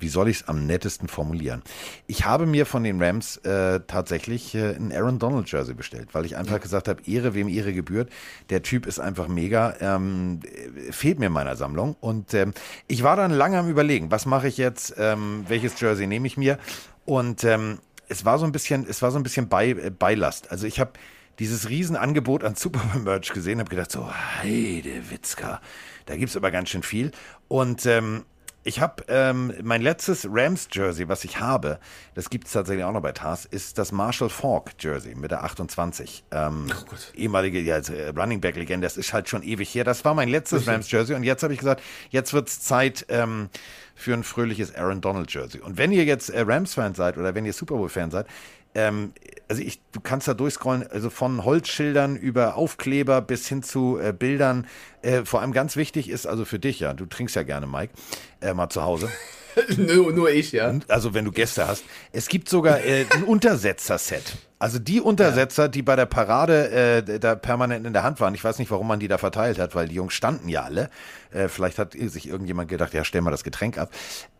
wie 0.00 0.08
soll 0.08 0.28
ich 0.28 0.38
es 0.38 0.48
am 0.48 0.66
nettesten 0.66 1.08
formulieren? 1.08 1.62
Ich 2.06 2.24
habe 2.24 2.46
mir 2.46 2.66
von 2.66 2.84
den 2.84 3.02
Rams 3.02 3.36
äh, 3.38 3.80
tatsächlich 3.86 4.54
äh, 4.54 4.74
ein 4.74 4.92
Aaron 4.92 5.18
Donald 5.18 5.50
Jersey 5.50 5.74
bestellt, 5.74 6.08
weil 6.12 6.24
ich 6.24 6.36
einfach 6.36 6.60
gesagt 6.60 6.88
habe, 6.88 7.02
Ehre 7.06 7.34
wem 7.34 7.48
Ehre 7.48 7.72
gebührt. 7.72 8.10
Der 8.50 8.62
Typ 8.62 8.86
ist 8.86 9.00
einfach 9.00 9.28
mega. 9.28 9.74
Ähm, 9.80 10.40
äh, 10.44 10.92
fehlt 10.92 11.18
mir 11.18 11.26
in 11.26 11.32
meiner 11.32 11.56
Sammlung. 11.56 11.96
Und 12.00 12.34
ähm, 12.34 12.52
ich 12.86 13.02
war 13.02 13.16
dann 13.16 13.30
lange 13.30 13.58
am 13.58 13.68
überlegen, 13.68 14.10
was 14.10 14.26
mache 14.26 14.48
ich 14.48 14.56
jetzt, 14.56 14.94
ähm, 14.98 15.44
welches 15.48 15.80
Jersey 15.80 16.06
nehme 16.06 16.26
ich 16.26 16.36
mir? 16.36 16.58
Und 17.04 17.44
ähm, 17.44 17.78
es 18.08 18.24
war 18.24 18.38
so 18.38 18.44
ein 18.44 18.52
bisschen, 18.52 18.86
es 18.88 19.02
war 19.02 19.10
so 19.10 19.18
ein 19.18 19.22
bisschen 19.22 19.48
bei, 19.48 19.70
äh, 19.70 19.90
Beilast. 19.90 20.50
Also 20.50 20.66
ich 20.66 20.80
habe 20.80 20.92
dieses 21.38 21.68
Riesenangebot 21.68 22.44
an 22.44 22.56
Superman-Merch 22.56 23.32
gesehen, 23.32 23.60
habe 23.60 23.70
gedacht, 23.70 23.92
so, 23.92 24.10
Heide 24.42 25.10
Witzka, 25.10 25.60
da 26.06 26.16
gibt's 26.16 26.36
aber 26.36 26.50
ganz 26.50 26.70
schön 26.70 26.82
viel. 26.82 27.12
Und 27.46 27.86
ähm, 27.86 28.24
ich 28.68 28.80
habe 28.80 29.02
ähm, 29.08 29.54
mein 29.62 29.80
letztes 29.80 30.28
Rams-Jersey, 30.30 31.08
was 31.08 31.24
ich 31.24 31.40
habe, 31.40 31.78
das 32.14 32.28
gibt's 32.28 32.52
tatsächlich 32.52 32.84
auch 32.84 32.92
noch 32.92 33.00
bei 33.00 33.12
TARS, 33.12 33.46
ist 33.46 33.78
das 33.78 33.92
Marshall 33.92 34.28
Falk-Jersey 34.28 35.14
mit 35.14 35.30
der 35.30 35.42
28. 35.42 36.24
Ähm, 36.30 36.66
ehemalige 37.14 37.60
ja, 37.60 37.76
also, 37.76 37.94
äh, 37.94 38.08
Running 38.10 38.42
Back-Legende, 38.42 38.84
das 38.84 38.98
ist 38.98 39.14
halt 39.14 39.26
schon 39.30 39.42
ewig 39.42 39.74
her. 39.74 39.84
Das 39.84 40.04
war 40.04 40.12
mein 40.12 40.28
letztes 40.28 40.68
Rams-Jersey 40.68 41.16
und 41.16 41.24
jetzt 41.24 41.42
habe 41.42 41.54
ich 41.54 41.58
gesagt, 41.58 41.82
jetzt 42.10 42.34
wird's 42.34 42.60
Zeit 42.60 43.06
ähm, 43.08 43.48
für 43.94 44.12
ein 44.12 44.22
fröhliches 44.22 44.74
Aaron 44.74 45.00
Donald-Jersey. 45.00 45.62
Und 45.62 45.78
wenn 45.78 45.90
ihr 45.90 46.04
jetzt 46.04 46.28
äh, 46.28 46.42
Rams-Fan 46.42 46.94
seid 46.94 47.16
oder 47.16 47.34
wenn 47.34 47.46
ihr 47.46 47.54
Super 47.54 47.76
Bowl-Fan 47.76 48.10
seid, 48.10 48.26
ähm, 48.74 49.12
also 49.48 49.62
ich, 49.62 49.80
du 49.92 50.00
kannst 50.00 50.28
da 50.28 50.34
durchscrollen, 50.34 50.86
also 50.86 51.10
von 51.10 51.44
Holzschildern 51.44 52.16
über 52.16 52.56
Aufkleber 52.56 53.20
bis 53.22 53.48
hin 53.48 53.62
zu 53.62 53.98
äh, 53.98 54.12
Bildern. 54.12 54.66
Äh, 55.02 55.24
vor 55.24 55.40
allem 55.40 55.52
ganz 55.52 55.76
wichtig 55.76 56.10
ist 56.10 56.26
also 56.26 56.44
für 56.44 56.58
dich 56.58 56.80
ja, 56.80 56.92
du 56.92 57.06
trinkst 57.06 57.34
ja 57.34 57.42
gerne, 57.42 57.66
Mike, 57.66 57.92
äh, 58.40 58.54
mal 58.54 58.68
zu 58.68 58.82
Hause. 58.82 59.08
nur, 59.76 60.12
nur 60.12 60.30
ich, 60.30 60.52
ja. 60.52 60.74
Also 60.88 61.14
wenn 61.14 61.24
du 61.24 61.32
Gäste 61.32 61.66
hast. 61.66 61.84
Es 62.12 62.28
gibt 62.28 62.48
sogar 62.48 62.80
äh, 62.80 63.06
ein 63.10 63.24
Untersetzer-Set. 63.24 64.36
Also 64.60 64.80
die 64.80 65.00
Untersetzer, 65.00 65.68
die 65.68 65.82
bei 65.82 65.94
der 65.94 66.06
Parade 66.06 67.04
äh, 67.06 67.20
da 67.20 67.36
permanent 67.36 67.86
in 67.86 67.92
der 67.92 68.02
Hand 68.02 68.20
waren. 68.20 68.34
Ich 68.34 68.42
weiß 68.42 68.58
nicht, 68.58 68.70
warum 68.72 68.88
man 68.88 68.98
die 68.98 69.06
da 69.06 69.16
verteilt 69.16 69.58
hat, 69.58 69.76
weil 69.76 69.86
die 69.86 69.94
Jungs 69.94 70.14
standen 70.14 70.48
ja 70.48 70.64
alle. 70.64 70.90
Äh, 71.30 71.48
vielleicht 71.48 71.78
hat 71.78 71.92
sich 71.92 72.28
irgendjemand 72.28 72.68
gedacht, 72.68 72.92
ja, 72.92 73.04
stell 73.04 73.20
mal 73.20 73.30
das 73.30 73.44
Getränk 73.44 73.78
ab. 73.78 73.90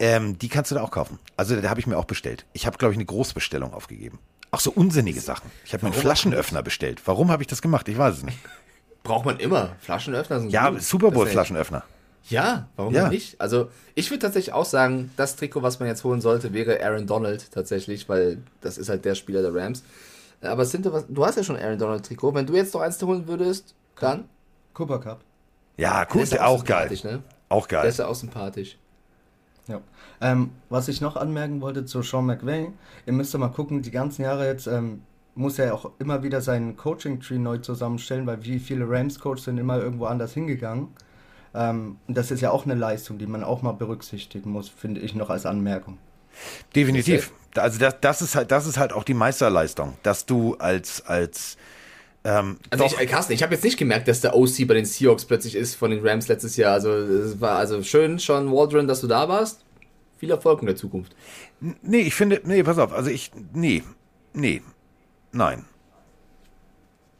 Ähm, 0.00 0.36
die 0.38 0.48
kannst 0.48 0.72
du 0.72 0.74
da 0.74 0.82
auch 0.82 0.90
kaufen. 0.90 1.20
Also 1.36 1.54
da 1.60 1.70
habe 1.70 1.78
ich 1.78 1.86
mir 1.86 1.96
auch 1.96 2.04
bestellt. 2.04 2.46
Ich 2.52 2.66
habe, 2.66 2.78
glaube 2.78 2.94
ich, 2.94 2.98
eine 2.98 3.06
Großbestellung 3.06 3.72
aufgegeben. 3.72 4.18
Auch 4.50 4.60
so 4.60 4.72
unsinnige 4.72 5.20
Sachen. 5.20 5.50
Ich 5.64 5.72
habe 5.72 5.84
mir 5.84 5.92
einen? 5.92 6.00
Flaschenöffner 6.00 6.62
bestellt. 6.62 7.02
Warum 7.04 7.30
habe 7.30 7.42
ich 7.42 7.46
das 7.46 7.62
gemacht? 7.62 7.88
Ich 7.88 7.98
weiß 7.98 8.16
es 8.16 8.22
nicht. 8.24 8.38
Braucht 9.04 9.24
man 9.24 9.38
immer. 9.38 9.76
Flaschenöffner 9.80 10.40
sind 10.40 10.50
Ja. 10.50 10.72
Super 10.80 11.10
Bowl 11.10 11.24
Das 11.24 11.28
ist 11.28 11.32
Flaschenöffner. 11.34 11.84
Ja, 12.28 12.68
warum 12.76 12.94
Ja. 12.94 13.08
nicht? 13.08 13.40
Also, 13.40 13.68
ich 13.94 14.10
würde 14.10 14.20
tatsächlich 14.20 14.52
auch 14.52 14.64
sagen, 14.66 15.10
das 15.16 15.36
Trikot, 15.36 15.62
was 15.62 15.78
man 15.80 15.88
jetzt 15.88 16.04
holen 16.04 16.20
sollte, 16.20 16.52
wäre 16.52 16.82
Aaron 16.84 17.06
Donald 17.06 17.50
tatsächlich, 17.52 18.08
weil 18.08 18.38
das 18.60 18.76
ist 18.78 18.88
halt 18.90 19.04
der 19.04 19.14
Spieler 19.14 19.40
der 19.42 19.54
Rams. 19.54 19.82
Aber 20.42 20.64
Sinte, 20.64 20.92
was, 20.92 21.06
du 21.08 21.24
hast 21.24 21.36
ja 21.36 21.42
schon 21.42 21.56
ein 21.56 21.64
Aaron 21.64 21.78
Donald 21.78 22.04
Trikot. 22.06 22.34
Wenn 22.34 22.46
du 22.46 22.54
jetzt 22.54 22.74
noch 22.74 22.80
eins 22.82 23.00
holen 23.02 23.26
würdest, 23.26 23.74
dann? 23.98 24.24
Cooper 24.74 24.98
Cup. 25.00 25.20
Ja, 25.76 26.04
Der 26.04 26.14
cool, 26.16 26.22
ist 26.22 26.32
ja 26.32 26.46
auch 26.46 26.64
geil. 26.64 26.88
sympathisch, 26.88 27.04
Ne? 27.04 27.22
Auch 27.48 27.66
Der 27.66 27.80
geil. 27.80 27.88
ist 27.88 27.98
ja 27.98 28.06
auch 28.06 28.14
sympathisch. 28.14 28.76
Ja. 29.66 29.80
Ähm, 30.20 30.50
was 30.68 30.88
ich 30.88 31.00
noch 31.00 31.16
anmerken 31.16 31.60
wollte 31.60 31.84
zu 31.84 32.02
Sean 32.02 32.26
McVay, 32.26 32.68
ihr 33.06 33.12
müsst 33.12 33.32
ja 33.32 33.38
mal 33.38 33.48
gucken, 33.48 33.82
die 33.82 33.90
ganzen 33.90 34.22
Jahre 34.22 34.46
jetzt 34.46 34.66
ähm, 34.66 35.02
muss 35.34 35.58
er 35.58 35.66
ja 35.66 35.72
auch 35.74 35.90
immer 35.98 36.22
wieder 36.22 36.40
seinen 36.40 36.76
Coaching-Tree 36.76 37.38
neu 37.38 37.58
zusammenstellen, 37.58 38.26
weil 38.26 38.42
wie 38.44 38.58
viele 38.58 38.88
Rams-Coaches 38.88 39.44
sind 39.44 39.58
immer 39.58 39.78
irgendwo 39.78 40.06
anders 40.06 40.32
hingegangen. 40.34 40.88
Ähm, 41.58 41.96
und 42.06 42.16
das 42.16 42.30
ist 42.30 42.40
ja 42.40 42.52
auch 42.52 42.64
eine 42.64 42.76
Leistung, 42.76 43.18
die 43.18 43.26
man 43.26 43.42
auch 43.42 43.62
mal 43.62 43.72
berücksichtigen 43.72 44.50
muss, 44.50 44.68
finde 44.68 45.00
ich 45.00 45.16
noch 45.16 45.28
als 45.28 45.44
Anmerkung. 45.44 45.98
Definitiv. 46.76 47.32
Also 47.56 47.80
das, 47.80 47.96
das 48.00 48.22
ist 48.22 48.36
halt, 48.36 48.52
das 48.52 48.66
ist 48.66 48.78
halt 48.78 48.92
auch 48.92 49.02
die 49.02 49.14
Meisterleistung, 49.14 49.96
dass 50.04 50.24
du 50.24 50.54
als, 50.54 51.04
als 51.04 51.56
ähm, 52.22 52.58
Also 52.70 52.84
doch, 52.84 52.92
ich, 52.92 53.00
äh, 53.00 53.06
Carsten, 53.06 53.32
ich 53.32 53.42
habe 53.42 53.54
jetzt 53.54 53.64
nicht 53.64 53.76
gemerkt, 53.76 54.06
dass 54.06 54.20
der 54.20 54.36
OC 54.36 54.68
bei 54.68 54.74
den 54.74 54.84
Seahawks 54.84 55.24
plötzlich 55.24 55.56
ist 55.56 55.74
von 55.74 55.90
den 55.90 56.06
Rams 56.06 56.28
letztes 56.28 56.56
Jahr. 56.56 56.74
Also 56.74 56.92
es 56.92 57.40
war 57.40 57.58
also 57.58 57.82
schön, 57.82 58.18
Sean 58.18 58.52
Waldron, 58.52 58.86
dass 58.86 59.00
du 59.00 59.08
da 59.08 59.28
warst. 59.28 59.64
Viel 60.18 60.30
Erfolg 60.30 60.60
in 60.60 60.66
der 60.66 60.76
Zukunft. 60.76 61.16
nee, 61.60 62.00
ich 62.00 62.14
finde, 62.14 62.40
nee, 62.44 62.62
pass 62.62 62.78
auf, 62.78 62.92
also 62.92 63.10
ich, 63.10 63.32
nee, 63.52 63.82
nee, 64.32 64.62
nein. 65.32 65.64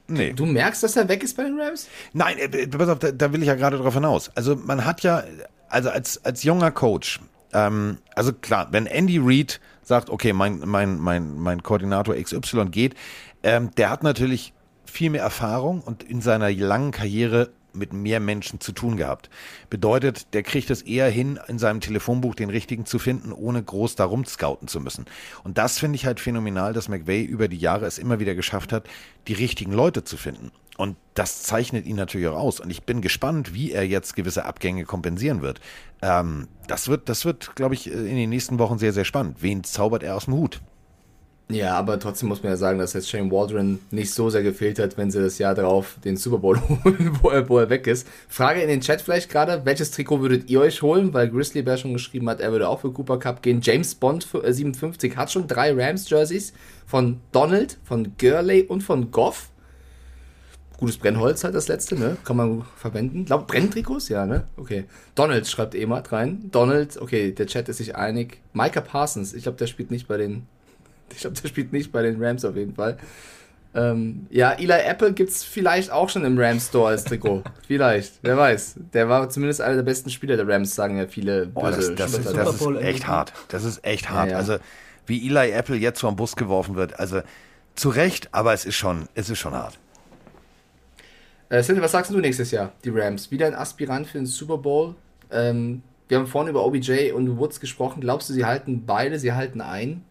Nee. 0.09 0.33
Du 0.33 0.47
merkst, 0.47 0.83
dass 0.83 0.97
er 0.97 1.09
weg 1.09 1.23
ist 1.23 1.37
bei 1.37 1.45
den 1.45 1.61
Rams? 1.61 1.87
Nein, 2.15 2.39
äh, 2.39 2.67
pass 2.67 2.89
auf, 2.89 2.99
da, 2.99 3.13
da 3.13 3.33
will 3.33 3.43
ich 3.43 3.49
ja 3.49 3.55
gerade 3.55 3.77
drauf 3.77 3.95
hinaus. 3.95 4.31
Also 4.35 4.57
man 4.57 4.85
hat 4.85 5.03
ja, 5.03 5.23
also 5.69 5.91
als, 5.91 6.25
als 6.25 6.43
junger 6.43 6.71
Coach, 6.71 7.21
ähm, 7.53 7.99
also 8.15 8.33
klar, 8.33 8.69
wenn 8.71 8.87
Andy 8.87 9.19
Reid 9.23 9.61
sagt, 9.83 10.11
okay, 10.11 10.33
mein, 10.33 10.61
mein, 10.65 10.99
mein, 10.99 11.39
mein 11.39 11.63
Koordinator 11.63 12.15
XY 12.15 12.67
geht, 12.71 12.95
ähm, 13.43 13.71
der 13.77 13.91
hat 13.91 14.03
natürlich 14.03 14.53
viel 14.85 15.11
mehr 15.11 15.23
Erfahrung 15.23 15.83
und 15.83 16.03
in 16.03 16.21
seiner 16.21 16.51
langen 16.51 16.91
Karriere 16.91 17.51
mit 17.73 17.93
mehr 17.93 18.21
Menschen 18.21 18.61
zu 18.61 18.73
tun 18.73 18.97
gehabt. 18.97 19.31
Bedeutet, 19.71 20.35
der 20.35 20.43
kriegt 20.43 20.71
es 20.71 20.83
eher 20.83 21.11
hin, 21.11 21.39
in 21.49 21.59
seinem 21.59 21.81
Telefonbuch 21.81 22.35
den 22.35 22.51
richtigen 22.51 22.87
zu 22.87 22.99
finden, 22.99 23.33
ohne 23.33 23.63
groß 23.63 23.95
darum 23.97 24.25
scouten 24.25 24.69
zu 24.69 24.81
müssen. 24.81 25.07
Und 25.45 25.59
das 25.59 25.79
finde 25.79 25.97
ich 25.97 26.07
halt 26.07 26.21
phänomenal, 26.21 26.73
dass 26.73 26.89
McVay 26.89 27.23
über 27.23 27.49
die 27.49 27.59
Jahre 27.59 27.87
es 27.87 27.99
immer 27.99 28.21
wieder 28.21 28.35
geschafft 28.35 28.73
hat, 28.73 28.89
die 29.29 29.35
richtigen 29.35 29.73
Leute 29.73 30.05
zu 30.05 30.17
finden. 30.17 30.51
Und 30.79 30.97
das 31.15 31.43
zeichnet 31.43 31.87
ihn 31.87 31.97
natürlich 31.97 32.29
auch 32.29 32.39
aus. 32.39 32.61
Und 32.61 32.71
ich 32.71 32.85
bin 32.85 33.03
gespannt, 33.03 33.53
wie 33.53 33.73
er 33.73 33.85
jetzt 33.85 34.15
gewisse 34.15 34.45
Abgänge 34.45 34.85
kompensieren 34.85 35.43
wird. 35.43 35.61
Ähm, 36.03 36.47
das 36.69 36.87
wird, 36.87 37.09
das 37.09 37.25
wird, 37.25 37.57
glaube 37.57 37.75
ich, 37.75 37.91
in 37.91 38.15
den 38.15 38.31
nächsten 38.31 38.61
Wochen 38.61 38.79
sehr, 38.79 38.93
sehr 38.93 39.05
spannend. 39.05 39.43
Wen 39.43 39.65
zaubert 39.65 40.05
er 40.05 40.15
aus 40.15 40.27
dem 40.27 40.35
Hut? 40.35 40.61
Ja, 41.51 41.79
aber 41.79 41.99
trotzdem 41.99 42.29
muss 42.29 42.43
man 42.43 42.53
ja 42.53 42.57
sagen, 42.59 42.79
dass 42.79 42.93
jetzt 42.93 43.09
Shane 43.09 43.31
Waldron 43.31 43.79
nicht 43.91 44.13
so 44.13 44.29
sehr 44.29 44.43
gefehlt 44.43 44.79
hat, 44.79 44.99
wenn 44.99 45.11
sie 45.11 45.23
das 45.23 45.39
Jahr 45.39 45.55
drauf 45.55 45.97
den 46.05 46.19
Super 46.19 46.39
Bowl 46.39 46.61
holen, 46.69 47.19
wo 47.23 47.31
er, 47.31 47.49
wo 47.49 47.59
er 47.59 47.71
weg 47.71 47.87
ist. 47.87 48.07
Frage 48.29 48.61
in 48.61 48.69
den 48.69 48.83
Chat 48.83 49.01
vielleicht 49.01 49.31
gerade, 49.31 49.63
welches 49.65 49.91
Trikot 49.91 50.21
würdet 50.21 50.51
ihr 50.51 50.61
euch 50.61 50.83
holen? 50.83 51.15
Weil 51.15 51.31
Grizzly 51.31 51.63
Bear 51.63 51.79
schon 51.79 51.95
geschrieben 51.95 52.29
hat, 52.29 52.41
er 52.41 52.53
würde 52.53 52.69
auch 52.69 52.81
für 52.81 52.93
Cooper 52.93 53.19
Cup 53.19 53.41
gehen. 53.41 53.61
James 53.63 53.95
Bond 53.95 54.25
für, 54.25 54.45
äh, 54.45 54.53
57 54.53 55.17
hat 55.17 55.33
schon 55.33 55.47
drei 55.47 55.73
Rams-Jerseys 55.73 56.53
von 56.87 57.21
Donald, 57.33 57.79
von 57.83 58.13
Gurley 58.19 58.65
und 58.65 58.83
von 58.83 59.11
Goff. 59.11 59.49
Gutes 60.77 60.99
Brennholz 60.99 61.45
halt 61.45 61.55
das 61.55 61.67
letzte, 61.67 61.99
ne? 61.99 62.19
Kann 62.25 62.37
man 62.37 62.65
verwenden. 62.77 63.25
Glaub, 63.25 63.49
Brenntrikots? 63.49 64.11
Ja, 64.11 64.27
ne? 64.27 64.45
Okay. 64.59 64.85
Donald 65.15 65.49
schreibt 65.49 65.75
Emad 65.75 66.13
rein. 66.13 66.51
Donald, 66.53 66.99
okay, 67.01 67.33
der 67.33 67.47
Chat 67.47 67.71
ist 67.71 67.79
sich 67.79 67.97
einig. 67.97 68.43
Micah 68.53 68.83
Parsons, 68.83 69.33
ich 69.33 69.45
glaube, 69.45 69.59
der 69.59 69.67
spielt 69.67 69.91
nicht 69.91 70.07
bei 70.07 70.19
den 70.19 70.47
ich 71.13 71.19
glaube, 71.19 71.37
der 71.41 71.49
spielt 71.49 71.73
nicht 71.73 71.93
bei 71.93 72.03
den 72.03 72.23
Rams 72.23 72.45
auf 72.45 72.57
jeden 72.57 72.75
Fall. 72.75 72.99
Ähm, 73.75 74.27
ja, 74.31 74.53
Eli 74.53 74.73
Apple 74.73 75.13
gibt 75.13 75.31
es 75.31 75.45
vielleicht 75.45 75.91
auch 75.91 76.09
schon 76.09 76.25
im 76.25 76.39
Rams 76.39 76.69
Store 76.69 76.89
als 76.89 77.05
Trikot. 77.05 77.45
vielleicht, 77.67 78.15
wer 78.23 78.37
weiß. 78.37 78.77
Der 78.93 79.09
war 79.09 79.29
zumindest 79.29 79.61
einer 79.61 79.77
der 79.77 79.83
besten 79.83 80.11
Spieler 80.11 80.37
der 80.37 80.49
Rams, 80.49 80.75
sagen 80.75 80.97
ja 80.97 81.07
viele 81.07 81.47
Boah, 81.47 81.71
das, 81.71 81.77
böse 81.79 81.95
das, 81.95 82.15
ist, 82.15 82.37
das 82.37 82.61
ist 82.61 82.81
echt 82.81 83.07
hart. 83.07 83.33
Das 83.49 83.65
ist 83.65 83.85
echt 83.85 84.11
hart. 84.11 84.29
Ja, 84.29 84.33
ja. 84.33 84.39
Also, 84.39 84.57
wie 85.07 85.27
Eli 85.27 85.51
Apple 85.51 85.77
jetzt 85.77 86.01
vom 86.01 86.17
Bus 86.17 86.35
geworfen 86.35 86.77
wird, 86.77 86.99
also 86.99 87.21
zu 87.75 87.91
Recht, 87.91 88.29
aber 88.33 88.53
es 88.53 88.65
ist 88.65 88.75
schon, 88.75 89.09
es 89.15 89.31
ist 89.31 89.39
schon 89.39 89.55
hart. 89.55 89.79
Äh, 91.51 91.63
Cindy, 91.63 91.81
was 91.81 91.93
sagst 91.93 92.11
du 92.11 92.19
nächstes 92.19 92.51
Jahr, 92.51 92.73
die 92.85 92.91
Rams? 92.91 93.31
Wieder 93.31 93.47
ein 93.47 93.55
Aspirant 93.55 94.07
für 94.07 94.19
den 94.19 94.27
Super 94.27 94.59
Bowl? 94.59 94.95
Ähm, 95.31 95.83
wir 96.09 96.19
haben 96.19 96.27
vorhin 96.27 96.51
über 96.51 96.65
OBJ 96.65 97.13
und 97.13 97.39
Woods 97.39 97.61
gesprochen. 97.61 98.01
Glaubst 98.01 98.29
du, 98.29 98.33
sie 98.33 98.45
halten 98.45 98.85
beide, 98.87 99.19
sie 99.19 99.33
halten 99.33 99.61
ein? 99.61 100.03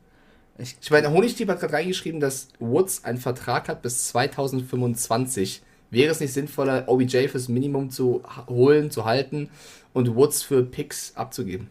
Ich, 0.60 0.76
ich 0.82 0.92
meine, 0.92 1.12
Honigdieb 1.12 1.50
hat 1.50 1.60
gerade 1.60 1.74
reingeschrieben, 1.74 2.20
dass 2.20 2.50
Woods 2.60 3.04
einen 3.04 3.20
Vertrag 3.20 3.70
hat 3.70 3.82
bis 3.82 4.08
2025. 4.08 5.62
Wäre 5.92 6.12
es 6.12 6.20
nicht 6.20 6.34
sinnvoller, 6.34 6.86
OBJ 6.88 7.28
fürs 7.28 7.48
Minimum 7.48 7.92
zu 7.92 8.24
holen, 8.48 8.92
zu 8.92 9.06
halten 9.06 9.50
und 9.94 10.16
Woods 10.16 10.44
für 10.44 10.64
Picks 10.64 11.16
abzugeben? 11.16 11.70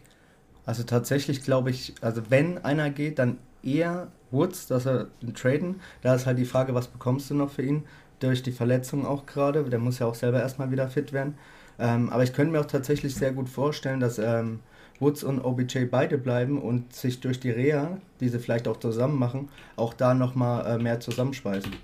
Also 0.65 0.83
tatsächlich 0.83 1.43
glaube 1.43 1.69
ich, 1.69 1.95
also 2.01 2.21
wenn 2.29 2.57
einer 2.63 2.89
geht, 2.89 3.19
dann 3.19 3.37
eher 3.63 4.07
Woods, 4.31 4.67
dass 4.67 4.85
er 4.85 5.07
ihn 5.21 5.33
traden. 5.33 5.81
Da 6.01 6.15
ist 6.15 6.25
halt 6.25 6.37
die 6.37 6.45
Frage, 6.45 6.73
was 6.73 6.87
bekommst 6.87 7.29
du 7.29 7.35
noch 7.35 7.51
für 7.51 7.63
ihn? 7.63 7.83
Durch 8.19 8.41
die 8.41 8.51
Verletzung 8.51 9.05
auch 9.05 9.25
gerade. 9.25 9.63
Der 9.65 9.79
muss 9.79 9.99
ja 9.99 10.07
auch 10.07 10.15
selber 10.15 10.41
erstmal 10.41 10.71
wieder 10.71 10.89
fit 10.89 11.13
werden. 11.13 11.37
Ähm, 11.79 12.09
aber 12.09 12.23
ich 12.23 12.33
könnte 12.33 12.51
mir 12.51 12.61
auch 12.61 12.65
tatsächlich 12.65 13.15
sehr 13.15 13.31
gut 13.31 13.49
vorstellen, 13.49 13.99
dass 13.99 14.17
ähm, 14.17 14.59
Woods 14.99 15.23
und 15.23 15.41
OBJ 15.41 15.85
beide 15.85 16.17
bleiben 16.17 16.61
und 16.61 16.93
sich 16.93 17.19
durch 17.19 17.39
die 17.39 17.51
Reha, 17.51 17.97
die 18.19 18.29
sie 18.29 18.39
vielleicht 18.39 18.67
auch 18.67 18.77
zusammen 18.77 19.17
machen, 19.17 19.49
auch 19.75 19.93
da 19.93 20.13
nochmal 20.13 20.75
äh, 20.75 20.81
mehr 20.81 20.99
zusammenspeisen. 20.99 21.75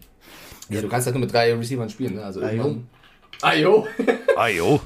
Ja, 0.70 0.82
du 0.82 0.88
kannst 0.88 1.06
halt 1.06 1.16
nur 1.16 1.22
mit 1.22 1.34
drei 1.34 1.54
Receivern 1.54 1.90
spielen, 1.90 2.16
ne? 2.16 2.24
Also 2.24 2.42
Ayo. 2.42 2.78
Ayo. 3.42 3.88
Ayo. 4.38 4.82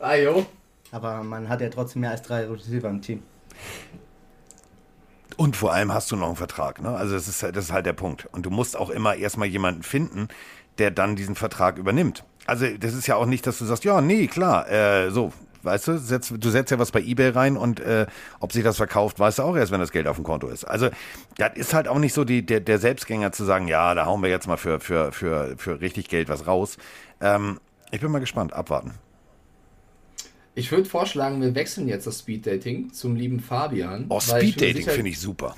Ayo. 0.00 0.46
Aber 0.90 1.22
man 1.22 1.48
hat 1.48 1.60
ja 1.60 1.68
trotzdem 1.70 2.02
mehr 2.02 2.10
als 2.10 2.22
drei 2.22 2.44
Receiver 2.46 2.88
im 2.88 3.00
Team. 3.00 3.22
Und 5.36 5.56
vor 5.56 5.72
allem 5.72 5.92
hast 5.92 6.10
du 6.10 6.16
noch 6.16 6.26
einen 6.26 6.36
Vertrag. 6.36 6.82
Ne? 6.82 6.90
Also 6.90 7.14
das 7.14 7.28
ist, 7.28 7.42
das 7.42 7.56
ist 7.56 7.72
halt 7.72 7.86
der 7.86 7.94
Punkt. 7.94 8.28
Und 8.32 8.44
du 8.44 8.50
musst 8.50 8.76
auch 8.76 8.90
immer 8.90 9.14
erstmal 9.14 9.48
jemanden 9.48 9.82
finden, 9.82 10.28
der 10.78 10.90
dann 10.90 11.16
diesen 11.16 11.34
Vertrag 11.34 11.78
übernimmt. 11.78 12.24
Also 12.46 12.66
das 12.78 12.94
ist 12.94 13.06
ja 13.06 13.16
auch 13.16 13.26
nicht, 13.26 13.46
dass 13.46 13.58
du 13.58 13.64
sagst, 13.64 13.84
ja, 13.84 14.00
nee, 14.00 14.26
klar, 14.26 14.70
äh, 14.70 15.10
so, 15.10 15.32
weißt 15.62 15.88
du, 15.88 15.98
setz, 15.98 16.32
du 16.36 16.50
setzt 16.50 16.70
ja 16.70 16.78
was 16.78 16.90
bei 16.90 17.00
Ebay 17.00 17.30
rein 17.30 17.56
und 17.56 17.80
äh, 17.80 18.06
ob 18.40 18.52
sich 18.52 18.64
das 18.64 18.76
verkauft, 18.76 19.18
weißt 19.18 19.38
du 19.38 19.42
auch 19.42 19.56
erst, 19.56 19.72
wenn 19.72 19.80
das 19.80 19.92
Geld 19.92 20.06
auf 20.06 20.16
dem 20.16 20.24
Konto 20.24 20.48
ist. 20.48 20.64
Also 20.64 20.88
das 21.36 21.52
ist 21.56 21.74
halt 21.74 21.88
auch 21.88 21.98
nicht 21.98 22.14
so 22.14 22.24
die, 22.24 22.44
der, 22.44 22.60
der 22.60 22.78
Selbstgänger 22.78 23.32
zu 23.32 23.44
sagen, 23.44 23.68
ja, 23.68 23.94
da 23.94 24.06
hauen 24.06 24.22
wir 24.22 24.30
jetzt 24.30 24.46
mal 24.46 24.56
für, 24.56 24.80
für, 24.80 25.12
für, 25.12 25.54
für 25.56 25.80
richtig 25.80 26.08
Geld 26.08 26.28
was 26.28 26.46
raus. 26.46 26.76
Ähm, 27.20 27.60
ich 27.90 28.00
bin 28.00 28.10
mal 28.10 28.20
gespannt, 28.20 28.52
abwarten. 28.52 28.92
Ich 30.54 30.70
würde 30.70 30.88
vorschlagen, 30.88 31.40
wir 31.40 31.54
wechseln 31.54 31.88
jetzt 31.88 32.06
das 32.06 32.20
Speeddating 32.20 32.92
zum 32.92 33.16
lieben 33.16 33.40
Fabian. 33.40 34.06
Oh, 34.10 34.20
Speeddating 34.20 34.86
finde 34.86 35.10
ich 35.10 35.18
super. 35.18 35.54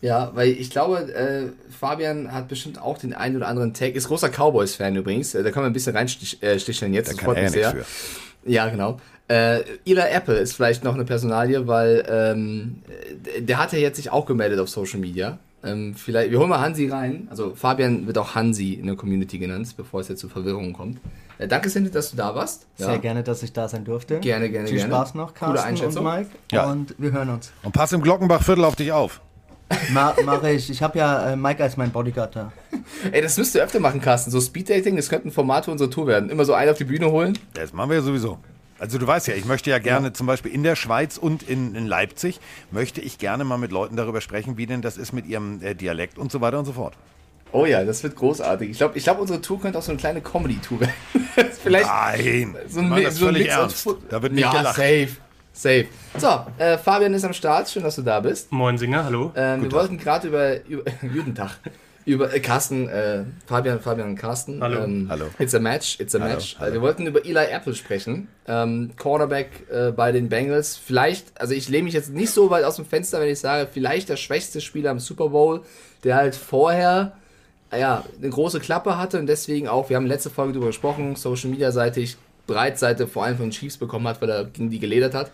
Ja, 0.00 0.32
weil 0.34 0.48
ich 0.48 0.70
glaube, 0.70 1.14
äh, 1.14 1.52
Fabian 1.70 2.32
hat 2.32 2.48
bestimmt 2.48 2.80
auch 2.80 2.98
den 2.98 3.14
einen 3.14 3.36
oder 3.36 3.46
anderen 3.46 3.72
Tag. 3.72 3.94
Ist 3.94 4.08
großer 4.08 4.30
Cowboys-Fan 4.30 4.96
übrigens. 4.96 5.32
Äh, 5.36 5.44
Da 5.44 5.52
kann 5.52 5.62
man 5.62 5.70
ein 5.70 5.72
bisschen 5.72 5.96
reinsticheln 5.96 6.92
jetzt. 6.92 7.06
Da 7.08 7.12
das 7.12 7.16
kann 7.18 7.26
freut 7.26 7.36
er 7.36 7.42
mich 7.44 7.54
ja 7.54 7.70
sehr. 7.70 7.74
nichts 7.74 7.90
Ja, 8.44 8.68
genau. 8.68 9.00
Äh, 9.32 9.64
Eli 9.86 10.00
Apple 10.00 10.34
ist 10.34 10.54
vielleicht 10.54 10.84
noch 10.84 10.94
eine 10.94 11.06
Personalie, 11.06 11.66
weil 11.66 12.04
ähm, 12.06 12.82
äh, 13.34 13.40
der 13.40 13.56
hat 13.56 13.72
ja 13.72 13.78
jetzt 13.78 13.96
sich 13.96 14.10
auch 14.10 14.26
gemeldet 14.26 14.60
auf 14.60 14.68
Social 14.68 15.00
Media. 15.00 15.38
Ähm, 15.64 15.94
vielleicht, 15.94 16.30
wir 16.30 16.38
holen 16.38 16.50
mal 16.50 16.60
Hansi 16.60 16.88
rein. 16.88 17.28
Also 17.30 17.54
Fabian 17.54 18.06
wird 18.06 18.18
auch 18.18 18.34
Hansi 18.34 18.74
in 18.74 18.86
der 18.86 18.96
Community 18.96 19.38
genannt, 19.38 19.72
bevor 19.74 20.00
es 20.00 20.08
jetzt 20.08 20.20
zu 20.20 20.28
Verwirrungen 20.28 20.74
kommt. 20.74 21.00
Äh, 21.38 21.48
danke, 21.48 21.70
Cindy, 21.70 21.90
dass 21.90 22.10
du 22.10 22.16
da 22.18 22.34
warst. 22.34 22.66
Sehr 22.76 22.98
gerne, 22.98 23.22
dass 23.22 23.42
ich 23.42 23.54
da 23.54 23.68
sein 23.68 23.86
durfte. 23.86 24.18
Gerne, 24.18 24.50
gerne, 24.50 24.68
Viel 24.68 24.76
gerne. 24.76 24.92
Spaß 24.92 25.14
noch, 25.14 25.32
Carsten 25.32 25.56
und 25.56 25.64
Einschätzung. 25.64 26.04
Mike. 26.04 26.28
Ja. 26.50 26.70
Und 26.70 26.94
wir 26.98 27.12
hören 27.12 27.30
uns. 27.30 27.52
Und 27.62 27.72
pass 27.72 27.90
im 27.92 28.02
Glockenbachviertel 28.02 28.64
auf 28.64 28.76
dich 28.76 28.92
auf. 28.92 29.22
Ma 29.92 30.14
Mache 30.26 30.50
ich. 30.50 30.68
Ich 30.68 30.82
habe 30.82 30.98
ja 30.98 31.30
äh, 31.30 31.36
Mike 31.36 31.62
als 31.62 31.78
mein 31.78 31.90
Bodyguard 31.90 32.36
da. 32.36 32.52
Ey, 33.10 33.22
das 33.22 33.38
müsst 33.38 33.54
ihr 33.54 33.64
öfter 33.64 33.80
machen, 33.80 34.02
Carsten. 34.02 34.30
So 34.30 34.42
Speeddating, 34.42 34.96
das 34.96 35.08
könnte 35.08 35.28
ein 35.28 35.32
Format 35.32 35.64
für 35.64 35.70
unsere 35.70 35.88
Tour 35.88 36.06
werden. 36.06 36.28
Immer 36.28 36.44
so 36.44 36.52
einen 36.52 36.70
auf 36.70 36.76
die 36.76 36.84
Bühne 36.84 37.10
holen. 37.10 37.38
Das 37.54 37.72
machen 37.72 37.88
wir 37.88 37.96
ja 37.96 38.02
sowieso. 38.02 38.38
Also 38.82 38.98
du 38.98 39.06
weißt 39.06 39.28
ja, 39.28 39.34
ich 39.34 39.44
möchte 39.44 39.70
ja 39.70 39.78
gerne 39.78 40.12
zum 40.12 40.26
Beispiel 40.26 40.50
in 40.50 40.64
der 40.64 40.74
Schweiz 40.74 41.16
und 41.16 41.44
in, 41.44 41.76
in 41.76 41.86
Leipzig, 41.86 42.40
möchte 42.72 43.00
ich 43.00 43.16
gerne 43.16 43.44
mal 43.44 43.56
mit 43.56 43.70
Leuten 43.70 43.94
darüber 43.94 44.20
sprechen, 44.20 44.56
wie 44.56 44.66
denn 44.66 44.82
das 44.82 44.96
ist 44.96 45.12
mit 45.12 45.24
ihrem 45.24 45.62
äh, 45.62 45.76
Dialekt 45.76 46.18
und 46.18 46.32
so 46.32 46.40
weiter 46.40 46.58
und 46.58 46.64
so 46.64 46.72
fort. 46.72 46.94
Oh 47.52 47.64
ja, 47.64 47.84
das 47.84 48.02
wird 48.02 48.16
großartig. 48.16 48.70
Ich 48.70 48.78
glaube, 48.78 48.98
ich 48.98 49.04
glaub, 49.04 49.20
unsere 49.20 49.40
Tour 49.40 49.60
könnte 49.60 49.78
auch 49.78 49.82
so 49.82 49.92
eine 49.92 50.00
kleine 50.00 50.20
Comedy-Tour 50.20 50.80
werden. 50.80 50.94
Vielleicht 51.62 51.86
Nein, 51.86 52.56
so 52.66 52.80
ein, 52.80 53.02
das 53.04 53.14
so 53.14 53.26
völlig 53.26 53.50
ernst. 53.50 53.88
Da 54.10 54.20
wird 54.20 54.32
nicht 54.32 54.42
ja, 54.42 54.50
gelacht. 54.50 54.74
safe. 54.74 55.10
Safe. 55.52 55.86
So, 56.18 56.46
äh, 56.58 56.76
Fabian 56.76 57.14
ist 57.14 57.24
am 57.24 57.34
Start. 57.34 57.70
Schön, 57.70 57.84
dass 57.84 57.94
du 57.94 58.02
da 58.02 58.18
bist. 58.18 58.50
Moin 58.50 58.78
Singer, 58.78 59.04
hallo. 59.04 59.30
Ähm, 59.36 59.62
wir 59.62 59.70
wollten 59.70 59.96
gerade 59.96 60.26
über, 60.26 60.64
über 60.66 60.82
guten 61.02 61.36
Tag. 61.36 61.56
Über 62.04 62.34
äh, 62.34 62.40
Carsten, 62.40 62.88
äh, 62.88 63.24
Fabian, 63.46 63.80
Fabian 63.80 64.16
Carsten. 64.16 64.62
Hallo. 64.62 64.82
Ähm, 64.84 65.06
Hallo. 65.08 65.26
It's 65.38 65.54
a 65.54 65.60
match, 65.60 66.00
it's 66.00 66.14
a 66.14 66.20
Hallo, 66.20 66.34
match. 66.34 66.56
hallo. 66.58 66.72
Wir 66.72 66.82
wollten 66.82 67.06
über 67.06 67.24
Eli 67.24 67.46
Apple 67.50 67.74
sprechen. 67.74 68.28
Ähm, 68.46 68.90
Cornerback 68.98 69.68
äh, 69.70 69.92
bei 69.92 70.10
den 70.10 70.28
Bengals. 70.28 70.76
Vielleicht, 70.76 71.40
also 71.40 71.54
ich 71.54 71.68
lehne 71.68 71.84
mich 71.84 71.94
jetzt 71.94 72.10
nicht 72.10 72.30
so 72.30 72.50
weit 72.50 72.64
aus 72.64 72.76
dem 72.76 72.86
Fenster, 72.86 73.20
wenn 73.20 73.28
ich 73.28 73.38
sage, 73.38 73.68
vielleicht 73.72 74.08
der 74.08 74.16
schwächste 74.16 74.60
Spieler 74.60 74.90
im 74.90 74.98
Super 74.98 75.28
Bowl, 75.28 75.62
der 76.02 76.16
halt 76.16 76.34
vorher 76.34 77.16
ja, 77.78 78.04
eine 78.18 78.30
große 78.30 78.60
Klappe 78.60 78.98
hatte 78.98 79.18
und 79.18 79.26
deswegen 79.26 79.68
auch, 79.68 79.88
wir 79.88 79.96
haben 79.96 80.06
letzte 80.06 80.30
Folge 80.30 80.52
darüber 80.52 80.66
gesprochen, 80.68 81.16
Social 81.16 81.50
Media 81.50 81.72
seitig, 81.72 82.16
Breitseite 82.46 83.06
vor 83.06 83.24
allem 83.24 83.36
von 83.36 83.46
den 83.46 83.52
Chiefs 83.52 83.78
bekommen 83.78 84.06
hat, 84.08 84.20
weil 84.20 84.28
er 84.28 84.44
gegen 84.44 84.70
die 84.70 84.78
geledert 84.78 85.14
hat. 85.14 85.30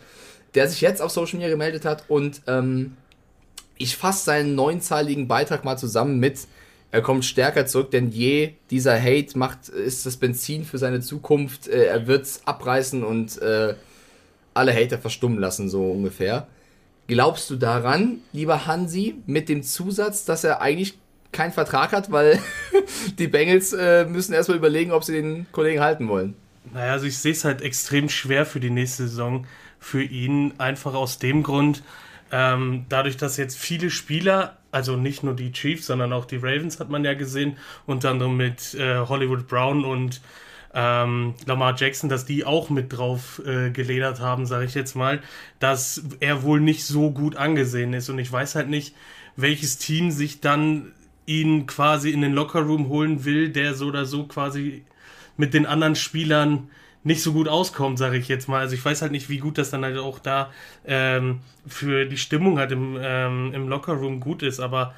Der 0.55 0.69
sich 0.69 0.81
jetzt 0.81 1.03
auf 1.03 1.11
Social 1.11 1.37
Media 1.39 1.49
gemeldet 1.51 1.85
hat 1.85 2.05
und 2.09 2.43
ähm, 2.47 2.97
ich 3.77 3.97
fasse 3.97 4.25
seinen 4.25 4.55
neunzahligen 4.55 5.29
Beitrag 5.29 5.65
mal 5.65 5.77
zusammen 5.77 6.19
mit, 6.19 6.47
er 6.91 7.03
kommt 7.03 7.25
stärker 7.25 7.67
zurück 7.67 7.91
denn 7.91 8.11
je. 8.11 8.55
Dieser 8.71 9.01
Hate 9.01 9.39
macht, 9.39 9.69
ist 9.69 10.07
das 10.07 10.17
Benzin 10.17 10.65
für 10.65 10.79
seine 10.79 11.01
Zukunft. 11.01 11.69
Äh, 11.69 11.87
er 11.87 12.07
wird's 12.07 12.43
abreißen 12.47 13.05
und 13.05 13.41
äh, 13.43 13.75
alle 14.55 14.75
Hater 14.75 14.99
verstummen 14.99 15.39
lassen, 15.39 15.69
so 15.69 15.91
ungefähr. 15.91 16.47
Glaubst 17.07 17.49
du 17.51 17.57
daran, 17.57 18.19
lieber 18.33 18.67
Hansi, 18.67 19.17
mit 19.27 19.49
dem 19.49 19.63
Zusatz, 19.63 20.25
dass 20.25 20.45
er 20.45 20.61
eigentlich 20.61 20.99
keinen 21.33 21.53
Vertrag 21.53 21.93
hat, 21.93 22.11
weil 22.11 22.39
die 23.19 23.29
Bengals 23.29 23.73
äh, 23.73 24.05
müssen 24.07 24.33
erstmal 24.33 24.59
überlegen, 24.59 24.93
ob 24.93 25.05
sie 25.05 25.13
den 25.13 25.47
Kollegen 25.53 25.81
halten 25.81 26.09
wollen? 26.09 26.35
Naja, 26.73 26.93
also 26.93 27.07
ich 27.07 27.19
sehe 27.19 27.33
es 27.33 27.45
halt 27.45 27.63
extrem 27.63 28.09
schwer 28.09 28.45
für 28.45 28.61
die 28.61 28.71
nächste 28.71 29.09
Saison 29.09 29.47
für 29.79 30.03
ihn. 30.03 30.55
Einfach 30.59 30.95
aus 30.95 31.19
dem 31.19 31.43
Grund, 31.43 31.83
ähm, 32.31 32.85
dadurch, 32.89 33.17
dass 33.17 33.37
jetzt 33.37 33.59
viele 33.59 33.91
Spieler, 33.91 34.58
also 34.71 34.97
nicht 34.97 35.23
nur 35.23 35.35
die 35.35 35.53
Chiefs, 35.53 35.87
sondern 35.87 36.13
auch 36.13 36.25
die 36.25 36.37
Ravens 36.37 36.81
hat 36.81 36.91
man 36.91 37.05
ja 37.05 37.15
gesehen, 37.15 37.57
unter 37.87 38.11
anderem 38.11 38.37
mit 38.37 38.75
äh, 38.75 38.99
Hollywood 38.99 39.49
Brown 39.49 39.85
und 39.85 40.21
ähm, 40.75 41.35
Lamar 41.47 41.75
Jackson, 41.77 42.11
dass 42.11 42.27
die 42.27 42.45
auch 42.45 42.69
mit 42.71 42.93
drauf 42.93 43.41
äh, 43.47 43.71
geledert 43.71 44.21
haben, 44.21 44.47
sage 44.47 44.67
ich 44.67 44.75
jetzt 44.75 44.95
mal, 44.95 45.21
dass 45.59 46.03
er 46.21 46.43
wohl 46.43 46.61
nicht 46.61 46.85
so 46.85 47.11
gut 47.11 47.37
angesehen 47.37 47.95
ist. 47.95 48.11
Und 48.11 48.19
ich 48.19 48.31
weiß 48.31 48.55
halt 48.55 48.69
nicht, 48.69 48.95
welches 49.37 49.79
Team 49.79 50.11
sich 50.11 50.41
dann 50.41 50.93
ihn 51.25 51.67
quasi 51.67 52.11
in 52.11 52.21
den 52.21 52.35
Lockerroom 52.35 52.89
holen 52.89 53.25
will, 53.25 53.51
der 53.51 53.75
so 53.75 53.87
oder 53.87 54.05
so 54.05 54.25
quasi 54.25 54.85
mit 55.37 55.55
den 55.55 55.67
anderen 55.67 55.95
Spielern 55.95 56.71
nicht 57.05 57.23
so 57.23 57.33
gut 57.33 57.49
auskommt, 57.49 57.99
sage 57.99 58.17
ich 58.19 58.29
jetzt 58.29 58.49
mal. 58.49 58.61
Also 58.61 58.75
ich 58.75 58.85
weiß 58.85 59.03
halt 59.03 59.13
nicht, 59.13 59.29
wie 59.29 59.39
gut 59.39 59.59
das 59.59 59.71
dann 59.71 59.85
halt 59.85 59.99
auch 59.99 60.19
da 60.19 60.51
ähm, 60.87 61.41
für 61.67 62.07
die 62.07 62.17
Stimmung 62.19 62.59
halt 62.59 62.73
im, 62.73 62.99
ähm, 63.01 63.53
im 63.55 63.69
Lockerroom 63.69 64.21
gut 64.21 64.43
ist, 64.43 64.61
aber 64.61 64.95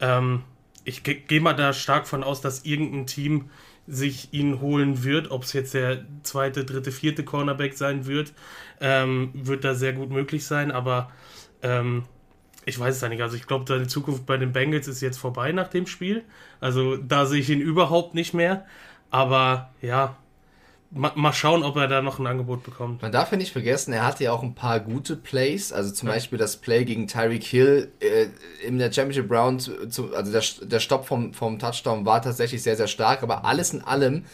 ähm, 0.00 0.42
ich 0.84 1.02
ge- 1.02 1.20
gehe 1.26 1.40
mal 1.40 1.54
da 1.54 1.72
stark 1.72 2.06
von 2.08 2.24
aus, 2.24 2.40
dass 2.40 2.64
irgendein 2.64 3.06
Team 3.06 3.50
sich 3.86 4.32
ihn 4.32 4.60
holen 4.60 5.04
wird, 5.04 5.30
ob 5.30 5.42
es 5.42 5.52
jetzt 5.52 5.74
der 5.74 6.04
zweite, 6.22 6.64
dritte, 6.64 6.92
vierte 6.92 7.24
Cornerback 7.24 7.74
sein 7.76 8.06
wird, 8.06 8.32
ähm, 8.80 9.30
wird 9.34 9.64
da 9.64 9.74
sehr 9.74 9.92
gut 9.92 10.10
möglich 10.10 10.44
sein, 10.46 10.70
aber 10.70 11.10
ähm, 11.62 12.04
ich 12.66 12.78
weiß 12.78 12.96
es 12.96 13.00
ja 13.00 13.08
nicht. 13.08 13.22
Also 13.22 13.36
ich 13.36 13.46
glaube, 13.46 13.64
seine 13.66 13.86
Zukunft 13.86 14.26
bei 14.26 14.36
den 14.36 14.52
Bengals 14.52 14.86
ist 14.88 15.00
jetzt 15.00 15.18
vorbei 15.18 15.52
nach 15.52 15.68
dem 15.68 15.86
Spiel. 15.86 16.24
Also 16.60 16.96
da 16.96 17.26
sehe 17.26 17.40
ich 17.40 17.50
ihn 17.50 17.60
überhaupt 17.60 18.14
nicht 18.14 18.34
mehr. 18.34 18.66
Aber 19.10 19.70
ja, 19.82 20.16
ma 20.90 21.12
mal 21.14 21.32
schauen, 21.32 21.62
ob 21.62 21.76
er 21.76 21.88
da 21.88 22.02
noch 22.02 22.18
ein 22.18 22.26
Angebot 22.26 22.62
bekommt. 22.64 23.02
Man 23.02 23.12
darf 23.12 23.30
ja 23.30 23.36
nicht 23.36 23.52
vergessen, 23.52 23.92
er 23.92 24.04
hatte 24.04 24.24
ja 24.24 24.32
auch 24.32 24.42
ein 24.42 24.54
paar 24.54 24.80
gute 24.80 25.16
Plays, 25.16 25.72
also 25.72 25.92
zum 25.92 26.08
Beispiel 26.08 26.38
das 26.38 26.56
Play 26.56 26.84
gegen 26.84 27.06
Tyreek 27.06 27.44
Hill 27.44 27.92
äh, 28.00 28.26
in 28.66 28.78
der 28.78 28.92
Championship 28.92 29.30
Round, 29.30 29.70
zu, 29.92 30.14
also 30.14 30.32
der, 30.32 30.42
der 30.68 30.80
Stopp 30.80 31.06
vom, 31.06 31.32
vom 31.32 31.58
Touchdown 31.58 32.04
war 32.04 32.22
tatsächlich 32.22 32.62
sehr, 32.62 32.76
sehr 32.76 32.88
stark, 32.88 33.22
aber 33.22 33.44
alles 33.44 33.72
in 33.72 33.82
allem 33.82 34.24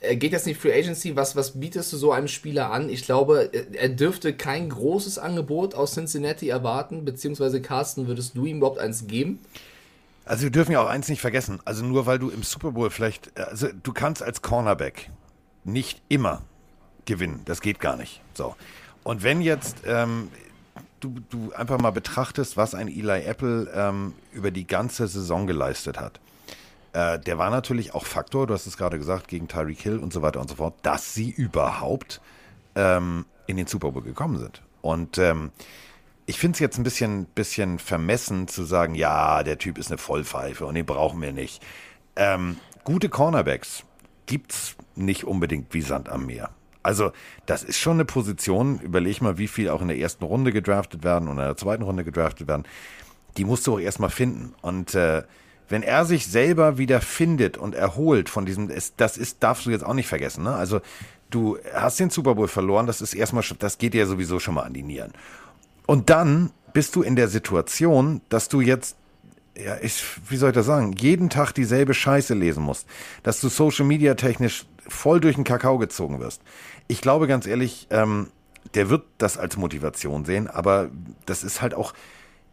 äh, 0.00 0.16
geht 0.16 0.32
jetzt 0.32 0.46
nicht 0.46 0.60
Free 0.60 0.72
Agency, 0.72 1.14
was, 1.14 1.36
was 1.36 1.60
bietest 1.60 1.92
du 1.92 1.96
so 1.96 2.12
einem 2.12 2.28
Spieler 2.28 2.72
an? 2.72 2.88
Ich 2.88 3.04
glaube, 3.04 3.52
äh, 3.52 3.66
er 3.76 3.90
dürfte 3.90 4.32
kein 4.34 4.68
großes 4.68 5.18
Angebot 5.18 5.74
aus 5.74 5.92
Cincinnati 5.94 6.48
erwarten, 6.48 7.04
beziehungsweise 7.04 7.62
Carsten, 7.62 8.08
würdest 8.08 8.36
du 8.36 8.46
ihm 8.46 8.58
überhaupt 8.58 8.78
eins 8.78 9.06
geben? 9.06 9.38
Also 10.24 10.44
wir 10.44 10.50
dürfen 10.50 10.72
ja 10.72 10.82
auch 10.82 10.88
eins 10.88 11.08
nicht 11.08 11.20
vergessen. 11.20 11.60
Also 11.64 11.84
nur 11.84 12.06
weil 12.06 12.18
du 12.18 12.30
im 12.30 12.42
Super 12.42 12.72
Bowl 12.72 12.90
vielleicht, 12.90 13.38
also 13.38 13.68
du 13.82 13.92
kannst 13.92 14.22
als 14.22 14.42
Cornerback 14.42 15.10
nicht 15.64 16.02
immer 16.08 16.42
gewinnen. 17.04 17.42
Das 17.44 17.60
geht 17.60 17.80
gar 17.80 17.96
nicht. 17.96 18.20
So. 18.34 18.56
Und 19.02 19.22
wenn 19.22 19.40
jetzt 19.40 19.78
ähm, 19.86 20.28
du, 21.00 21.14
du 21.30 21.52
einfach 21.52 21.78
mal 21.78 21.90
betrachtest, 21.90 22.56
was 22.56 22.74
ein 22.74 22.88
Eli 22.88 23.24
Apple 23.24 23.70
ähm, 23.74 24.14
über 24.32 24.50
die 24.50 24.66
ganze 24.66 25.08
Saison 25.08 25.46
geleistet 25.46 25.98
hat, 25.98 26.20
äh, 26.92 27.18
der 27.18 27.38
war 27.38 27.50
natürlich 27.50 27.94
auch 27.94 28.04
Faktor, 28.04 28.46
du 28.46 28.54
hast 28.54 28.66
es 28.66 28.76
gerade 28.76 28.98
gesagt, 28.98 29.28
gegen 29.28 29.48
Tyreek 29.48 29.80
Hill 29.80 29.98
und 29.98 30.12
so 30.12 30.22
weiter 30.22 30.40
und 30.40 30.48
so 30.48 30.56
fort, 30.56 30.74
dass 30.82 31.14
sie 31.14 31.30
überhaupt 31.30 32.20
ähm, 32.74 33.24
in 33.46 33.56
den 33.56 33.66
Super 33.66 33.92
Bowl 33.92 34.02
gekommen 34.02 34.38
sind. 34.38 34.62
Und 34.82 35.18
ähm, 35.18 35.50
ich 36.26 36.38
finde 36.38 36.54
es 36.54 36.60
jetzt 36.60 36.78
ein 36.78 36.84
bisschen, 36.84 37.24
bisschen 37.26 37.78
vermessen 37.78 38.48
zu 38.48 38.64
sagen, 38.64 38.94
ja, 38.94 39.42
der 39.42 39.58
Typ 39.58 39.78
ist 39.78 39.90
eine 39.90 39.98
Vollpfeife 39.98 40.66
und 40.66 40.74
den 40.74 40.86
brauchen 40.86 41.20
wir 41.20 41.32
nicht. 41.32 41.62
Ähm, 42.16 42.56
gute 42.84 43.08
Cornerbacks 43.08 43.84
gibt's 44.26 44.76
nicht 44.96 45.24
unbedingt 45.24 45.72
wie 45.74 45.82
Sand 45.82 46.08
am 46.08 46.26
Meer. 46.26 46.50
Also, 46.82 47.12
das 47.46 47.62
ist 47.62 47.78
schon 47.78 47.94
eine 47.94 48.04
Position, 48.04 48.80
überleg 48.80 49.20
mal, 49.20 49.36
wie 49.38 49.48
viel 49.48 49.68
auch 49.68 49.82
in 49.82 49.88
der 49.88 49.98
ersten 49.98 50.24
Runde 50.24 50.50
gedraftet 50.52 51.04
werden 51.04 51.28
und 51.28 51.36
in 51.36 51.44
der 51.44 51.56
zweiten 51.56 51.82
Runde 51.82 52.04
gedraftet 52.04 52.48
werden. 52.48 52.64
Die 53.36 53.44
musst 53.44 53.66
du 53.66 53.74
auch 53.74 53.80
erstmal 53.80 54.10
finden. 54.10 54.54
Und 54.62 54.94
äh, 54.94 55.22
wenn 55.68 55.82
er 55.82 56.04
sich 56.04 56.26
selber 56.26 56.78
wieder 56.78 57.00
findet 57.00 57.58
und 57.58 57.74
erholt 57.74 58.28
von 58.28 58.46
diesem, 58.46 58.70
das 58.96 59.18
ist, 59.18 59.42
darfst 59.42 59.66
du 59.66 59.70
jetzt 59.70 59.84
auch 59.84 59.94
nicht 59.94 60.08
vergessen. 60.08 60.44
Ne? 60.44 60.54
Also, 60.54 60.80
du 61.28 61.58
hast 61.74 62.00
den 62.00 62.10
Super 62.10 62.34
Bowl 62.34 62.48
verloren, 62.48 62.86
das 62.86 63.02
ist 63.02 63.14
erstmal, 63.14 63.44
das 63.58 63.76
geht 63.76 63.92
dir 63.92 64.06
sowieso 64.06 64.38
schon 64.38 64.54
mal 64.54 64.62
an 64.62 64.72
die 64.72 64.82
Nieren. 64.82 65.12
Und 65.86 66.08
dann 66.08 66.50
bist 66.72 66.96
du 66.96 67.02
in 67.02 67.14
der 67.14 67.28
Situation, 67.28 68.22
dass 68.30 68.48
du 68.48 68.60
jetzt 68.60 68.96
ja, 69.56 69.76
ich, 69.82 70.02
wie 70.28 70.36
soll 70.36 70.50
ich 70.50 70.54
das 70.54 70.66
sagen, 70.66 70.92
jeden 70.92 71.28
Tag 71.28 71.52
dieselbe 71.52 71.92
Scheiße 71.92 72.34
lesen 72.34 72.62
musst, 72.62 72.86
dass 73.22 73.40
du 73.40 73.48
Social 73.48 73.84
Media 73.84 74.14
technisch 74.14 74.64
voll 74.90 75.20
durch 75.20 75.36
den 75.36 75.44
Kakao 75.44 75.78
gezogen 75.78 76.20
wirst. 76.20 76.42
Ich 76.88 77.00
glaube 77.00 77.26
ganz 77.26 77.46
ehrlich, 77.46 77.86
ähm, 77.90 78.28
der 78.74 78.90
wird 78.90 79.04
das 79.18 79.38
als 79.38 79.56
Motivation 79.56 80.24
sehen, 80.24 80.48
aber 80.48 80.90
das 81.26 81.44
ist 81.44 81.62
halt 81.62 81.74
auch 81.74 81.94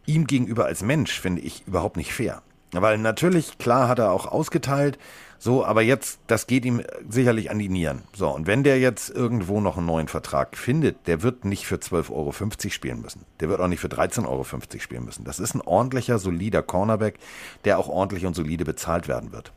ihm 0.06 0.26
gegenüber 0.26 0.64
als 0.64 0.82
Mensch, 0.82 1.20
finde 1.20 1.42
ich, 1.42 1.66
überhaupt 1.66 1.96
nicht 1.96 2.14
fair. 2.14 2.42
Weil 2.72 2.98
natürlich, 2.98 3.58
klar 3.58 3.88
hat 3.88 3.98
er 3.98 4.12
auch 4.12 4.26
ausgeteilt, 4.26 4.98
so, 5.38 5.64
aber 5.64 5.82
jetzt, 5.82 6.18
das 6.26 6.46
geht 6.46 6.64
ihm 6.64 6.82
sicherlich 7.08 7.50
an 7.50 7.58
die 7.58 7.68
Nieren. 7.68 8.02
So, 8.12 8.28
und 8.28 8.46
wenn 8.46 8.64
der 8.64 8.80
jetzt 8.80 9.08
irgendwo 9.08 9.60
noch 9.60 9.76
einen 9.76 9.86
neuen 9.86 10.08
Vertrag 10.08 10.56
findet, 10.56 11.06
der 11.06 11.22
wird 11.22 11.44
nicht 11.44 11.66
für 11.66 11.76
12,50 11.76 12.10
Euro 12.10 12.32
spielen 12.70 13.00
müssen. 13.00 13.24
Der 13.38 13.48
wird 13.48 13.60
auch 13.60 13.68
nicht 13.68 13.80
für 13.80 13.88
13,50 13.88 14.26
Euro 14.26 14.44
spielen 14.80 15.04
müssen. 15.04 15.24
Das 15.24 15.38
ist 15.38 15.54
ein 15.54 15.60
ordentlicher, 15.60 16.18
solider 16.18 16.62
Cornerback, 16.62 17.18
der 17.64 17.78
auch 17.78 17.88
ordentlich 17.88 18.26
und 18.26 18.34
solide 18.34 18.64
bezahlt 18.64 19.06
werden 19.06 19.32
wird. 19.32 19.52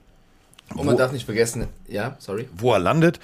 Und 0.76 0.86
man 0.86 0.96
wo, 0.96 0.98
darf 0.98 1.12
nicht 1.12 1.26
vergessen, 1.26 1.68
ja, 1.88 2.16
sorry. 2.20 2.48
Wo 2.56 2.74
er 2.74 2.80
landet, 2.80 3.20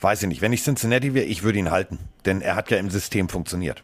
weiß 0.00 0.22
ich 0.22 0.28
nicht. 0.28 0.42
Wenn 0.42 0.52
ich 0.52 0.62
Cincinnati 0.62 1.14
wäre, 1.14 1.26
ich 1.26 1.42
würde 1.42 1.58
ihn 1.58 1.70
halten. 1.70 1.98
Denn 2.26 2.40
er 2.42 2.56
hat 2.56 2.70
ja 2.70 2.78
im 2.78 2.90
System 2.90 3.28
funktioniert 3.28 3.82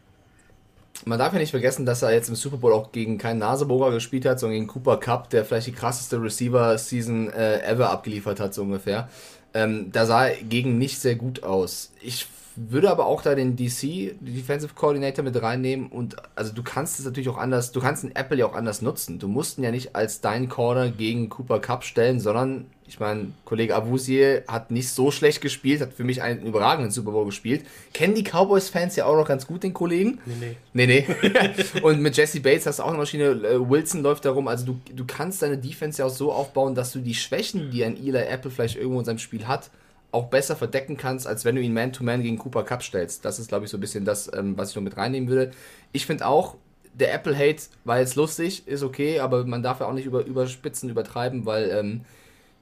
man 1.04 1.18
darf 1.18 1.32
ja 1.32 1.38
nicht 1.38 1.50
vergessen, 1.50 1.84
dass 1.84 2.02
er 2.02 2.12
jetzt 2.12 2.28
im 2.28 2.34
Super 2.34 2.56
Bowl 2.56 2.72
auch 2.72 2.92
gegen 2.92 3.18
keinen 3.18 3.38
Nasebohrer 3.38 3.92
gespielt 3.92 4.24
hat, 4.24 4.40
sondern 4.40 4.58
gegen 4.58 4.66
Cooper 4.66 4.98
Cup, 4.98 5.30
der 5.30 5.44
vielleicht 5.44 5.66
die 5.66 5.72
krasseste 5.72 6.20
Receiver-Season 6.22 7.30
äh, 7.32 7.60
ever 7.62 7.90
abgeliefert 7.90 8.40
hat, 8.40 8.54
so 8.54 8.62
ungefähr. 8.62 9.08
Ähm, 9.54 9.90
da 9.92 10.06
sah 10.06 10.28
er 10.28 10.36
gegen 10.42 10.78
nicht 10.78 10.98
sehr 10.98 11.16
gut 11.16 11.42
aus. 11.42 11.92
Ich 12.00 12.26
würde 12.56 12.90
aber 12.90 13.06
auch 13.06 13.22
da 13.22 13.34
den 13.34 13.56
DC, 13.56 14.14
Defensive 14.20 14.74
Coordinator, 14.74 15.24
mit 15.24 15.40
reinnehmen 15.40 15.88
und 15.88 16.16
also 16.34 16.52
du 16.52 16.62
kannst 16.62 16.98
es 16.98 17.04
natürlich 17.04 17.28
auch 17.28 17.36
anders, 17.36 17.72
du 17.72 17.80
kannst 17.80 18.02
den 18.02 18.14
Apple 18.16 18.38
ja 18.38 18.46
auch 18.46 18.54
anders 18.54 18.82
nutzen. 18.82 19.18
Du 19.18 19.28
musst 19.28 19.58
ihn 19.58 19.64
ja 19.64 19.70
nicht 19.70 19.94
als 19.94 20.20
dein 20.20 20.48
Corner 20.48 20.90
gegen 20.90 21.28
Cooper 21.28 21.60
Cup 21.60 21.84
stellen, 21.84 22.20
sondern 22.20 22.66
ich 22.88 23.00
meine, 23.00 23.32
Kollege 23.44 23.74
Abusier 23.74 24.44
hat 24.46 24.70
nicht 24.70 24.90
so 24.90 25.10
schlecht 25.10 25.40
gespielt, 25.40 25.80
hat 25.80 25.92
für 25.92 26.04
mich 26.04 26.22
einen 26.22 26.46
überragenden 26.46 26.92
Super 26.92 27.10
Bowl 27.10 27.26
gespielt. 27.26 27.64
Kennen 27.92 28.14
die 28.14 28.22
Cowboys-Fans 28.22 28.94
ja 28.96 29.06
auch 29.06 29.16
noch 29.16 29.26
ganz 29.26 29.46
gut, 29.46 29.64
den 29.64 29.74
Kollegen? 29.74 30.20
Nee, 30.24 30.56
nee. 30.72 30.86
Nee, 30.86 31.04
nee. 31.08 31.80
und 31.82 32.00
mit 32.00 32.16
Jesse 32.16 32.40
Bates 32.40 32.66
hast 32.66 32.78
du 32.78 32.84
auch 32.84 32.88
eine 32.88 32.98
Maschine, 32.98 33.24
äh, 33.24 33.68
Wilson 33.68 34.02
läuft 34.02 34.24
da 34.24 34.30
rum. 34.30 34.46
Also 34.46 34.66
du, 34.66 34.80
du 34.94 35.04
kannst 35.04 35.42
deine 35.42 35.58
Defense 35.58 36.00
ja 36.00 36.06
auch 36.06 36.14
so 36.14 36.32
aufbauen, 36.32 36.74
dass 36.74 36.92
du 36.92 37.00
die 37.00 37.14
Schwächen, 37.14 37.70
die 37.70 37.84
ein 37.84 37.96
Eli 37.96 38.18
Apple 38.18 38.50
vielleicht 38.50 38.76
irgendwo 38.76 39.00
in 39.00 39.04
seinem 39.04 39.18
Spiel 39.18 39.48
hat, 39.48 39.70
auch 40.16 40.26
besser 40.26 40.56
verdecken 40.56 40.97
kannst, 40.97 41.26
als 41.26 41.44
wenn 41.44 41.56
du 41.56 41.60
ihn 41.60 41.74
Man-to-Man 41.74 42.20
-Man 42.20 42.22
gegen 42.22 42.38
Cooper 42.38 42.64
Cup 42.64 42.82
stellst. 42.82 43.24
Das 43.24 43.38
ist, 43.38 43.48
glaube 43.48 43.66
ich, 43.66 43.70
so 43.70 43.76
ein 43.76 43.80
bisschen 43.80 44.05
das, 44.05 44.32
ähm, 44.32 44.56
was 44.56 44.70
ich 44.70 44.76
noch 44.76 44.82
mit 44.82 44.97
reinnehmen 44.97 45.28
würde. 45.28 45.52
Ich 45.93 46.06
finde 46.06 46.26
auch, 46.26 46.56
der 46.94 47.12
Apple-Hate 47.12 47.62
war 47.84 47.98
jetzt 47.98 48.16
lustig, 48.16 48.66
ist 48.66 48.82
okay, 48.82 49.20
aber 49.20 49.44
man 49.44 49.62
darf 49.62 49.80
ja 49.80 49.86
auch 49.86 49.93
nicht 49.93 50.06
über, 50.06 50.24
überspitzen, 50.24 50.88
übertreiben, 50.88 51.44
weil 51.44 51.70
ähm, 51.70 52.01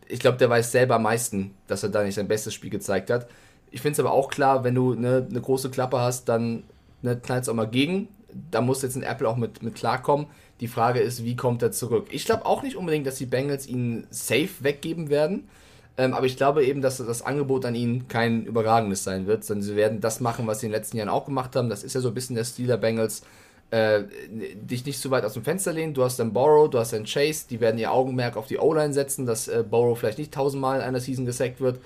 ich 0.08 0.18
glaube, 0.18 0.38
der 0.38 0.50
weiß 0.50 0.72
selber 0.72 0.96
am 0.96 1.04
meisten, 1.04 1.54
dass 1.68 1.84
er 1.84 1.90
da 1.90 2.02
nicht 2.02 2.16
sein 2.16 2.28
bestes 2.28 2.52
Spiel 2.52 2.70
gezeigt 2.70 3.10
hat. 3.10 3.28
Ich 3.70 3.80
finde 3.80 3.92
es 3.92 4.00
aber 4.00 4.12
auch 4.12 4.28
klar, 4.28 4.64
wenn 4.64 4.74
du 4.74 4.92
eine 4.92 5.26
ne 5.28 5.40
große 5.40 5.70
Klappe 5.70 6.00
hast, 6.00 6.28
dann 6.28 6.64
ne, 7.02 7.16
knallt 7.16 7.44
es 7.44 7.48
auch 7.48 7.54
mal 7.54 7.68
gegen. 7.68 8.08
Da 8.50 8.60
muss 8.60 8.82
jetzt 8.82 8.96
ein 8.96 9.04
Apple 9.04 9.28
auch 9.28 9.36
mit, 9.36 9.62
mit 9.62 9.76
klarkommen. 9.76 10.26
Die 10.60 10.68
Frage 10.68 11.00
ist, 11.00 11.24
wie 11.24 11.36
kommt 11.36 11.62
er 11.62 11.70
zurück? 11.70 12.08
Ich 12.10 12.24
glaube 12.24 12.46
auch 12.46 12.62
nicht 12.62 12.76
unbedingt, 12.76 13.06
dass 13.06 13.16
die 13.16 13.26
Bengals 13.26 13.66
ihn 13.66 14.06
safe 14.10 14.50
weggeben 14.60 15.08
werden. 15.08 15.48
Ähm, 15.96 16.12
aber 16.12 16.26
ich 16.26 16.36
glaube 16.36 16.64
eben, 16.64 16.80
dass 16.80 16.98
das 16.98 17.22
Angebot 17.22 17.64
an 17.64 17.74
ihn 17.74 18.08
kein 18.08 18.46
überragendes 18.46 19.04
sein 19.04 19.26
wird, 19.26 19.44
sondern 19.44 19.62
sie 19.62 19.76
werden 19.76 20.00
das 20.00 20.20
machen, 20.20 20.46
was 20.46 20.60
sie 20.60 20.66
in 20.66 20.72
den 20.72 20.78
letzten 20.78 20.96
Jahren 20.96 21.08
auch 21.08 21.26
gemacht 21.26 21.54
haben. 21.54 21.68
Das 21.68 21.84
ist 21.84 21.94
ja 21.94 22.00
so 22.00 22.08
ein 22.08 22.14
bisschen 22.14 22.36
der 22.36 22.44
Stil 22.44 22.66
der 22.66 22.76
Bengals. 22.76 23.22
Äh, 23.70 24.04
dich 24.28 24.84
nicht 24.84 25.00
zu 25.00 25.10
weit 25.10 25.24
aus 25.24 25.32
dem 25.32 25.42
Fenster 25.42 25.72
lehnen. 25.72 25.94
Du 25.94 26.04
hast 26.04 26.18
dann 26.18 26.32
Borrow, 26.32 26.68
du 26.68 26.78
hast 26.78 26.92
dann 26.92 27.04
Chase, 27.04 27.46
die 27.48 27.60
werden 27.60 27.78
ihr 27.78 27.92
Augenmerk 27.92 28.36
auf 28.36 28.46
die 28.46 28.58
O-Line 28.58 28.92
setzen, 28.92 29.26
dass 29.26 29.48
äh, 29.48 29.64
Borrow 29.68 29.98
vielleicht 29.98 30.18
nicht 30.18 30.34
tausendmal 30.34 30.78
in 30.78 30.84
einer 30.84 31.00
Season 31.00 31.26
gesackt 31.26 31.60
wird 31.60 31.80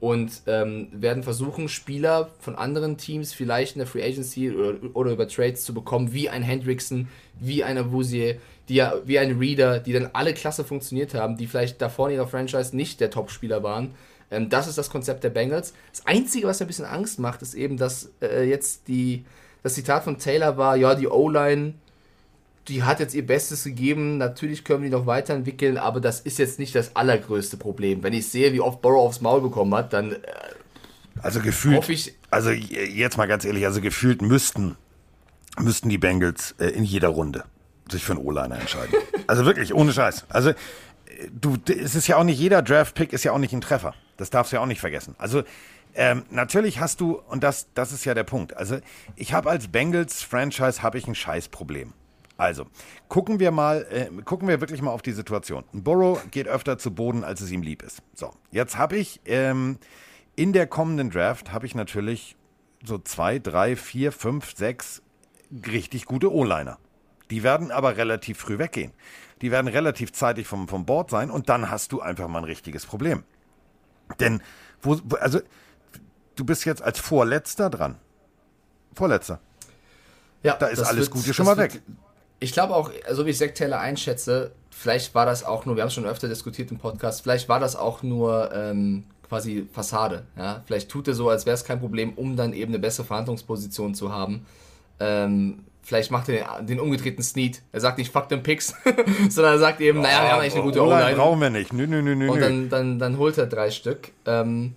und 0.00 0.42
ähm, 0.46 0.88
werden 0.92 1.22
versuchen, 1.22 1.68
Spieler 1.68 2.30
von 2.40 2.54
anderen 2.54 2.96
Teams 2.96 3.32
vielleicht 3.32 3.74
in 3.74 3.80
der 3.80 3.88
Free 3.88 4.02
Agency 4.02 4.50
oder, 4.50 4.74
oder 4.94 5.12
über 5.12 5.28
Trades 5.28 5.64
zu 5.64 5.74
bekommen, 5.74 6.12
wie 6.12 6.28
ein 6.28 6.42
Hendrickson, 6.42 7.08
wie 7.40 7.64
ein 7.64 7.78
Abusier, 7.78 8.38
die 8.68 8.76
ja, 8.76 8.94
wie 9.04 9.18
ein 9.18 9.38
Reader, 9.38 9.80
die 9.80 9.92
dann 9.92 10.10
alle 10.12 10.34
klasse 10.34 10.64
funktioniert 10.64 11.14
haben, 11.14 11.36
die 11.36 11.46
vielleicht 11.46 11.80
davor 11.80 12.08
in 12.08 12.16
ihrer 12.16 12.28
Franchise 12.28 12.76
nicht 12.76 13.00
der 13.00 13.10
Top-Spieler 13.10 13.62
waren. 13.62 13.94
Ähm, 14.30 14.48
das 14.48 14.68
ist 14.68 14.78
das 14.78 14.90
Konzept 14.90 15.24
der 15.24 15.30
Bengals. 15.30 15.72
Das 15.90 16.06
Einzige, 16.06 16.46
was 16.46 16.60
mir 16.60 16.66
ein 16.66 16.68
bisschen 16.68 16.84
Angst 16.84 17.18
macht, 17.18 17.42
ist 17.42 17.54
eben, 17.54 17.76
dass 17.76 18.10
äh, 18.20 18.48
jetzt 18.48 18.88
die, 18.88 19.24
das 19.62 19.74
Zitat 19.74 20.04
von 20.04 20.18
Taylor 20.18 20.56
war, 20.56 20.76
ja, 20.76 20.94
die 20.94 21.08
O-Line, 21.08 21.74
die 22.68 22.82
hat 22.82 23.00
jetzt 23.00 23.14
ihr 23.14 23.26
Bestes 23.26 23.64
gegeben, 23.64 24.18
natürlich 24.18 24.64
können 24.64 24.82
wir 24.82 24.90
die 24.90 24.96
noch 24.96 25.06
weiterentwickeln, 25.06 25.78
aber 25.78 26.00
das 26.00 26.20
ist 26.20 26.38
jetzt 26.38 26.58
nicht 26.58 26.74
das 26.74 26.94
allergrößte 26.94 27.56
Problem. 27.56 28.02
Wenn 28.02 28.12
ich 28.12 28.28
sehe, 28.28 28.52
wie 28.52 28.60
oft 28.60 28.82
Borrow 28.82 29.06
aufs 29.06 29.22
Maul 29.22 29.40
bekommen 29.40 29.74
hat, 29.74 29.92
dann... 29.92 30.12
Äh, 30.12 30.16
also 31.20 31.40
gefühlt, 31.40 31.88
ich, 31.88 32.14
also 32.30 32.50
jetzt 32.50 33.16
mal 33.16 33.26
ganz 33.26 33.44
ehrlich, 33.44 33.64
also 33.64 33.80
gefühlt 33.80 34.22
müssten, 34.22 34.76
müssten 35.60 35.88
die 35.88 35.98
Bengals 35.98 36.54
äh, 36.58 36.66
in 36.66 36.84
jeder 36.84 37.08
Runde 37.08 37.44
sich 37.90 38.04
für 38.04 38.12
einen 38.12 38.22
O-Liner 38.22 38.58
entscheiden. 38.58 38.94
Also 39.26 39.44
wirklich, 39.44 39.74
ohne 39.74 39.92
Scheiß. 39.92 40.26
Also 40.28 40.52
du, 41.32 41.56
es 41.66 41.94
ist 41.94 42.06
ja 42.06 42.16
auch 42.16 42.24
nicht 42.24 42.38
jeder 42.38 42.62
Draft-Pick 42.62 43.12
ist 43.12 43.24
ja 43.24 43.32
auch 43.32 43.38
nicht 43.38 43.52
ein 43.52 43.60
Treffer. 43.60 43.94
Das 44.16 44.30
darfst 44.30 44.52
du 44.52 44.56
ja 44.56 44.62
auch 44.62 44.66
nicht 44.66 44.80
vergessen. 44.80 45.14
Also 45.18 45.42
ähm, 45.94 46.24
natürlich 46.30 46.80
hast 46.80 47.00
du, 47.00 47.20
und 47.28 47.42
das, 47.42 47.68
das 47.74 47.92
ist 47.92 48.04
ja 48.04 48.14
der 48.14 48.24
Punkt, 48.24 48.56
also 48.56 48.78
ich 49.16 49.32
habe 49.32 49.50
als 49.50 49.68
Bengals-Franchise 49.68 50.82
habe 50.82 50.98
ich 50.98 51.06
ein 51.06 51.14
Scheißproblem. 51.14 51.92
Also, 52.36 52.66
gucken 53.08 53.40
wir 53.40 53.50
mal, 53.50 53.84
äh, 53.90 54.22
gucken 54.22 54.46
wir 54.46 54.60
wirklich 54.60 54.80
mal 54.80 54.92
auf 54.92 55.02
die 55.02 55.10
Situation. 55.10 55.64
Burrow 55.72 56.24
geht 56.30 56.46
öfter 56.46 56.78
zu 56.78 56.94
Boden, 56.94 57.24
als 57.24 57.40
es 57.40 57.50
ihm 57.50 57.62
lieb 57.62 57.82
ist. 57.82 58.00
So, 58.14 58.32
jetzt 58.52 58.78
habe 58.78 58.96
ich 58.96 59.20
ähm, 59.24 59.78
in 60.36 60.52
der 60.52 60.68
kommenden 60.68 61.10
Draft 61.10 61.52
habe 61.52 61.66
ich 61.66 61.74
natürlich 61.74 62.36
so 62.84 62.96
zwei, 62.98 63.40
drei, 63.40 63.74
vier, 63.74 64.12
fünf, 64.12 64.56
sechs 64.56 65.02
richtig 65.66 66.04
gute 66.04 66.32
O-Liner. 66.32 66.78
Die 67.30 67.42
werden 67.42 67.70
aber 67.70 67.96
relativ 67.96 68.38
früh 68.38 68.58
weggehen. 68.58 68.92
Die 69.42 69.50
werden 69.50 69.68
relativ 69.68 70.12
zeitig 70.12 70.46
vom, 70.46 70.68
vom 70.68 70.86
Board 70.86 71.10
sein 71.10 71.30
und 71.30 71.48
dann 71.48 71.70
hast 71.70 71.92
du 71.92 72.00
einfach 72.00 72.28
mal 72.28 72.38
ein 72.38 72.44
richtiges 72.44 72.86
Problem. 72.86 73.24
Denn, 74.20 74.42
wo, 74.80 74.98
also, 75.20 75.40
du 76.36 76.44
bist 76.44 76.64
jetzt 76.64 76.82
als 76.82 76.98
Vorletzter 76.98 77.70
dran. 77.70 77.96
Vorletzter. 78.94 79.40
Ja, 80.42 80.56
da 80.56 80.66
ist 80.66 80.80
alles 80.80 81.06
wird, 81.06 81.10
Gute 81.10 81.34
schon 81.34 81.46
mal 81.46 81.56
wird, 81.56 81.74
weg. 81.74 81.82
Ich 82.40 82.52
glaube 82.52 82.74
auch, 82.74 82.90
so 83.10 83.26
wie 83.26 83.30
ich 83.30 83.38
Zack 83.38 83.54
Taylor 83.54 83.80
einschätze, 83.80 84.52
vielleicht 84.70 85.14
war 85.14 85.26
das 85.26 85.44
auch 85.44 85.66
nur, 85.66 85.76
wir 85.76 85.82
haben 85.82 85.88
es 85.88 85.94
schon 85.94 86.06
öfter 86.06 86.28
diskutiert 86.28 86.70
im 86.70 86.78
Podcast, 86.78 87.22
vielleicht 87.22 87.48
war 87.48 87.60
das 87.60 87.76
auch 87.76 88.02
nur 88.02 88.52
ähm, 88.54 89.04
quasi 89.28 89.68
Fassade. 89.72 90.24
Ja? 90.36 90.62
Vielleicht 90.66 90.88
tut 90.90 91.08
er 91.08 91.14
so, 91.14 91.28
als 91.28 91.46
wäre 91.46 91.54
es 91.54 91.64
kein 91.64 91.80
Problem, 91.80 92.14
um 92.14 92.36
dann 92.36 92.52
eben 92.52 92.72
eine 92.72 92.78
bessere 92.78 93.06
Verhandlungsposition 93.06 93.94
zu 93.94 94.12
haben. 94.12 94.46
Ähm, 95.00 95.64
Vielleicht 95.88 96.10
macht 96.10 96.28
er 96.28 96.58
den, 96.58 96.66
den 96.66 96.80
umgedrehten 96.80 97.24
Snead. 97.24 97.62
Er 97.72 97.80
sagt 97.80 97.96
nicht 97.96 98.12
fuck 98.12 98.28
them 98.28 98.42
Picks, 98.42 98.74
sondern 99.30 99.54
er 99.54 99.58
sagt 99.58 99.80
eben, 99.80 100.02
naja, 100.02 100.22
wir 100.22 100.32
haben 100.32 100.40
eigentlich 100.40 100.52
eine 100.52 100.62
gute 100.62 100.82
O-Line. 100.82 101.16
brauchen 101.16 101.40
wir 101.40 101.48
nicht. 101.48 101.72
Nö, 101.72 101.86
nö, 101.86 102.02
nö, 102.02 102.14
nö. 102.14 102.30
Und 102.30 102.40
dann, 102.42 102.68
dann, 102.68 102.98
dann 102.98 103.16
holt 103.16 103.38
er 103.38 103.46
drei 103.46 103.70
Stück. 103.70 104.10
Ähm, 104.26 104.74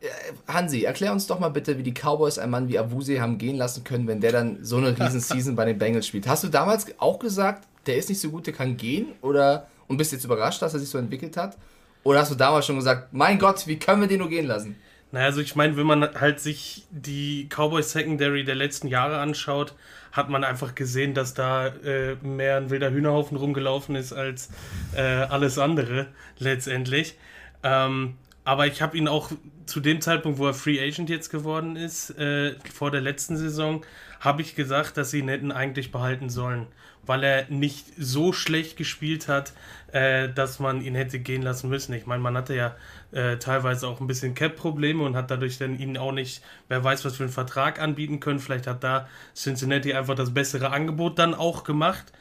äh, 0.00 0.08
Hansi, 0.52 0.82
erklär 0.82 1.12
uns 1.12 1.28
doch 1.28 1.38
mal 1.38 1.50
bitte, 1.50 1.78
wie 1.78 1.84
die 1.84 1.94
Cowboys 1.94 2.40
einen 2.40 2.50
Mann 2.50 2.68
wie 2.68 2.76
Avuse 2.76 3.20
haben 3.20 3.38
gehen 3.38 3.56
lassen 3.56 3.84
können, 3.84 4.08
wenn 4.08 4.20
der 4.20 4.32
dann 4.32 4.58
so 4.64 4.78
eine 4.78 4.98
riesen 4.98 5.20
Season 5.20 5.54
bei 5.54 5.64
den 5.64 5.78
Bengals 5.78 6.08
spielt. 6.08 6.26
Hast 6.26 6.42
du 6.42 6.48
damals 6.48 6.86
auch 6.98 7.20
gesagt, 7.20 7.68
der 7.86 7.96
ist 7.96 8.08
nicht 8.08 8.20
so 8.20 8.30
gut, 8.30 8.48
der 8.48 8.54
kann 8.54 8.76
gehen? 8.76 9.12
Oder 9.22 9.68
und 9.86 9.96
bist 9.96 10.10
jetzt 10.10 10.24
überrascht, 10.24 10.60
dass 10.60 10.74
er 10.74 10.80
sich 10.80 10.88
so 10.88 10.98
entwickelt 10.98 11.36
hat? 11.36 11.56
Oder 12.02 12.18
hast 12.18 12.32
du 12.32 12.34
damals 12.34 12.66
schon 12.66 12.74
gesagt, 12.74 13.12
mein 13.12 13.38
Gott, 13.38 13.68
wie 13.68 13.78
können 13.78 14.00
wir 14.00 14.08
den 14.08 14.18
nur 14.18 14.28
gehen 14.28 14.46
lassen? 14.46 14.74
Naja, 15.10 15.26
also 15.26 15.40
ich 15.40 15.56
meine, 15.56 15.76
wenn 15.76 15.86
man 15.86 16.02
halt 16.20 16.40
sich 16.40 16.86
die 16.90 17.48
Cowboys 17.48 17.92
Secondary 17.92 18.44
der 18.44 18.54
letzten 18.54 18.88
Jahre 18.88 19.18
anschaut, 19.18 19.74
hat 20.12 20.28
man 20.28 20.44
einfach 20.44 20.74
gesehen, 20.74 21.14
dass 21.14 21.34
da 21.34 21.68
äh, 21.68 22.16
mehr 22.16 22.56
ein 22.56 22.70
wilder 22.70 22.90
Hühnerhaufen 22.90 23.36
rumgelaufen 23.36 23.94
ist 23.94 24.12
als 24.12 24.50
äh, 24.94 25.00
alles 25.00 25.58
andere 25.58 26.08
letztendlich. 26.38 27.16
Ähm, 27.62 28.16
aber 28.44 28.66
ich 28.66 28.82
habe 28.82 28.96
ihn 28.96 29.08
auch 29.08 29.30
zu 29.66 29.80
dem 29.80 30.00
Zeitpunkt, 30.00 30.38
wo 30.38 30.46
er 30.46 30.54
Free 30.54 30.80
Agent 30.80 31.10
jetzt 31.10 31.30
geworden 31.30 31.76
ist, 31.76 32.10
äh, 32.18 32.54
vor 32.72 32.90
der 32.90 33.00
letzten 33.00 33.36
Saison, 33.36 33.84
habe 34.20 34.42
ich 34.42 34.54
gesagt, 34.54 34.96
dass 34.96 35.10
sie 35.10 35.18
ihn 35.18 35.28
hätten 35.28 35.52
eigentlich 35.52 35.92
behalten 35.92 36.30
sollen, 36.30 36.66
weil 37.08 37.24
er 37.24 37.46
nicht 37.48 37.86
so 37.96 38.32
schlecht 38.32 38.76
gespielt 38.76 39.28
hat, 39.28 39.52
äh, 39.92 40.28
dass 40.28 40.58
man 40.58 40.82
ihn 40.82 40.94
hätte 40.94 41.18
gehen 41.18 41.42
lassen 41.42 41.68
müssen. 41.68 41.94
Ich 41.94 42.06
meine, 42.06 42.22
man 42.22 42.36
hatte 42.36 42.54
ja 42.54 42.76
äh, 43.12 43.38
teilweise 43.38 43.88
auch 43.88 44.00
ein 44.00 44.06
bisschen 44.06 44.34
Cap-Probleme 44.34 45.02
und 45.02 45.16
hat 45.16 45.30
dadurch 45.30 45.58
dann 45.58 45.78
ihn 45.78 45.96
auch 45.96 46.12
nicht, 46.12 46.42
wer 46.68 46.84
weiß, 46.84 47.04
was 47.04 47.16
für 47.16 47.24
einen 47.24 47.32
Vertrag 47.32 47.80
anbieten 47.80 48.20
können. 48.20 48.38
Vielleicht 48.38 48.66
hat 48.66 48.84
da 48.84 49.08
Cincinnati 49.34 49.94
einfach 49.94 50.14
das 50.14 50.34
bessere 50.34 50.70
Angebot 50.70 51.18
dann 51.18 51.34
auch 51.34 51.64
gemacht. 51.64 52.12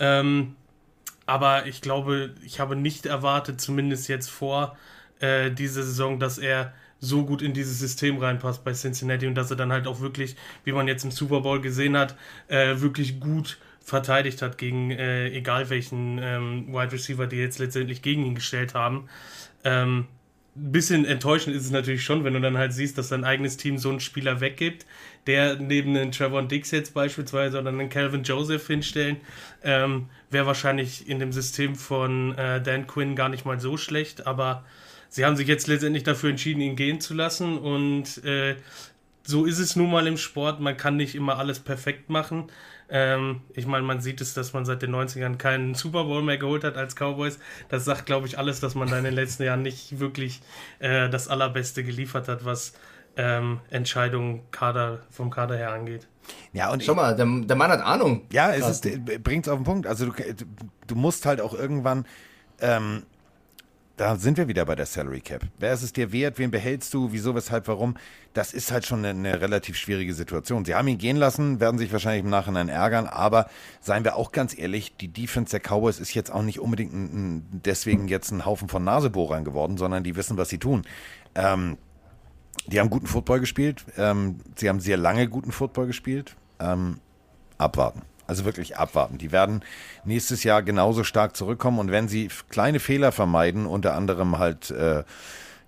Ähm, 0.00 0.56
aber 1.26 1.66
ich 1.66 1.80
glaube, 1.80 2.34
ich 2.44 2.60
habe 2.60 2.76
nicht 2.76 3.06
erwartet, 3.06 3.60
zumindest 3.60 4.08
jetzt 4.08 4.30
vor 4.30 4.76
äh, 5.20 5.50
dieser 5.50 5.82
Saison, 5.82 6.18
dass 6.18 6.38
er 6.38 6.72
so 7.00 7.24
gut 7.24 7.42
in 7.42 7.52
dieses 7.52 7.78
System 7.78 8.18
reinpasst 8.18 8.64
bei 8.64 8.72
Cincinnati 8.72 9.26
und 9.26 9.34
dass 9.34 9.50
er 9.50 9.56
dann 9.56 9.72
halt 9.72 9.86
auch 9.86 10.00
wirklich, 10.00 10.36
wie 10.64 10.72
man 10.72 10.88
jetzt 10.88 11.04
im 11.04 11.10
Super 11.10 11.40
Bowl 11.40 11.60
gesehen 11.60 11.96
hat, 11.96 12.16
äh, 12.48 12.80
wirklich 12.80 13.20
gut 13.20 13.58
verteidigt 13.84 14.42
hat 14.42 14.58
gegen 14.58 14.90
äh, 14.90 15.28
egal 15.28 15.70
welchen 15.70 16.18
ähm, 16.18 16.68
Wide 16.68 16.92
Receiver, 16.92 17.26
die 17.26 17.36
jetzt 17.36 17.58
letztendlich 17.58 18.02
gegen 18.02 18.24
ihn 18.24 18.34
gestellt 18.34 18.74
haben. 18.74 19.08
Ähm, 19.62 20.06
bisschen 20.54 21.04
enttäuschend 21.04 21.54
ist 21.56 21.64
es 21.64 21.70
natürlich 21.70 22.04
schon, 22.04 22.24
wenn 22.24 22.34
du 22.34 22.40
dann 22.40 22.56
halt 22.56 22.72
siehst, 22.72 22.96
dass 22.96 23.08
dein 23.08 23.24
eigenes 23.24 23.56
Team 23.56 23.76
so 23.76 23.90
einen 23.90 24.00
Spieler 24.00 24.40
weggibt, 24.40 24.86
der 25.26 25.56
neben 25.56 25.96
einen 25.96 26.12
Trevor 26.12 26.42
Dix 26.44 26.70
jetzt 26.70 26.94
beispielsweise 26.94 27.58
oder 27.58 27.70
einen 27.70 27.88
Calvin 27.88 28.22
Joseph 28.22 28.66
hinstellen, 28.66 29.16
ähm, 29.62 30.06
wäre 30.30 30.46
wahrscheinlich 30.46 31.08
in 31.08 31.18
dem 31.18 31.32
System 31.32 31.74
von 31.74 32.36
äh, 32.38 32.62
Dan 32.62 32.86
Quinn 32.86 33.16
gar 33.16 33.28
nicht 33.28 33.44
mal 33.44 33.58
so 33.58 33.76
schlecht, 33.76 34.26
aber 34.26 34.64
sie 35.08 35.24
haben 35.24 35.36
sich 35.36 35.48
jetzt 35.48 35.66
letztendlich 35.66 36.04
dafür 36.04 36.30
entschieden, 36.30 36.60
ihn 36.60 36.76
gehen 36.76 37.00
zu 37.00 37.14
lassen 37.14 37.58
und 37.58 38.24
äh, 38.24 38.54
so 39.24 39.46
ist 39.46 39.58
es 39.58 39.74
nun 39.74 39.90
mal 39.90 40.06
im 40.06 40.18
Sport, 40.18 40.60
man 40.60 40.76
kann 40.76 40.96
nicht 40.96 41.14
immer 41.14 41.38
alles 41.38 41.58
perfekt 41.58 42.10
machen. 42.10 42.44
Ähm, 42.88 43.40
ich 43.54 43.66
meine, 43.66 43.84
man 43.84 44.00
sieht 44.00 44.20
es, 44.20 44.34
dass 44.34 44.52
man 44.52 44.64
seit 44.64 44.82
den 44.82 44.94
90ern 44.94 45.36
keinen 45.36 45.74
Super 45.74 46.04
Bowl 46.04 46.22
mehr 46.22 46.38
geholt 46.38 46.64
hat 46.64 46.76
als 46.76 46.94
Cowboys. 46.94 47.38
Das 47.68 47.84
sagt, 47.84 48.06
glaube 48.06 48.26
ich, 48.26 48.38
alles, 48.38 48.60
dass 48.60 48.74
man 48.74 48.88
da 48.88 48.98
in 48.98 49.04
den 49.04 49.14
letzten 49.14 49.42
Jahren 49.44 49.62
nicht 49.62 49.98
wirklich 50.00 50.42
äh, 50.78 51.08
das 51.08 51.28
Allerbeste 51.28 51.84
geliefert 51.84 52.28
hat, 52.28 52.44
was 52.44 52.74
ähm, 53.16 53.60
Entscheidungen 53.70 54.42
Kader, 54.50 55.00
vom 55.10 55.30
Kader 55.30 55.56
her 55.56 55.72
angeht. 55.72 56.06
Ja, 56.52 56.72
und 56.72 56.82
Schau 56.82 56.94
mal, 56.94 57.14
der, 57.14 57.26
der 57.26 57.56
Mann 57.56 57.70
hat 57.70 57.80
Ahnung. 57.80 58.26
Ja, 58.32 58.52
es 58.52 58.80
bringt 59.22 59.46
es 59.46 59.52
auf 59.52 59.58
den 59.58 59.64
Punkt. 59.64 59.86
Also 59.86 60.06
du, 60.06 60.12
du 60.86 60.94
musst 60.94 61.26
halt 61.26 61.40
auch 61.40 61.54
irgendwann 61.54 62.06
ähm, 62.60 63.04
da 63.96 64.16
sind 64.16 64.38
wir 64.38 64.48
wieder 64.48 64.64
bei 64.64 64.74
der 64.74 64.86
Salary 64.86 65.20
Cap. 65.20 65.42
Wer 65.58 65.72
ist 65.72 65.82
es 65.82 65.92
dir 65.92 66.10
wert? 66.10 66.38
Wen 66.38 66.50
behältst 66.50 66.92
du? 66.94 67.12
Wieso, 67.12 67.34
weshalb, 67.34 67.68
warum? 67.68 67.96
Das 68.32 68.52
ist 68.52 68.72
halt 68.72 68.84
schon 68.84 69.04
eine, 69.04 69.10
eine, 69.10 69.40
relativ 69.40 69.76
schwierige 69.76 70.14
Situation. 70.14 70.64
Sie 70.64 70.74
haben 70.74 70.88
ihn 70.88 70.98
gehen 70.98 71.16
lassen, 71.16 71.60
werden 71.60 71.78
sich 71.78 71.92
wahrscheinlich 71.92 72.24
im 72.24 72.30
Nachhinein 72.30 72.68
ärgern, 72.68 73.06
aber 73.06 73.48
seien 73.80 74.02
wir 74.02 74.16
auch 74.16 74.32
ganz 74.32 74.58
ehrlich, 74.58 74.96
die 74.96 75.08
Defense 75.08 75.52
der 75.52 75.60
Cowboys 75.60 76.00
ist 76.00 76.12
jetzt 76.14 76.32
auch 76.32 76.42
nicht 76.42 76.58
unbedingt 76.58 76.92
ein, 76.92 77.46
deswegen 77.64 78.08
jetzt 78.08 78.32
ein 78.32 78.44
Haufen 78.44 78.68
von 78.68 78.82
Nasebohrern 78.82 79.44
geworden, 79.44 79.76
sondern 79.76 80.02
die 80.02 80.16
wissen, 80.16 80.36
was 80.36 80.48
sie 80.48 80.58
tun. 80.58 80.82
Ähm, 81.36 81.78
die 82.66 82.80
haben 82.80 82.90
guten 82.90 83.06
Football 83.06 83.40
gespielt. 83.40 83.84
Ähm, 83.96 84.40
sie 84.56 84.68
haben 84.68 84.80
sehr 84.80 84.96
lange 84.96 85.28
guten 85.28 85.52
Football 85.52 85.86
gespielt. 85.86 86.34
Ähm, 86.58 86.98
abwarten. 87.58 88.02
Also 88.26 88.44
wirklich 88.44 88.76
abwarten. 88.76 89.18
Die 89.18 89.32
werden 89.32 89.62
nächstes 90.04 90.44
Jahr 90.44 90.62
genauso 90.62 91.04
stark 91.04 91.36
zurückkommen 91.36 91.78
und 91.78 91.90
wenn 91.90 92.08
sie 92.08 92.28
kleine 92.48 92.80
Fehler 92.80 93.12
vermeiden, 93.12 93.66
unter 93.66 93.94
anderem 93.94 94.38
halt, 94.38 94.70
äh, 94.70 95.04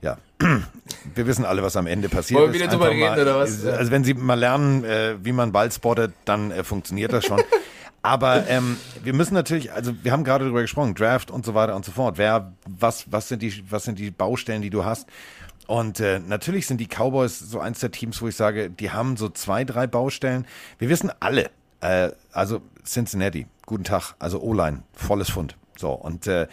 ja, 0.01 0.19
wir 1.15 1.27
wissen 1.27 1.45
alle, 1.45 1.63
was 1.63 1.77
am 1.77 1.87
Ende 1.87 2.09
passiert 2.09 2.41
Wollen 2.41 2.53
wir 2.53 2.61
wieder 2.61 2.71
drüber 2.71 2.91
reden, 2.91 3.21
oder 3.21 3.39
was? 3.39 3.65
Also 3.65 3.91
wenn 3.91 4.05
sie 4.05 4.15
mal 4.15 4.39
lernen, 4.39 4.85
äh, 4.85 5.17
wie 5.23 5.33
man 5.33 5.53
Ball 5.53 5.71
spottet, 5.71 6.15
dann 6.25 6.51
äh, 6.51 6.65
funktioniert 6.65 7.13
das 7.13 7.25
schon. 7.25 7.43
Aber 8.03 8.47
ähm, 8.49 8.77
wir 9.03 9.13
müssen 9.15 9.35
natürlich, 9.35 9.73
also 9.73 9.93
wir 10.05 10.13
haben 10.13 10.23
gerade 10.23 10.45
darüber 10.45 10.63
gesprochen, 10.63 10.95
Draft 10.95 11.29
und 11.31 11.45
so 11.45 11.55
weiter 11.55 11.75
und 11.75 11.85
so 11.85 11.91
fort. 11.91 12.19
Wer, 12.19 12.53
was, 12.65 13.11
was 13.11 13.29
sind 13.29 13.43
die, 13.43 13.65
was 13.69 13.83
sind 13.83 13.99
die 13.99 14.13
Baustellen, 14.13 14.63
die 14.63 14.71
du 14.71 14.85
hast? 14.85 15.09
Und 15.67 15.99
äh, 15.99 16.21
natürlich 16.21 16.69
sind 16.69 16.81
die 16.81 16.87
Cowboys 16.87 17.41
so 17.41 17.59
eins 17.59 17.81
der 17.81 17.91
Teams, 17.91 18.23
wo 18.23 18.29
ich 18.29 18.37
sage, 18.37 18.71
die 18.71 18.93
haben 18.93 19.17
so 19.17 19.29
zwei, 19.29 19.65
drei 19.65 19.89
Baustellen. 19.89 20.47
Wir 20.79 20.89
wissen 20.89 21.11
alle, 21.19 21.51
äh, 21.87 22.13
also 22.33 22.61
Cincinnati, 22.85 23.47
guten 23.65 23.85
Tag, 23.85 24.15
also 24.19 24.41
O-Line, 24.41 24.83
volles 24.93 25.31
Fund. 25.31 25.57
So, 25.77 25.93
und 25.93 26.27
äh, 26.27 26.47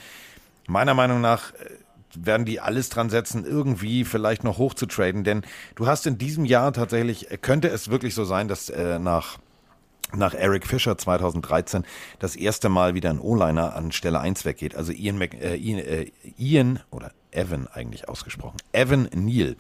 meiner 0.68 0.94
Meinung 0.94 1.22
nach 1.22 1.54
äh, 1.54 1.70
werden 2.16 2.46
die 2.46 2.60
alles 2.60 2.90
dran 2.90 3.10
setzen, 3.10 3.46
irgendwie 3.46 4.06
vielleicht 4.06 4.44
noch 4.44 4.58
hoch 4.58 4.74
zu 4.74 4.86
traden, 4.86 5.24
denn 5.24 5.44
du 5.76 5.88
hast 5.88 6.06
in 6.06 6.18
diesem 6.18 6.46
Jahr 6.46 6.74
tatsächlich, 6.74 7.32
äh, 7.32 7.38
könnte 7.38 7.70
es 7.70 7.90
wirklich 7.90 8.16
so 8.16 8.26
sein, 8.26 8.48
dass 8.48 8.70
äh, 8.70 9.00
nach 9.00 9.40
nach 10.16 10.36
Eric 10.36 10.68
Fischer 10.68 10.96
2013 10.96 11.86
das 12.20 12.36
erste 12.36 12.70
Mal 12.70 12.94
wieder 12.94 13.10
ein 13.10 13.20
O-Liner 13.20 13.76
an 13.76 13.92
Stelle 13.92 14.20
1 14.20 14.46
weggeht. 14.46 14.76
Also 14.76 14.92
Ian, 14.92 15.18
Mc, 15.18 15.34
äh, 15.42 15.56
Ian, 15.56 15.80
äh, 15.80 16.12
Ian 16.38 16.80
oder 16.92 17.12
Evan 17.32 17.68
eigentlich 17.68 18.10
ausgesprochen. 18.10 18.58
Evan 18.74 19.10
Neal 19.16 19.56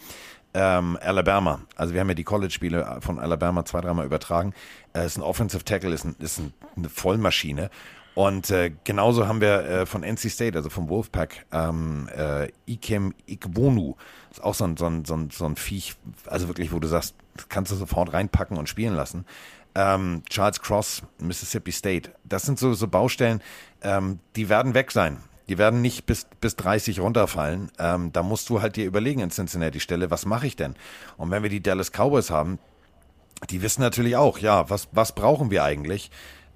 ähm, 0.54 0.98
Alabama. 1.02 1.62
Also 1.76 1.94
wir 1.94 2.02
haben 2.02 2.10
ja 2.10 2.16
die 2.16 2.24
College-Spiele 2.24 3.00
von 3.02 3.20
Alabama 3.20 3.66
zwei, 3.66 3.82
dreimal 3.82 4.06
übertragen. 4.06 4.54
Äh, 4.94 5.06
ist 5.06 5.18
ein 5.18 5.24
Offensive 5.24 5.64
Tackle, 5.64 5.94
ist, 5.94 6.06
ein, 6.06 6.16
ist 6.20 6.40
ein, 6.40 6.54
eine 6.76 6.90
Vollmaschine. 6.90 7.70
Und 8.16 8.52
äh, 8.52 8.72
genauso 8.84 9.28
haben 9.28 9.42
wir 9.42 9.66
äh, 9.66 9.86
von 9.86 10.04
NC 10.04 10.30
State, 10.30 10.56
also 10.56 10.70
vom 10.70 10.88
Wolfpack, 10.88 11.46
ähm, 11.52 12.08
äh, 12.16 12.50
Ikem 12.68 13.16
Ikbonu. 13.26 13.96
Ist 14.30 14.44
auch 14.44 14.54
so 14.54 14.66
ein, 14.66 14.78
so, 14.78 14.86
ein, 14.86 15.06
so, 15.06 15.16
ein, 15.16 15.30
so 15.32 15.46
ein 15.46 15.56
Viech, 15.56 15.96
also 16.28 16.48
wirklich, 16.48 16.72
wo 16.72 16.80
du 16.80 16.88
sagst, 16.88 17.16
kannst 17.50 17.72
du 17.72 17.76
sofort 17.76 18.14
reinpacken 18.14 18.58
und 18.58 18.70
spielen 18.70 18.94
lassen. 18.94 19.26
Ähm, 19.74 20.22
Charles 20.30 20.62
Cross, 20.62 21.02
Mississippi 21.18 21.72
State. 21.72 22.12
Das 22.24 22.44
sind 22.44 22.60
so, 22.60 22.76
so 22.76 22.88
Baustellen, 22.88 23.42
ähm, 23.82 24.20
die 24.36 24.48
werden 24.48 24.76
weg 24.76 24.92
sein. 24.92 25.18
Die 25.50 25.58
werden 25.58 25.82
nicht 25.82 26.06
bis, 26.06 26.28
bis 26.40 26.56
30 26.56 27.00
runterfallen. 27.00 27.72
Ähm, 27.80 28.12
da 28.14 28.24
musst 28.24 28.50
du 28.50 28.62
halt 28.62 28.76
dir 28.76 28.86
überlegen 28.86 29.20
in 29.20 29.30
Cincinnati-Stelle, 29.30 30.10
was 30.10 30.26
mache 30.26 30.48
ich 30.48 30.56
denn? 30.56 30.76
Und 31.18 31.32
wenn 31.32 31.44
wir 31.44 31.50
die 31.50 31.62
Dallas 31.62 31.92
Cowboys 31.92 32.30
haben, 32.30 32.60
die 33.50 33.62
wissen 33.62 33.82
natürlich 33.82 34.16
auch, 34.16 34.38
ja, 34.38 34.70
was, 34.70 34.88
was 34.92 35.14
brauchen 35.14 35.52
wir 35.52 35.64
eigentlich? 35.64 36.12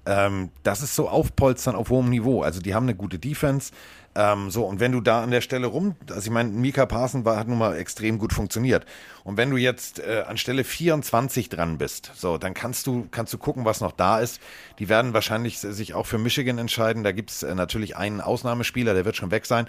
Ähm, 0.06 0.50
das 0.62 0.80
ist 0.80 0.94
so 0.94 1.08
Aufpolstern 1.08 1.76
auf 1.76 1.90
hohem 1.90 2.08
Niveau. 2.08 2.42
Also 2.42 2.60
die 2.60 2.74
haben 2.74 2.84
eine 2.84 2.94
gute 2.94 3.18
Defense. 3.18 3.72
Ähm, 4.14 4.50
so, 4.50 4.64
und 4.64 4.80
wenn 4.80 4.92
du 4.92 5.00
da 5.00 5.22
an 5.22 5.30
der 5.30 5.40
Stelle 5.40 5.66
rum, 5.66 5.94
also 6.10 6.22
ich 6.22 6.30
meine, 6.30 6.50
Mika 6.50 6.86
Parson 6.86 7.24
war, 7.24 7.36
hat 7.36 7.46
nun 7.46 7.58
mal 7.58 7.76
extrem 7.76 8.18
gut 8.18 8.32
funktioniert. 8.32 8.84
Und 9.24 9.36
wenn 9.36 9.50
du 9.50 9.56
jetzt 9.56 10.00
äh, 10.00 10.24
an 10.26 10.38
Stelle 10.38 10.64
24 10.64 11.48
dran 11.48 11.78
bist, 11.78 12.10
so, 12.14 12.38
dann 12.38 12.54
kannst 12.54 12.86
du, 12.86 13.06
kannst 13.10 13.32
du 13.32 13.38
gucken, 13.38 13.64
was 13.64 13.80
noch 13.80 13.92
da 13.92 14.18
ist. 14.20 14.40
Die 14.78 14.88
werden 14.88 15.14
wahrscheinlich 15.14 15.58
sich 15.58 15.94
auch 15.94 16.06
für 16.06 16.18
Michigan 16.18 16.58
entscheiden. 16.58 17.04
Da 17.04 17.12
gibt 17.12 17.30
es 17.30 17.42
äh, 17.42 17.54
natürlich 17.54 17.96
einen 17.96 18.20
Ausnahmespieler, 18.20 18.94
der 18.94 19.04
wird 19.04 19.16
schon 19.16 19.30
weg 19.30 19.46
sein. 19.46 19.66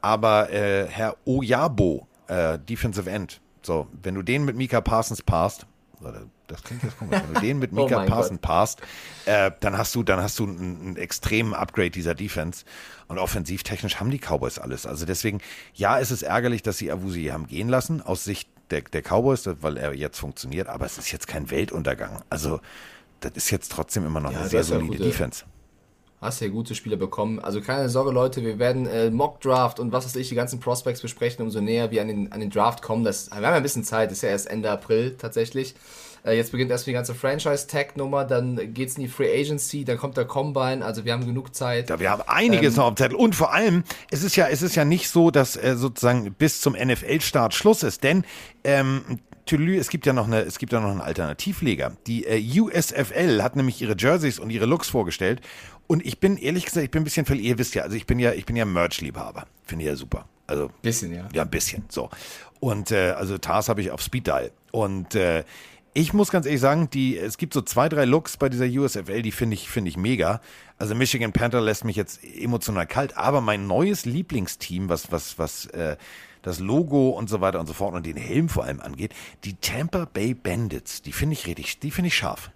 Aber 0.00 0.50
äh, 0.50 0.86
Herr 0.88 1.16
Oyabo, 1.24 2.08
äh, 2.26 2.58
Defensive 2.58 3.08
End, 3.08 3.40
so, 3.62 3.86
wenn 4.02 4.14
du 4.16 4.22
den 4.22 4.44
mit 4.44 4.56
Mika 4.56 4.80
Parsons 4.80 5.22
passt, 5.22 5.66
das 6.46 6.62
klingt 6.62 6.82
jetzt 6.82 6.98
komisch. 6.98 7.20
Wenn 7.20 7.34
du 7.34 7.40
den 7.40 7.58
mit 7.58 7.72
Mika 7.72 8.02
oh 8.04 8.06
Parson 8.06 8.38
passt, 8.38 8.80
äh, 9.26 9.50
dann 9.60 9.78
hast 9.78 9.94
du, 9.94 10.02
dann 10.02 10.20
hast 10.20 10.38
du 10.38 10.44
einen, 10.44 10.80
einen, 10.80 10.96
extremen 10.96 11.54
Upgrade 11.54 11.90
dieser 11.90 12.14
Defense. 12.14 12.64
Und 13.08 13.18
offensivtechnisch 13.18 14.00
haben 14.00 14.10
die 14.10 14.18
Cowboys 14.18 14.58
alles. 14.58 14.86
Also 14.86 15.06
deswegen, 15.06 15.40
ja, 15.74 15.98
es 15.98 16.10
ist 16.10 16.22
ärgerlich, 16.22 16.62
dass 16.62 16.78
sie 16.78 16.90
Avusi 16.90 17.26
haben 17.26 17.46
gehen 17.46 17.68
lassen, 17.68 18.02
aus 18.02 18.24
Sicht 18.24 18.48
der, 18.70 18.82
der 18.82 19.02
Cowboys, 19.02 19.48
weil 19.60 19.76
er 19.76 19.94
jetzt 19.94 20.18
funktioniert, 20.18 20.68
aber 20.68 20.86
es 20.86 20.98
ist 20.98 21.12
jetzt 21.12 21.26
kein 21.26 21.50
Weltuntergang. 21.50 22.22
Also, 22.30 22.60
das 23.20 23.32
ist 23.34 23.50
jetzt 23.50 23.70
trotzdem 23.70 24.04
immer 24.04 24.20
noch 24.20 24.32
ja, 24.32 24.40
eine 24.40 24.48
sehr 24.48 24.64
solide 24.64 24.98
Defense. 24.98 25.44
Hast 26.22 26.40
ja 26.40 26.46
gute 26.48 26.76
Spieler 26.76 26.96
bekommen. 26.96 27.40
Also 27.40 27.60
keine 27.60 27.88
Sorge, 27.88 28.12
Leute, 28.12 28.42
wir 28.44 28.60
werden 28.60 28.86
äh, 28.86 29.10
Mock 29.10 29.40
Draft 29.40 29.80
und 29.80 29.90
was 29.90 30.04
weiß 30.04 30.14
ich, 30.16 30.28
die 30.28 30.36
ganzen 30.36 30.60
Prospects 30.60 31.00
besprechen, 31.00 31.44
umso 31.44 31.60
näher 31.60 31.90
wir 31.90 32.00
an 32.00 32.06
den, 32.06 32.30
an 32.30 32.38
den 32.38 32.48
Draft 32.48 32.80
kommen. 32.80 33.02
Das, 33.02 33.28
wir 33.28 33.38
haben 33.38 33.42
ja 33.42 33.54
ein 33.54 33.62
bisschen 33.64 33.82
Zeit, 33.82 34.12
ist 34.12 34.22
ja 34.22 34.28
erst 34.28 34.48
Ende 34.48 34.70
April 34.70 35.16
tatsächlich. 35.18 35.74
Äh, 36.24 36.36
jetzt 36.36 36.52
beginnt 36.52 36.70
erst 36.70 36.86
die 36.86 36.92
ganze 36.92 37.16
Franchise-Tag-Nummer, 37.16 38.24
dann 38.24 38.72
geht 38.72 38.90
es 38.90 38.96
in 38.96 39.02
die 39.02 39.08
Free 39.08 39.36
Agency, 39.40 39.84
dann 39.84 39.98
kommt 39.98 40.16
der 40.16 40.24
Combine, 40.24 40.84
also 40.84 41.04
wir 41.04 41.12
haben 41.12 41.26
genug 41.26 41.56
Zeit. 41.56 41.90
Ja, 41.90 41.98
wir 41.98 42.10
haben 42.10 42.22
einiges 42.26 42.74
ähm, 42.74 42.78
noch 42.78 42.84
auf 42.84 42.94
dem 42.94 42.96
Zettel. 42.98 43.16
Und 43.16 43.34
vor 43.34 43.52
allem, 43.52 43.82
es 44.12 44.22
ist 44.22 44.36
ja, 44.36 44.46
es 44.46 44.62
ist 44.62 44.76
ja 44.76 44.84
nicht 44.84 45.08
so, 45.08 45.32
dass 45.32 45.56
äh, 45.56 45.74
sozusagen 45.76 46.32
bis 46.34 46.60
zum 46.60 46.74
NFL-Start 46.74 47.52
Schluss 47.54 47.82
ist, 47.82 48.04
denn 48.04 48.24
ähm, 48.62 49.18
Tülü, 49.44 49.76
es 49.76 49.90
gibt 49.90 50.06
ja 50.06 50.12
noch 50.12 50.26
eine, 50.26 50.40
es 50.42 50.58
gibt 50.58 50.72
ja 50.72 50.80
noch 50.80 50.90
einen 50.90 51.00
Alternativleger. 51.00 51.96
Die 52.06 52.24
äh, 52.24 52.60
USFL 52.60 53.42
hat 53.42 53.56
nämlich 53.56 53.82
ihre 53.82 53.96
Jerseys 53.98 54.38
und 54.38 54.50
ihre 54.50 54.66
Looks 54.66 54.88
vorgestellt. 54.88 55.40
Und 55.86 56.04
ich 56.04 56.18
bin 56.18 56.36
ehrlich 56.36 56.64
gesagt, 56.64 56.84
ich 56.84 56.90
bin 56.90 57.02
ein 57.02 57.04
bisschen 57.04 57.26
verliebt. 57.26 57.46
Ihr 57.46 57.58
wisst 57.58 57.74
ja, 57.74 57.82
also 57.82 57.96
ich 57.96 58.06
bin 58.06 58.18
ja, 58.18 58.32
ich 58.32 58.46
bin 58.46 58.56
ja 58.56 58.64
Merch-Liebhaber. 58.64 59.46
Finde 59.64 59.84
ich 59.84 59.90
ja 59.90 59.96
super. 59.96 60.26
Also 60.46 60.70
bisschen, 60.82 61.14
ja. 61.14 61.28
Ja, 61.32 61.42
ein 61.42 61.50
bisschen. 61.50 61.84
So. 61.88 62.10
Und 62.60 62.90
äh, 62.90 63.10
also 63.10 63.38
Tars 63.38 63.68
habe 63.68 63.80
ich 63.80 63.90
auf 63.90 64.02
Speed 64.02 64.26
Dial. 64.26 64.52
Und 64.70 65.14
äh, 65.14 65.44
ich 65.94 66.14
muss 66.14 66.30
ganz 66.30 66.46
ehrlich 66.46 66.60
sagen, 66.60 66.88
die, 66.90 67.18
es 67.18 67.36
gibt 67.36 67.52
so 67.52 67.60
zwei, 67.60 67.88
drei 67.88 68.04
Looks 68.06 68.36
bei 68.36 68.48
dieser 68.48 68.64
USFL, 68.64 69.22
die 69.22 69.32
finde 69.32 69.54
ich, 69.54 69.68
finde 69.68 69.90
ich 69.90 69.96
mega. 69.96 70.40
Also 70.78 70.94
Michigan 70.94 71.32
Panther 71.32 71.60
lässt 71.60 71.84
mich 71.84 71.96
jetzt 71.96 72.20
emotional 72.24 72.86
kalt, 72.86 73.16
aber 73.16 73.40
mein 73.40 73.66
neues 73.66 74.06
Lieblingsteam, 74.06 74.88
was, 74.88 75.12
was, 75.12 75.38
was, 75.38 75.66
äh, 75.66 75.96
das 76.42 76.58
Logo 76.58 77.10
und 77.10 77.28
so 77.28 77.40
weiter 77.40 77.60
und 77.60 77.66
so 77.66 77.72
fort 77.72 77.94
und 77.94 78.04
den 78.04 78.16
Helm 78.16 78.48
vor 78.48 78.64
allem 78.64 78.80
angeht. 78.80 79.14
Die 79.44 79.54
Tampa 79.54 80.06
Bay 80.12 80.34
Bandits, 80.34 81.02
die 81.02 81.12
finde 81.12 81.34
ich 81.34 81.46
richtig, 81.46 81.78
die 81.78 81.90
finde 81.90 82.08
ich 82.08 82.16
scharf. 82.16 82.50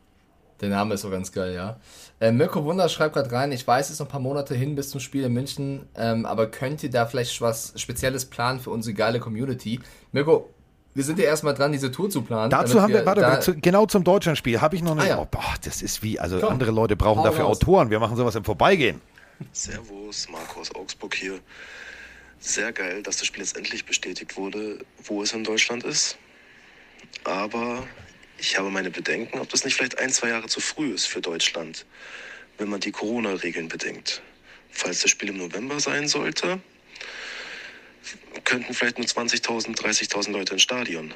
Der 0.61 0.71
Name 0.71 0.95
ist 0.95 1.03
so 1.03 1.11
ganz 1.11 1.33
geil, 1.33 1.55
ja. 1.55 1.79
Äh, 2.19 2.33
Mirko 2.33 2.65
Wunder 2.65 2.89
schreibt 2.89 3.15
gerade 3.15 3.31
rein, 3.31 3.53
ich 3.53 3.67
weiß, 3.67 3.87
es 3.87 3.93
ist 3.93 3.99
noch 3.99 4.07
ein 4.07 4.11
paar 4.11 4.21
Monate 4.21 4.55
hin 4.55 4.75
bis 4.75 4.91
zum 4.91 5.01
Spiel 5.01 5.25
in 5.25 5.33
München, 5.33 5.87
ähm, 5.97 6.25
aber 6.25 6.47
könnt 6.51 6.83
ihr 6.83 6.91
da 6.91 7.07
vielleicht 7.07 7.41
was 7.43 7.75
Spezielles 7.77 8.25
planen 8.25 8.61
für 8.61 8.71
unsere 8.71 8.95
geile 8.95 9.21
Community? 9.21 9.81
Mirko, 10.13 10.49
wir 10.95 11.05
sind 11.05 11.19
ja 11.19 11.27
erstmal 11.27 11.53
dran, 11.53 11.73
diese 11.73 11.91
Tour 11.91 12.09
zu 12.09 12.23
planen. 12.23 12.49
Dazu 12.49 12.81
haben 12.81 12.95
wir, 12.95 13.05
warte, 13.05 13.21
da, 13.21 13.39
zu, 13.39 13.55
genau 13.55 13.85
zum 13.85 14.03
Deutschlandspiel 14.03 14.63
habe 14.63 14.77
ich 14.77 14.83
noch 14.83 14.93
eine. 14.93 15.03
Ah, 15.03 15.07
ja. 15.07 15.19
oh, 15.19 15.27
boah, 15.31 15.55
das 15.63 15.83
ist 15.83 16.03
wie, 16.03 16.19
also 16.19 16.41
Komm. 16.41 16.55
andere 16.55 16.71
Leute 16.71 16.97
brauchen 16.97 17.23
dafür 17.23 17.45
raus. 17.45 17.59
Autoren. 17.59 17.91
Wir 17.91 18.01
machen 18.01 18.17
sowas 18.17 18.35
im 18.35 18.45
Vorbeigehen. 18.45 19.03
Servus, 19.53 20.27
Marco 20.31 20.61
aus 20.61 20.75
Augsburg 20.75 21.15
hier. 21.15 21.39
Sehr 22.39 22.73
geil, 22.73 23.03
dass 23.03 23.19
das 23.19 23.27
Spiel 23.27 23.43
jetzt 23.43 23.59
endlich 23.59 23.85
bestätigt 23.85 24.39
wurde, 24.39 24.79
wo 25.05 25.23
es 25.23 25.35
in 25.35 25.45
Deutschland 25.45 25.85
ist. 25.85 26.17
Aber 27.25 27.83
ich 28.39 28.59
habe 28.59 28.71
meine 28.71 28.91
Bedenken, 28.91 29.39
ob 29.39 29.49
das 29.49 29.65
nicht 29.65 29.75
vielleicht 29.75 29.99
ein, 29.99 30.11
zwei 30.11 30.29
Jahre 30.29 30.49
zu 30.49 30.61
früh 30.61 30.93
ist 30.93 31.07
für 31.07 31.21
Deutschland, 31.21 31.87
wenn 32.59 32.69
man 32.69 32.81
die 32.81 32.93
Corona-Regeln 32.93 33.69
bedenkt. 33.69 34.23
Falls 34.71 35.01
das 35.01 35.11
Spiel 35.11 35.31
im 35.31 35.39
November 35.39 35.81
sein 35.81 36.07
sollte, 36.07 36.61
könnten 38.45 38.75
vielleicht 38.75 38.99
nur 38.99 39.07
20.000, 39.07 39.77
30.000 39.77 40.31
Leute 40.33 40.53
ins 40.55 40.63
Stadion. 40.63 41.15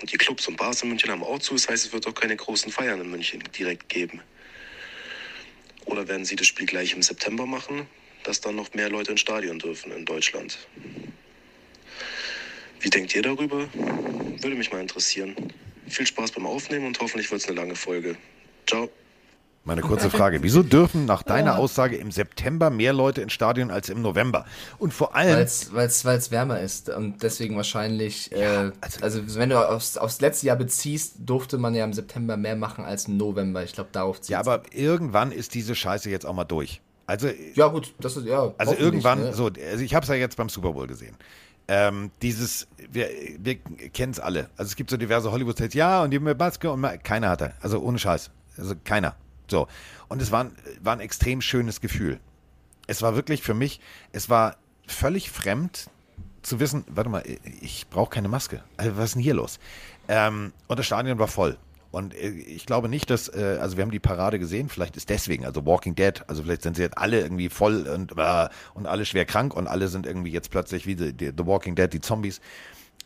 Und 0.00 0.12
die 0.12 0.18
Clubs 0.18 0.46
und 0.46 0.56
Bars 0.56 0.82
in 0.82 0.90
München 0.90 1.10
haben 1.10 1.22
auch 1.22 1.38
zu, 1.38 1.54
das 1.54 1.68
heißt, 1.68 1.86
es 1.86 1.92
wird 1.92 2.06
auch 2.06 2.14
keine 2.14 2.36
großen 2.36 2.70
Feiern 2.70 3.00
in 3.00 3.10
München 3.10 3.42
direkt 3.58 3.88
geben. 3.88 4.20
Oder 5.86 6.06
werden 6.08 6.24
Sie 6.24 6.36
das 6.36 6.46
Spiel 6.46 6.66
gleich 6.66 6.92
im 6.92 7.02
September 7.02 7.46
machen, 7.46 7.86
dass 8.24 8.40
dann 8.40 8.56
noch 8.56 8.74
mehr 8.74 8.90
Leute 8.90 9.12
ins 9.12 9.20
Stadion 9.20 9.58
dürfen 9.58 9.92
in 9.92 10.04
Deutschland? 10.04 10.58
Wie 12.80 12.90
denkt 12.90 13.14
ihr 13.14 13.22
darüber? 13.22 13.68
Würde 13.72 14.56
mich 14.56 14.70
mal 14.70 14.80
interessieren. 14.80 15.34
Viel 15.88 16.06
Spaß 16.06 16.32
beim 16.32 16.46
Aufnehmen 16.46 16.86
und 16.86 16.98
hoffentlich 17.00 17.30
wird 17.30 17.40
es 17.40 17.48
eine 17.48 17.56
lange 17.56 17.76
Folge. 17.76 18.16
Ciao. 18.66 18.88
Meine 19.66 19.80
kurze 19.80 20.10
Frage. 20.10 20.44
Wieso 20.44 20.62
dürfen 20.62 21.06
nach 21.06 21.24
deiner 21.24 21.58
Aussage 21.58 21.96
im 21.96 22.12
September 22.12 22.70
mehr 22.70 22.92
Leute 22.92 23.20
ins 23.20 23.32
Stadion 23.32 23.72
als 23.72 23.88
im 23.88 24.00
November? 24.00 24.46
Und 24.78 24.94
vor 24.94 25.16
allem. 25.16 25.34
Weil 25.72 25.86
es 25.88 26.30
wärmer 26.30 26.60
ist 26.60 26.88
und 26.88 27.20
deswegen 27.24 27.56
wahrscheinlich, 27.56 28.30
äh, 28.30 28.70
also, 29.00 29.22
wenn 29.34 29.50
du 29.50 29.58
aufs, 29.58 29.96
aufs 29.96 30.20
letzte 30.20 30.46
Jahr 30.46 30.56
beziehst, 30.56 31.16
durfte 31.18 31.58
man 31.58 31.74
ja 31.74 31.84
im 31.84 31.92
September 31.92 32.36
mehr 32.36 32.54
machen 32.54 32.84
als 32.84 33.08
im 33.08 33.16
November. 33.16 33.64
Ich 33.64 33.72
glaube, 33.72 33.90
darauf 33.90 34.20
zieht 34.20 34.30
Ja, 34.30 34.38
aber 34.38 34.62
irgendwann 34.70 35.32
ist 35.32 35.52
diese 35.54 35.74
Scheiße 35.74 36.10
jetzt 36.10 36.26
auch 36.26 36.34
mal 36.34 36.44
durch. 36.44 36.80
Also, 37.08 37.28
Ja, 37.54 37.66
gut, 37.66 37.92
das 37.98 38.16
ist, 38.16 38.26
ja. 38.26 38.54
also 38.58 38.74
irgendwann, 38.74 39.20
ne? 39.20 39.32
so, 39.32 39.46
also 39.46 39.82
ich 39.82 39.94
habe 39.96 40.04
es 40.04 40.08
ja 40.08 40.14
jetzt 40.14 40.36
beim 40.36 40.48
Super 40.48 40.72
Bowl 40.72 40.86
gesehen. 40.86 41.16
Ähm, 41.68 42.10
dieses, 42.22 42.68
wir, 42.90 43.08
wir 43.38 43.56
kennen 43.56 44.12
es 44.12 44.20
alle. 44.20 44.50
Also 44.56 44.70
es 44.70 44.76
gibt 44.76 44.90
so 44.90 44.96
diverse 44.96 45.32
Hollywood-Stars, 45.32 45.74
ja, 45.74 46.02
und 46.02 46.10
die 46.12 46.18
mit 46.20 46.38
Maske 46.38 46.70
und 46.70 46.80
ma- 46.80 46.96
keiner 46.96 47.28
hatte. 47.28 47.54
Also 47.60 47.80
ohne 47.80 47.98
Scheiß. 47.98 48.30
Also 48.56 48.74
keiner. 48.84 49.16
So. 49.48 49.66
Und 50.08 50.22
es 50.22 50.30
war, 50.30 50.44
ein- 50.44 50.52
war 50.80 50.92
ein 50.92 51.00
extrem 51.00 51.40
schönes 51.40 51.80
Gefühl. 51.80 52.20
Es 52.86 53.02
war 53.02 53.16
wirklich 53.16 53.42
für 53.42 53.54
mich, 53.54 53.80
es 54.12 54.30
war 54.30 54.56
völlig 54.86 55.30
fremd 55.30 55.90
zu 56.42 56.60
wissen, 56.60 56.84
warte 56.88 57.10
mal, 57.10 57.24
ich 57.60 57.88
brauche 57.90 58.10
keine 58.10 58.28
Maske. 58.28 58.62
Also 58.76 58.96
was 58.96 59.06
ist 59.06 59.14
denn 59.16 59.22
hier 59.22 59.34
los? 59.34 59.58
Ähm, 60.06 60.52
und 60.68 60.78
das 60.78 60.86
Stadion 60.86 61.18
war 61.18 61.26
voll. 61.26 61.56
Und 61.90 62.14
äh, 62.14 62.28
ich 62.28 62.66
glaube 62.66 62.88
nicht, 62.88 63.10
dass, 63.10 63.28
äh, 63.28 63.58
also 63.60 63.76
wir 63.76 63.82
haben 63.82 63.90
die 63.90 64.00
Parade 64.00 64.38
gesehen, 64.38 64.68
vielleicht 64.68 64.96
ist 64.96 65.08
deswegen, 65.10 65.44
also 65.44 65.64
Walking 65.64 65.94
Dead, 65.94 66.22
also 66.26 66.42
vielleicht 66.42 66.62
sind 66.62 66.76
sie 66.76 66.82
jetzt 66.82 66.98
alle 66.98 67.20
irgendwie 67.20 67.48
voll 67.48 67.86
und, 67.86 68.12
äh, 68.16 68.48
und 68.74 68.86
alle 68.86 69.04
schwer 69.04 69.24
krank 69.24 69.54
und 69.54 69.66
alle 69.66 69.88
sind 69.88 70.06
irgendwie 70.06 70.32
jetzt 70.32 70.50
plötzlich 70.50 70.86
wie 70.86 70.96
die, 70.96 71.32
The 71.36 71.46
Walking 71.46 71.74
Dead, 71.74 71.92
die 71.92 72.00
Zombies. 72.00 72.40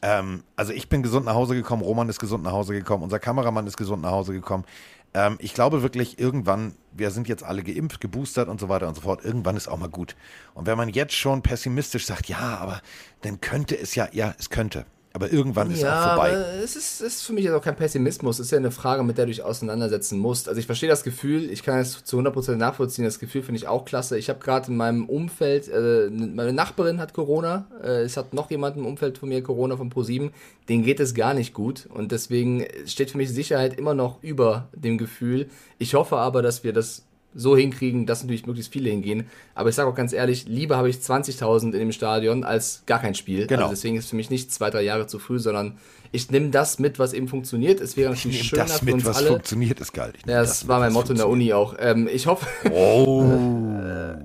Ähm, 0.03 0.45
also 0.57 0.73
ich 0.73 0.89
bin 0.89 1.03
gesund 1.03 1.27
nach 1.27 1.35
Hause 1.35 1.55
gekommen, 1.55 1.83
Roman 1.83 2.09
ist 2.09 2.21
gesund 2.21 2.43
nach 2.43 2.53
Hause 2.53 2.73
gekommen, 2.73 3.03
unser 3.03 3.19
Kameramann 3.19 3.67
ist 3.67 3.77
gesund 3.77 4.03
nach 4.03 4.13
Hause 4.13 4.33
gekommen. 4.33 4.65
Ähm, 5.13 5.37
ich 5.41 5.55
glaube 5.55 5.83
wirklich, 5.83 6.19
irgendwann, 6.19 6.75
wir 6.93 7.11
sind 7.11 7.29
jetzt 7.29 7.43
alle 7.43 7.63
geimpft, 7.63 8.01
geboostert 8.01 8.49
und 8.49 8.61
so 8.61 8.69
weiter 8.69 8.89
und 8.89 8.95
so 8.95 9.03
fort, 9.03 9.25
irgendwann 9.25 9.57
ist 9.57 9.69
auch 9.69 9.79
mal 9.79 9.89
gut. 9.89 10.17
Und 10.55 10.67
wenn 10.67 10.79
man 10.79 10.89
jetzt 10.89 11.15
schon 11.15 11.43
pessimistisch 11.43 12.07
sagt, 12.07 12.29
ja, 12.29 12.59
aber 12.59 12.81
dann 13.23 13.41
könnte 13.41 13.79
es 13.79 13.95
ja, 13.95 14.09
ja, 14.13 14.35
es 14.39 14.51
könnte. 14.51 14.87
Aber 15.13 15.33
irgendwann 15.33 15.71
ist 15.73 15.83
ja, 15.83 15.99
auch 15.99 16.15
vorbei. 16.15 16.37
aber 16.37 16.63
es 16.63 16.77
ist, 16.77 17.01
ist 17.01 17.23
für 17.23 17.33
mich 17.33 17.45
jetzt 17.45 17.55
auch 17.55 17.63
kein 17.63 17.75
Pessimismus. 17.75 18.39
Es 18.39 18.47
ist 18.47 18.53
ja 18.53 18.59
eine 18.59 18.71
Frage, 18.71 19.03
mit 19.03 19.19
der 19.19 19.27
du 19.27 19.33
dich 19.33 19.43
auseinandersetzen 19.43 20.19
musst. 20.21 20.49
Also 20.49 20.61
ich 20.61 20.67
verstehe 20.67 20.89
das 20.89 21.03
Gefühl, 21.03 21.51
ich 21.51 21.65
kann 21.65 21.81
es 21.81 22.05
zu 22.05 22.19
100% 22.19 22.55
nachvollziehen. 22.55 23.05
Das 23.05 23.19
Gefühl 23.19 23.43
finde 23.43 23.59
ich 23.59 23.67
auch 23.67 23.85
klasse. 23.85 24.17
Ich 24.19 24.29
habe 24.29 24.39
gerade 24.39 24.69
in 24.69 24.77
meinem 24.77 25.09
Umfeld, 25.09 25.69
äh, 25.69 26.09
meine 26.11 26.53
Nachbarin 26.53 27.01
hat 27.01 27.13
Corona. 27.13 27.67
Äh, 27.83 28.03
es 28.03 28.17
hat 28.17 28.35
noch 28.35 28.51
jemand 28.53 28.77
im 28.77 28.87
Umfeld 28.87 29.19
von 29.19 29.29
mir 29.29 29.43
Corona 29.43 29.77
von 29.77 29.91
ProSieben. 29.91 30.31
Den 30.69 30.85
geht 30.85 31.01
es 31.01 31.13
gar 31.15 31.35
nicht 31.35 31.55
gut. 31.55 31.89
Und 31.93 32.13
deswegen 32.13 32.65
steht 32.87 33.11
für 33.11 33.19
mich 33.19 33.31
Sicherheit 33.31 33.77
immer 33.79 33.95
noch 33.95 34.23
über 34.23 34.69
dem 34.73 34.97
Gefühl. 34.97 35.49
Ich 35.79 35.95
hoffe 35.95 36.19
aber, 36.19 36.41
dass 36.41 36.63
wir 36.63 36.73
das 36.73 37.03
so 37.35 37.57
hinkriegen, 37.57 38.07
dass 38.07 38.23
natürlich 38.23 38.47
möglichst 38.47 38.73
viele 38.73 38.91
hingehen. 38.91 39.27
Aber 39.55 39.69
ich 39.69 39.75
sage 39.75 39.89
auch 39.89 39.95
ganz 39.95 40.13
ehrlich, 40.13 40.47
lieber 40.49 40.77
habe 40.77 40.89
ich 40.91 40.97
20.000 40.97 41.67
in 41.67 41.73
dem 41.73 41.93
Stadion 41.93 42.45
als 42.45 42.83
gar 42.87 42.99
kein 42.99 43.15
Spiel. 43.15 43.47
Genau. 43.47 43.63
Also 43.63 43.75
deswegen 43.75 43.97
ist 43.97 44.11
für 44.11 44.17
mich 44.17 44.31
nicht 44.31 44.53
zwei, 44.53 44.71
drei 44.71 44.83
Jahre 44.83 45.07
zu 45.07 45.19
früh, 45.19 45.39
sondern 45.39 45.79
ich 46.13 46.31
nehme 46.31 46.51
das 46.51 46.81
mit, 46.81 46.99
was 46.99 47.13
eben 47.13 47.29
funktioniert. 47.29 47.81
Es 47.81 47.97
wäre 47.97 48.13
Ich 48.13 48.19
natürlich 48.25 48.39
nehme 48.39 48.49
schöner 48.49 48.65
das 48.65 48.79
für 48.81 48.85
mit, 48.85 48.95
uns 48.95 49.05
was 49.05 49.17
alle. 49.19 49.29
funktioniert, 49.29 49.81
ist 49.81 49.93
geil. 49.93 50.13
Ich 50.19 50.27
Ja, 50.29 50.41
das, 50.41 50.67
war 50.67 50.81
mein 50.81 50.93
Motto 50.93 51.13
in 51.13 51.19
der 51.19 51.29
Uni 51.29 51.53
auch. 51.53 51.77
Ähm, 51.79 52.09
ich 52.13 52.27
hoffe, 52.27 52.47
Oh. 52.73 53.25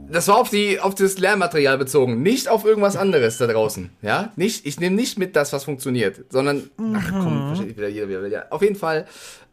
das 0.09 0.27
war 0.27 0.37
auf, 0.37 0.49
die, 0.49 0.79
auf 0.79 0.95
das 0.95 1.19
Lernmaterial 1.19 1.77
bezogen, 1.77 2.23
nicht 2.23 2.47
auf 2.49 2.65
irgendwas 2.65 2.95
anderes 2.95 3.37
da 3.37 3.45
draußen. 3.47 3.91
Ja, 4.01 4.31
nicht, 4.35 4.65
ich 4.65 4.79
nehme 4.79 4.95
nicht 4.95 5.19
mit 5.19 5.35
das, 5.35 5.53
was 5.53 5.63
funktioniert, 5.63 6.21
sondern, 6.29 6.69
ach 6.95 7.11
komm, 7.11 7.53
versteht 7.55 7.77
wieder 7.77 7.87
jeder 7.89 8.23
wieder. 8.23 8.47
Auf 8.49 8.63
jeden 8.63 8.75
Fall. 8.75 9.05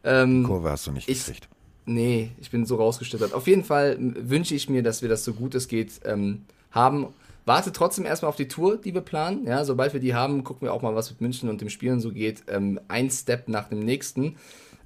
Ähm, 0.03 0.43
Kurve 0.43 0.71
hast 0.71 0.87
du 0.87 0.91
nicht 0.91 1.07
ich, 1.07 1.23
gekriegt. 1.25 1.47
Nee, 1.85 2.31
ich 2.39 2.49
bin 2.49 2.65
so 2.65 2.77
rausgeschlittert. 2.77 3.33
Auf 3.33 3.47
jeden 3.47 3.63
Fall 3.63 3.97
wünsche 3.99 4.55
ich 4.55 4.69
mir, 4.69 4.83
dass 4.83 5.01
wir 5.01 5.09
das 5.09 5.23
so 5.23 5.33
gut 5.33 5.53
es 5.55 5.67
geht 5.67 6.01
ähm, 6.05 6.45
haben. 6.71 7.07
Warte 7.45 7.73
trotzdem 7.73 8.05
erstmal 8.05 8.29
auf 8.29 8.37
die 8.37 8.47
Tour, 8.47 8.77
die 8.77 8.93
wir 8.93 9.01
planen. 9.01 9.45
Ja, 9.45 9.65
sobald 9.65 9.91
wir 9.91 9.99
die 9.99 10.15
haben, 10.15 10.45
gucken 10.45 10.65
wir 10.65 10.73
auch 10.73 10.81
mal, 10.81 10.95
was 10.95 11.09
mit 11.09 11.19
München 11.19 11.49
und 11.49 11.59
dem 11.59 11.69
Spielen 11.69 11.99
so 11.99 12.11
geht. 12.11 12.43
Ähm, 12.47 12.79
ein 12.87 13.09
Step 13.09 13.49
nach 13.49 13.67
dem 13.67 13.79
nächsten. 13.79 14.37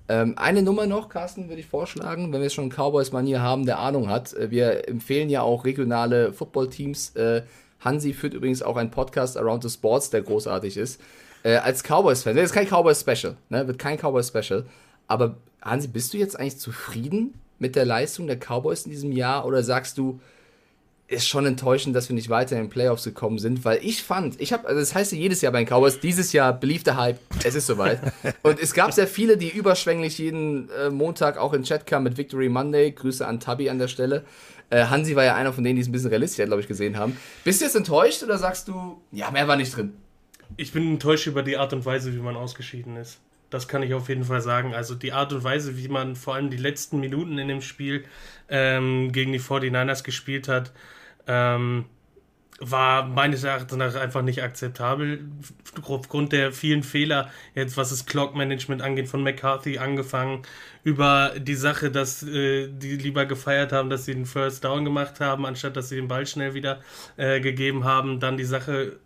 Ähm, 0.10 0.34
eine 0.38 0.64
Nummer 0.64 0.88
noch, 0.88 1.10
Carsten, 1.10 1.50
würde 1.50 1.60
ich 1.60 1.68
vorschlagen, 1.68 2.32
wenn 2.34 2.42
wir 2.42 2.50
schon 2.50 2.70
Cowboys-Manier 2.70 3.42
haben, 3.42 3.66
der 3.66 3.78
Ahnung 3.78 4.10
hat. 4.10 4.34
Äh, 4.34 4.50
Wir 4.50 4.88
empfehlen 4.88 5.30
ja 5.30 5.42
auch 5.42 5.66
regionale 5.66 6.34
Football-Teams. 6.34 7.16
Äh, 7.16 7.44
Hansi 7.82 8.14
führt 8.14 8.34
übrigens 8.34 8.64
auch 8.64 8.78
einen 8.78 8.90
Podcast 8.90 9.38
Around 9.38 9.64
the 9.64 9.70
Sports, 9.70 10.10
der 10.10 10.22
großartig 10.22 10.78
ist. 10.78 11.00
Äh, 11.44 11.58
als 11.58 11.84
Cowboys-Fan, 11.84 12.36
das 12.36 12.46
ist 12.46 12.54
kein 12.54 12.68
Cowboys-Special, 12.68 13.36
ne? 13.50 13.68
wird 13.68 13.78
kein 13.78 13.98
Cowboys-Special. 13.98 14.66
Aber 15.08 15.38
Hansi, 15.70 15.88
bist 15.88 16.14
du 16.14 16.18
jetzt 16.18 16.40
eigentlich 16.40 16.58
zufrieden 16.58 17.34
mit 17.60 17.76
der 17.76 17.86
Leistung 17.86 18.28
der 18.28 18.38
Cowboys 18.38 18.86
in 18.86 18.92
diesem 18.92 19.12
Jahr 19.12 19.46
oder 19.46 19.64
sagst 19.64 19.98
du, 19.98 20.20
ist 21.08 21.28
schon 21.28 21.46
enttäuschend, 21.46 21.96
dass 21.96 22.10
wir 22.10 22.16
nicht 22.16 22.30
weiter 22.30 22.58
in 22.58 22.64
den 22.64 22.70
Playoffs 22.70 23.06
gekommen 23.06 23.40
sind, 23.40 23.64
weil 23.64 23.80
ich 23.82 24.04
fand, 24.04 24.40
ich 24.42 24.52
habe, 24.52 24.68
also 24.68 24.80
das 24.80 24.94
heißt 24.94 25.14
ja 25.14 25.18
jedes 25.18 25.42
Jahr 25.42 25.54
bei 25.54 25.64
den 25.64 25.68
Cowboys, 25.68 26.02
dieses 26.02 26.34
Jahr 26.34 26.52
belief 26.52 26.84
der 26.84 26.98
Hype, 26.98 27.20
es 27.46 27.56
ist 27.56 27.68
soweit. 27.68 28.02
Und 28.44 28.60
es 28.60 28.74
gab 28.74 28.92
sehr 28.92 29.08
viele, 29.08 29.38
die 29.38 29.50
überschwänglich 29.50 30.18
jeden 30.18 30.70
äh, 30.72 30.90
Montag 30.90 31.38
auch 31.38 31.54
in 31.54 31.62
den 31.62 31.66
Chat 31.66 31.88
kamen 31.88 32.04
mit 32.04 32.18
Victory 32.18 32.50
Monday. 32.50 32.92
Grüße 32.92 33.26
an 33.26 33.40
Tabi 33.40 33.70
an 33.70 33.80
der 33.80 33.88
Stelle. 33.88 34.26
Äh, 34.70 34.86
Hansi 34.86 35.16
war 35.16 35.24
ja 35.24 35.36
einer 35.36 35.54
von 35.54 35.64
denen, 35.64 35.78
die 35.78 35.82
es 35.82 35.88
ein 35.88 35.94
bisschen 35.94 36.10
realistisch, 36.10 36.46
glaube 36.46 36.62
ich, 36.62 36.68
gesehen 36.68 36.98
haben. 36.98 37.18
Bist 37.46 37.62
du 37.62 37.66
jetzt 37.66 37.76
enttäuscht 37.76 38.22
oder 38.24 38.38
sagst 38.38 38.68
du, 38.68 39.02
ja, 39.14 39.32
mehr 39.32 39.48
war 39.48 39.56
nicht 39.56 39.76
drin? 39.76 39.94
Ich 40.58 40.74
bin 40.74 40.86
enttäuscht 40.88 41.28
über 41.28 41.42
die 41.42 41.56
Art 41.56 41.72
und 41.72 41.86
Weise, 41.86 42.14
wie 42.14 42.20
man 42.20 42.36
ausgeschieden 42.36 42.98
ist. 42.98 43.20
Das 43.50 43.68
kann 43.68 43.84
ich 43.84 43.94
auf 43.94 44.10
jeden 44.10 44.26
Fall 44.26 44.42
sagen. 44.42 44.74
Also 44.74 44.96
die 44.96 45.14
Art 45.14 45.32
und 45.34 45.44
Weise, 45.44 45.78
wie 45.78 45.88
man 45.88 46.16
vor 46.16 46.36
allem 46.36 46.50
die 46.50 46.58
letzten 46.58 47.00
Minuten 47.00 47.38
in 47.38 47.48
dem 47.48 47.62
Spiel 47.62 48.04
ähm, 48.50 49.12
gegen 49.12 49.32
die 49.32 49.40
49ers 49.40 50.04
gespielt 50.04 50.48
hat, 50.48 50.74
ähm, 51.28 51.86
war 52.60 53.06
meines 53.06 53.44
Erachtens 53.44 53.78
nach 53.78 53.96
einfach 53.96 54.24
nicht 54.24 54.42
akzeptabel. 54.42 55.26
Aufgrund 55.84 56.34
der 56.34 56.52
vielen 56.52 56.84
Fehler, 56.84 57.30
jetzt 57.54 57.78
was 57.78 57.92
das 57.92 58.06
Clock-Management 58.06 58.82
angeht, 58.82 59.08
von 59.08 59.22
McCarthy 59.22 59.78
angefangen, 59.78 60.42
über 60.84 61.34
die 61.38 61.56
Sache, 61.56 61.92
dass 61.92 62.24
äh, 62.24 62.68
die 62.68 62.96
lieber 62.98 63.26
gefeiert 63.26 63.72
haben, 63.72 63.90
dass 63.90 64.06
sie 64.06 64.14
den 64.14 64.26
First 64.26 64.64
Down 64.64 64.86
gemacht 64.86 65.20
haben, 65.20 65.46
anstatt 65.46 65.76
dass 65.78 65.90
sie 65.90 65.98
den 65.98 66.08
Ball 66.08 66.26
schnell 66.26 66.54
wieder 66.54 66.82
äh, 67.18 67.40
gegeben 67.40 67.84
haben. 67.84 68.20
Dann 68.20 68.38
die 68.38 68.46
Sache 68.46 68.98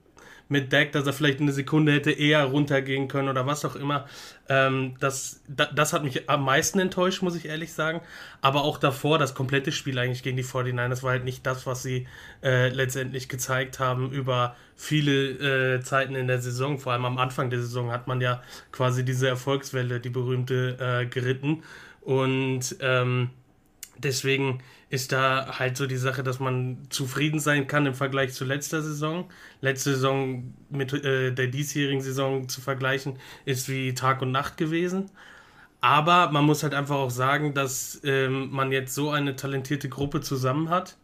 mit 0.52 0.72
Dak, 0.74 0.92
dass 0.92 1.08
er 1.08 1.14
vielleicht 1.14 1.40
eine 1.40 1.52
Sekunde 1.52 1.94
hätte 1.94 2.12
eher 2.12 2.44
runtergehen 2.44 3.08
können 3.08 3.30
oder 3.30 3.48
was 3.48 3.66
auch 3.66 3.76
immer. 3.76 4.06
Ähm, 4.50 4.96
das, 5.00 5.42
da, 5.48 5.66
das 5.66 5.94
hat 5.94 6.04
mich 6.04 6.30
am 6.30 6.44
meisten 6.44 6.80
enttäuscht, 6.80 7.22
muss 7.22 7.36
ich 7.36 7.46
ehrlich 7.46 7.74
sagen. 7.74 8.02
Aber 8.42 8.64
auch 8.64 8.78
davor, 8.78 9.18
das 9.18 9.34
komplette 9.34 9.72
Spiel 9.72 9.98
eigentlich 9.98 10.24
gegen 10.24 10.38
die 10.38 10.44
49ers 10.44 11.04
war 11.04 11.12
halt 11.12 11.24
nicht 11.24 11.46
das, 11.46 11.66
was 11.66 11.82
sie 11.82 12.08
äh, 12.44 12.70
letztendlich 12.70 13.30
gezeigt 13.30 13.80
haben 13.80 14.12
über 14.12 14.56
viele 14.76 15.76
äh, 15.76 15.82
Zeiten 15.82 16.16
in 16.16 16.28
der 16.28 16.42
Saison. 16.42 16.78
Vor 16.78 16.92
allem 16.92 17.06
am 17.06 17.18
Anfang 17.18 17.50
der 17.50 17.62
Saison 17.62 17.92
hat 17.92 18.08
man 18.08 18.20
ja 18.20 18.44
quasi 18.72 19.06
diese 19.06 19.28
Erfolgswelle, 19.28 20.00
die 20.00 20.10
berühmte, 20.10 20.78
äh, 20.80 21.06
geritten. 21.06 21.64
Und 22.02 22.76
ähm, 22.82 23.30
Deswegen 24.04 24.60
ist 24.92 25.14
da 25.14 25.58
halt 25.58 25.78
so 25.78 25.88
die 25.88 25.96
Sache, 25.96 26.22
dass 26.22 26.40
man 26.42 26.78
zufrieden 26.90 27.40
sein 27.40 27.66
kann 27.68 27.86
im 27.86 27.94
Vergleich 27.96 28.34
zu 28.34 28.44
letzter 28.44 28.82
Saison. 28.82 29.30
Letzte 29.62 29.92
Saison 29.92 30.54
mit 30.70 30.94
äh, 30.94 31.32
der 31.32 31.48
diesjährigen 31.48 32.02
Saison 32.02 32.50
zu 32.50 32.60
vergleichen, 32.60 33.18
ist 33.46 33.70
wie 33.70 33.94
Tag 33.94 34.22
und 34.22 34.32
Nacht 34.32 34.58
gewesen. 34.58 35.10
Aber 35.82 36.32
man 36.32 36.46
muss 36.46 36.64
halt 36.64 36.74
einfach 36.74 36.98
auch 36.98 37.10
sagen, 37.10 37.54
dass 37.54 38.02
ähm, 38.04 38.52
man 38.52 38.72
jetzt 38.74 38.94
so 38.94 39.12
eine 39.12 39.36
talentierte 39.38 39.90
Gruppe 39.90 40.22
zusammen 40.22 40.70
hat. 40.70 40.98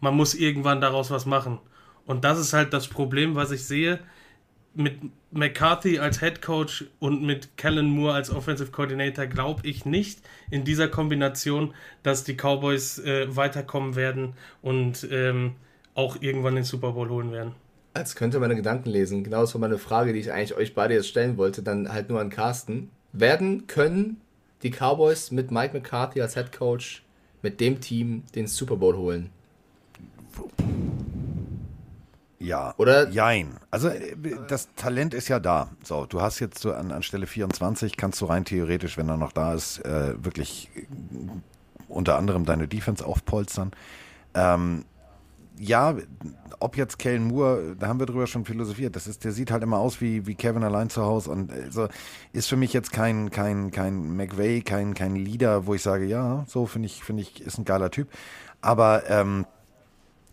Man 0.00 0.14
muss 0.16 0.34
irgendwann 0.34 0.80
daraus 0.80 1.10
was 1.10 1.26
machen. 1.26 1.58
Und 2.06 2.24
das 2.24 2.38
ist 2.38 2.52
halt 2.52 2.72
das 2.72 2.88
Problem, 2.88 3.34
was 3.34 3.50
ich 3.50 3.64
sehe. 3.66 4.00
Mit 4.78 4.98
McCarthy 5.30 5.98
als 5.98 6.20
Head 6.20 6.42
Coach 6.42 6.84
und 6.98 7.22
mit 7.22 7.56
Kellen 7.56 7.88
Moore 7.88 8.14
als 8.14 8.30
Offensive 8.30 8.70
Coordinator 8.70 9.26
glaube 9.26 9.66
ich 9.66 9.86
nicht 9.86 10.20
in 10.50 10.64
dieser 10.64 10.88
Kombination, 10.88 11.74
dass 12.02 12.24
die 12.24 12.34
Cowboys 12.34 12.98
äh, 12.98 13.34
weiterkommen 13.34 13.96
werden 13.96 14.34
und 14.60 15.08
ähm, 15.10 15.56
auch 15.94 16.20
irgendwann 16.20 16.56
den 16.56 16.64
Super 16.64 16.92
Bowl 16.92 17.08
holen 17.08 17.32
werden. 17.32 17.54
Als 17.94 18.14
könnte 18.14 18.38
meine 18.38 18.54
Gedanken 18.54 18.90
lesen. 18.90 19.24
Genau 19.24 19.40
das 19.40 19.54
war 19.54 19.60
meine 19.60 19.78
Frage, 19.78 20.12
die 20.12 20.20
ich 20.20 20.30
eigentlich 20.30 20.54
euch 20.54 20.74
beide 20.74 20.94
jetzt 20.94 21.08
stellen 21.08 21.38
wollte, 21.38 21.62
dann 21.62 21.90
halt 21.90 22.10
nur 22.10 22.20
an 22.20 22.28
Carsten. 22.28 22.90
Werden 23.12 23.66
können 23.66 24.20
die 24.62 24.70
Cowboys 24.70 25.30
mit 25.30 25.50
Mike 25.50 25.72
McCarthy 25.72 26.20
als 26.20 26.34
Head 26.34 26.52
Coach 26.52 27.02
mit 27.40 27.60
dem 27.60 27.80
Team 27.80 28.24
den 28.34 28.46
Super 28.46 28.76
Bowl 28.76 28.96
holen? 28.96 29.30
Ja. 32.38 32.74
Oder? 32.76 33.08
Jein. 33.10 33.56
Also 33.70 33.88
äh, 33.88 34.16
das 34.48 34.68
Talent 34.74 35.14
ist 35.14 35.28
ja 35.28 35.40
da. 35.40 35.70
So, 35.82 36.06
du 36.06 36.20
hast 36.20 36.40
jetzt 36.40 36.58
so 36.58 36.72
an, 36.72 36.92
an 36.92 37.02
Stelle 37.02 37.26
24, 37.26 37.96
kannst 37.96 38.20
du 38.20 38.26
rein 38.26 38.44
theoretisch, 38.44 38.96
wenn 38.96 39.08
er 39.08 39.16
noch 39.16 39.32
da 39.32 39.54
ist, 39.54 39.78
äh, 39.84 40.14
wirklich 40.22 40.70
äh, 40.74 40.86
unter 41.88 42.18
anderem 42.18 42.44
deine 42.44 42.68
Defense 42.68 43.04
aufpolstern. 43.04 43.72
Ähm, 44.34 44.84
ja, 45.58 45.96
ob 46.60 46.76
jetzt 46.76 46.98
Kellen 46.98 47.28
Moore, 47.28 47.76
da 47.78 47.88
haben 47.88 47.98
wir 47.98 48.06
drüber 48.06 48.26
schon 48.26 48.44
philosophiert, 48.44 48.94
das 48.94 49.06
ist, 49.06 49.24
der 49.24 49.32
sieht 49.32 49.50
halt 49.50 49.62
immer 49.62 49.78
aus 49.78 50.02
wie, 50.02 50.26
wie 50.26 50.34
Kevin 50.34 50.62
allein 50.62 50.90
zu 50.90 51.02
Hause 51.02 51.30
und 51.30 51.50
also 51.50 51.88
ist 52.32 52.48
für 52.48 52.56
mich 52.56 52.74
jetzt 52.74 52.92
kein, 52.92 53.30
kein, 53.30 53.70
kein 53.70 54.16
McVay, 54.16 54.60
kein, 54.60 54.92
kein 54.92 55.16
Leader, 55.16 55.66
wo 55.66 55.72
ich 55.72 55.82
sage, 55.82 56.04
ja, 56.04 56.44
so 56.46 56.66
finde 56.66 56.86
ich, 56.86 57.02
finde 57.02 57.22
ich, 57.22 57.40
ist 57.40 57.58
ein 57.58 57.64
geiler 57.64 57.90
Typ. 57.90 58.08
Aber 58.60 59.08
ähm, 59.08 59.46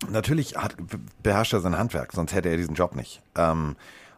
natürlich 0.09 0.57
hat, 0.57 0.75
beherrscht 1.21 1.53
er 1.53 1.61
sein 1.61 1.77
Handwerk, 1.77 2.13
sonst 2.13 2.33
hätte 2.33 2.49
er 2.49 2.57
diesen 2.57 2.75
Job 2.75 2.95
nicht. 2.95 3.21
Ähm, 3.35 3.75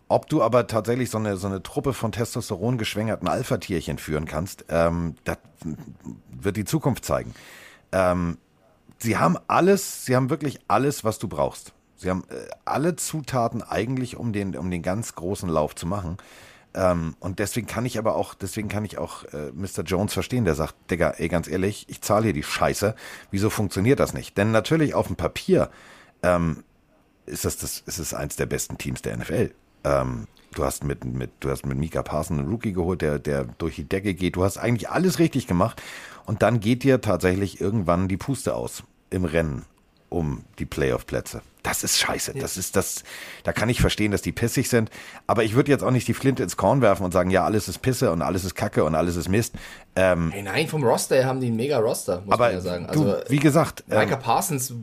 ob 0.08 0.30
du 0.30 0.44
aber 0.44 0.68
tatsächlich 0.68 1.10
so 1.10 1.18
eine, 1.18 1.36
so 1.38 1.48
eine 1.48 1.64
Truppe 1.64 1.94
von 1.94 2.12
Testosteron 2.12 2.78
geschwängerten 2.78 3.28
Alpha-Tierchen 3.28 3.98
führen 3.98 4.26
kannst, 4.26 4.66
ähm, 4.70 5.16
das 5.24 5.38
wird 6.30 6.58
die 6.58 6.66
Zukunft 6.66 7.06
zeigen. 7.06 7.34
Ähm, 7.92 8.38
sie 9.00 9.18
haben 9.18 9.38
alles, 9.48 10.06
sie 10.06 10.16
haben 10.16 10.30
wirklich 10.30 10.60
alles, 10.68 11.04
was 11.04 11.18
du 11.18 11.28
brauchst. 11.28 11.74
Sie 11.96 12.10
haben 12.10 12.24
äh, 12.30 12.36
alle 12.66 12.96
Zutaten 12.96 13.64
eigentlich, 13.64 14.16
um 14.16 14.32
den, 14.32 14.56
um 14.56 14.70
den 14.70 14.84
ganz 14.84 15.16
großen 15.16 15.50
Lauf 15.50 15.76
zu 15.76 15.88
machen. 15.88 16.18
Ähm, 16.76 17.16
und 17.22 17.40
deswegen 17.40 17.68
kann 17.68 17.86
ich 17.86 17.98
aber 17.98 18.16
auch, 18.16 18.34
deswegen 18.34 18.68
kann 18.68 18.84
ich 18.84 18.98
auch 18.98 19.24
äh, 19.26 19.52
Mr. 19.54 19.84
Jones 19.86 20.14
verstehen, 20.14 20.44
der 20.44 20.56
sagt, 20.56 20.76
Digga, 20.92 21.12
ey, 21.12 21.30
ganz 21.30 21.48
ehrlich, 21.48 21.86
ich 21.88 22.02
zahle 22.02 22.26
hier 22.26 22.34
die 22.34 22.44
Scheiße. 22.44 22.96
Wieso 23.32 23.50
funktioniert 23.50 24.00
das 24.00 24.14
nicht? 24.14 24.38
Denn 24.38 24.52
natürlich 24.52 24.94
auf 24.94 25.08
dem 25.08 25.16
Papier 25.16 25.70
ähm, 26.22 26.64
ist 27.26 27.46
das, 27.46 27.58
das 27.58 27.80
ist 27.86 27.98
es 27.98 28.14
eins 28.14 28.36
der 28.36 28.46
besten 28.46 28.78
Teams 28.78 29.02
der 29.02 29.16
NFL. 29.16 29.52
Ähm, 29.86 30.28
du 30.54 30.66
hast 30.66 30.84
mit, 30.84 31.06
mit, 31.06 31.32
du 31.40 31.50
hast 31.50 31.66
mit 31.66 31.78
Mika 31.78 32.04
Parson 32.04 32.40
einen 32.40 32.50
Rookie 32.50 32.74
geholt, 32.74 33.02
der, 33.02 33.20
der 33.20 33.46
durch 33.46 33.76
die 33.76 33.88
Decke 33.88 34.14
geht. 34.14 34.36
Du 34.36 34.44
hast 34.44 34.58
eigentlich 34.58 34.90
alles 34.90 35.18
richtig 35.18 35.48
gemacht. 35.48 35.82
Und 36.26 36.42
dann 36.42 36.60
geht 36.60 36.84
dir 36.84 37.00
tatsächlich 37.00 37.62
irgendwann 37.62 38.10
die 38.10 38.18
Puste 38.18 38.54
aus 38.54 38.84
im 39.12 39.24
Rennen 39.24 39.66
um 40.16 40.44
die 40.60 40.66
Playoff-Plätze. 40.66 41.42
Das 41.62 41.84
ist 41.84 41.98
scheiße. 41.98 42.34
Ja. 42.36 42.42
Das 42.42 42.58
ist 42.58 42.76
das, 42.76 43.04
da 43.44 43.52
kann 43.52 43.70
ich 43.70 43.82
verstehen, 43.82 44.12
dass 44.12 44.22
die 44.22 44.32
pissig 44.32 44.70
sind. 44.70 44.90
Aber 45.28 45.44
ich 45.44 45.56
würde 45.56 45.72
jetzt 45.72 45.84
auch 45.84 45.92
nicht 45.92 46.08
die 46.08 46.14
Flinte 46.14 46.44
ins 46.44 46.58
Korn 46.58 46.82
werfen 46.82 47.04
und 47.04 47.12
sagen, 47.12 47.32
ja, 47.32 47.44
alles 47.44 47.68
ist 47.68 47.80
Pisse 47.80 48.12
und 48.12 48.22
alles 48.22 48.46
ist 48.46 48.56
Kacke 48.56 48.84
und 48.84 48.96
alles 48.96 49.16
ist 49.16 49.30
Mist. 49.30 49.56
Ähm, 49.96 50.32
hey, 50.32 50.44
nein, 50.44 50.68
vom 50.68 50.84
Roster 50.84 51.16
her 51.16 51.26
haben 51.26 51.42
die 51.42 51.48
einen 51.48 51.56
mega 51.56 51.80
Roster, 51.80 52.22
muss 52.22 52.34
aber 52.34 52.46
man 52.46 52.54
ja 52.54 52.62
sagen. 52.62 52.86
Also, 52.86 53.04
du, 53.04 53.24
wie 53.30 53.40
gesagt. 53.40 53.84
Micah 53.88 54.04
ähm, 54.04 54.20
Parsons, 54.20 54.74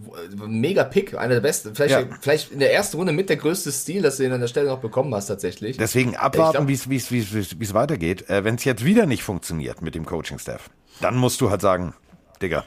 mega 0.46 0.84
Pick, 0.84 1.16
einer 1.16 1.34
der 1.34 1.40
besten. 1.40 1.74
Vielleicht, 1.74 1.94
ja. 1.94 2.16
vielleicht 2.20 2.50
in 2.50 2.59
der 2.59 2.74
ersten 2.74 2.96
Runde 2.96 3.12
mit 3.12 3.28
der 3.28 3.36
größte 3.36 3.70
Stil, 3.72 4.02
dass 4.02 4.16
du 4.16 4.24
ihn 4.24 4.32
an 4.32 4.40
der 4.40 4.48
Stelle 4.48 4.68
noch 4.68 4.80
bekommen 4.80 5.14
hast, 5.14 5.26
tatsächlich. 5.26 5.78
Deswegen 5.78 6.16
abwarten, 6.16 6.68
wie 6.68 6.74
es 6.74 7.74
weitergeht. 7.74 8.28
Äh, 8.28 8.44
Wenn 8.44 8.56
es 8.56 8.64
jetzt 8.64 8.84
wieder 8.84 9.06
nicht 9.06 9.22
funktioniert 9.22 9.82
mit 9.82 9.94
dem 9.94 10.04
Coaching-Staff, 10.04 10.68
dann 11.00 11.16
musst 11.16 11.40
du 11.40 11.48
halt 11.48 11.60
sagen, 11.60 11.94
Digga, 12.42 12.64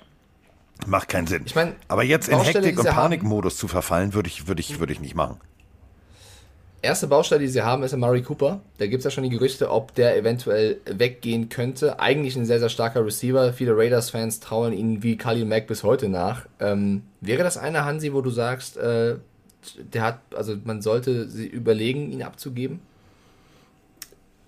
Macht 0.85 1.09
keinen 1.09 1.27
Sinn. 1.27 1.43
Ich 1.45 1.55
mein, 1.55 1.75
Aber 1.87 2.03
jetzt 2.03 2.29
in 2.29 2.39
Hektik- 2.39 2.79
und 2.79 2.85
Panikmodus 2.85 3.57
zu 3.57 3.67
verfallen, 3.67 4.13
würde 4.13 4.27
ich, 4.27 4.47
würd 4.47 4.59
ich, 4.59 4.79
würd 4.79 4.91
ich 4.91 4.99
nicht 4.99 5.15
machen. 5.15 5.39
Erste 6.81 7.07
Baustelle, 7.07 7.41
die 7.41 7.47
sie 7.47 7.63
haben, 7.63 7.81
ist 7.81 7.97
Murray 7.97 8.21
Cooper. 8.21 8.61
Da 8.77 8.85
gibt 8.85 8.99
es 8.99 9.05
ja 9.05 9.09
schon 9.09 9.23
die 9.23 9.31
Gerüchte, 9.31 9.71
ob 9.71 9.95
der 9.95 10.15
eventuell 10.15 10.79
weggehen 10.85 11.49
könnte. 11.49 11.99
Eigentlich 11.99 12.35
ein 12.35 12.45
sehr, 12.45 12.59
sehr 12.59 12.69
starker 12.69 13.03
Receiver. 13.03 13.53
Viele 13.53 13.75
Raiders-Fans 13.75 14.39
trauen 14.39 14.71
ihn 14.71 15.01
wie 15.01 15.17
Khalil 15.17 15.45
Mack 15.45 15.65
bis 15.65 15.83
heute 15.83 16.09
nach. 16.09 16.45
Ähm, 16.59 17.01
wäre 17.21 17.41
das 17.41 17.57
eine 17.57 17.85
Hansi, 17.85 18.13
wo 18.13 18.21
du 18.21 18.29
sagst, 18.29 18.77
äh, 18.77 19.15
der 19.79 20.01
hat, 20.03 20.19
also 20.35 20.55
man 20.63 20.83
sollte 20.83 21.27
sie 21.27 21.47
überlegen, 21.47 22.11
ihn 22.11 22.21
abzugeben? 22.21 22.81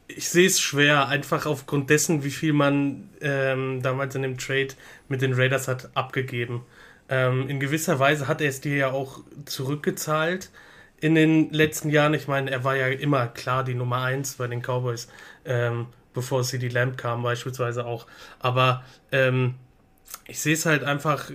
Ich 0.07 0.29
sehe 0.29 0.47
es 0.47 0.59
schwer, 0.59 1.07
einfach 1.07 1.45
aufgrund 1.45 1.89
dessen, 1.89 2.23
wie 2.23 2.31
viel 2.31 2.53
man 2.53 3.09
ähm, 3.21 3.81
damals 3.81 4.15
in 4.15 4.21
dem 4.21 4.37
Trade 4.37 4.69
mit 5.09 5.21
den 5.21 5.33
Raiders 5.33 5.67
hat 5.67 5.89
abgegeben. 5.95 6.65
Ähm, 7.09 7.49
in 7.49 7.59
gewisser 7.59 7.99
Weise 7.99 8.27
hat 8.27 8.41
er 8.41 8.49
es 8.49 8.61
dir 8.61 8.75
ja 8.75 8.91
auch 8.91 9.19
zurückgezahlt 9.45 10.49
in 10.99 11.15
den 11.15 11.51
letzten 11.51 11.89
Jahren. 11.89 12.13
Ich 12.13 12.27
meine, 12.27 12.51
er 12.51 12.63
war 12.63 12.75
ja 12.75 12.87
immer 12.87 13.27
klar 13.27 13.63
die 13.63 13.75
Nummer 13.75 14.01
1 14.01 14.35
bei 14.35 14.47
den 14.47 14.61
Cowboys, 14.61 15.09
ähm, 15.45 15.87
bevor 16.13 16.43
CD 16.43 16.69
Lamb 16.69 16.97
kam 16.97 17.23
beispielsweise 17.23 17.85
auch. 17.85 18.07
Aber 18.39 18.83
ähm, 19.11 19.55
ich 20.25 20.39
sehe 20.39 20.53
es 20.53 20.65
halt 20.65 20.83
einfach 20.83 21.31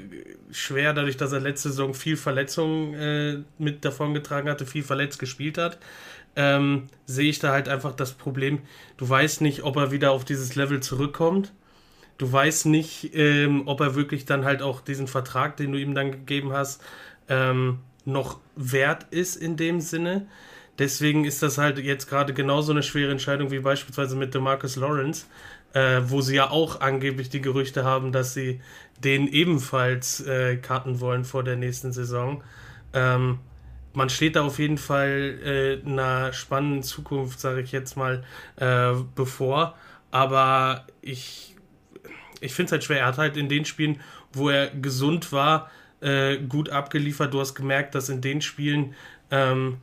schwer, 0.51 0.93
dadurch, 0.95 1.17
dass 1.17 1.33
er 1.33 1.41
letzte 1.41 1.71
Saison 1.71 1.95
viel 1.95 2.17
Verletzungen 2.17 2.95
äh, 2.95 3.39
mit 3.59 3.85
davon 3.85 4.15
getragen 4.15 4.49
hatte, 4.49 4.67
viel 4.67 4.83
verletzt 4.83 5.19
gespielt 5.19 5.59
hat 5.59 5.79
ähm, 6.37 6.89
sehe 7.07 7.31
ich 7.31 7.39
da 7.39 7.53
halt 7.53 7.69
einfach 7.69 7.95
das 7.95 8.13
Problem, 8.13 8.61
du 8.97 9.09
weißt 9.09 9.41
nicht, 9.41 9.65
ob 9.65 9.77
er 9.77 9.91
wieder 9.91 10.13
auf 10.13 10.25
dieses 10.25 10.55
Level 10.55 10.81
zurückkommt. 10.81 11.53
Du 12.19 12.31
weißt 12.31 12.67
nicht, 12.67 13.15
ähm, 13.15 13.67
ob 13.67 13.81
er 13.81 13.95
wirklich 13.95 14.27
dann 14.27 14.45
halt 14.45 14.63
auch 14.63 14.81
diesen 14.81 15.09
Vertrag, 15.09 15.57
den 15.57 15.73
du 15.73 15.79
ihm 15.79 15.95
dann 15.95 16.13
gegeben 16.13 16.53
hast, 16.53 16.83
ähm, 17.29 17.81
noch 18.05 18.39
wert 18.55 19.07
ist 19.11 19.37
in 19.37 19.57
dem 19.57 19.81
Sinne. 19.81 20.27
Deswegen 20.79 21.25
ist 21.25 21.43
das 21.43 21.59
halt 21.59 21.79
jetzt 21.79 22.09
gerade 22.09 22.33
genauso 22.33 22.73
eine 22.73 22.83
schwere 22.83 23.11
Entscheidung 23.11 23.51
wie 23.51 23.59
beispielsweise 23.59 24.17
mit 24.17 24.35
DeMarcus 24.35 24.77
Lawrence, 24.77 25.27
äh, 25.75 26.01
wo 26.05 26.21
sie 26.21 26.37
ja 26.37 26.51
auch 26.51 26.81
angeblich 26.81 27.29
die 27.29 27.41
Gerüchte 27.41 27.85
haben, 27.85 28.13
dass 28.13 28.35
sie 28.35 28.61
den 29.03 29.27
ebenfalls 29.29 30.21
äh, 30.21 30.57
cutten 30.57 31.01
wollen 31.01 31.25
vor 31.25 31.45
der 31.45 31.57
nächsten 31.57 31.93
Saison. 31.93 32.43
Ähm, 32.93 33.39
man 33.95 34.09
steht 34.09 34.37
da 34.37 34.43
auf 34.43 34.59
jeden 34.59 34.79
Fall 34.79 35.39
äh, 35.85 35.89
einer 35.89 36.33
spannenden 36.33 36.83
Zukunft, 36.83 37.41
sage 37.41 37.61
ich 37.61 37.73
jetzt 37.73 37.97
mal, 37.97 38.25
äh, 38.57 38.93
bevor. 39.15 39.77
Aber 40.11 40.87
ich, 41.01 41.55
ich 42.41 42.53
finde 42.53 42.67
es 42.67 42.73
halt 42.73 42.85
schwer. 42.85 43.01
Er 43.01 43.07
hat 43.07 43.19
halt 43.19 43.37
in 43.37 43.49
den 43.49 43.65
Spielen, 43.65 44.01
wo 44.33 44.49
er 44.49 44.69
gesund 44.69 45.33
war, 45.33 45.71
äh, 46.01 46.39
gut 46.39 46.71
abgeliefert. 46.71 47.33
Du 47.33 47.41
hast 47.41 47.55
gemerkt, 47.55 47.95
dass 47.95 48.09
in 48.09 48.21
den 48.21 48.43
Spielen 48.43 48.95
ähm, 49.31 49.79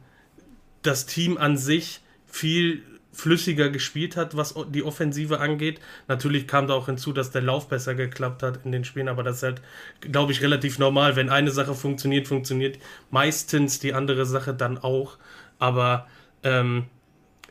das 0.81 1.05
Team 1.05 1.37
an 1.37 1.57
sich 1.57 2.01
viel 2.27 2.83
flüssiger 3.11 3.69
gespielt 3.69 4.15
hat, 4.15 4.37
was 4.37 4.55
die 4.69 4.83
Offensive 4.83 5.39
angeht. 5.39 5.79
Natürlich 6.07 6.47
kam 6.47 6.67
da 6.67 6.73
auch 6.73 6.85
hinzu, 6.85 7.11
dass 7.11 7.31
der 7.31 7.41
Lauf 7.41 7.67
besser 7.67 7.95
geklappt 7.95 8.43
hat 8.43 8.65
in 8.65 8.71
den 8.71 8.83
Spielen, 8.83 9.07
aber 9.07 9.23
das 9.23 9.37
ist 9.37 9.43
halt, 9.43 9.61
glaube 10.01 10.31
ich, 10.31 10.41
relativ 10.41 10.79
normal. 10.79 11.15
Wenn 11.15 11.29
eine 11.29 11.51
Sache 11.51 11.73
funktioniert, 11.73 12.27
funktioniert 12.27 12.77
meistens 13.11 13.79
die 13.79 13.93
andere 13.93 14.25
Sache 14.25 14.53
dann 14.53 14.77
auch. 14.77 15.17
Aber 15.57 16.07
ähm, 16.43 16.85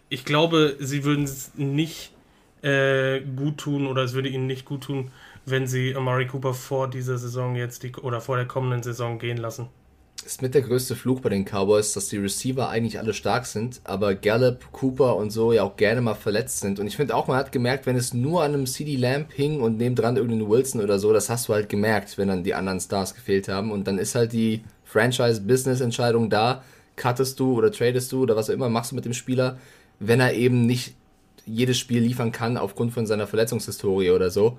ich 0.09 0.25
glaube, 0.25 0.77
sie 0.79 1.05
würden 1.05 1.25
es 1.25 1.53
nicht 1.57 2.13
äh, 2.63 3.21
gut 3.21 3.59
tun 3.59 3.87
oder 3.87 4.03
es 4.03 4.15
würde 4.15 4.29
ihnen 4.29 4.47
nicht 4.47 4.65
gut 4.65 4.85
tun, 4.85 5.11
wenn 5.45 5.67
sie 5.67 5.95
Amari 5.95 6.27
Cooper 6.27 6.55
vor 6.55 6.89
dieser 6.89 7.19
Saison 7.19 7.57
jetzt 7.57 7.83
die, 7.83 7.95
oder 7.97 8.21
vor 8.21 8.37
der 8.37 8.47
kommenden 8.47 8.83
Saison 8.83 9.19
gehen 9.19 9.39
lassen 9.39 9.69
ist 10.29 10.43
mit 10.43 10.55
der 10.55 10.61
größte 10.61 10.95
Fluch 10.95 11.21
bei 11.21 11.31
den 11.31 11.47
Cowboys, 11.47 11.95
dass 11.95 12.09
die 12.09 12.19
Receiver 12.19 12.69
eigentlich 12.69 12.99
alle 12.99 13.15
stark 13.15 13.47
sind, 13.47 13.81
aber 13.85 14.15
Gallup, 14.15 14.71
Cooper 14.73 15.17
und 15.17 15.31
so 15.31 15.55
ja 15.55 15.63
auch 15.63 15.77
gerne 15.77 16.03
mal 16.03 16.15
verletzt 16.15 16.61
sind. 16.61 16.79
Und 16.79 16.87
ich 16.87 16.97
finde 16.97 17.15
auch, 17.15 17.29
man 17.29 17.39
hat 17.39 17.51
gemerkt, 17.51 17.87
wenn 17.87 17.97
es 17.97 18.13
nur 18.13 18.43
an 18.43 18.53
einem 18.53 18.67
CD 18.67 18.97
Lamp 18.97 19.33
hing 19.33 19.63
und 19.63 19.79
nebendran 19.79 20.17
irgendeinen 20.17 20.51
Wilson 20.51 20.83
oder 20.83 20.99
so, 20.99 21.15
das 21.15 21.31
hast 21.31 21.49
du 21.49 21.55
halt 21.55 21.71
gemerkt, 21.71 22.19
wenn 22.19 22.29
dann 22.29 22.45
die 22.45 22.53
anderen 22.53 22.79
Stars 22.79 23.15
gefehlt 23.15 23.49
haben. 23.49 23.73
Und 23.73 23.87
dann 23.87 23.97
ist 23.97 24.15
halt 24.15 24.35
die 24.35 24.63
Franchise-Business-Entscheidung 24.85 26.29
da, 26.29 26.63
cuttest 26.97 27.41
du 27.41 27.55
oder 27.55 27.73
tradest 27.73 28.13
du 28.13 28.23
oder 28.23 28.37
was 28.37 28.51
auch 28.51 28.55
immer 28.55 28.69
machst 28.69 28.91
du 28.93 28.97
mit 28.97 29.07
dem 29.07 29.15
Spieler, 29.15 29.57
wenn 29.99 30.21
er 30.21 30.35
eben 30.35 30.67
nicht 30.67 30.95
jedes 31.47 31.79
Spiel 31.79 32.03
liefern 32.03 32.33
kann 32.33 32.59
aufgrund 32.59 32.93
von 32.93 33.07
seiner 33.07 33.27
Verletzungshistorie 33.27 34.11
oder 34.11 34.29
so. 34.29 34.59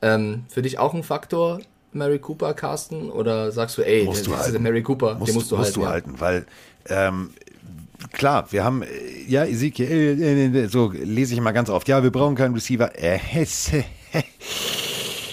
Ähm, 0.00 0.44
für 0.48 0.62
dich 0.62 0.78
auch 0.78 0.94
ein 0.94 1.02
Faktor, 1.02 1.60
Mary 1.94 2.18
Cooper, 2.18 2.54
Carsten? 2.54 3.10
Oder 3.10 3.52
sagst 3.52 3.78
du, 3.78 3.82
ey, 3.82 4.04
Musst 4.04 4.20
der, 4.20 4.24
du 4.24 4.30
das 4.30 4.40
ist 4.40 4.46
halten. 4.46 4.64
der 4.64 4.72
Mary 4.72 4.82
Cooper, 4.82 5.14
Musst, 5.14 5.28
den 5.28 5.34
musst 5.34 5.50
du 5.50 5.56
musst 5.56 5.76
halten. 5.76 5.80
du 5.80 5.86
ja. 5.86 5.90
halten, 5.90 6.14
weil 6.20 6.46
ähm, 6.88 7.30
klar, 8.12 8.46
wir 8.50 8.64
haben, 8.64 8.82
äh, 8.82 8.88
ja, 9.28 9.44
Ezekiel, 9.44 10.20
äh, 10.20 10.46
äh, 10.46 10.66
so 10.68 10.90
lese 10.92 11.34
ich 11.34 11.40
mal 11.40 11.52
ganz 11.52 11.70
oft, 11.70 11.88
ja, 11.88 12.02
wir 12.02 12.10
brauchen 12.10 12.34
keinen 12.34 12.54
Receiver. 12.54 12.90
Äh, 12.98 13.18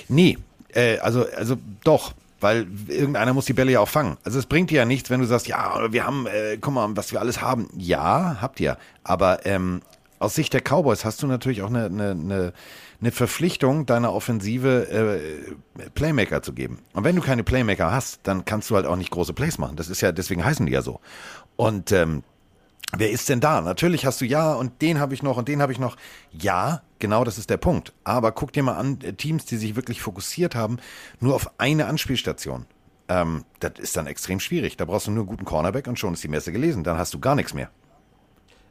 nee, 0.08 0.38
äh, 0.74 0.98
also, 1.00 1.26
also 1.36 1.56
doch. 1.84 2.14
Weil 2.42 2.68
irgendeiner 2.88 3.34
muss 3.34 3.48
die 3.48 3.54
Bälle 3.54 3.74
ja 3.74 3.82
auch 3.82 3.90
fangen. 3.90 4.16
Also 4.24 4.40
es 4.40 4.46
bringt 4.46 4.70
dir 4.70 4.78
ja 4.78 4.86
nichts, 4.86 5.10
wenn 5.10 5.20
du 5.20 5.26
sagst, 5.28 5.48
ja, 5.48 5.92
wir 5.92 6.06
haben, 6.06 6.26
äh, 6.26 6.58
guck 6.62 6.74
mal, 6.74 6.88
was 6.96 7.12
wir 7.12 7.20
alles 7.20 7.42
haben. 7.42 7.68
Ja, 7.76 8.38
habt 8.40 8.62
ihr. 8.62 8.78
Aber 9.04 9.46
ähm, 9.46 9.82
aus 10.20 10.36
Sicht 10.36 10.54
der 10.54 10.62
Cowboys 10.62 11.04
hast 11.04 11.22
du 11.22 11.28
natürlich 11.28 11.62
auch 11.64 11.68
eine, 11.68 11.88
eine, 11.88 12.12
eine, 12.12 12.54
eine 13.02 13.12
Verpflichtung, 13.12 13.86
deiner 13.86 14.14
Offensive 14.14 14.90
äh, 14.90 15.90
Playmaker 15.92 16.42
zu 16.42 16.54
geben. 16.54 16.80
Und 16.94 17.04
wenn 17.04 17.16
du 17.16 17.22
keine 17.22 17.44
Playmaker 17.44 17.92
hast, 17.92 18.20
dann 18.24 18.46
kannst 18.46 18.70
du 18.70 18.76
halt 18.76 18.86
auch 18.86 18.98
nicht 18.98 19.12
große 19.12 19.34
Plays 19.34 19.58
machen. 19.58 19.78
Das 19.78 19.90
ist 19.90 20.02
ja, 20.02 20.12
deswegen 20.12 20.44
heißen 20.44 20.66
die 20.66 20.74
ja 20.74 20.82
so. 20.82 21.00
Und 21.56 21.92
ähm, 21.92 22.24
Wer 22.98 23.12
ist 23.12 23.30
denn 23.30 23.40
da? 23.40 23.62
Natürlich 23.62 24.06
hast 24.06 24.20
du 24.20 24.26
ja 24.26 24.54
und 24.54 24.82
den 24.82 25.00
habe 25.00 25.14
ich 25.14 25.22
noch 25.22 25.38
und 25.38 25.48
den 25.48 25.62
habe 25.62 25.72
ich 25.72 25.78
noch. 25.78 25.96
Ja, 26.32 26.82
genau 26.98 27.24
das 27.24 27.38
ist 27.38 27.52
der 27.52 27.58
Punkt. 27.58 27.94
Aber 28.04 28.32
guck 28.32 28.52
dir 28.52 28.64
mal 28.64 28.78
an, 28.78 29.00
äh, 29.02 29.14
Teams, 29.14 29.46
die 29.46 29.58
sich 29.58 29.76
wirklich 29.76 30.02
fokussiert 30.02 30.56
haben, 30.56 30.78
nur 31.20 31.36
auf 31.36 31.52
eine 31.60 31.86
Anspielstation. 31.86 32.66
Ähm, 33.08 33.44
das 33.60 33.74
ist 33.78 33.96
dann 33.96 34.08
extrem 34.08 34.40
schwierig. 34.40 34.76
Da 34.76 34.86
brauchst 34.86 35.06
du 35.06 35.12
nur 35.12 35.22
einen 35.22 35.30
guten 35.30 35.46
Cornerback 35.46 35.88
und 35.88 36.00
schon 36.00 36.14
ist 36.14 36.24
die 36.24 36.30
Messe 36.30 36.52
gelesen. 36.52 36.84
Dann 36.84 36.98
hast 36.98 37.14
du 37.14 37.20
gar 37.20 37.36
nichts 37.36 37.54
mehr. 37.54 37.70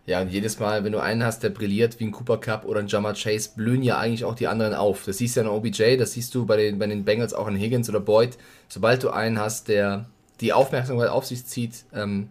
Ja, 0.08 0.22
und 0.22 0.30
jedes 0.30 0.58
Mal, 0.58 0.84
wenn 0.84 0.92
du 0.92 1.02
einen 1.02 1.22
hast, 1.22 1.42
der 1.42 1.50
brilliert 1.50 2.00
wie 2.00 2.04
ein 2.04 2.12
Cooper 2.12 2.38
Cup 2.38 2.64
oder 2.64 2.80
ein 2.80 2.86
Jammer 2.86 3.12
Chase, 3.12 3.50
blühen 3.54 3.82
ja 3.82 3.98
eigentlich 3.98 4.24
auch 4.24 4.34
die 4.34 4.46
anderen 4.46 4.72
auf. 4.72 5.04
Das 5.04 5.18
siehst 5.18 5.36
du 5.36 5.40
ja 5.40 5.46
in 5.46 5.52
OBJ, 5.52 5.98
das 5.98 6.12
siehst 6.12 6.34
du 6.34 6.46
bei 6.46 6.56
den, 6.56 6.78
bei 6.78 6.86
den 6.86 7.04
Bengals 7.04 7.34
auch 7.34 7.46
in 7.46 7.56
Higgins 7.56 7.90
oder 7.90 8.00
Boyd. 8.00 8.38
Sobald 8.68 9.02
du 9.02 9.10
einen 9.10 9.38
hast, 9.38 9.68
der 9.68 10.08
die 10.40 10.54
Aufmerksamkeit 10.54 11.10
auf 11.10 11.26
sich 11.26 11.44
zieht, 11.44 11.84
ähm, 11.92 12.30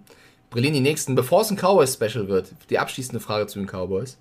brillieren 0.49 0.73
die 0.73 0.81
nächsten. 0.81 1.13
Bevor 1.13 1.41
es 1.41 1.51
ein 1.51 1.55
Cowboys-Special 1.55 2.27
wird, 2.27 2.55
die 2.71 2.79
abschließende 2.79 3.19
Frage 3.19 3.45
zu 3.45 3.59
den 3.59 3.67
Cowboys. 3.67 4.17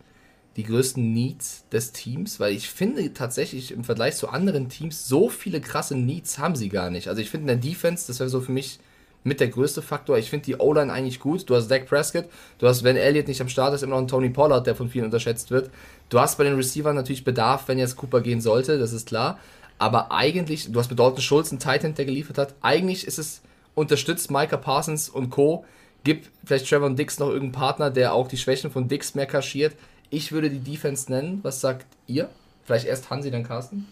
Die 0.57 0.65
größten 0.65 1.15
Needs 1.15 1.65
des 1.71 1.93
Teams, 1.93 2.39
weil 2.39 2.53
ich 2.53 2.69
finde 2.69 3.15
tatsächlich 3.15 3.73
im 3.73 3.85
Vergleich 3.85 4.17
zu 4.17 4.29
anderen 4.29 4.69
Teams, 4.69 5.09
so 5.09 5.31
viele 5.31 5.63
krasse 5.63 5.97
Needs 5.97 6.39
haben 6.39 6.57
sie 6.57 6.69
gar 6.69 6.91
nicht. 6.91 7.09
Also 7.09 7.23
ich 7.23 7.31
finde 7.31 7.51
in 7.51 7.59
der 7.59 7.71
Defense, 7.71 8.07
das 8.07 8.21
wäre 8.21 8.29
so 8.29 8.43
für 8.43 8.53
mich 8.53 8.81
mit 9.27 9.41
der 9.41 9.49
größte 9.49 9.83
Faktor. 9.83 10.17
Ich 10.19 10.31
finde 10.31 10.47
die 10.47 10.57
O-Line 10.57 10.93
eigentlich 10.93 11.19
gut. 11.19 11.51
Du 11.51 11.57
hast 11.57 11.69
Dak 11.69 11.87
Prescott, 11.87 12.27
du 12.59 12.69
hast, 12.69 12.85
wenn 12.85 12.97
Elliott 12.97 13.27
nicht 13.27 13.41
am 13.41 13.49
Start 13.49 13.75
ist, 13.75 13.83
immer 13.83 13.91
noch 13.91 13.99
einen 13.99 14.09
Tony 14.09 14.31
Pollard, 14.31 14.67
der 14.67 14.77
von 14.77 14.89
vielen 14.89 15.07
unterschätzt 15.07 15.51
wird. 15.51 15.69
Du 16.09 16.21
hast 16.21 16.39
bei 16.39 16.45
den 16.45 16.55
Receivern 16.55 16.95
natürlich 16.95 17.25
Bedarf, 17.25 17.67
wenn 17.67 17.79
jetzt 17.79 17.97
Cooper 17.97 18.21
gehen 18.21 18.41
sollte, 18.41 18.79
das 18.79 18.93
ist 18.93 19.09
klar. 19.09 19.39
Aber 19.79 20.13
eigentlich, 20.13 20.71
du 20.71 20.79
hast 20.79 20.89
Dalton 20.97 21.21
Schulz 21.21 21.51
einen 21.51 21.59
Titan, 21.59 21.95
der 21.95 22.05
geliefert 22.05 22.39
hat. 22.39 22.55
Eigentlich 22.63 23.07
ist 23.07 23.19
es 23.19 23.43
unterstützt 23.75 24.31
Micah 24.31 24.57
Parsons 24.57 25.09
und 25.09 25.31
Co. 25.31 25.65
Gib 26.05 26.29
vielleicht 26.45 26.69
Trevor 26.69 26.91
Dix 26.91 27.19
noch 27.19 27.27
irgendeinen 27.27 27.53
Partner, 27.53 27.91
der 27.91 28.15
auch 28.15 28.29
die 28.29 28.39
Schwächen 28.39 28.71
von 28.71 28.87
Dix 28.87 29.17
mehr 29.17 29.27
kaschiert. 29.27 29.75
Ich 30.09 30.31
würde 30.31 30.51
die 30.51 30.61
Defense 30.61 31.11
nennen. 31.11 31.41
Was 31.43 31.61
sagt 31.61 31.85
ihr? 32.07 32.29
Vielleicht 32.65 32.87
erst 32.87 33.11
Hansi, 33.11 33.33
dann 33.33 33.43
Carsten? 33.43 33.89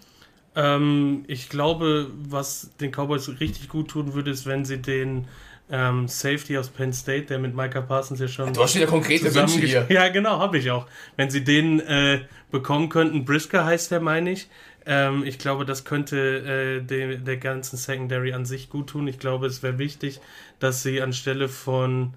Ähm, 0.56 1.24
ich 1.26 1.48
glaube, 1.48 2.10
was 2.28 2.70
den 2.80 2.92
Cowboys 2.92 3.28
richtig 3.40 3.68
gut 3.68 3.88
tun 3.88 4.14
würde, 4.14 4.30
ist, 4.30 4.46
wenn 4.46 4.64
sie 4.64 4.78
den 4.78 5.26
ähm, 5.70 6.08
Safety 6.08 6.58
aus 6.58 6.68
Penn 6.68 6.92
State, 6.92 7.26
der 7.26 7.38
mit 7.38 7.54
Micah 7.54 7.80
Parsons 7.80 8.20
ja 8.20 8.28
schon. 8.28 8.52
Du 8.52 8.62
hast 8.62 8.74
wieder 8.74 8.86
konkrete 8.86 9.34
Wünsche 9.34 9.60
hier. 9.60 9.86
Ja, 9.88 10.08
genau, 10.08 10.38
habe 10.38 10.58
ich 10.58 10.70
auch. 10.70 10.86
Wenn 11.16 11.30
sie 11.30 11.42
den 11.42 11.80
äh, 11.80 12.20
bekommen 12.50 12.88
könnten, 12.88 13.24
Brisker 13.24 13.64
heißt 13.64 13.90
der, 13.90 14.00
meine 14.00 14.30
ich. 14.30 14.48
Ähm, 14.86 15.24
ich 15.24 15.38
glaube, 15.38 15.64
das 15.64 15.84
könnte 15.84 16.80
äh, 16.80 16.86
de, 16.86 17.16
der 17.16 17.38
ganzen 17.38 17.76
Secondary 17.76 18.34
an 18.34 18.44
sich 18.44 18.68
gut 18.68 18.88
tun. 18.88 19.08
Ich 19.08 19.18
glaube, 19.18 19.46
es 19.46 19.62
wäre 19.62 19.78
wichtig, 19.78 20.20
dass 20.60 20.82
sie 20.82 21.00
anstelle 21.00 21.48
von, 21.48 22.14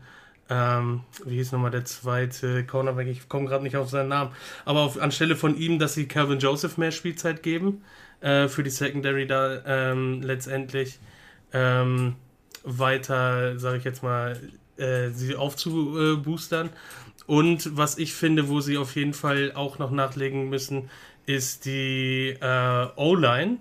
ähm, 0.50 1.02
wie 1.26 1.36
hieß 1.36 1.52
nochmal 1.52 1.72
der 1.72 1.86
zweite 1.86 2.66
Cornerback, 2.66 3.08
ich 3.08 3.28
komme 3.28 3.48
gerade 3.48 3.64
nicht 3.64 3.78
auf 3.78 3.90
seinen 3.90 4.10
Namen, 4.10 4.32
aber 4.66 4.82
auf, 4.82 5.00
anstelle 5.00 5.36
von 5.36 5.58
ihm, 5.58 5.80
dass 5.80 5.94
sie 5.94 6.08
Calvin 6.08 6.40
Joseph 6.40 6.78
mehr 6.78 6.92
Spielzeit 6.92 7.44
geben 7.44 7.84
äh, 8.22 8.48
für 8.48 8.64
die 8.64 8.70
Secondary 8.70 9.28
da 9.28 9.62
ähm, 9.66 10.22
letztendlich 10.22 11.00
ähm, 11.54 12.16
weiter, 12.64 13.58
sage 13.60 13.78
ich 13.78 13.84
jetzt 13.84 14.04
mal, 14.04 14.40
äh, 14.78 15.10
sie 15.10 15.36
aufzuboostern. 15.36 16.70
Und 17.26 17.76
was 17.76 17.98
ich 17.98 18.14
finde, 18.14 18.48
wo 18.48 18.62
sie 18.62 18.78
auf 18.78 18.96
jeden 18.96 19.14
Fall 19.14 19.52
auch 19.54 19.80
noch 19.80 19.92
nachlegen 19.92 20.50
müssen, 20.50 20.90
ist 21.26 21.66
die 21.66 22.38
äh, 22.40 22.88
O-Line. 22.96 23.58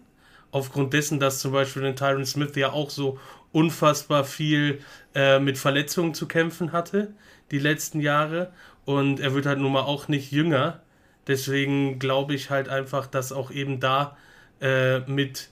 Aufgrund 0.52 0.92
dessen, 0.92 1.18
dass 1.18 1.40
zum 1.40 1.52
Beispiel 1.52 1.82
den 1.82 1.96
Tyron 1.96 2.24
Smith 2.24 2.54
ja 2.54 2.72
auch 2.72 2.90
so 2.90 3.18
unfassbar 3.56 4.24
viel 4.24 4.80
äh, 5.14 5.38
mit 5.38 5.56
Verletzungen 5.56 6.12
zu 6.12 6.28
kämpfen 6.28 6.72
hatte, 6.72 7.14
die 7.50 7.58
letzten 7.58 8.00
Jahre. 8.00 8.52
Und 8.84 9.18
er 9.18 9.32
wird 9.32 9.46
halt 9.46 9.58
nun 9.60 9.72
mal 9.72 9.80
auch 9.80 10.08
nicht 10.08 10.30
jünger. 10.30 10.82
Deswegen 11.26 11.98
glaube 11.98 12.34
ich 12.34 12.50
halt 12.50 12.68
einfach, 12.68 13.06
dass 13.06 13.32
auch 13.32 13.50
eben 13.50 13.80
da 13.80 14.18
äh, 14.60 14.98
mit 15.10 15.48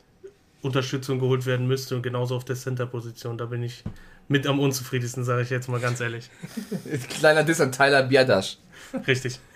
Unterstützung 0.61 1.19
geholt 1.19 1.47
werden 1.47 1.67
müsste 1.67 1.97
und 1.97 2.03
genauso 2.03 2.37
auf 2.37 2.45
der 2.45 2.57
Center-Position. 2.57 3.39
Da 3.39 3.47
bin 3.47 3.63
ich 3.63 3.85
mit 4.29 4.47
am 4.47 4.61
unzufriedensten, 4.61 5.25
sage 5.25 5.41
ich 5.41 5.49
jetzt 5.49 5.71
mal 5.71 5.81
ganz 5.81 5.99
ehrlich. 6.01 6.29
Kleiner 7.09 7.43
Diss 7.43 7.61
an 7.63 7.73
Tyler 7.73 8.03
Biadasch. 8.03 8.59
Richtig. 9.07 9.41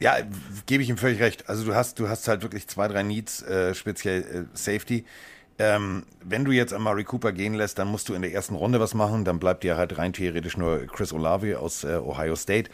Ja, 0.00 0.16
gebe 0.64 0.82
ich 0.82 0.88
ihm 0.88 0.96
völlig 0.96 1.20
recht. 1.20 1.46
Also 1.46 1.62
du 1.66 1.74
hast, 1.74 1.98
du 1.98 2.08
hast 2.08 2.26
halt 2.26 2.40
wirklich 2.40 2.66
zwei, 2.68 2.88
drei 2.88 3.02
Needs, 3.02 3.42
äh, 3.42 3.74
speziell 3.74 4.22
äh, 4.22 4.56
Safety. 4.56 5.04
Ähm, 5.58 6.04
wenn 6.22 6.44
du 6.44 6.52
jetzt 6.52 6.72
Amari 6.72 7.04
Cooper 7.04 7.32
gehen 7.32 7.54
lässt, 7.54 7.78
dann 7.78 7.88
musst 7.88 8.08
du 8.08 8.14
in 8.14 8.22
der 8.22 8.32
ersten 8.32 8.54
Runde 8.54 8.78
was 8.78 8.94
machen. 8.94 9.24
Dann 9.24 9.40
bleibt 9.40 9.64
dir 9.64 9.76
halt 9.76 9.98
rein 9.98 10.12
theoretisch 10.12 10.56
nur 10.56 10.86
Chris 10.86 11.12
Olave 11.12 11.58
aus 11.58 11.84
äh, 11.84 11.96
Ohio 11.96 12.36
State. 12.36 12.70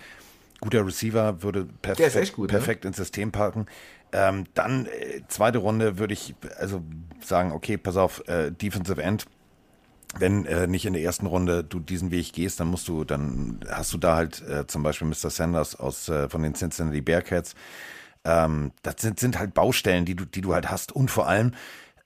Guter 0.61 0.87
Receiver 0.87 1.43
würde 1.43 1.61
ist 1.61 1.83
perfekt, 1.83 2.33
gut, 2.35 2.51
ne? 2.51 2.59
perfekt 2.59 2.85
ins 2.85 2.97
System 2.97 3.33
parken. 3.33 3.67
Ähm, 4.13 4.45
dann 4.55 4.87
äh, 4.87 5.23
zweite 5.29 5.59
Runde 5.59 5.99
würde 5.99 6.15
ich 6.15 6.35
also 6.59 6.83
sagen, 7.21 7.53
okay, 7.53 7.77
pass 7.77 7.97
auf, 7.97 8.27
äh, 8.29 8.51
Defensive 8.51 9.03
End. 9.03 9.27
Wenn 10.17 10.47
äh, 10.47 10.69
nicht 10.69 10.87
in 10.87 10.93
der 10.93 11.03
ersten 11.03 11.27
Runde 11.27 11.65
du 11.65 11.81
diesen 11.81 12.13
Weg 12.13 12.33
gehst, 12.33 12.61
dann 12.61 12.69
musst 12.69 12.87
du, 12.87 13.03
dann 13.03 13.59
hast 13.69 13.93
du 13.93 13.99
da 13.99 14.15
halt 14.15 14.43
äh, 14.43 14.67
zum 14.67 14.85
Beispiel 14.85 15.09
Mr. 15.09 15.31
Sanders 15.31 15.75
aus 15.75 16.09
äh, 16.09 16.29
von 16.29 16.43
den 16.43 16.55
Cincinnati 16.55 17.01
Bearcats. 17.01 17.57
Ähm, 18.25 18.71
das 18.83 18.97
sind, 18.99 19.19
sind 19.19 19.39
halt 19.39 19.55
Baustellen, 19.55 20.05
die 20.05 20.15
du, 20.15 20.25
die 20.25 20.41
du 20.41 20.55
halt 20.55 20.71
hast. 20.71 20.93
Und 20.93 21.11
vor 21.11 21.27
allem, 21.27 21.53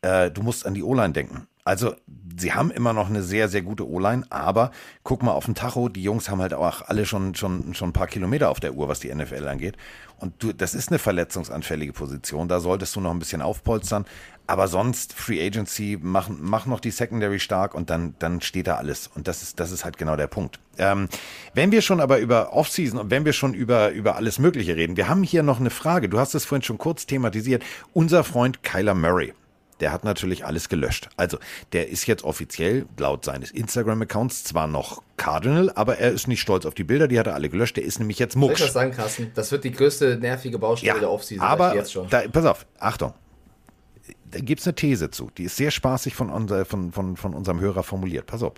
äh, 0.03 0.31
du 0.31 0.43
musst 0.43 0.67
an 0.67 0.75
die 0.75 0.83
O-Line 0.83 1.13
denken. 1.13 1.47
Also, 1.65 1.95
sie 2.35 2.55
haben 2.55 2.71
immer 2.71 2.95
noch 2.95 3.11
eine 3.11 3.23
sehr, 3.23 3.49
sehr 3.49 3.61
gute 3.61 3.87
O-Line, 3.87 4.25
aber 4.31 4.71
guck 5.03 5.23
mal 5.23 5.33
auf 5.33 5.45
den 5.45 5.55
Tacho, 5.55 5.91
die 5.91 6.03
Jungs 6.03 6.31
haben 6.31 6.41
halt 6.41 6.55
auch 6.55 6.89
alle 6.89 7.05
schon, 7.05 7.35
schon, 7.35 7.75
schon 7.75 7.91
ein 7.91 7.93
paar 7.93 8.07
Kilometer 8.07 8.49
auf 8.49 8.59
der 8.59 8.75
Uhr, 8.75 8.89
was 8.89 9.01
die 9.01 9.15
NFL 9.15 9.47
angeht. 9.47 9.77
Und 10.19 10.43
du, 10.43 10.55
das 10.55 10.75
ist 10.75 10.89
eine 10.89 10.99
verletzungsanfällige 10.99 11.93
Position, 11.93 12.49
da 12.49 12.61
solltest 12.61 12.97
du 12.97 13.01
noch 13.01 13.11
ein 13.11 13.19
bisschen 13.19 13.43
aufpolstern. 13.43 14.07
Aber 14.47 14.67
sonst, 14.67 15.13
Free 15.13 15.47
Agency, 15.47 15.99
mach, 16.01 16.31
mach 16.31 16.65
noch 16.65 16.81
die 16.81 16.91
Secondary 16.91 17.39
stark 17.39 17.75
und 17.75 17.91
dann, 17.91 18.15
dann 18.19 18.41
steht 18.41 18.67
da 18.67 18.77
alles. 18.77 19.11
Und 19.15 19.29
das 19.29 19.43
ist, 19.43 19.61
das 19.61 19.71
ist 19.71 19.85
halt 19.85 19.99
genau 19.99 20.17
der 20.17 20.27
Punkt. 20.27 20.59
Ähm, 20.79 21.11
wenn 21.53 21.71
wir 21.71 21.83
schon 21.83 22.01
aber 22.01 22.19
über 22.19 22.55
Offseason 22.55 22.99
und 22.99 23.11
wenn 23.11 23.27
wir 23.27 23.35
schon 23.35 23.53
über, 23.53 23.91
über 23.91 24.17
alles 24.17 24.39
Mögliche 24.39 24.75
reden, 24.75 24.97
wir 24.97 25.07
haben 25.07 25.23
hier 25.23 25.43
noch 25.43 25.61
eine 25.61 25.69
Frage. 25.69 26.09
Du 26.09 26.19
hast 26.19 26.35
es 26.35 26.47
vorhin 26.47 26.63
schon 26.63 26.79
kurz 26.79 27.05
thematisiert. 27.05 27.63
Unser 27.93 28.25
Freund 28.25 28.63
Kyler 28.63 28.95
Murray. 28.95 29.35
Der 29.81 29.93
hat 29.93 30.05
natürlich 30.05 30.45
alles 30.45 30.69
gelöscht. 30.69 31.09
Also, 31.17 31.39
der 31.73 31.89
ist 31.89 32.07
jetzt 32.07 32.25
offiziell 32.25 32.87
laut 32.99 33.25
seines 33.25 33.51
Instagram-Accounts 33.51 34.45
zwar 34.45 34.67
noch 34.67 35.03
Cardinal, 35.17 35.71
aber 35.75 35.99
er 35.99 36.11
ist 36.11 36.27
nicht 36.29 36.41
stolz 36.41 36.67
auf 36.67 36.75
die 36.75 36.85
Bilder, 36.85 37.09
die 37.09 37.19
hat 37.19 37.27
er 37.27 37.35
alle 37.35 37.49
gelöscht. 37.49 37.77
Der 37.77 37.85
ist 37.85 37.99
nämlich 37.99 38.19
jetzt 38.19 38.35
Soll 38.35 38.43
ich 38.43 38.49
Mucksch. 38.49 38.63
was 38.63 38.73
sagen, 38.73 38.93
Carsten? 38.93 39.31
Das 39.35 39.53
wird 39.53 39.65
die 39.65 39.73
größte 39.73 40.17
nervige 40.17 40.59
Baustelle 40.59 40.99
der 41.01 41.11
Offseason. 41.11 41.45
aber 41.47 41.75
jetzt 41.75 41.93
schon. 41.93 42.09
Da, 42.09 42.27
pass 42.29 42.45
auf, 42.45 42.67
Achtung. 42.79 43.15
Da 44.31 44.41
gibt 44.41 44.61
es 44.61 44.67
eine 44.67 44.75
These 44.75 45.11
zu, 45.11 45.31
die 45.37 45.45
ist 45.45 45.57
sehr 45.57 45.71
spaßig 45.71 46.15
von, 46.15 46.29
unser, 46.31 46.65
von, 46.67 46.93
von, 46.93 47.17
von 47.17 47.35
unserem 47.35 47.61
Hörer 47.61 47.83
formuliert. 47.83 48.27
Pass 48.27 48.43
auf. 48.43 48.55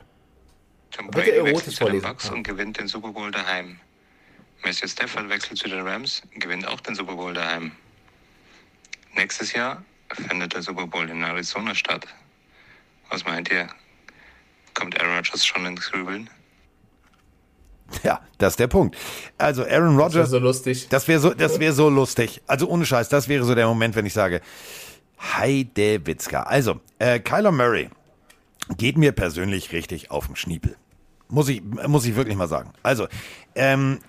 Tom 0.90 1.06
Bitte 1.06 1.30
Brady 1.30 1.36
erotisch 1.36 1.54
wechselt 1.54 1.76
zu 1.76 1.84
den. 1.84 2.02
Bucks 2.02 2.30
und 2.30 2.42
gewinnt 2.42 2.78
den 2.78 2.88
Super 2.88 3.12
Bowl 3.12 3.30
daheim. 3.30 3.78
Matthew 4.64 4.88
Stafford 4.88 5.28
wechselt 5.28 5.58
zu 5.58 5.68
den 5.68 5.80
Rams, 5.86 6.22
gewinnt 6.38 6.66
auch 6.66 6.80
den 6.80 6.94
Super 6.94 7.14
Bowl 7.14 7.32
daheim. 7.32 7.72
Nächstes 9.14 9.52
Jahr 9.52 9.82
findet 10.14 10.54
der 10.54 10.62
Super 10.62 10.86
Bowl 10.86 11.08
in 11.08 11.22
Arizona 11.22 11.74
statt. 11.74 12.06
Was 13.10 13.24
meint 13.24 13.50
ihr? 13.50 13.68
Kommt 14.74 15.00
Aaron 15.00 15.16
Rodgers 15.16 15.44
schon 15.44 15.66
ins 15.66 15.90
Grübeln? 15.90 16.30
Ja, 18.04 18.20
das 18.38 18.52
ist 18.52 18.60
der 18.60 18.68
Punkt. 18.68 18.96
Also 19.36 19.64
Aaron 19.64 19.98
Rodgers. 19.98 20.12
Das 20.12 20.14
wäre 20.14 20.26
so 20.26 20.38
lustig. 20.38 20.88
Das 20.88 21.08
wäre 21.08 21.20
so, 21.20 21.34
das 21.34 21.58
wäre 21.58 21.72
so 21.72 21.88
lustig. 21.88 22.40
Also 22.46 22.68
ohne 22.68 22.86
Scheiß, 22.86 23.08
das 23.08 23.28
wäre 23.28 23.44
so 23.44 23.54
der 23.54 23.66
Moment, 23.66 23.96
wenn 23.96 24.06
ich 24.06 24.12
sage, 24.12 24.40
Heide 25.20 26.06
Witzka. 26.06 26.44
Also, 26.44 26.80
äh, 26.98 27.20
Kyler 27.20 27.52
Murray 27.52 27.90
geht 28.76 28.96
mir 28.96 29.12
persönlich 29.12 29.72
richtig 29.72 30.10
auf 30.10 30.26
den 30.26 30.36
Schniepel. 30.36 30.76
Muss 31.28 31.48
ich, 31.48 31.62
muss 31.62 32.06
ich 32.06 32.16
wirklich 32.16 32.36
mal 32.36 32.48
sagen. 32.48 32.72
Also, 32.82 33.06
ähm, 33.54 34.00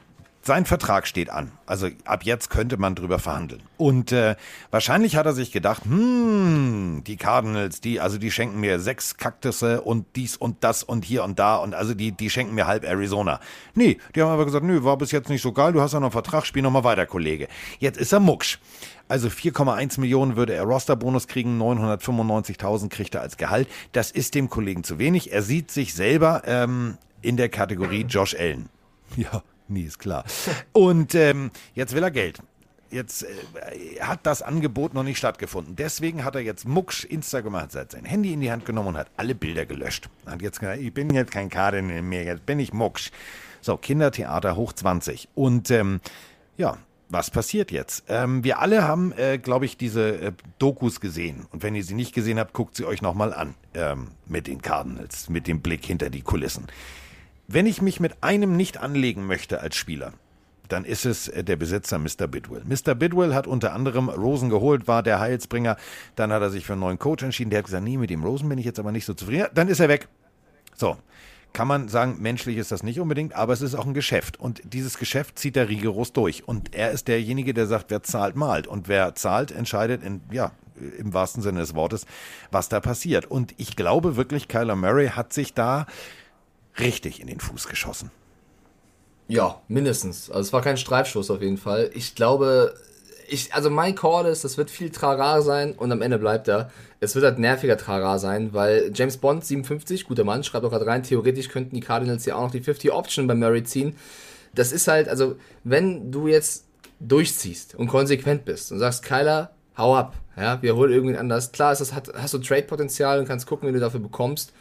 sein 0.44 0.66
Vertrag 0.66 1.08
steht 1.08 1.30
an. 1.30 1.52
Also 1.66 1.90
ab 2.06 2.24
jetzt 2.24 2.50
könnte 2.50 2.78
man 2.78 2.96
drüber 2.96 3.20
verhandeln. 3.20 3.62
Und 3.78 4.12
äh, 4.12 4.36
wahrscheinlich 4.72 5.16
hat 5.16 5.26
er 5.26 5.34
sich 5.34 5.52
gedacht, 5.52 5.84
hm, 5.86 7.04
die 7.06 7.18
Cardinals, 7.18 7.82
die, 7.82 8.00
also 8.00 8.18
die 8.18 8.32
schenken 8.32 8.60
mir 8.60 8.80
sechs 8.80 9.18
Kaktusse 9.18 9.82
und 9.82 10.06
dies 10.16 10.38
und 10.38 10.64
das 10.64 10.84
und 10.84 11.06
hier 11.06 11.24
und 11.24 11.38
da 11.38 11.58
und 11.58 11.76
also 11.76 11.94
die, 11.94 12.12
die 12.12 12.30
schenken 12.30 12.56
mir 12.56 12.68
halb 12.68 12.84
Arizona. 12.84 13.40
Nee, 13.76 14.00
die 14.16 14.22
haben 14.22 14.30
aber 14.30 14.46
gesagt, 14.46 14.66
nö, 14.66 14.84
war 14.84 14.98
bis 14.98 15.12
jetzt 15.12 15.30
nicht 15.30 15.42
so 15.42 15.52
geil, 15.52 15.74
du 15.74 15.82
hast 15.82 15.94
ja 15.94 16.00
noch 16.00 16.08
einen 16.08 16.12
Vertrag, 16.12 16.46
spiel 16.46 16.64
noch 16.64 16.72
mal 16.72 16.84
weiter, 16.84 17.06
Kollege. 17.06 17.48
Jetzt 17.80 18.00
ist 18.00 18.12
er 18.12 18.20
mucksch. 18.20 18.60
Also 19.08 19.28
4,1 19.28 20.00
Millionen 20.00 20.38
würde 20.38 20.54
er 20.54 20.64
Rosterbonus 20.64 21.28
kriegen, 21.28 21.62
995.000 21.62 22.90
kriegt 22.90 23.14
er 23.14 23.22
als 23.22 23.38
Gehalt. 23.38 23.68
Das 23.92 24.10
ist 24.10 24.36
dem 24.36 24.50
Kollegen 24.50 24.84
zu 24.84 25.00
wenig. 25.00 25.34
Er 25.34 25.42
sieht 25.42 25.70
sich 25.70 25.94
selber 25.94 26.44
ähm, 26.46 26.98
in 27.22 27.36
der 27.36 27.50
Kategorie 27.50 28.06
Josh 28.08 28.36
Allen. 28.36 28.70
Ja, 29.18 29.44
nie 29.72 29.84
ist 29.84 30.00
klar. 30.00 30.24
Und 30.74 31.16
ähm, 31.16 31.52
jetzt 31.74 31.96
will 31.96 32.04
er 32.04 32.12
Geld. 32.12 32.40
Jetzt 32.92 33.24
äh, 33.24 34.00
hat 34.02 34.20
das 34.24 34.42
Angebot 34.42 34.94
noch 34.94 35.04
nicht 35.04 35.18
stattgefunden. 35.18 35.76
Deswegen 35.76 36.26
hat 36.26 36.36
er 36.36 36.42
jetzt 36.42 36.68
mucksch 36.68 37.06
Instagram 37.06 37.56
hat 37.56 37.72
sein 37.72 38.04
Handy 38.04 38.34
in 38.34 38.42
die 38.42 38.52
Hand 38.52 38.66
genommen 38.66 38.90
und 38.90 38.98
hat 38.98 39.10
alle 39.16 39.34
Bilder 39.34 39.66
gelöscht. 39.66 40.10
Hat 40.26 40.42
jetzt 40.42 40.60
gesagt, 40.60 40.82
ich 40.82 40.94
bin 40.94 41.10
jetzt 41.14 41.32
kein 41.32 41.50
Cardinal 41.50 42.02
mehr, 42.02 42.24
jetzt 42.24 42.46
bin 42.46 42.60
ich 42.60 42.74
mucksch. 42.74 43.12
So, 43.62 43.78
Kindertheater 43.78 44.56
hoch 44.56 44.74
20. 44.74 45.30
Und 45.36 45.72
ähm, 45.72 46.02
ja, 46.58 46.78
was 47.12 47.30
passiert 47.30 47.72
jetzt? 47.72 48.06
Ähm, 48.08 48.44
wir 48.44 48.60
alle 48.60 48.84
haben, 48.84 49.12
äh, 49.14 49.38
glaube 49.38 49.66
ich, 49.66 49.78
diese 49.78 50.18
äh, 50.18 50.32
Dokus 50.60 51.00
gesehen. 51.00 51.46
Und 51.52 51.62
wenn 51.62 51.76
ihr 51.76 51.84
sie 51.84 51.94
nicht 51.94 52.14
gesehen 52.14 52.40
habt, 52.40 52.54
guckt 52.54 52.76
sie 52.76 52.86
euch 52.86 53.02
nochmal 53.02 53.34
an. 53.34 53.56
Ähm, 53.74 54.12
mit 54.28 54.48
den 54.48 54.62
Cardinals, 54.62 55.30
mit 55.30 55.48
dem 55.48 55.62
Blick 55.62 55.86
hinter 55.86 56.10
die 56.10 56.22
Kulissen. 56.22 56.68
Wenn 57.54 57.66
ich 57.66 57.82
mich 57.82 58.00
mit 58.00 58.24
einem 58.24 58.56
nicht 58.56 58.78
anlegen 58.78 59.28
möchte 59.28 59.60
als 59.60 59.76
Spieler, 59.76 60.14
dann 60.70 60.86
ist 60.86 61.06
es 61.06 61.28
äh, 61.28 61.44
der 61.44 61.58
Besitzer 61.58 62.00
Mr. 62.00 62.28
Bidwell. 62.28 62.64
Mr. 62.64 62.96
Bidwell 62.96 63.34
hat 63.34 63.46
unter 63.46 63.74
anderem 63.74 64.08
Rosen 64.08 64.50
geholt, 64.50 64.88
war 64.88 65.04
der 65.04 65.20
Heilsbringer. 65.20 65.76
Dann 66.16 66.32
hat 66.32 66.42
er 66.42 66.50
sich 66.50 66.66
für 66.66 66.74
einen 66.74 66.80
neuen 66.80 66.98
Coach 66.98 67.24
entschieden. 67.24 67.50
Der 67.50 67.60
hat 67.60 67.66
gesagt, 67.66 67.84
nee, 67.84 67.98
mit 67.98 68.10
dem 68.10 68.24
Rosen 68.24 68.48
bin 68.48 68.58
ich 68.58 68.66
jetzt 68.66 68.80
aber 68.80 68.94
nicht 68.94 69.04
so 69.04 69.14
zufrieden. 69.14 69.48
Dann 69.54 69.68
ist 69.68 69.82
er 69.82 69.90
weg. 69.90 70.08
So, 70.78 70.96
kann 71.52 71.68
man 71.68 71.90
sagen, 71.90 72.22
menschlich 72.22 72.56
ist 72.56 72.72
das 72.72 72.84
nicht 72.84 73.02
unbedingt, 73.02 73.36
aber 73.36 73.52
es 73.52 73.62
ist 73.62 73.76
auch 73.76 73.86
ein 73.86 73.94
Geschäft. 73.94 74.40
Und 74.40 74.62
dieses 74.64 74.98
Geschäft 74.98 75.38
zieht 75.38 75.58
er 75.58 75.68
rigoros 75.68 76.14
durch. 76.14 76.48
Und 76.48 76.74
er 76.74 76.92
ist 76.92 77.10
derjenige, 77.10 77.54
der 77.54 77.68
sagt, 77.68 77.92
wer 77.92 78.02
zahlt, 78.02 78.38
malt. 78.38 78.66
Und 78.66 78.88
wer 78.88 79.14
zahlt, 79.16 79.52
entscheidet 79.52 80.04
in, 80.04 80.22
ja, 80.32 80.54
im 80.98 81.14
wahrsten 81.14 81.44
Sinne 81.44 81.60
des 81.60 81.76
Wortes, 81.76 82.06
was 82.50 82.70
da 82.70 82.80
passiert. 82.80 83.26
Und 83.26 83.54
ich 83.58 83.76
glaube 83.76 84.16
wirklich, 84.16 84.48
Kyler 84.48 84.78
Murray 84.78 85.10
hat 85.10 85.34
sich 85.34 85.54
da 85.54 85.86
richtig 86.80 87.22
in 87.22 87.28
den 87.28 87.40
Fuß 87.40 87.68
geschossen. 87.68 88.12
Ja, 89.28 89.62
mindestens. 89.68 90.30
Also 90.30 90.42
es 90.42 90.54
war 90.54 90.62
kein 90.62 90.78
Streifschuss 90.78 91.32
auf 91.32 91.42
jeden 91.42 91.58
Fall. 91.58 91.90
Ich 91.94 92.16
glaube, 92.16 92.76
ich, 93.32 93.54
also 93.54 93.70
mein 93.70 93.96
Call 93.96 94.26
ist, 94.26 94.44
das 94.44 94.58
wird 94.58 94.70
viel 94.70 94.90
Trara 94.90 95.42
sein 95.42 95.74
und 95.74 95.92
am 95.92 96.02
Ende 96.02 96.20
bleibt 96.20 96.50
er. 96.50 96.70
Es 97.00 97.16
wird 97.16 97.24
halt 97.24 97.40
nerviger 97.40 97.78
Trara 97.78 98.20
sein, 98.20 98.54
weil 98.54 98.92
James 98.94 99.18
Bond 99.18 99.46
57, 99.46 100.06
guter 100.06 100.26
Mann, 100.26 100.44
schreibt 100.44 100.66
auch 100.66 100.70
gerade 100.70 100.86
rein, 100.86 101.04
theoretisch 101.04 101.48
könnten 101.48 101.76
die 101.76 101.82
Cardinals 101.82 102.26
ja 102.26 102.36
auch 102.36 102.44
noch 102.44 102.52
die 102.52 102.60
50 102.60 102.92
Option 102.92 103.28
bei 103.28 103.36
Murray 103.36 103.64
ziehen. 103.64 103.96
Das 104.54 104.74
ist 104.74 104.88
halt, 104.88 105.08
also 105.08 105.38
wenn 105.64 106.12
du 106.12 106.28
jetzt 106.28 106.66
durchziehst 107.00 107.76
und 107.76 107.88
konsequent 107.88 108.44
bist 108.44 108.72
und 108.72 108.80
sagst, 108.80 109.04
Kyler, 109.04 109.52
hau 109.78 109.96
ab, 109.96 110.16
ja, 110.36 110.62
wir 110.62 110.76
holen 110.76 110.92
irgendwen 110.92 111.16
anders. 111.18 111.52
Klar 111.54 111.72
ist 111.72 111.80
das, 111.80 111.94
hast 111.94 112.34
du 112.34 112.38
Trade-Potenzial 112.38 113.20
und 113.20 113.28
kannst 113.28 113.48
gucken, 113.48 113.70
wie 113.70 113.74
du 113.74 113.80
dafür 113.80 114.02
bekommst, 114.02 114.52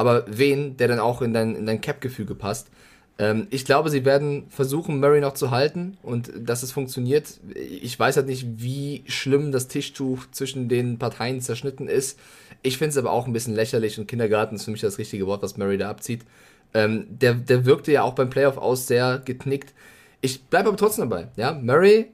aber 0.00 0.24
wen, 0.26 0.78
der 0.78 0.88
dann 0.88 0.98
auch 0.98 1.20
in 1.20 1.34
dein, 1.34 1.54
in 1.54 1.66
dein 1.66 1.82
Cap-Gefüge 1.82 2.34
passt. 2.34 2.70
Ähm, 3.18 3.48
ich 3.50 3.66
glaube, 3.66 3.90
sie 3.90 4.06
werden 4.06 4.46
versuchen, 4.48 4.98
Murray 4.98 5.20
noch 5.20 5.34
zu 5.34 5.50
halten 5.50 5.98
und 6.02 6.32
dass 6.34 6.62
es 6.62 6.72
funktioniert. 6.72 7.38
Ich 7.54 7.98
weiß 8.00 8.16
halt 8.16 8.26
nicht, 8.26 8.46
wie 8.56 9.04
schlimm 9.06 9.52
das 9.52 9.68
Tischtuch 9.68 10.24
zwischen 10.30 10.70
den 10.70 10.98
Parteien 10.98 11.42
zerschnitten 11.42 11.86
ist. 11.86 12.18
Ich 12.62 12.78
finde 12.78 12.92
es 12.92 12.96
aber 12.96 13.12
auch 13.12 13.26
ein 13.26 13.34
bisschen 13.34 13.54
lächerlich 13.54 13.98
und 13.98 14.06
Kindergarten 14.06 14.56
ist 14.56 14.64
für 14.64 14.70
mich 14.70 14.80
das 14.80 14.96
richtige 14.96 15.26
Wort, 15.26 15.42
was 15.42 15.58
Murray 15.58 15.76
da 15.76 15.90
abzieht. 15.90 16.22
Ähm, 16.72 17.04
der, 17.10 17.34
der 17.34 17.66
wirkte 17.66 17.92
ja 17.92 18.02
auch 18.02 18.14
beim 18.14 18.30
Playoff 18.30 18.56
aus 18.56 18.86
sehr 18.86 19.20
geknickt. 19.22 19.74
Ich 20.22 20.44
bleibe 20.44 20.68
aber 20.68 20.78
trotzdem 20.78 21.10
dabei. 21.10 21.28
Ja? 21.36 21.52
Murray 21.52 22.06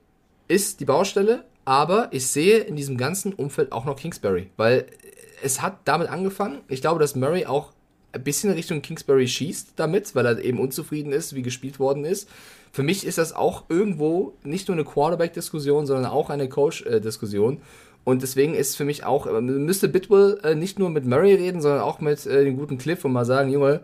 ist 0.49 0.81
die 0.81 0.87
Baustelle, 0.87 1.45
aber 1.65 2.09
ich 2.11 2.27
sehe 2.27 2.59
in 2.59 2.75
diesem 2.75 2.97
ganzen 2.97 3.33
Umfeld 3.33 3.71
auch 3.71 3.85
noch 3.85 3.95
Kingsbury, 3.95 4.51
weil 4.57 4.87
es 5.41 5.63
hat 5.63 5.79
damit 5.85 6.09
angefangen. 6.09 6.63
Ich 6.67 6.81
glaube, 6.81 6.99
dass 6.99 7.15
Murray 7.15 7.47
auch 7.47 7.73
ein 8.17 8.25
bisschen 8.25 8.53
Richtung 8.53 8.83
Kingsbury 8.83 9.29
schießt 9.29 9.75
damit, 9.77 10.15
weil 10.15 10.27
er 10.27 10.43
eben 10.43 10.59
unzufrieden 10.59 11.13
ist, 11.13 11.35
wie 11.35 11.43
gespielt 11.43 11.79
worden 11.79 12.05
ist. 12.05 12.29
Für 12.73 12.83
mich 12.83 13.07
ist 13.07 13.19
das 13.19 13.33
auch 13.33 13.65
irgendwo 13.69 14.35
nicht 14.43 14.69
nur 14.69 14.77
eine 14.77 14.85
Quarterback-Diskussion, 14.85 15.87
sondern 15.87 16.07
auch 16.07 16.29
eine 16.29 16.49
Coach-Diskussion. 16.49 17.59
Und 18.05 18.23
deswegen 18.23 18.55
ist 18.55 18.77
für 18.77 18.85
mich 18.85 19.05
auch, 19.05 19.27
äh, 19.27 19.41
müsste 19.41 19.89
Bitwell 19.89 20.39
äh, 20.43 20.55
nicht 20.55 20.79
nur 20.79 20.91
mit 20.91 21.07
Murray 21.07 21.35
reden, 21.35 21.61
sondern 21.61 21.81
auch 21.81 22.01
mit 22.01 22.25
äh, 22.27 22.45
dem 22.45 22.57
guten 22.57 22.79
Cliff 22.79 23.05
und 23.05 23.13
mal 23.13 23.25
sagen, 23.25 23.51
Junge, 23.51 23.81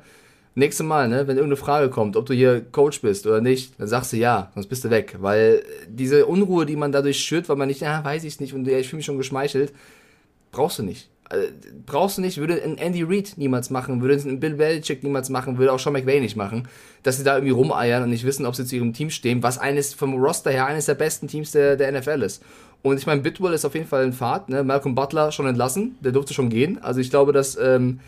nächstes 0.55 0.87
Mal, 0.87 1.09
ne, 1.09 1.27
wenn 1.27 1.37
irgendeine 1.37 1.57
Frage 1.57 1.91
kommt, 1.91 2.17
ob 2.17 2.27
du 2.27 2.35
hier 2.35 2.61
Coach 2.61 3.01
bist 3.01 3.27
oder 3.27 3.41
nicht, 3.41 3.81
dann 3.81 3.89
sagst 3.89 4.13
du 4.13 4.17
ja, 4.17 4.53
sonst 4.55 4.69
bist 4.69 4.85
du 4.85 4.91
weg. 4.91 5.17
Weil 5.21 5.65
diese 5.89 6.27
Unruhe, 6.27 6.67
die 6.67 6.77
man 6.77 6.93
dadurch 6.93 7.21
schürt, 7.21 7.49
weil 7.49 7.57
man 7.57 7.69
nicht, 7.69 7.81
ja, 7.81 8.05
weiß 8.05 8.25
ich 8.25 8.39
nicht 8.41 8.55
und 8.55 8.67
ja, 8.67 8.79
ich 8.79 8.89
fühle 8.89 8.99
mich 8.99 9.07
schon 9.07 9.19
geschmeichelt, 9.19 9.73
brauchst 10.53 10.79
du 10.79 10.83
nicht. 10.83 11.09
Äh, 11.33 11.53
brauchst 11.87 12.19
du 12.19 12.21
nicht, 12.21 12.37
würde 12.37 12.63
ein 12.63 12.77
Andy 12.77 13.03
Reid 13.03 13.35
niemals 13.37 13.71
machen, 13.71 14.03
würde 14.03 14.17
ein 14.29 14.39
Bill 14.39 14.55
Belichick 14.55 15.03
niemals 15.03 15.31
machen, 15.31 15.57
würde 15.57 15.73
auch 15.73 15.79
Sean 15.79 15.95
McVay 15.95 16.21
nicht 16.21 16.37
machen, 16.37 16.69
dass 17.03 17.17
sie 17.17 17.25
da 17.25 17.35
irgendwie 17.37 17.53
rumeiern 17.53 18.03
und 18.03 18.11
nicht 18.11 18.25
wissen, 18.25 18.45
ob 18.45 18.55
sie 18.55 18.67
zu 18.67 18.77
ihrem 18.77 18.93
Team 18.93 19.09
stehen, 19.09 19.43
was 19.43 19.57
eines 19.57 19.95
vom 19.95 20.15
Roster 20.15 20.51
her 20.51 20.67
eines 20.67 20.87
der 20.87 20.95
besten 20.95 21.29
Teams 21.29 21.53
der, 21.53 21.77
der 21.77 21.91
NFL 21.91 22.23
ist. 22.23 22.43
Und 22.83 22.99
ich 22.99 23.07
meine, 23.07 23.23
Bitwell 23.23 23.55
ist 23.55 23.65
auf 23.65 23.75
jeden 23.75 23.87
Fall 23.87 24.05
in 24.05 24.13
Fahrt, 24.13 24.49
ne? 24.49 24.63
Malcolm 24.65 24.95
Butler 24.95 25.33
schon 25.33 25.47
entlassen, 25.47 25.97
der 26.01 26.13
durfte 26.13 26.35
schon 26.35 26.51
gehen. 26.51 26.83
Also 26.83 27.01
ich 27.01 27.11
glaube, 27.11 27.33
dass 27.33 27.57
ähm, 27.57 28.01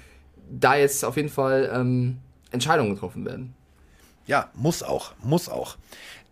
da 0.50 0.76
jetzt 0.76 1.04
auf 1.04 1.16
jeden 1.16 1.28
Fall 1.28 1.70
ähm, 1.72 2.18
Entscheidungen 2.50 2.94
getroffen 2.94 3.24
werden. 3.24 3.54
Ja, 4.26 4.50
muss 4.54 4.82
auch, 4.82 5.12
muss 5.22 5.48
auch. 5.48 5.76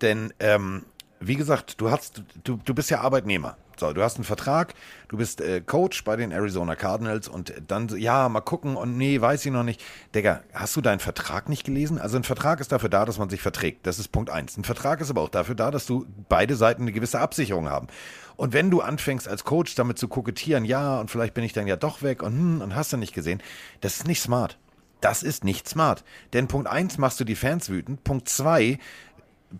Denn 0.00 0.32
ähm, 0.40 0.82
wie 1.20 1.36
gesagt, 1.36 1.80
du 1.80 1.90
hast, 1.90 2.22
du, 2.44 2.58
du 2.64 2.74
bist 2.74 2.90
ja 2.90 3.00
Arbeitnehmer. 3.00 3.56
So, 3.78 3.92
du 3.92 4.02
hast 4.02 4.16
einen 4.16 4.24
Vertrag, 4.24 4.74
du 5.08 5.16
bist 5.16 5.40
äh, 5.40 5.60
Coach 5.60 6.04
bei 6.04 6.16
den 6.16 6.32
Arizona 6.32 6.74
Cardinals 6.74 7.28
und 7.28 7.52
dann, 7.66 7.88
ja, 7.96 8.28
mal 8.28 8.40
gucken 8.40 8.76
und 8.76 8.96
nee, 8.96 9.20
weiß 9.20 9.44
ich 9.46 9.52
noch 9.52 9.62
nicht. 9.62 9.82
Digga, 10.14 10.42
hast 10.52 10.76
du 10.76 10.80
deinen 10.80 11.00
Vertrag 11.00 11.48
nicht 11.48 11.64
gelesen? 11.64 11.98
Also 11.98 12.16
ein 12.16 12.24
Vertrag 12.24 12.60
ist 12.60 12.72
dafür 12.72 12.88
da, 12.88 13.04
dass 13.04 13.18
man 13.18 13.30
sich 13.30 13.40
verträgt. 13.40 13.86
Das 13.86 13.98
ist 13.98 14.08
Punkt 14.08 14.30
eins. 14.30 14.56
Ein 14.56 14.64
Vertrag 14.64 15.00
ist 15.00 15.10
aber 15.10 15.22
auch 15.22 15.28
dafür 15.28 15.54
da, 15.54 15.70
dass 15.70 15.86
du 15.86 16.06
beide 16.28 16.56
Seiten 16.56 16.82
eine 16.82 16.92
gewisse 16.92 17.20
Absicherung 17.20 17.68
haben. 17.68 17.88
Und 18.36 18.52
wenn 18.52 18.70
du 18.70 18.80
anfängst 18.80 19.28
als 19.28 19.44
Coach 19.44 19.74
damit 19.74 19.98
zu 19.98 20.08
kokettieren, 20.08 20.64
ja, 20.64 21.00
und 21.00 21.10
vielleicht 21.10 21.34
bin 21.34 21.44
ich 21.44 21.52
dann 21.52 21.66
ja 21.66 21.76
doch 21.76 22.02
weg 22.02 22.22
und, 22.22 22.32
hm, 22.32 22.60
und 22.60 22.74
hast 22.74 22.92
du 22.92 22.96
nicht 22.96 23.14
gesehen, 23.14 23.42
das 23.80 23.96
ist 23.96 24.06
nicht 24.06 24.20
smart. 24.20 24.58
Das 25.00 25.22
ist 25.22 25.44
nicht 25.44 25.68
smart. 25.68 26.04
Denn 26.32 26.46
Punkt 26.46 26.68
eins 26.68 26.96
machst 26.96 27.18
du 27.18 27.24
die 27.24 27.34
Fans 27.34 27.68
wütend. 27.68 28.04
Punkt 28.04 28.28
zwei 28.28 28.78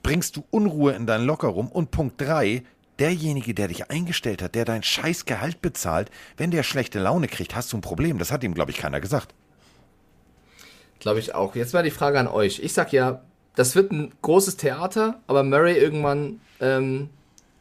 bringst 0.02 0.36
du 0.36 0.44
Unruhe 0.51 0.93
in 0.93 1.06
deinen 1.06 1.26
Locker 1.26 1.48
rum. 1.48 1.70
Und 1.70 1.90
Punkt 1.90 2.20
drei 2.20 2.62
derjenige, 3.03 3.53
der 3.53 3.66
dich 3.66 3.91
eingestellt 3.91 4.43
hat, 4.43 4.55
der 4.55 4.65
dein 4.65 4.85
scheiß 4.85 5.24
Gehalt 5.24 5.61
bezahlt, 5.61 6.09
wenn 6.37 6.53
der 6.53 6.62
schlechte 6.62 7.01
Laune 7.01 7.27
kriegt, 7.27 7.57
hast 7.57 7.73
du 7.73 7.77
ein 7.77 7.81
Problem. 7.81 8.19
Das 8.19 8.31
hat 8.31 8.45
ihm, 8.45 8.55
glaube 8.55 8.70
ich, 8.70 8.77
keiner 8.77 9.01
gesagt. 9.01 9.35
Glaube 11.01 11.19
ich 11.19 11.35
auch. 11.35 11.57
Jetzt 11.57 11.74
mal 11.74 11.83
die 11.83 11.91
Frage 11.91 12.20
an 12.20 12.29
euch. 12.29 12.61
Ich 12.61 12.73
sag 12.74 12.93
ja, 12.93 13.23
das 13.57 13.74
wird 13.74 13.91
ein 13.91 14.12
großes 14.23 14.57
Theater, 14.57 15.20
aber 15.27 15.43
Murray 15.43 15.77
irgendwann 15.77 16.41
ähm, 16.61 17.11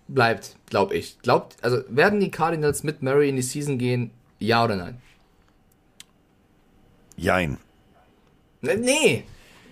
bleibt, 0.07 0.57
glaube 0.69 0.95
ich. 0.95 1.19
Glaubt, 1.23 1.55
also 1.63 1.81
werden 1.89 2.19
die 2.19 2.29
Cardinals 2.29 2.83
mit 2.83 3.01
Murray 3.01 3.29
in 3.29 3.35
die 3.35 3.41
Season 3.41 3.79
gehen? 3.79 4.11
Ja 4.37 4.63
oder 4.63 4.75
nein? 4.75 5.01
Jein. 7.17 7.57
Nee. 8.61 9.23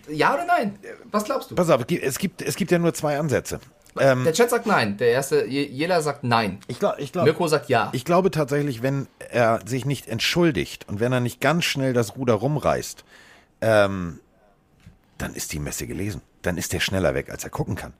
Ja 0.09 0.33
oder 0.33 0.45
nein? 0.45 0.79
Was 1.11 1.25
glaubst 1.25 1.51
du? 1.51 1.55
Pass 1.55 1.69
auf, 1.69 1.85
es 1.87 2.17
gibt, 2.17 2.41
es 2.41 2.55
gibt 2.55 2.71
ja 2.71 2.79
nur 2.79 2.95
zwei 2.95 3.19
Ansätze. 3.19 3.59
Ähm, 3.97 4.23
der 4.23 4.33
Chat 4.33 4.49
sagt 4.49 4.65
nein. 4.65 4.97
Der 4.97 5.09
erste, 5.09 5.45
jeder 5.45 6.01
sagt 6.01 6.23
nein. 6.23 6.59
Ich 6.67 6.79
glaube, 6.79 7.01
ich 7.01 7.11
glaub, 7.11 7.25
Mirko 7.25 7.47
sagt 7.47 7.69
ja. 7.69 7.89
Ich 7.93 8.05
glaube 8.05 8.31
tatsächlich, 8.31 8.81
wenn 8.83 9.07
er 9.31 9.59
sich 9.65 9.85
nicht 9.85 10.07
entschuldigt 10.07 10.87
und 10.87 10.99
wenn 10.99 11.11
er 11.11 11.19
nicht 11.19 11.41
ganz 11.41 11.65
schnell 11.65 11.93
das 11.93 12.15
Ruder 12.15 12.35
rumreißt, 12.35 13.03
ähm, 13.61 14.19
dann 15.17 15.33
ist 15.33 15.53
die 15.53 15.59
Messe 15.59 15.87
gelesen. 15.87 16.21
Dann 16.41 16.57
ist 16.57 16.73
er 16.73 16.79
schneller 16.79 17.13
weg, 17.13 17.29
als 17.29 17.43
er 17.43 17.49
gucken 17.49 17.75
kann. 17.75 17.93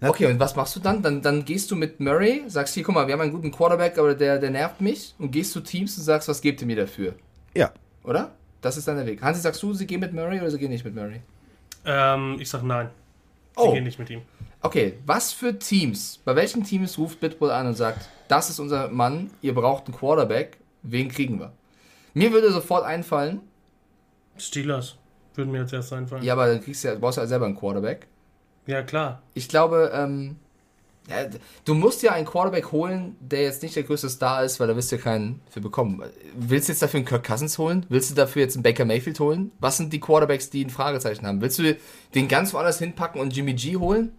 Na, 0.00 0.10
okay, 0.10 0.26
und 0.26 0.38
was 0.40 0.56
machst 0.56 0.74
du 0.76 0.80
dann? 0.80 1.02
dann? 1.02 1.22
Dann 1.22 1.44
gehst 1.44 1.70
du 1.70 1.76
mit 1.76 2.00
Murray, 2.00 2.42
sagst 2.48 2.74
hier, 2.74 2.82
guck 2.82 2.94
mal, 2.94 3.06
wir 3.06 3.14
haben 3.14 3.20
einen 3.22 3.32
guten 3.32 3.50
Quarterback, 3.50 3.96
aber 3.98 4.14
der, 4.14 4.38
der 4.38 4.50
nervt 4.50 4.80
mich. 4.80 5.14
Und 5.18 5.30
gehst 5.30 5.52
zu 5.52 5.60
Teams 5.60 5.96
und 5.96 6.04
sagst, 6.04 6.28
was 6.28 6.40
gebt 6.40 6.60
ihr 6.60 6.66
mir 6.66 6.76
dafür? 6.76 7.14
Ja. 7.54 7.70
Oder? 8.04 8.32
Das 8.60 8.76
ist 8.76 8.88
dann 8.88 8.96
der 8.96 9.06
Weg. 9.06 9.22
Hansi, 9.22 9.40
sagst 9.40 9.62
du, 9.62 9.72
sie 9.72 9.86
gehen 9.86 10.00
mit 10.00 10.12
Murray 10.12 10.40
oder 10.40 10.50
sie 10.50 10.58
gehen 10.58 10.70
nicht 10.70 10.84
mit 10.84 10.94
Murray? 10.94 11.20
Ähm, 11.84 12.36
ich 12.40 12.50
sag 12.50 12.62
nein. 12.62 12.88
Sie 13.56 13.62
Oh. 13.62 13.72
gehen 13.72 13.84
nicht 13.84 13.98
mit 13.98 14.10
ihm. 14.10 14.20
Okay, 14.66 14.94
was 15.06 15.32
für 15.32 15.56
Teams, 15.56 16.18
bei 16.24 16.34
welchen 16.34 16.64
Teams 16.64 16.98
ruft 16.98 17.20
Bitbull 17.20 17.52
an 17.52 17.68
und 17.68 17.74
sagt, 17.74 18.08
das 18.26 18.50
ist 18.50 18.58
unser 18.58 18.88
Mann, 18.88 19.30
ihr 19.40 19.54
braucht 19.54 19.86
einen 19.86 19.96
Quarterback, 19.96 20.58
wen 20.82 21.08
kriegen 21.08 21.38
wir? 21.38 21.52
Mir 22.14 22.32
würde 22.32 22.50
sofort 22.50 22.84
einfallen, 22.84 23.42
Steelers 24.36 24.96
würden 25.36 25.52
mir 25.52 25.60
jetzt 25.60 25.72
erst 25.72 25.92
einfallen. 25.92 26.24
ja, 26.24 26.32
aber 26.32 26.48
dann 26.48 26.60
kriegst 26.60 26.82
du 26.82 26.88
ja, 26.88 26.96
brauchst 26.96 27.16
du 27.16 27.20
ja 27.20 27.28
selber 27.28 27.46
einen 27.46 27.56
Quarterback. 27.56 28.08
Ja, 28.66 28.82
klar. 28.82 29.22
Ich 29.34 29.48
glaube, 29.48 29.92
ähm, 29.94 30.34
ja, 31.08 31.18
du 31.64 31.74
musst 31.74 32.02
ja 32.02 32.10
einen 32.10 32.26
Quarterback 32.26 32.72
holen, 32.72 33.14
der 33.20 33.42
jetzt 33.42 33.62
nicht 33.62 33.76
der 33.76 33.84
größte 33.84 34.10
Star 34.10 34.42
ist, 34.42 34.58
weil 34.58 34.66
da 34.66 34.74
wirst 34.74 34.90
du 34.90 34.98
keinen 34.98 35.40
für 35.48 35.60
bekommen. 35.60 36.02
Willst 36.34 36.68
du 36.68 36.72
jetzt 36.72 36.82
dafür 36.82 36.98
einen 36.98 37.06
Kirk 37.06 37.24
Cousins 37.24 37.56
holen? 37.58 37.86
Willst 37.88 38.10
du 38.10 38.16
dafür 38.16 38.42
jetzt 38.42 38.56
einen 38.56 38.64
Baker 38.64 38.84
Mayfield 38.84 39.20
holen? 39.20 39.52
Was 39.60 39.76
sind 39.76 39.92
die 39.92 40.00
Quarterbacks, 40.00 40.50
die 40.50 40.64
ein 40.64 40.70
Fragezeichen 40.70 41.24
haben? 41.24 41.40
Willst 41.40 41.60
du 41.60 41.76
den 42.16 42.26
ganz 42.26 42.52
woanders 42.52 42.80
hinpacken 42.80 43.20
und 43.20 43.32
Jimmy 43.36 43.54
G 43.54 43.76
holen? 43.76 44.10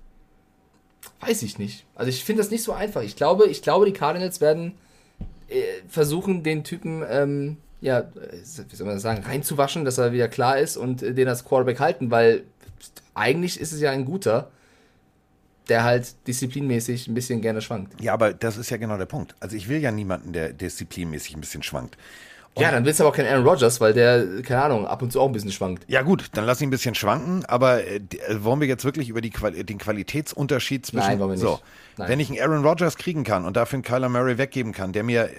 Weiß 1.20 1.42
ich 1.44 1.58
nicht. 1.58 1.86
Also 1.96 2.10
ich 2.10 2.24
finde 2.24 2.42
das 2.42 2.52
nicht 2.52 2.64
so 2.64 2.74
einfach. 2.74 3.02
Ich 3.02 3.16
glaube, 3.16 3.48
ich 3.48 3.62
glaube, 3.62 3.86
die 3.86 3.94
Cardinals 3.94 4.40
werden 4.40 4.74
äh, 5.50 5.64
versuchen, 5.88 6.44
den 6.44 6.64
Typen, 6.64 7.04
ähm, 7.10 7.58
ja, 7.82 8.00
äh, 8.00 8.06
wie 8.70 8.76
soll 8.76 8.86
man 8.86 8.96
das 8.96 9.04
sagen, 9.04 9.24
reinzuwaschen, 9.24 9.86
dass 9.86 9.98
er 9.98 10.12
wieder 10.12 10.28
klar 10.28 10.60
ist 10.60 10.78
und 10.78 11.02
äh, 11.02 11.14
den 11.14 11.28
als 11.28 11.46
Quarterback 11.46 11.80
halten, 11.80 12.12
weil 12.12 12.44
eigentlich 13.14 13.60
ist 13.60 13.72
es 13.72 13.82
ja 13.82 13.92
ein 13.92 14.06
guter, 14.06 14.52
der 15.70 15.84
halt 15.84 16.16
disziplinmäßig 16.28 17.08
ein 17.08 17.14
bisschen 17.14 17.42
gerne 17.42 17.62
schwankt. 17.62 18.00
Ja, 18.02 18.14
aber 18.14 18.34
das 18.34 18.58
ist 18.58 18.70
ja 18.70 18.78
genau 18.78 18.98
der 18.98 19.06
Punkt. 19.06 19.36
Also 19.40 19.56
ich 19.56 19.68
will 19.68 19.80
ja 19.80 19.92
niemanden, 19.92 20.34
der 20.34 20.54
disziplinmäßig 20.54 21.36
ein 21.36 21.42
bisschen 21.42 21.64
schwankt. 21.64 21.98
Und 22.54 22.64
ja, 22.64 22.72
dann 22.72 22.86
willst 22.86 23.00
du 23.00 23.04
aber 23.04 23.12
auch 23.12 23.16
keinen 23.16 23.28
Aaron 23.32 23.48
Rodgers, 23.48 23.80
weil 23.80 23.94
der, 23.94 24.42
keine 24.42 24.64
Ahnung, 24.64 24.88
ab 24.88 25.02
und 25.04 25.12
zu 25.12 25.22
auch 25.22 25.28
ein 25.28 25.32
bisschen 25.32 25.52
schwankt. 25.52 25.84
Ja 25.88 26.02
gut, 26.02 26.26
dann 26.34 26.46
lass 26.46 26.60
ihn 26.60 26.68
ein 26.68 26.72
bisschen 26.72 26.96
schwanken, 26.96 27.46
aber 27.46 27.84
äh, 27.84 27.98
äh, 27.98 28.44
wollen 28.44 28.60
wir 28.60 28.68
jetzt 28.68 28.84
wirklich 28.84 29.10
über 29.10 29.22
die 29.22 29.30
Quali 29.30 29.64
den 29.64 29.78
Qualitätsunterschied 29.78 30.86
zwischen... 30.86 31.06
Nein, 31.06 31.20
wollen 31.20 31.30
wir 31.30 31.36
nicht. 31.36 31.44
So, 31.44 31.60
Nein. 31.98 32.10
wenn 32.10 32.20
ich 32.20 32.30
einen 32.30 32.40
Aaron 32.40 32.66
Rodgers 32.66 32.98
kriegen 32.98 33.24
kann 33.24 33.46
und 33.46 33.56
dafür 33.58 33.78
einen 33.78 33.84
Kyler 33.84 34.10
Murray 34.10 34.38
weggeben 34.40 34.72
kann, 34.72 34.92
der 34.92 35.04
mir 35.04 35.26
äh, 35.26 35.30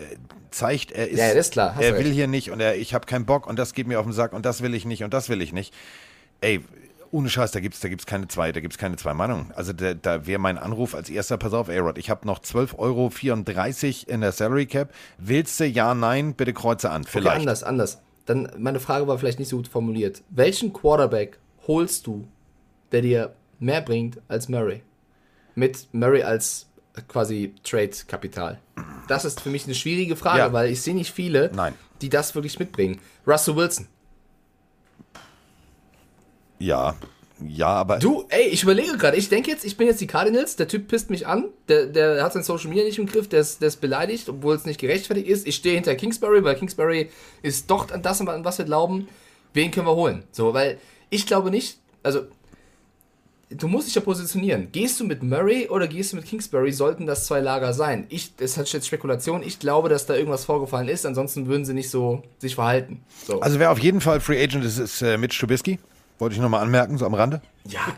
zeigt, 0.50 0.92
er 0.92 1.08
ist... 1.08 1.18
Ja, 1.18 1.26
ist 1.30 1.52
klar, 1.52 1.74
hast 1.74 1.82
Er 1.82 1.94
will 1.94 2.02
recht. 2.02 2.14
hier 2.14 2.28
nicht 2.28 2.52
und 2.52 2.60
er, 2.60 2.76
ich 2.76 2.94
habe 2.94 3.06
keinen 3.06 3.26
Bock 3.26 3.48
und 3.48 3.58
das 3.58 3.74
geht 3.74 3.88
mir 3.88 3.98
auf 3.98 4.06
den 4.06 4.12
Sack 4.12 4.32
und 4.32 4.46
das 4.46 4.62
will 4.62 4.74
ich 4.74 4.84
nicht 4.84 5.02
und 5.02 5.12
das 5.12 5.28
will 5.28 5.42
ich 5.42 5.52
nicht. 5.52 5.74
Ey, 6.40 6.60
ohne 7.10 7.28
Scheiß, 7.30 7.50
da 7.52 7.60
gibt's 7.60 7.80
da 7.80 7.88
gibt's 7.88 8.06
keine 8.06 8.28
zwei, 8.28 8.52
da 8.52 8.60
gibt's 8.60 8.78
keine 8.78 8.96
zwei 8.96 9.14
Meinungen. 9.14 9.52
Also 9.54 9.72
da, 9.72 9.94
da 9.94 10.26
wäre 10.26 10.38
mein 10.38 10.58
Anruf 10.58 10.94
als 10.94 11.08
erster, 11.10 11.36
pass 11.38 11.52
auf, 11.52 11.68
A-Rod, 11.68 11.98
ich 11.98 12.10
habe 12.10 12.26
noch 12.26 12.40
12,34 12.40 12.78
Euro 12.78 13.10
in 14.14 14.20
der 14.20 14.32
Salary 14.32 14.66
Cap. 14.66 14.92
Willst 15.18 15.58
du, 15.60 15.66
ja, 15.66 15.94
nein, 15.94 16.34
bitte 16.34 16.52
kreuze 16.52 16.90
an, 16.90 17.02
Okay, 17.02 17.10
vielleicht. 17.12 17.40
anders, 17.40 17.62
anders. 17.62 17.98
Dann, 18.26 18.50
meine 18.58 18.80
Frage 18.80 19.06
war 19.06 19.18
vielleicht 19.18 19.38
nicht 19.38 19.48
so 19.48 19.56
gut 19.56 19.68
formuliert. 19.68 20.22
Welchen 20.30 20.72
Quarterback 20.72 21.38
holst 21.66 22.06
du, 22.06 22.26
der 22.92 23.02
dir 23.02 23.34
mehr 23.58 23.80
bringt 23.80 24.20
als 24.28 24.48
Murray? 24.48 24.82
Mit 25.54 25.88
Murray 25.92 26.22
als 26.22 26.66
quasi 27.08 27.54
Trade-Kapital. 27.64 28.58
Das 29.08 29.24
ist 29.24 29.40
für 29.40 29.50
mich 29.50 29.64
eine 29.64 29.74
schwierige 29.74 30.16
Frage, 30.16 30.38
Ja. 30.40 30.52
weil 30.52 30.70
ich 30.70 30.82
sehe 30.82 30.94
nicht 30.94 31.12
viele, 31.12 31.50
Nein. 31.54 31.74
die 32.02 32.08
das 32.08 32.34
wirklich 32.34 32.58
mitbringen. 32.58 33.00
Russell 33.26 33.56
Wilson. 33.56 33.86
Ja, 36.58 36.96
ja, 37.46 37.68
aber... 37.68 37.98
Du, 37.98 38.24
ey, 38.30 38.48
ich 38.48 38.64
überlege 38.64 38.96
gerade, 38.96 39.16
ich 39.16 39.28
denke 39.28 39.50
jetzt, 39.50 39.64
ich 39.64 39.76
bin 39.76 39.86
jetzt 39.86 40.00
die 40.00 40.06
Cardinals, 40.08 40.56
der 40.56 40.66
Typ 40.66 40.88
pisst 40.88 41.08
mich 41.08 41.26
an, 41.26 41.44
der, 41.68 41.86
der 41.86 42.22
hat 42.22 42.32
sein 42.32 42.42
Social 42.42 42.68
Media 42.68 42.84
nicht 42.84 42.98
im 42.98 43.06
Griff, 43.06 43.28
der 43.28 43.40
ist, 43.40 43.60
der 43.60 43.68
ist 43.68 43.80
beleidigt, 43.80 44.28
obwohl 44.28 44.56
es 44.56 44.66
nicht 44.66 44.80
gerechtfertigt 44.80 45.28
ist. 45.28 45.46
Ich 45.46 45.54
stehe 45.56 45.76
hinter 45.76 45.94
Kingsbury, 45.94 46.42
weil 46.42 46.56
Kingsbury 46.56 47.10
ist 47.42 47.70
doch 47.70 47.90
an 47.92 48.02
das, 48.02 48.20
an 48.20 48.44
was 48.44 48.58
wir 48.58 48.64
glauben. 48.64 49.08
Wen 49.54 49.70
können 49.70 49.86
wir 49.86 49.94
holen? 49.94 50.24
So, 50.32 50.52
weil 50.52 50.78
ich 51.10 51.26
glaube 51.26 51.50
nicht, 51.50 51.78
also 52.02 52.22
du 53.50 53.68
musst 53.68 53.86
dich 53.86 53.94
ja 53.94 54.00
positionieren. 54.00 54.68
Gehst 54.72 54.98
du 54.98 55.04
mit 55.04 55.22
Murray 55.22 55.68
oder 55.68 55.86
gehst 55.86 56.12
du 56.12 56.16
mit 56.16 56.26
Kingsbury, 56.26 56.72
sollten 56.72 57.06
das 57.06 57.26
zwei 57.26 57.40
Lager 57.40 57.72
sein. 57.72 58.06
Ich, 58.08 58.34
das 58.34 58.56
hat 58.56 58.70
jetzt 58.72 58.88
Spekulation, 58.88 59.44
ich 59.44 59.60
glaube, 59.60 59.88
dass 59.88 60.06
da 60.06 60.16
irgendwas 60.16 60.44
vorgefallen 60.44 60.88
ist, 60.88 61.06
ansonsten 61.06 61.46
würden 61.46 61.64
sie 61.64 61.74
nicht 61.74 61.88
so 61.90 62.24
sich 62.38 62.56
verhalten. 62.56 63.02
So. 63.26 63.40
Also 63.40 63.60
wer 63.60 63.70
auf 63.70 63.78
jeden 63.78 64.00
Fall 64.00 64.20
Free 64.20 64.42
Agent 64.42 64.64
ist, 64.64 64.78
ist 64.78 65.02
äh, 65.02 65.16
Mitch 65.16 65.38
Trubisky. 65.38 65.78
Wollte 66.18 66.34
ich 66.34 66.40
nochmal 66.40 66.62
anmerken, 66.62 66.98
so 66.98 67.06
am 67.06 67.14
Rande. 67.14 67.40
Ja, 67.68 67.96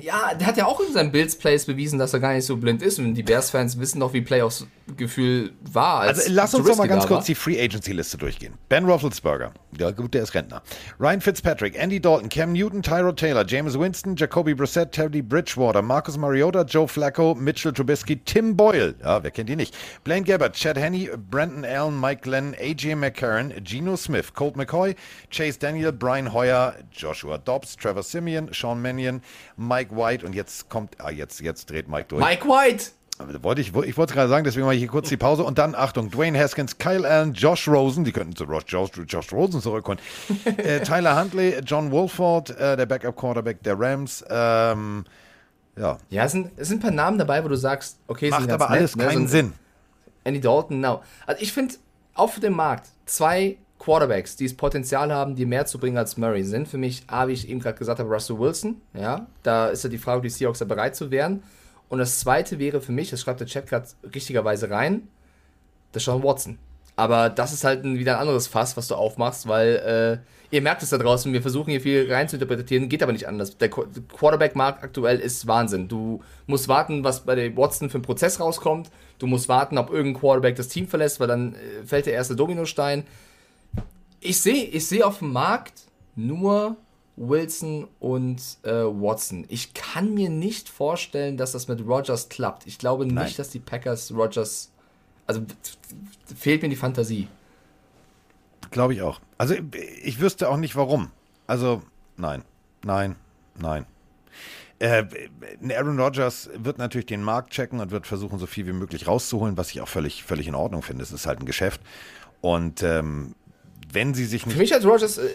ja, 0.00 0.34
der 0.34 0.46
hat 0.46 0.56
ja 0.56 0.66
auch 0.66 0.80
in 0.80 0.92
seinen 0.92 1.12
Bills 1.12 1.36
Plays 1.36 1.66
bewiesen, 1.66 1.98
dass 1.98 2.12
er 2.12 2.20
gar 2.20 2.32
nicht 2.32 2.44
so 2.44 2.56
blind 2.56 2.82
ist. 2.82 2.98
Und 2.98 3.14
die 3.14 3.22
Bears-Fans 3.22 3.78
wissen 3.78 4.00
doch, 4.00 4.12
wie 4.12 4.20
Playoffs-Gefühl 4.20 5.52
war. 5.60 6.00
Als 6.00 6.20
Also 6.20 6.32
lass 6.32 6.54
uns 6.54 6.66
doch 6.66 6.76
mal 6.76 6.88
ganz 6.88 7.06
kurz 7.06 7.26
die 7.26 7.34
Free 7.34 7.60
Agency-Liste 7.60 8.18
durchgehen. 8.18 8.54
Ben 8.68 8.84
Roethlisberger, 8.84 9.52
ja 9.78 9.90
gut, 9.90 10.14
der 10.14 10.22
ist 10.22 10.34
Rentner. 10.34 10.62
Ryan 10.98 11.20
Fitzpatrick, 11.20 11.80
Andy 11.80 12.00
Dalton, 12.00 12.28
Cam 12.28 12.52
Newton, 12.52 12.82
Tyrod 12.82 13.18
Taylor, 13.18 13.44
James 13.46 13.78
Winston, 13.78 14.16
Jacoby 14.16 14.54
Brissett, 14.54 14.92
Teddy 14.92 15.22
Bridgewater, 15.22 15.82
Marcus 15.82 16.16
Mariota, 16.16 16.62
Joe 16.62 16.88
Flacco, 16.88 17.34
Mitchell 17.34 17.72
Trubisky, 17.72 18.16
Tim 18.24 18.56
Boyle, 18.56 18.94
ja, 19.02 19.22
wer 19.22 19.30
kennt 19.30 19.50
ihn 19.50 19.56
nicht? 19.58 19.76
Blaine 20.04 20.24
Gabbert, 20.24 20.54
Chad 20.54 20.76
Henney, 20.76 21.10
Brandon 21.30 21.64
Allen, 21.64 22.00
Mike 22.00 22.22
Glenn, 22.22 22.54
AJ 22.58 22.96
McCarron, 22.96 23.52
Geno 23.62 23.96
Smith, 23.96 24.34
Colt 24.34 24.56
McCoy, 24.56 24.94
Chase 25.30 25.58
Daniel, 25.58 25.92
Brian 25.92 26.32
Hoyer, 26.32 26.74
Joshua 26.90 27.38
Dobbs, 27.38 27.76
Trevor 27.76 28.02
Simeon, 28.02 28.48
Sean 28.52 28.80
Mannion, 28.80 29.11
Mike 29.56 29.94
White 29.96 30.24
und 30.24 30.34
jetzt 30.34 30.70
kommt, 30.70 30.96
ah, 31.00 31.10
jetzt, 31.10 31.40
jetzt 31.40 31.68
dreht 31.70 31.88
Mike 31.88 32.06
durch. 32.08 32.24
Mike 32.24 32.46
White! 32.46 32.84
Wollte 33.42 33.60
ich, 33.60 33.68
ich 33.68 33.74
wollte 33.74 34.00
es 34.00 34.12
gerade 34.12 34.28
sagen, 34.28 34.44
deswegen 34.44 34.64
mache 34.64 34.74
ich 34.74 34.80
hier 34.80 34.88
kurz 34.88 35.08
die 35.08 35.16
Pause 35.16 35.44
und 35.44 35.58
dann, 35.58 35.74
Achtung, 35.74 36.10
Dwayne 36.10 36.38
Haskins, 36.38 36.78
Kyle 36.78 37.06
Allen, 37.08 37.34
Josh 37.34 37.68
Rosen, 37.68 38.04
die 38.04 38.10
könnten 38.12 38.34
zu 38.34 38.44
Josh, 38.44 38.64
Josh, 38.66 38.90
Josh 39.06 39.32
Rosen 39.32 39.60
zurückholen. 39.60 40.00
äh, 40.56 40.80
Tyler 40.80 41.20
Huntley, 41.20 41.60
John 41.64 41.90
Wolford, 41.90 42.50
äh, 42.50 42.76
der 42.76 42.86
Backup-Quarterback 42.86 43.62
der 43.62 43.78
Rams. 43.78 44.24
Ähm, 44.28 45.04
ja. 45.76 45.98
Ja, 46.10 46.24
es 46.24 46.32
sind, 46.32 46.50
es 46.56 46.68
sind 46.68 46.78
ein 46.78 46.82
paar 46.82 46.90
Namen 46.90 47.18
dabei, 47.18 47.44
wo 47.44 47.48
du 47.48 47.56
sagst, 47.56 47.98
okay, 48.08 48.30
Macht 48.30 48.40
sind 48.40 48.48
ganz 48.50 48.62
aber 48.62 48.70
alles 48.72 48.96
nett, 48.96 49.08
keinen 49.08 49.22
ne? 49.22 49.28
so 49.28 49.36
ein- 49.36 49.44
Sinn. 49.44 49.52
Andy 50.24 50.40
Dalton, 50.40 50.80
no. 50.80 51.02
Also 51.26 51.42
ich 51.42 51.52
finde, 51.52 51.74
auf 52.14 52.38
dem 52.40 52.54
Markt, 52.54 52.88
zwei 53.06 53.56
Quarterbacks, 53.82 54.36
die 54.36 54.44
das 54.44 54.54
Potenzial 54.54 55.12
haben, 55.12 55.34
die 55.34 55.44
mehr 55.44 55.66
zu 55.66 55.78
bringen 55.78 55.98
als 55.98 56.16
Murray, 56.16 56.44
sind 56.44 56.68
für 56.68 56.78
mich, 56.78 57.02
A, 57.08 57.26
wie 57.26 57.32
ich 57.32 57.48
eben 57.48 57.58
gerade 57.58 57.76
gesagt 57.76 57.98
habe, 57.98 58.08
Russell 58.08 58.38
Wilson. 58.38 58.80
Ja, 58.94 59.26
da 59.42 59.68
ist 59.68 59.82
ja 59.82 59.90
die 59.90 59.98
Frage, 59.98 60.18
ob 60.18 60.22
die 60.22 60.30
Seahawks 60.30 60.60
da 60.60 60.64
bereit 60.64 60.94
zu 60.94 61.10
wären. 61.10 61.42
Und 61.88 61.98
das 61.98 62.20
zweite 62.20 62.58
wäre 62.58 62.80
für 62.80 62.92
mich, 62.92 63.10
das 63.10 63.20
schreibt 63.20 63.40
der 63.40 63.46
Chat 63.48 63.66
gerade 63.66 63.88
richtigerweise 64.14 64.70
rein, 64.70 65.08
der 65.92 66.00
Sean 66.00 66.22
Watson. 66.22 66.58
Aber 66.94 67.28
das 67.28 67.52
ist 67.52 67.64
halt 67.64 67.84
ein, 67.84 67.98
wieder 67.98 68.14
ein 68.14 68.20
anderes 68.20 68.46
Fass, 68.46 68.76
was 68.76 68.86
du 68.86 68.94
aufmachst, 68.94 69.48
weil 69.48 70.22
äh, 70.50 70.54
ihr 70.54 70.62
merkt 70.62 70.82
es 70.82 70.90
da 70.90 70.98
draußen, 70.98 71.32
wir 71.32 71.42
versuchen 71.42 71.70
hier 71.70 71.80
viel 71.80 72.10
rein 72.12 72.28
zu 72.28 72.36
interpretieren, 72.36 72.88
geht 72.88 73.02
aber 73.02 73.12
nicht 73.12 73.26
anders. 73.26 73.56
Der 73.58 73.70
Qu- 73.70 73.86
Quarterback-Markt 74.16 74.84
aktuell 74.84 75.18
ist 75.18 75.46
Wahnsinn. 75.46 75.88
Du 75.88 76.22
musst 76.46 76.68
warten, 76.68 77.02
was 77.02 77.24
bei 77.24 77.34
der 77.34 77.56
Watson 77.56 77.90
für 77.90 77.98
ein 77.98 78.02
Prozess 78.02 78.40
rauskommt. 78.40 78.90
Du 79.18 79.26
musst 79.26 79.48
warten, 79.48 79.76
ob 79.78 79.90
irgendein 79.90 80.20
Quarterback 80.20 80.56
das 80.56 80.68
Team 80.68 80.86
verlässt, 80.86 81.18
weil 81.18 81.28
dann 81.28 81.54
äh, 81.54 81.84
fällt 81.84 82.06
der 82.06 82.12
erste 82.12 82.36
Dominostein. 82.36 83.04
Ich 84.22 84.40
sehe 84.40 84.64
ich 84.64 84.86
seh 84.86 85.02
auf 85.02 85.18
dem 85.18 85.32
Markt 85.32 85.82
nur 86.14 86.76
Wilson 87.16 87.88
und 88.00 88.40
äh, 88.62 88.70
Watson. 88.70 89.44
Ich 89.48 89.74
kann 89.74 90.14
mir 90.14 90.30
nicht 90.30 90.68
vorstellen, 90.68 91.36
dass 91.36 91.52
das 91.52 91.68
mit 91.68 91.86
Rogers 91.86 92.28
klappt. 92.28 92.66
Ich 92.66 92.78
glaube 92.78 93.04
nicht, 93.04 93.14
Nein. 93.14 93.32
dass 93.36 93.50
die 93.50 93.60
Packers 93.60 94.12
Rogers. 94.12 94.72
Also 95.26 95.42
fehlt 96.36 96.62
mir 96.62 96.68
die 96.68 96.76
Fantasie. 96.76 97.28
Glaube 98.70 98.94
ich 98.94 99.02
auch. 99.02 99.20
Also 99.38 99.54
ich 100.02 100.20
wüsste 100.20 100.48
auch 100.48 100.56
nicht 100.56 100.76
warum. 100.76 101.10
Also 101.46 101.82
nein, 102.16 102.42
nein, 102.84 103.16
nein. 103.58 103.86
Äh, 104.78 105.04
Aaron 105.76 106.00
Rodgers 106.00 106.50
wird 106.56 106.78
natürlich 106.78 107.06
den 107.06 107.22
Markt 107.22 107.50
checken 107.50 107.78
und 107.78 107.90
wird 107.92 108.06
versuchen, 108.06 108.38
so 108.38 108.46
viel 108.46 108.66
wie 108.66 108.72
möglich 108.72 109.06
rauszuholen, 109.06 109.56
was 109.56 109.70
ich 109.70 109.80
auch 109.80 109.88
völlig, 109.88 110.24
völlig 110.24 110.48
in 110.48 110.56
Ordnung 110.56 110.82
finde. 110.82 111.04
Es 111.04 111.12
ist 111.12 111.26
halt 111.26 111.38
ein 111.38 111.46
Geschäft. 111.46 111.80
Und 112.40 112.82
ähm, 112.82 113.36
wenn 113.92 114.14
sie 114.14 114.24
sich 114.24 114.44
nicht. 114.46 114.54
Für 114.54 114.60
mich 114.60 114.72
hat 114.72 114.84
Rogers 114.84 115.18
äh, 115.18 115.28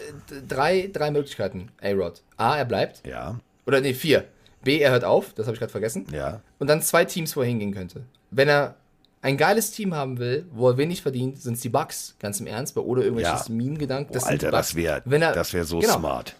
drei, 0.48 0.90
drei 0.92 1.10
Möglichkeiten, 1.10 1.68
A-Rod. 1.82 2.22
A, 2.36 2.56
er 2.56 2.64
bleibt. 2.64 3.06
Ja. 3.06 3.38
Oder 3.66 3.80
nee, 3.80 3.94
vier. 3.94 4.24
B, 4.64 4.78
er 4.80 4.90
hört 4.90 5.04
auf, 5.04 5.32
das 5.34 5.46
habe 5.46 5.54
ich 5.54 5.60
gerade 5.60 5.70
vergessen. 5.72 6.06
Ja. 6.12 6.40
Und 6.58 6.66
dann 6.68 6.82
zwei 6.82 7.04
Teams, 7.04 7.36
wo 7.36 7.40
er 7.42 7.46
hingehen 7.46 7.72
könnte. 7.72 8.02
Wenn 8.30 8.48
er 8.48 8.74
ein 9.22 9.36
geiles 9.36 9.70
Team 9.70 9.94
haben 9.94 10.18
will, 10.18 10.46
wo 10.52 10.68
er 10.70 10.76
wenig 10.76 11.02
verdient, 11.02 11.40
sind 11.40 11.54
es 11.54 11.60
die 11.60 11.68
Bucks, 11.68 12.14
ganz 12.20 12.40
im 12.40 12.46
Ernst, 12.46 12.74
bei 12.74 12.80
oder 12.80 13.02
irgendwelches 13.02 13.48
Ja. 13.48 13.54
Meme-Gedanken. 13.54 14.12
Die 14.12 14.18
Alter, 14.18 14.50
das 14.50 14.74
wäre 14.74 15.02
er- 15.08 15.32
das 15.32 15.52
wär 15.52 15.64
so 15.64 15.78
genau. 15.80 15.98
smart. 15.98 16.34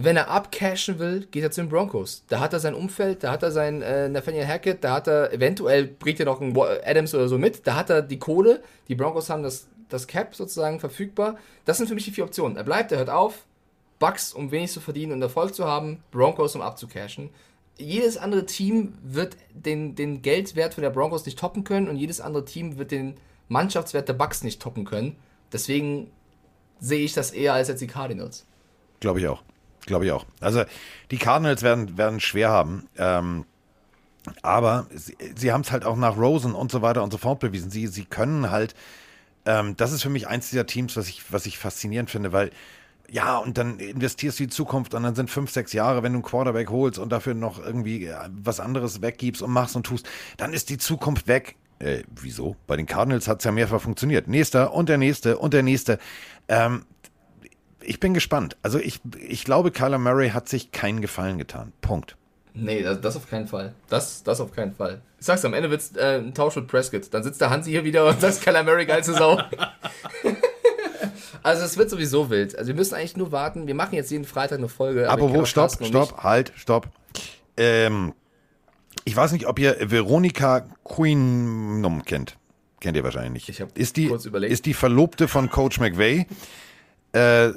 Wenn 0.00 0.16
er 0.16 0.28
abcashen 0.30 1.00
will, 1.00 1.26
geht 1.30 1.42
er 1.42 1.50
zu 1.50 1.60
den 1.60 1.68
Broncos. 1.68 2.22
Da 2.28 2.38
hat 2.38 2.52
er 2.52 2.60
sein 2.60 2.74
Umfeld, 2.74 3.24
da 3.24 3.32
hat 3.32 3.42
er 3.42 3.50
sein 3.50 3.82
äh, 3.82 4.08
Nathaniel 4.08 4.46
Hackett, 4.46 4.84
da 4.84 4.94
hat 4.94 5.08
er, 5.08 5.32
eventuell 5.32 5.86
bringt 5.88 6.20
er 6.20 6.26
noch 6.26 6.40
einen 6.40 6.56
Adams 6.56 7.14
oder 7.16 7.26
so 7.28 7.36
mit, 7.36 7.66
da 7.66 7.74
hat 7.74 7.90
er 7.90 8.02
die 8.02 8.18
Kohle, 8.20 8.62
die 8.86 8.94
Broncos 8.94 9.28
haben 9.28 9.42
das, 9.42 9.66
das 9.88 10.06
Cap 10.06 10.34
sozusagen 10.34 10.80
verfügbar. 10.80 11.36
Das 11.64 11.78
sind 11.78 11.88
für 11.88 11.94
mich 11.94 12.04
die 12.04 12.10
vier 12.10 12.24
Optionen. 12.24 12.56
Er 12.56 12.64
bleibt, 12.64 12.92
er 12.92 12.98
hört 12.98 13.10
auf, 13.10 13.46
Bucks, 13.98 14.32
um 14.32 14.50
wenig 14.50 14.72
zu 14.72 14.80
verdienen 14.80 15.12
und 15.12 15.22
Erfolg 15.22 15.54
zu 15.54 15.64
haben, 15.64 16.02
Broncos, 16.10 16.54
um 16.54 16.62
abzucashen. 16.62 17.30
Jedes 17.76 18.16
andere 18.16 18.46
Team 18.46 18.98
wird 19.02 19.36
den, 19.52 19.94
den 19.94 20.22
Geldwert 20.22 20.74
von 20.74 20.82
der 20.82 20.90
Broncos 20.90 21.26
nicht 21.26 21.38
toppen 21.38 21.64
können 21.64 21.88
und 21.88 21.96
jedes 21.96 22.20
andere 22.20 22.44
Team 22.44 22.78
wird 22.78 22.90
den 22.90 23.16
Mannschaftswert 23.48 24.08
der 24.08 24.14
Bucks 24.14 24.42
nicht 24.42 24.60
toppen 24.60 24.84
können. 24.84 25.16
Deswegen 25.52 26.10
sehe 26.80 27.04
ich 27.04 27.12
das 27.12 27.30
eher 27.30 27.54
als 27.54 27.68
jetzt 27.68 27.80
die 27.80 27.86
Cardinals. 27.86 28.46
Glaube 29.00 29.20
ich 29.20 29.28
auch. 29.28 29.42
Glaube 29.86 30.04
ich 30.04 30.12
auch. 30.12 30.26
Also 30.40 30.64
die 31.10 31.18
Cardinals 31.18 31.62
werden, 31.62 31.96
werden 31.96 32.20
schwer 32.20 32.50
haben. 32.50 32.88
Ähm, 32.98 33.46
aber 34.42 34.86
sie, 34.94 35.16
sie 35.36 35.52
haben 35.52 35.62
es 35.62 35.72
halt 35.72 35.84
auch 35.84 35.96
nach 35.96 36.16
Rosen 36.18 36.54
und 36.54 36.70
so 36.70 36.82
weiter 36.82 37.02
und 37.02 37.12
so 37.12 37.18
fort 37.18 37.40
bewiesen. 37.40 37.70
Sie, 37.70 37.86
sie 37.86 38.04
können 38.04 38.50
halt, 38.50 38.74
ähm, 39.48 39.76
das 39.78 39.92
ist 39.92 40.02
für 40.02 40.10
mich 40.10 40.28
eins 40.28 40.50
dieser 40.50 40.66
Teams, 40.66 40.94
was 40.96 41.08
ich, 41.08 41.32
was 41.32 41.46
ich 41.46 41.58
faszinierend 41.58 42.10
finde, 42.10 42.32
weil 42.32 42.50
ja, 43.10 43.38
und 43.38 43.56
dann 43.56 43.78
investierst 43.78 44.38
du 44.38 44.44
die 44.44 44.50
Zukunft 44.50 44.92
und 44.92 45.02
dann 45.02 45.14
sind 45.14 45.30
fünf, 45.30 45.50
sechs 45.50 45.72
Jahre, 45.72 46.02
wenn 46.02 46.12
du 46.12 46.18
einen 46.18 46.22
Quarterback 46.22 46.68
holst 46.68 46.98
und 46.98 47.10
dafür 47.10 47.32
noch 47.32 47.58
irgendwie 47.58 48.04
äh, 48.04 48.14
was 48.30 48.60
anderes 48.60 49.00
weggibst 49.00 49.40
und 49.40 49.50
machst 49.50 49.74
und 49.74 49.84
tust, 49.84 50.06
dann 50.36 50.52
ist 50.52 50.68
die 50.68 50.76
Zukunft 50.76 51.26
weg. 51.26 51.56
Äh, 51.78 52.02
wieso? 52.20 52.56
Bei 52.66 52.76
den 52.76 52.84
Cardinals 52.84 53.26
hat 53.26 53.38
es 53.38 53.44
ja 53.44 53.52
mehrfach 53.52 53.80
funktioniert. 53.80 54.28
Nächster 54.28 54.74
und 54.74 54.90
der 54.90 54.98
nächste 54.98 55.38
und 55.38 55.54
der 55.54 55.62
nächste. 55.62 55.98
Ähm, 56.48 56.84
ich 57.80 58.00
bin 58.00 58.12
gespannt. 58.12 58.58
Also 58.60 58.78
ich, 58.78 59.00
ich 59.18 59.44
glaube, 59.44 59.70
Kyler 59.70 59.96
Murray 59.96 60.30
hat 60.30 60.46
sich 60.50 60.72
keinen 60.72 61.00
Gefallen 61.00 61.38
getan. 61.38 61.72
Punkt. 61.80 62.18
Nee, 62.54 62.82
das, 62.82 63.00
das 63.00 63.16
auf 63.16 63.28
keinen 63.28 63.46
Fall. 63.46 63.74
Das, 63.88 64.22
das 64.22 64.40
auf 64.40 64.52
keinen 64.52 64.74
Fall. 64.74 65.00
Ich 65.18 65.26
sag's, 65.26 65.44
am 65.44 65.54
Ende 65.54 65.70
wird's 65.70 65.92
äh, 65.96 66.18
ein 66.18 66.34
Tausch 66.34 66.56
mit 66.56 66.66
Prescott. 66.66 67.12
Dann 67.12 67.22
sitzt 67.22 67.40
der 67.40 67.50
Hansi 67.50 67.70
hier 67.70 67.84
wieder 67.84 68.06
und 68.08 68.20
sagt, 68.20 68.42
Kyler 68.42 68.62
Murray, 68.62 68.86
geilste 68.86 69.14
Sau. 69.14 69.40
also 71.42 71.64
es 71.64 71.76
wird 71.76 71.90
sowieso 71.90 72.30
wild. 72.30 72.56
Also 72.56 72.68
wir 72.68 72.74
müssen 72.74 72.94
eigentlich 72.94 73.16
nur 73.16 73.32
warten. 73.32 73.66
Wir 73.66 73.74
machen 73.74 73.94
jetzt 73.94 74.10
jeden 74.10 74.24
Freitag 74.24 74.58
eine 74.58 74.68
Folge. 74.68 75.10
Aber 75.10 75.34
wo, 75.34 75.44
stopp, 75.44 75.72
stopp, 75.84 76.22
halt, 76.22 76.52
stopp. 76.56 76.88
Ähm, 77.56 78.14
ich 79.04 79.16
weiß 79.16 79.32
nicht, 79.32 79.46
ob 79.46 79.58
ihr 79.58 79.76
Veronika 79.80 80.66
Queenum 80.84 82.04
kennt. 82.04 82.36
Kennt 82.80 82.96
ihr 82.96 83.02
wahrscheinlich 83.02 83.32
nicht. 83.32 83.48
Ich 83.48 83.60
hab 83.60 83.76
ist 83.76 83.96
die, 83.96 84.08
kurz 84.08 84.24
überlegt. 84.24 84.52
Ist 84.52 84.66
die 84.66 84.74
Verlobte 84.74 85.26
von 85.28 85.50
Coach 85.50 85.80
McVay. 85.80 86.26
Äh, 87.12 87.50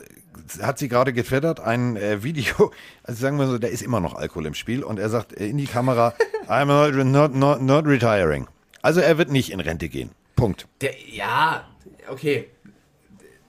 hat 0.62 0.80
sie 0.80 0.88
gerade 0.88 1.14
getwittert, 1.14 1.60
ein 1.60 1.96
äh, 1.98 2.24
Video, 2.24 2.72
also 3.04 3.22
sagen 3.22 3.38
wir 3.38 3.48
so, 3.48 3.58
da 3.58 3.68
ist 3.68 3.82
immer 3.82 4.00
noch 4.00 4.16
Alkohol 4.16 4.46
im 4.46 4.54
Spiel 4.54 4.84
und 4.84 5.00
er 5.00 5.10
sagt 5.10 5.34
äh, 5.34 5.48
in 5.48 5.58
die 5.58 5.66
Kamera, 5.68 6.14
I'm 6.48 7.04
not, 7.04 7.34
not, 7.36 7.62
not, 7.62 7.86
retiring. 7.86 8.48
Also 8.82 9.00
er 9.00 9.18
wird 9.18 9.30
nicht 9.32 9.52
in 9.52 9.60
Rente 9.60 9.90
gehen. 9.90 10.12
Punkt. 10.36 10.68
Der, 10.82 10.94
ja, 11.08 11.66
okay. 12.10 12.50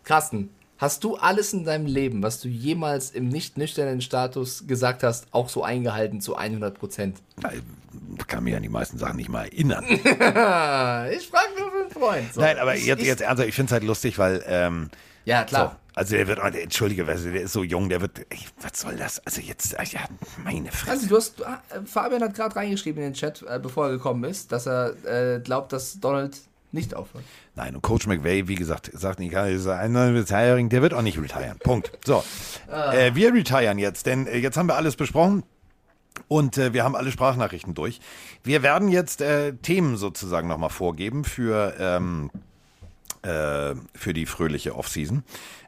Carsten, 0.04 0.50
hast 0.78 1.04
du 1.04 1.16
alles 1.16 1.52
in 1.52 1.64
deinem 1.64 1.86
Leben, 1.86 2.22
was 2.22 2.40
du 2.40 2.48
jemals 2.48 3.10
im 3.10 3.28
nicht 3.28 3.56
nüchternen 3.56 4.00
Status 4.00 4.66
gesagt 4.66 5.02
hast, 5.02 5.26
auch 5.32 5.48
so 5.48 5.62
eingehalten 5.62 6.20
zu 6.20 6.36
100 6.36 6.76
Prozent? 6.78 7.18
Ich 8.18 8.26
kann 8.26 8.44
mich 8.44 8.54
an 8.56 8.62
die 8.62 8.68
meisten 8.68 8.98
Sachen 8.98 9.16
nicht 9.16 9.28
mal 9.30 9.44
erinnern. 9.44 9.84
ich 9.88 10.00
frage 10.00 11.48
nur 11.59 11.70
für 11.70 11.80
einen 11.82 11.90
Freund. 11.90 12.34
So. 12.34 12.40
Nein, 12.40 12.59
aber 12.59 12.74
jetzt, 12.74 13.00
ich- 13.00 13.06
jetzt 13.06 13.22
ernsthaft, 13.22 13.48
ich 13.48 13.54
finde 13.54 13.68
es 13.68 13.72
halt 13.72 13.84
lustig, 13.84 14.18
weil 14.18 14.42
ähm, 14.46 14.90
Ja, 15.24 15.44
klar. 15.44 15.78
So, 15.80 15.81
also 15.94 16.16
der 16.16 16.27
wird, 16.27 16.39
entschuldige, 16.55 17.06
also 17.06 17.31
der 17.31 17.43
ist 17.43 17.52
so 17.52 17.62
jung, 17.62 17.89
der 17.89 18.01
wird, 18.01 18.20
ey, 18.31 18.39
was 18.60 18.81
soll 18.81 18.97
das? 18.97 19.19
Also 19.27 19.40
jetzt, 19.40 19.73
ja, 19.93 20.01
meine 20.43 20.70
Fresse. 20.73 20.90
Also 20.90 21.06
du 21.09 21.16
hast, 21.16 21.44
ah, 21.44 21.62
äh, 21.70 21.85
Fabian 21.85 22.23
hat 22.23 22.35
gerade 22.35 22.56
reingeschrieben 22.56 23.02
in 23.02 23.10
den 23.10 23.14
Chat, 23.14 23.43
äh, 23.43 23.59
bevor 23.59 23.86
er 23.86 23.93
gekommen 23.93 24.24
ist, 24.24 24.52
dass 24.52 24.66
er 24.66 24.94
äh, 25.05 25.40
glaubt, 25.40 25.73
dass 25.73 26.01
Donald 26.01 26.36
nicht 26.74 26.94
aufhört. 26.94 27.24
Nein, 27.55 27.74
und 27.74 27.82
Coach 27.82 28.06
McVay, 28.06 28.48
wie 28.48 28.55
gesagt, 28.55 28.90
sagt 28.94 29.19
nicht, 29.19 29.35
er 29.35 29.51
ist 29.51 29.66
ein 29.66 29.94
Retiring, 29.94 30.70
der 30.70 30.81
wird 30.81 30.94
auch 30.94 31.02
nicht 31.02 31.19
retiren. 31.19 31.59
Punkt. 31.59 31.93
So, 32.06 32.24
Ah. 32.70 32.94
äh, 32.94 33.14
wir 33.14 33.35
retiren 33.35 33.78
jetzt, 33.78 34.06
denn 34.06 34.27
äh, 34.27 34.39
jetzt 34.39 34.56
haben 34.56 34.69
wir 34.69 34.77
alles 34.77 34.97
besprochen. 34.97 35.43
Und 36.28 36.56
äh, 36.56 36.73
wir 36.73 36.85
haben 36.85 36.97
alle 36.97 37.10
Sprachnachrichten 37.10 37.74
durch. 37.74 38.01
Wir 38.43 38.62
werden 38.62 38.89
jetzt 38.89 39.23
Themen 39.62 39.97
sozusagen 39.97 40.48
nochmal 40.48 40.70
vorgeben 40.70 41.24
für, 41.24 41.74
ähm, 41.78 42.31
äh, 43.23 43.74
für 43.94 44.12
die 44.14 44.27
fröhliche 44.27 44.74
Offseason. 44.74 45.24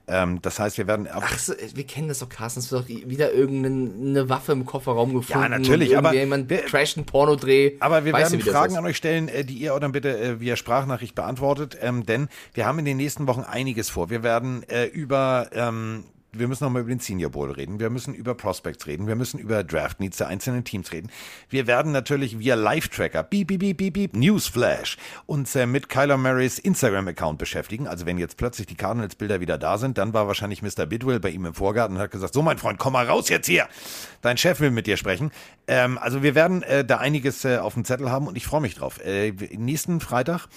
Ähm, 0.07 0.43
das 0.43 0.59
heißt, 0.59 0.77
wir 0.77 0.87
werden 0.87 1.09
Ach 1.11 1.39
so, 1.39 1.55
äh, 1.55 1.69
wir 1.75 1.87
kennen 1.87 2.09
das 2.09 2.19
doch, 2.19 2.29
Carsten. 2.29 2.61
Es 2.61 2.71
wird 2.71 2.83
doch 2.83 2.89
wieder 2.89 3.33
irgendeine 3.33 4.29
Waffe 4.29 4.53
im 4.53 4.67
Kofferraum 4.67 5.15
gefunden. 5.15 5.43
Ja, 5.43 5.49
natürlich, 5.49 5.97
aber 5.97 6.13
Jemand 6.13 6.49
crasht 6.49 6.99
einen 6.99 7.07
Pornodreh. 7.07 7.77
Aber 7.81 8.05
wir 8.05 8.13
Weißt 8.13 8.33
werden 8.33 8.45
du, 8.45 8.51
Fragen 8.51 8.77
an 8.77 8.85
euch 8.85 8.97
stellen, 8.97 9.29
äh, 9.29 9.45
die 9.45 9.55
ihr 9.55 9.79
dann 9.79 9.93
bitte 9.93 10.19
äh, 10.19 10.41
via 10.41 10.57
Sprachnachricht 10.57 11.15
beantwortet, 11.15 11.79
ähm, 11.81 12.05
denn 12.05 12.29
wir 12.53 12.67
haben 12.67 12.79
in 12.79 12.85
den 12.85 12.99
nächsten 12.99 13.27
Wochen 13.27 13.43
einiges 13.43 13.89
vor. 13.89 14.11
Wir 14.11 14.23
werden 14.23 14.63
äh, 14.69 14.85
über, 14.85 15.49
ähm, 15.53 16.05
wir 16.39 16.49
müssen 16.49 16.65
nochmal 16.65 16.83
über 16.83 16.91
den 16.91 17.01
Senior 17.01 17.31
Bowl 17.31 17.51
reden, 17.51 17.81
wir 17.81 17.91
müssen 17.91 18.15
über 18.15 18.35
Prospects 18.35 18.87
reden, 18.87 19.07
wir 19.07 19.17
müssen 19.17 19.39
über 19.39 19.65
Draft 19.65 20.01
Needs 20.01 20.19
der 20.19 20.29
einzelnen 20.29 20.65
Teams 20.65 20.93
reden. 20.93 21.11
Wir 21.49 21.67
werden 21.67 21.93
natürlich 21.93 22.39
via 22.39 22.55
Live-Tracker, 22.55 23.23
beep, 23.23 23.49
beep, 23.49 23.77
beep, 23.77 23.93
beep, 23.93 24.17
Newsflash, 24.17 24.97
uns 25.27 25.55
äh, 25.55 25.67
mit 25.67 25.89
Kyler 25.89 26.17
Murrays 26.17 26.59
Instagram-Account 26.59 27.39
beschäftigen. 27.39 27.87
Also 27.87 28.07
wenn 28.07 28.19
jetzt 28.19 28.37
plötzlich 28.37 28.67
die 28.67 28.77
Cardinals-Bilder 28.77 29.41
wieder 29.41 29.59
da 29.59 29.79
sind, 29.79 29.99
dann 29.99 30.13
war 30.13 30.27
wahrscheinlich 30.27 30.63
Mr. 30.63 30.87
Bidwell 30.87 31.21
bei 31.21 31.31
ihm 31.31 31.47
im 31.47 31.55
Vorgarten 31.55 31.97
und 31.97 32.03
hat 32.03 32.11
gesagt, 32.11 32.35
so 32.35 32.43
mein 32.43 32.59
Freund, 32.59 32.79
komm 32.79 32.95
mal 32.95 33.07
raus 33.07 33.29
jetzt 33.29 33.47
hier. 33.47 33.69
Dein 34.23 34.37
Chef 34.37 34.61
will 34.61 34.71
mit 34.71 34.87
dir 34.87 34.97
sprechen. 34.97 35.31
Ähm, 35.67 35.99
also 35.99 36.23
wir 36.23 36.35
werden 36.35 36.63
äh, 36.63 36.85
da 36.85 36.99
einiges 36.99 37.45
äh, 37.45 37.59
auf 37.59 37.75
dem 37.75 37.85
Zettel 37.85 38.11
haben 38.11 38.27
und 38.27 38.37
ich 38.37 38.47
freue 38.47 38.61
mich 38.61 38.75
drauf. 38.75 39.01
Äh, 39.05 39.33
nächsten 39.57 40.01
Freitag 40.01 40.49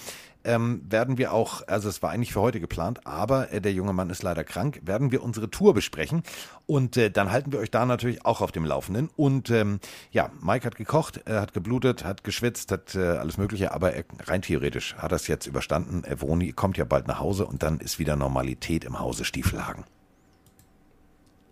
ähm, 0.47 0.81
werden 0.89 1.17
wir 1.17 1.33
auch, 1.33 1.67
also 1.67 1.89
es 1.89 2.01
war 2.01 2.09
eigentlich 2.09 2.33
für 2.33 2.41
heute 2.41 2.59
geplant, 2.59 3.05
aber 3.05 3.51
äh, 3.51 3.61
der 3.61 3.73
junge 3.73 3.93
Mann 3.93 4.09
ist 4.09 4.23
leider 4.23 4.43
krank, 4.43 4.79
werden 4.83 5.11
wir 5.11 5.21
unsere 5.21 5.51
Tour 5.51 5.73
besprechen 5.73 6.23
und 6.65 6.97
äh, 6.97 7.11
dann 7.11 7.31
halten 7.31 7.51
wir 7.51 7.59
euch 7.59 7.69
da 7.69 7.85
natürlich 7.85 8.25
auch 8.25 8.41
auf 8.41 8.51
dem 8.51 8.65
Laufenden. 8.65 9.09
Und 9.15 9.49
ähm, 9.51 9.79
ja, 10.11 10.31
Mike 10.41 10.65
hat 10.65 10.75
gekocht, 10.75 11.21
er 11.25 11.41
hat 11.41 11.53
geblutet, 11.53 12.05
hat 12.05 12.23
geschwitzt, 12.23 12.71
hat 12.71 12.95
äh, 12.95 12.99
alles 12.99 13.37
Mögliche, 13.37 13.73
aber 13.73 13.93
er, 13.93 14.05
rein 14.25 14.41
theoretisch 14.41 14.95
hat 14.95 15.11
er 15.11 15.17
es 15.17 15.27
jetzt 15.27 15.45
überstanden. 15.45 16.03
Er 16.03 16.21
Vroni 16.21 16.53
kommt 16.53 16.77
ja 16.77 16.85
bald 16.85 17.07
nach 17.07 17.19
Hause 17.19 17.45
und 17.45 17.61
dann 17.61 17.79
ist 17.79 17.99
wieder 17.99 18.15
Normalität 18.15 18.85
im 18.85 18.99
Hause 18.99 19.25
Stiefelhagen. 19.25 19.83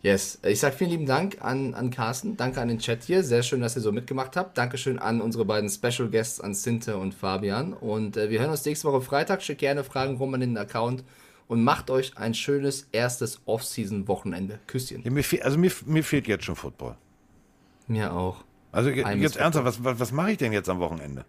Yes. 0.05 0.37
Ich 0.43 0.59
sage 0.59 0.75
vielen 0.75 0.91
lieben 0.91 1.05
Dank 1.07 1.37
an, 1.41 1.73
an 1.73 1.89
Carsten. 1.89 2.37
Danke 2.37 2.61
an 2.61 2.67
den 2.67 2.77
Chat 2.77 3.01
hier. 3.05 3.23
Sehr 3.23 3.41
schön, 3.41 3.61
dass 3.61 3.75
ihr 3.75 3.81
so 3.81 3.91
mitgemacht 3.91 4.37
habt. 4.37 4.55
Dankeschön 4.55 4.99
an 4.99 5.19
unsere 5.19 5.45
beiden 5.45 5.67
Special 5.67 6.07
Guests, 6.09 6.39
an 6.39 6.53
Sinte 6.53 6.97
und 6.97 7.15
Fabian. 7.15 7.73
Und 7.73 8.15
äh, 8.15 8.29
wir 8.29 8.39
hören 8.39 8.51
uns 8.51 8.63
nächste 8.63 8.87
Woche 8.87 9.01
Freitag. 9.01 9.41
Schickt 9.41 9.61
gerne 9.61 9.83
Fragen 9.83 10.17
rum 10.17 10.31
an 10.35 10.41
den 10.41 10.57
Account 10.59 11.03
und 11.47 11.63
macht 11.63 11.89
euch 11.89 12.15
ein 12.19 12.35
schönes 12.35 12.87
erstes 12.91 13.41
Off-Season-Wochenende. 13.47 14.59
Küsschen. 14.67 15.01
Ja, 15.03 15.09
mir 15.09 15.23
fehl, 15.23 15.41
also 15.41 15.57
mir, 15.57 15.71
mir 15.87 16.03
fehlt 16.03 16.27
jetzt 16.27 16.45
schon 16.45 16.55
Football. 16.55 16.95
Mir 17.87 18.13
auch. 18.13 18.43
Also 18.71 18.91
Einem 18.91 19.23
jetzt 19.23 19.37
ernsthaft, 19.37 19.65
was, 19.65 19.83
was, 19.83 19.99
was 19.99 20.11
mache 20.11 20.33
ich 20.33 20.37
denn 20.37 20.53
jetzt 20.53 20.69
am 20.69 20.77
Wochenende? 20.77 21.25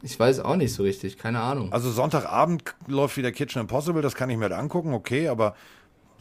Ich 0.00 0.16
weiß 0.20 0.38
auch 0.38 0.54
nicht 0.54 0.72
so 0.72 0.84
richtig. 0.84 1.18
Keine 1.18 1.40
Ahnung. 1.40 1.72
Also 1.72 1.90
Sonntagabend 1.90 2.62
läuft 2.86 3.16
wieder 3.16 3.32
Kitchen 3.32 3.62
Impossible, 3.62 4.00
das 4.00 4.14
kann 4.14 4.30
ich 4.30 4.36
mir 4.36 4.44
halt 4.44 4.52
angucken, 4.52 4.92
okay, 4.92 5.26
aber 5.26 5.56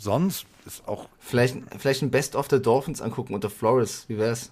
sonst 0.04 0.46
ist 0.66 0.88
auch, 0.88 1.10
Vielleicht, 1.20 1.58
vielleicht 1.78 2.02
ein 2.02 2.12
Best 2.12 2.36
of 2.36 2.48
the 2.50 2.62
Dolphins 2.62 3.02
angucken 3.02 3.34
unter 3.34 3.50
Flores. 3.50 4.06
Wie 4.08 4.18
wär's? 4.18 4.52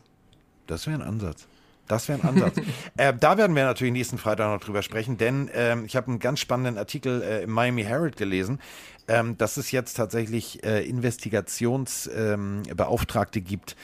das 0.68 0.86
wäre 0.88 1.02
ein 1.02 1.08
Ansatz. 1.08 1.48
Das 1.88 2.08
wäre 2.08 2.22
ein 2.22 2.28
Ansatz. 2.28 2.56
äh, 2.98 3.14
da 3.14 3.38
werden 3.38 3.56
wir 3.56 3.66
natürlich 3.66 3.92
nächsten 3.92 4.18
Freitag 4.18 4.54
noch 4.54 4.62
drüber 4.64 4.82
sprechen, 4.82 5.18
denn 5.18 5.52
ähm, 5.54 5.84
ich 5.86 5.98
habe 5.98 6.08
einen 6.08 6.20
ganz 6.20 6.40
spannenden 6.40 6.78
Artikel 6.78 7.22
äh, 7.22 7.44
im 7.44 7.52
Miami 7.52 7.84
Herald 7.84 8.16
gelesen, 8.16 8.62
ähm, 9.10 9.38
dass 9.38 9.58
es 9.58 9.72
jetzt 9.72 9.96
tatsächlich 9.96 10.64
äh, 10.64 10.88
Investigationsbeauftragte 10.88 13.40
ähm, 13.40 13.46
gibt 13.46 13.76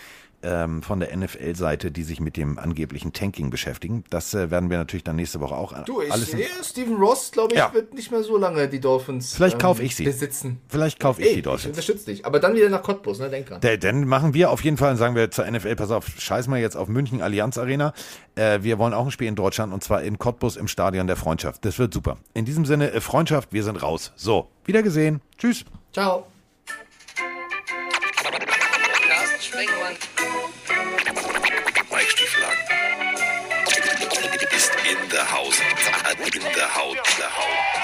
ähm, 0.44 0.84
von 0.84 1.00
der 1.00 1.16
NFL-Seite, 1.18 1.92
die 1.92 2.04
sich 2.04 2.20
mit 2.20 2.38
dem 2.38 2.60
angeblichen 2.60 3.12
Tanking 3.12 3.50
beschäftigen. 3.50 4.04
Das 4.10 4.34
äh, 4.34 4.52
werden 4.52 4.70
wir 4.70 4.78
natürlich 4.78 5.04
dann 5.04 5.16
nächste 5.16 5.40
Woche 5.40 5.56
auch 5.56 5.74
Du, 5.86 6.02
ich 6.02 6.12
alles 6.12 6.32
sehe, 6.32 6.46
Steven 6.64 6.96
Ross, 6.98 7.32
glaube 7.32 7.54
ich, 7.54 7.60
Ja. 7.60 7.74
wird 7.74 7.94
nicht 7.96 8.12
mehr 8.12 8.22
so 8.24 8.38
lange 8.38 8.68
die 8.70 8.80
Dolphins 8.80 9.34
Vielleicht 9.36 9.58
kaufe 9.60 9.82
ich 9.84 9.96
sie. 9.96 10.04
besitzen. 10.04 10.62
Vielleicht 10.70 11.00
kaufe 11.00 11.22
ich 11.22 11.28
Ey, 11.28 11.34
die 11.34 11.40
ich 11.40 11.44
Dolphins. 11.44 11.70
unterstütze 11.70 12.06
dich. 12.06 12.26
Aber 12.26 12.40
dann 12.40 12.56
wieder 12.56 12.70
nach 12.70 12.84
Cottbus, 12.84 13.20
ne? 13.20 13.30
Denk 13.30 13.48
dran. 13.48 13.62
Da- 13.62 13.78
Dann 13.78 14.06
machen 14.08 14.34
wir 14.34 14.52
auf 14.52 14.64
jeden 14.64 14.78
Fall, 14.78 14.96
sagen 14.96 15.16
wir 15.16 15.32
zur 15.32 15.46
NFL, 15.50 15.76
pass 15.76 15.92
auf, 15.92 16.08
scheiß 16.08 16.48
mal 16.48 16.60
jetzt 16.60 16.78
auf 16.78 16.88
München 16.88 17.22
Allianz 17.22 17.58
Arena. 17.58 17.94
Äh, 18.36 18.60
wir 18.62 18.78
wollen 18.78 18.94
auch 18.94 19.06
ein 19.06 19.12
Spiel 19.12 19.28
in 19.28 19.36
Deutschland 19.36 19.74
und 19.74 19.84
zwar 19.84 20.04
in 20.04 20.20
Cottbus 20.20 20.56
im 20.56 20.68
Stadion 20.68 21.08
der 21.08 21.16
Freundschaft. 21.16 21.66
Das 21.66 21.80
wird 21.80 21.94
super. 21.94 22.18
In 22.36 22.46
diesem 22.46 22.66
Sinne, 22.66 22.92
äh, 22.92 23.02
Freundschaft, 23.02 23.54
wir 23.54 23.64
sind 23.64 23.82
raus. 23.82 24.14
So, 24.16 24.50
wiedergesehen. 24.66 25.22
Tschüss. 25.38 25.66
Ciao. 25.94 26.28
in 36.20 36.42
the 36.42 36.68
house, 36.68 36.96
the 37.18 37.26
house. 37.26 37.77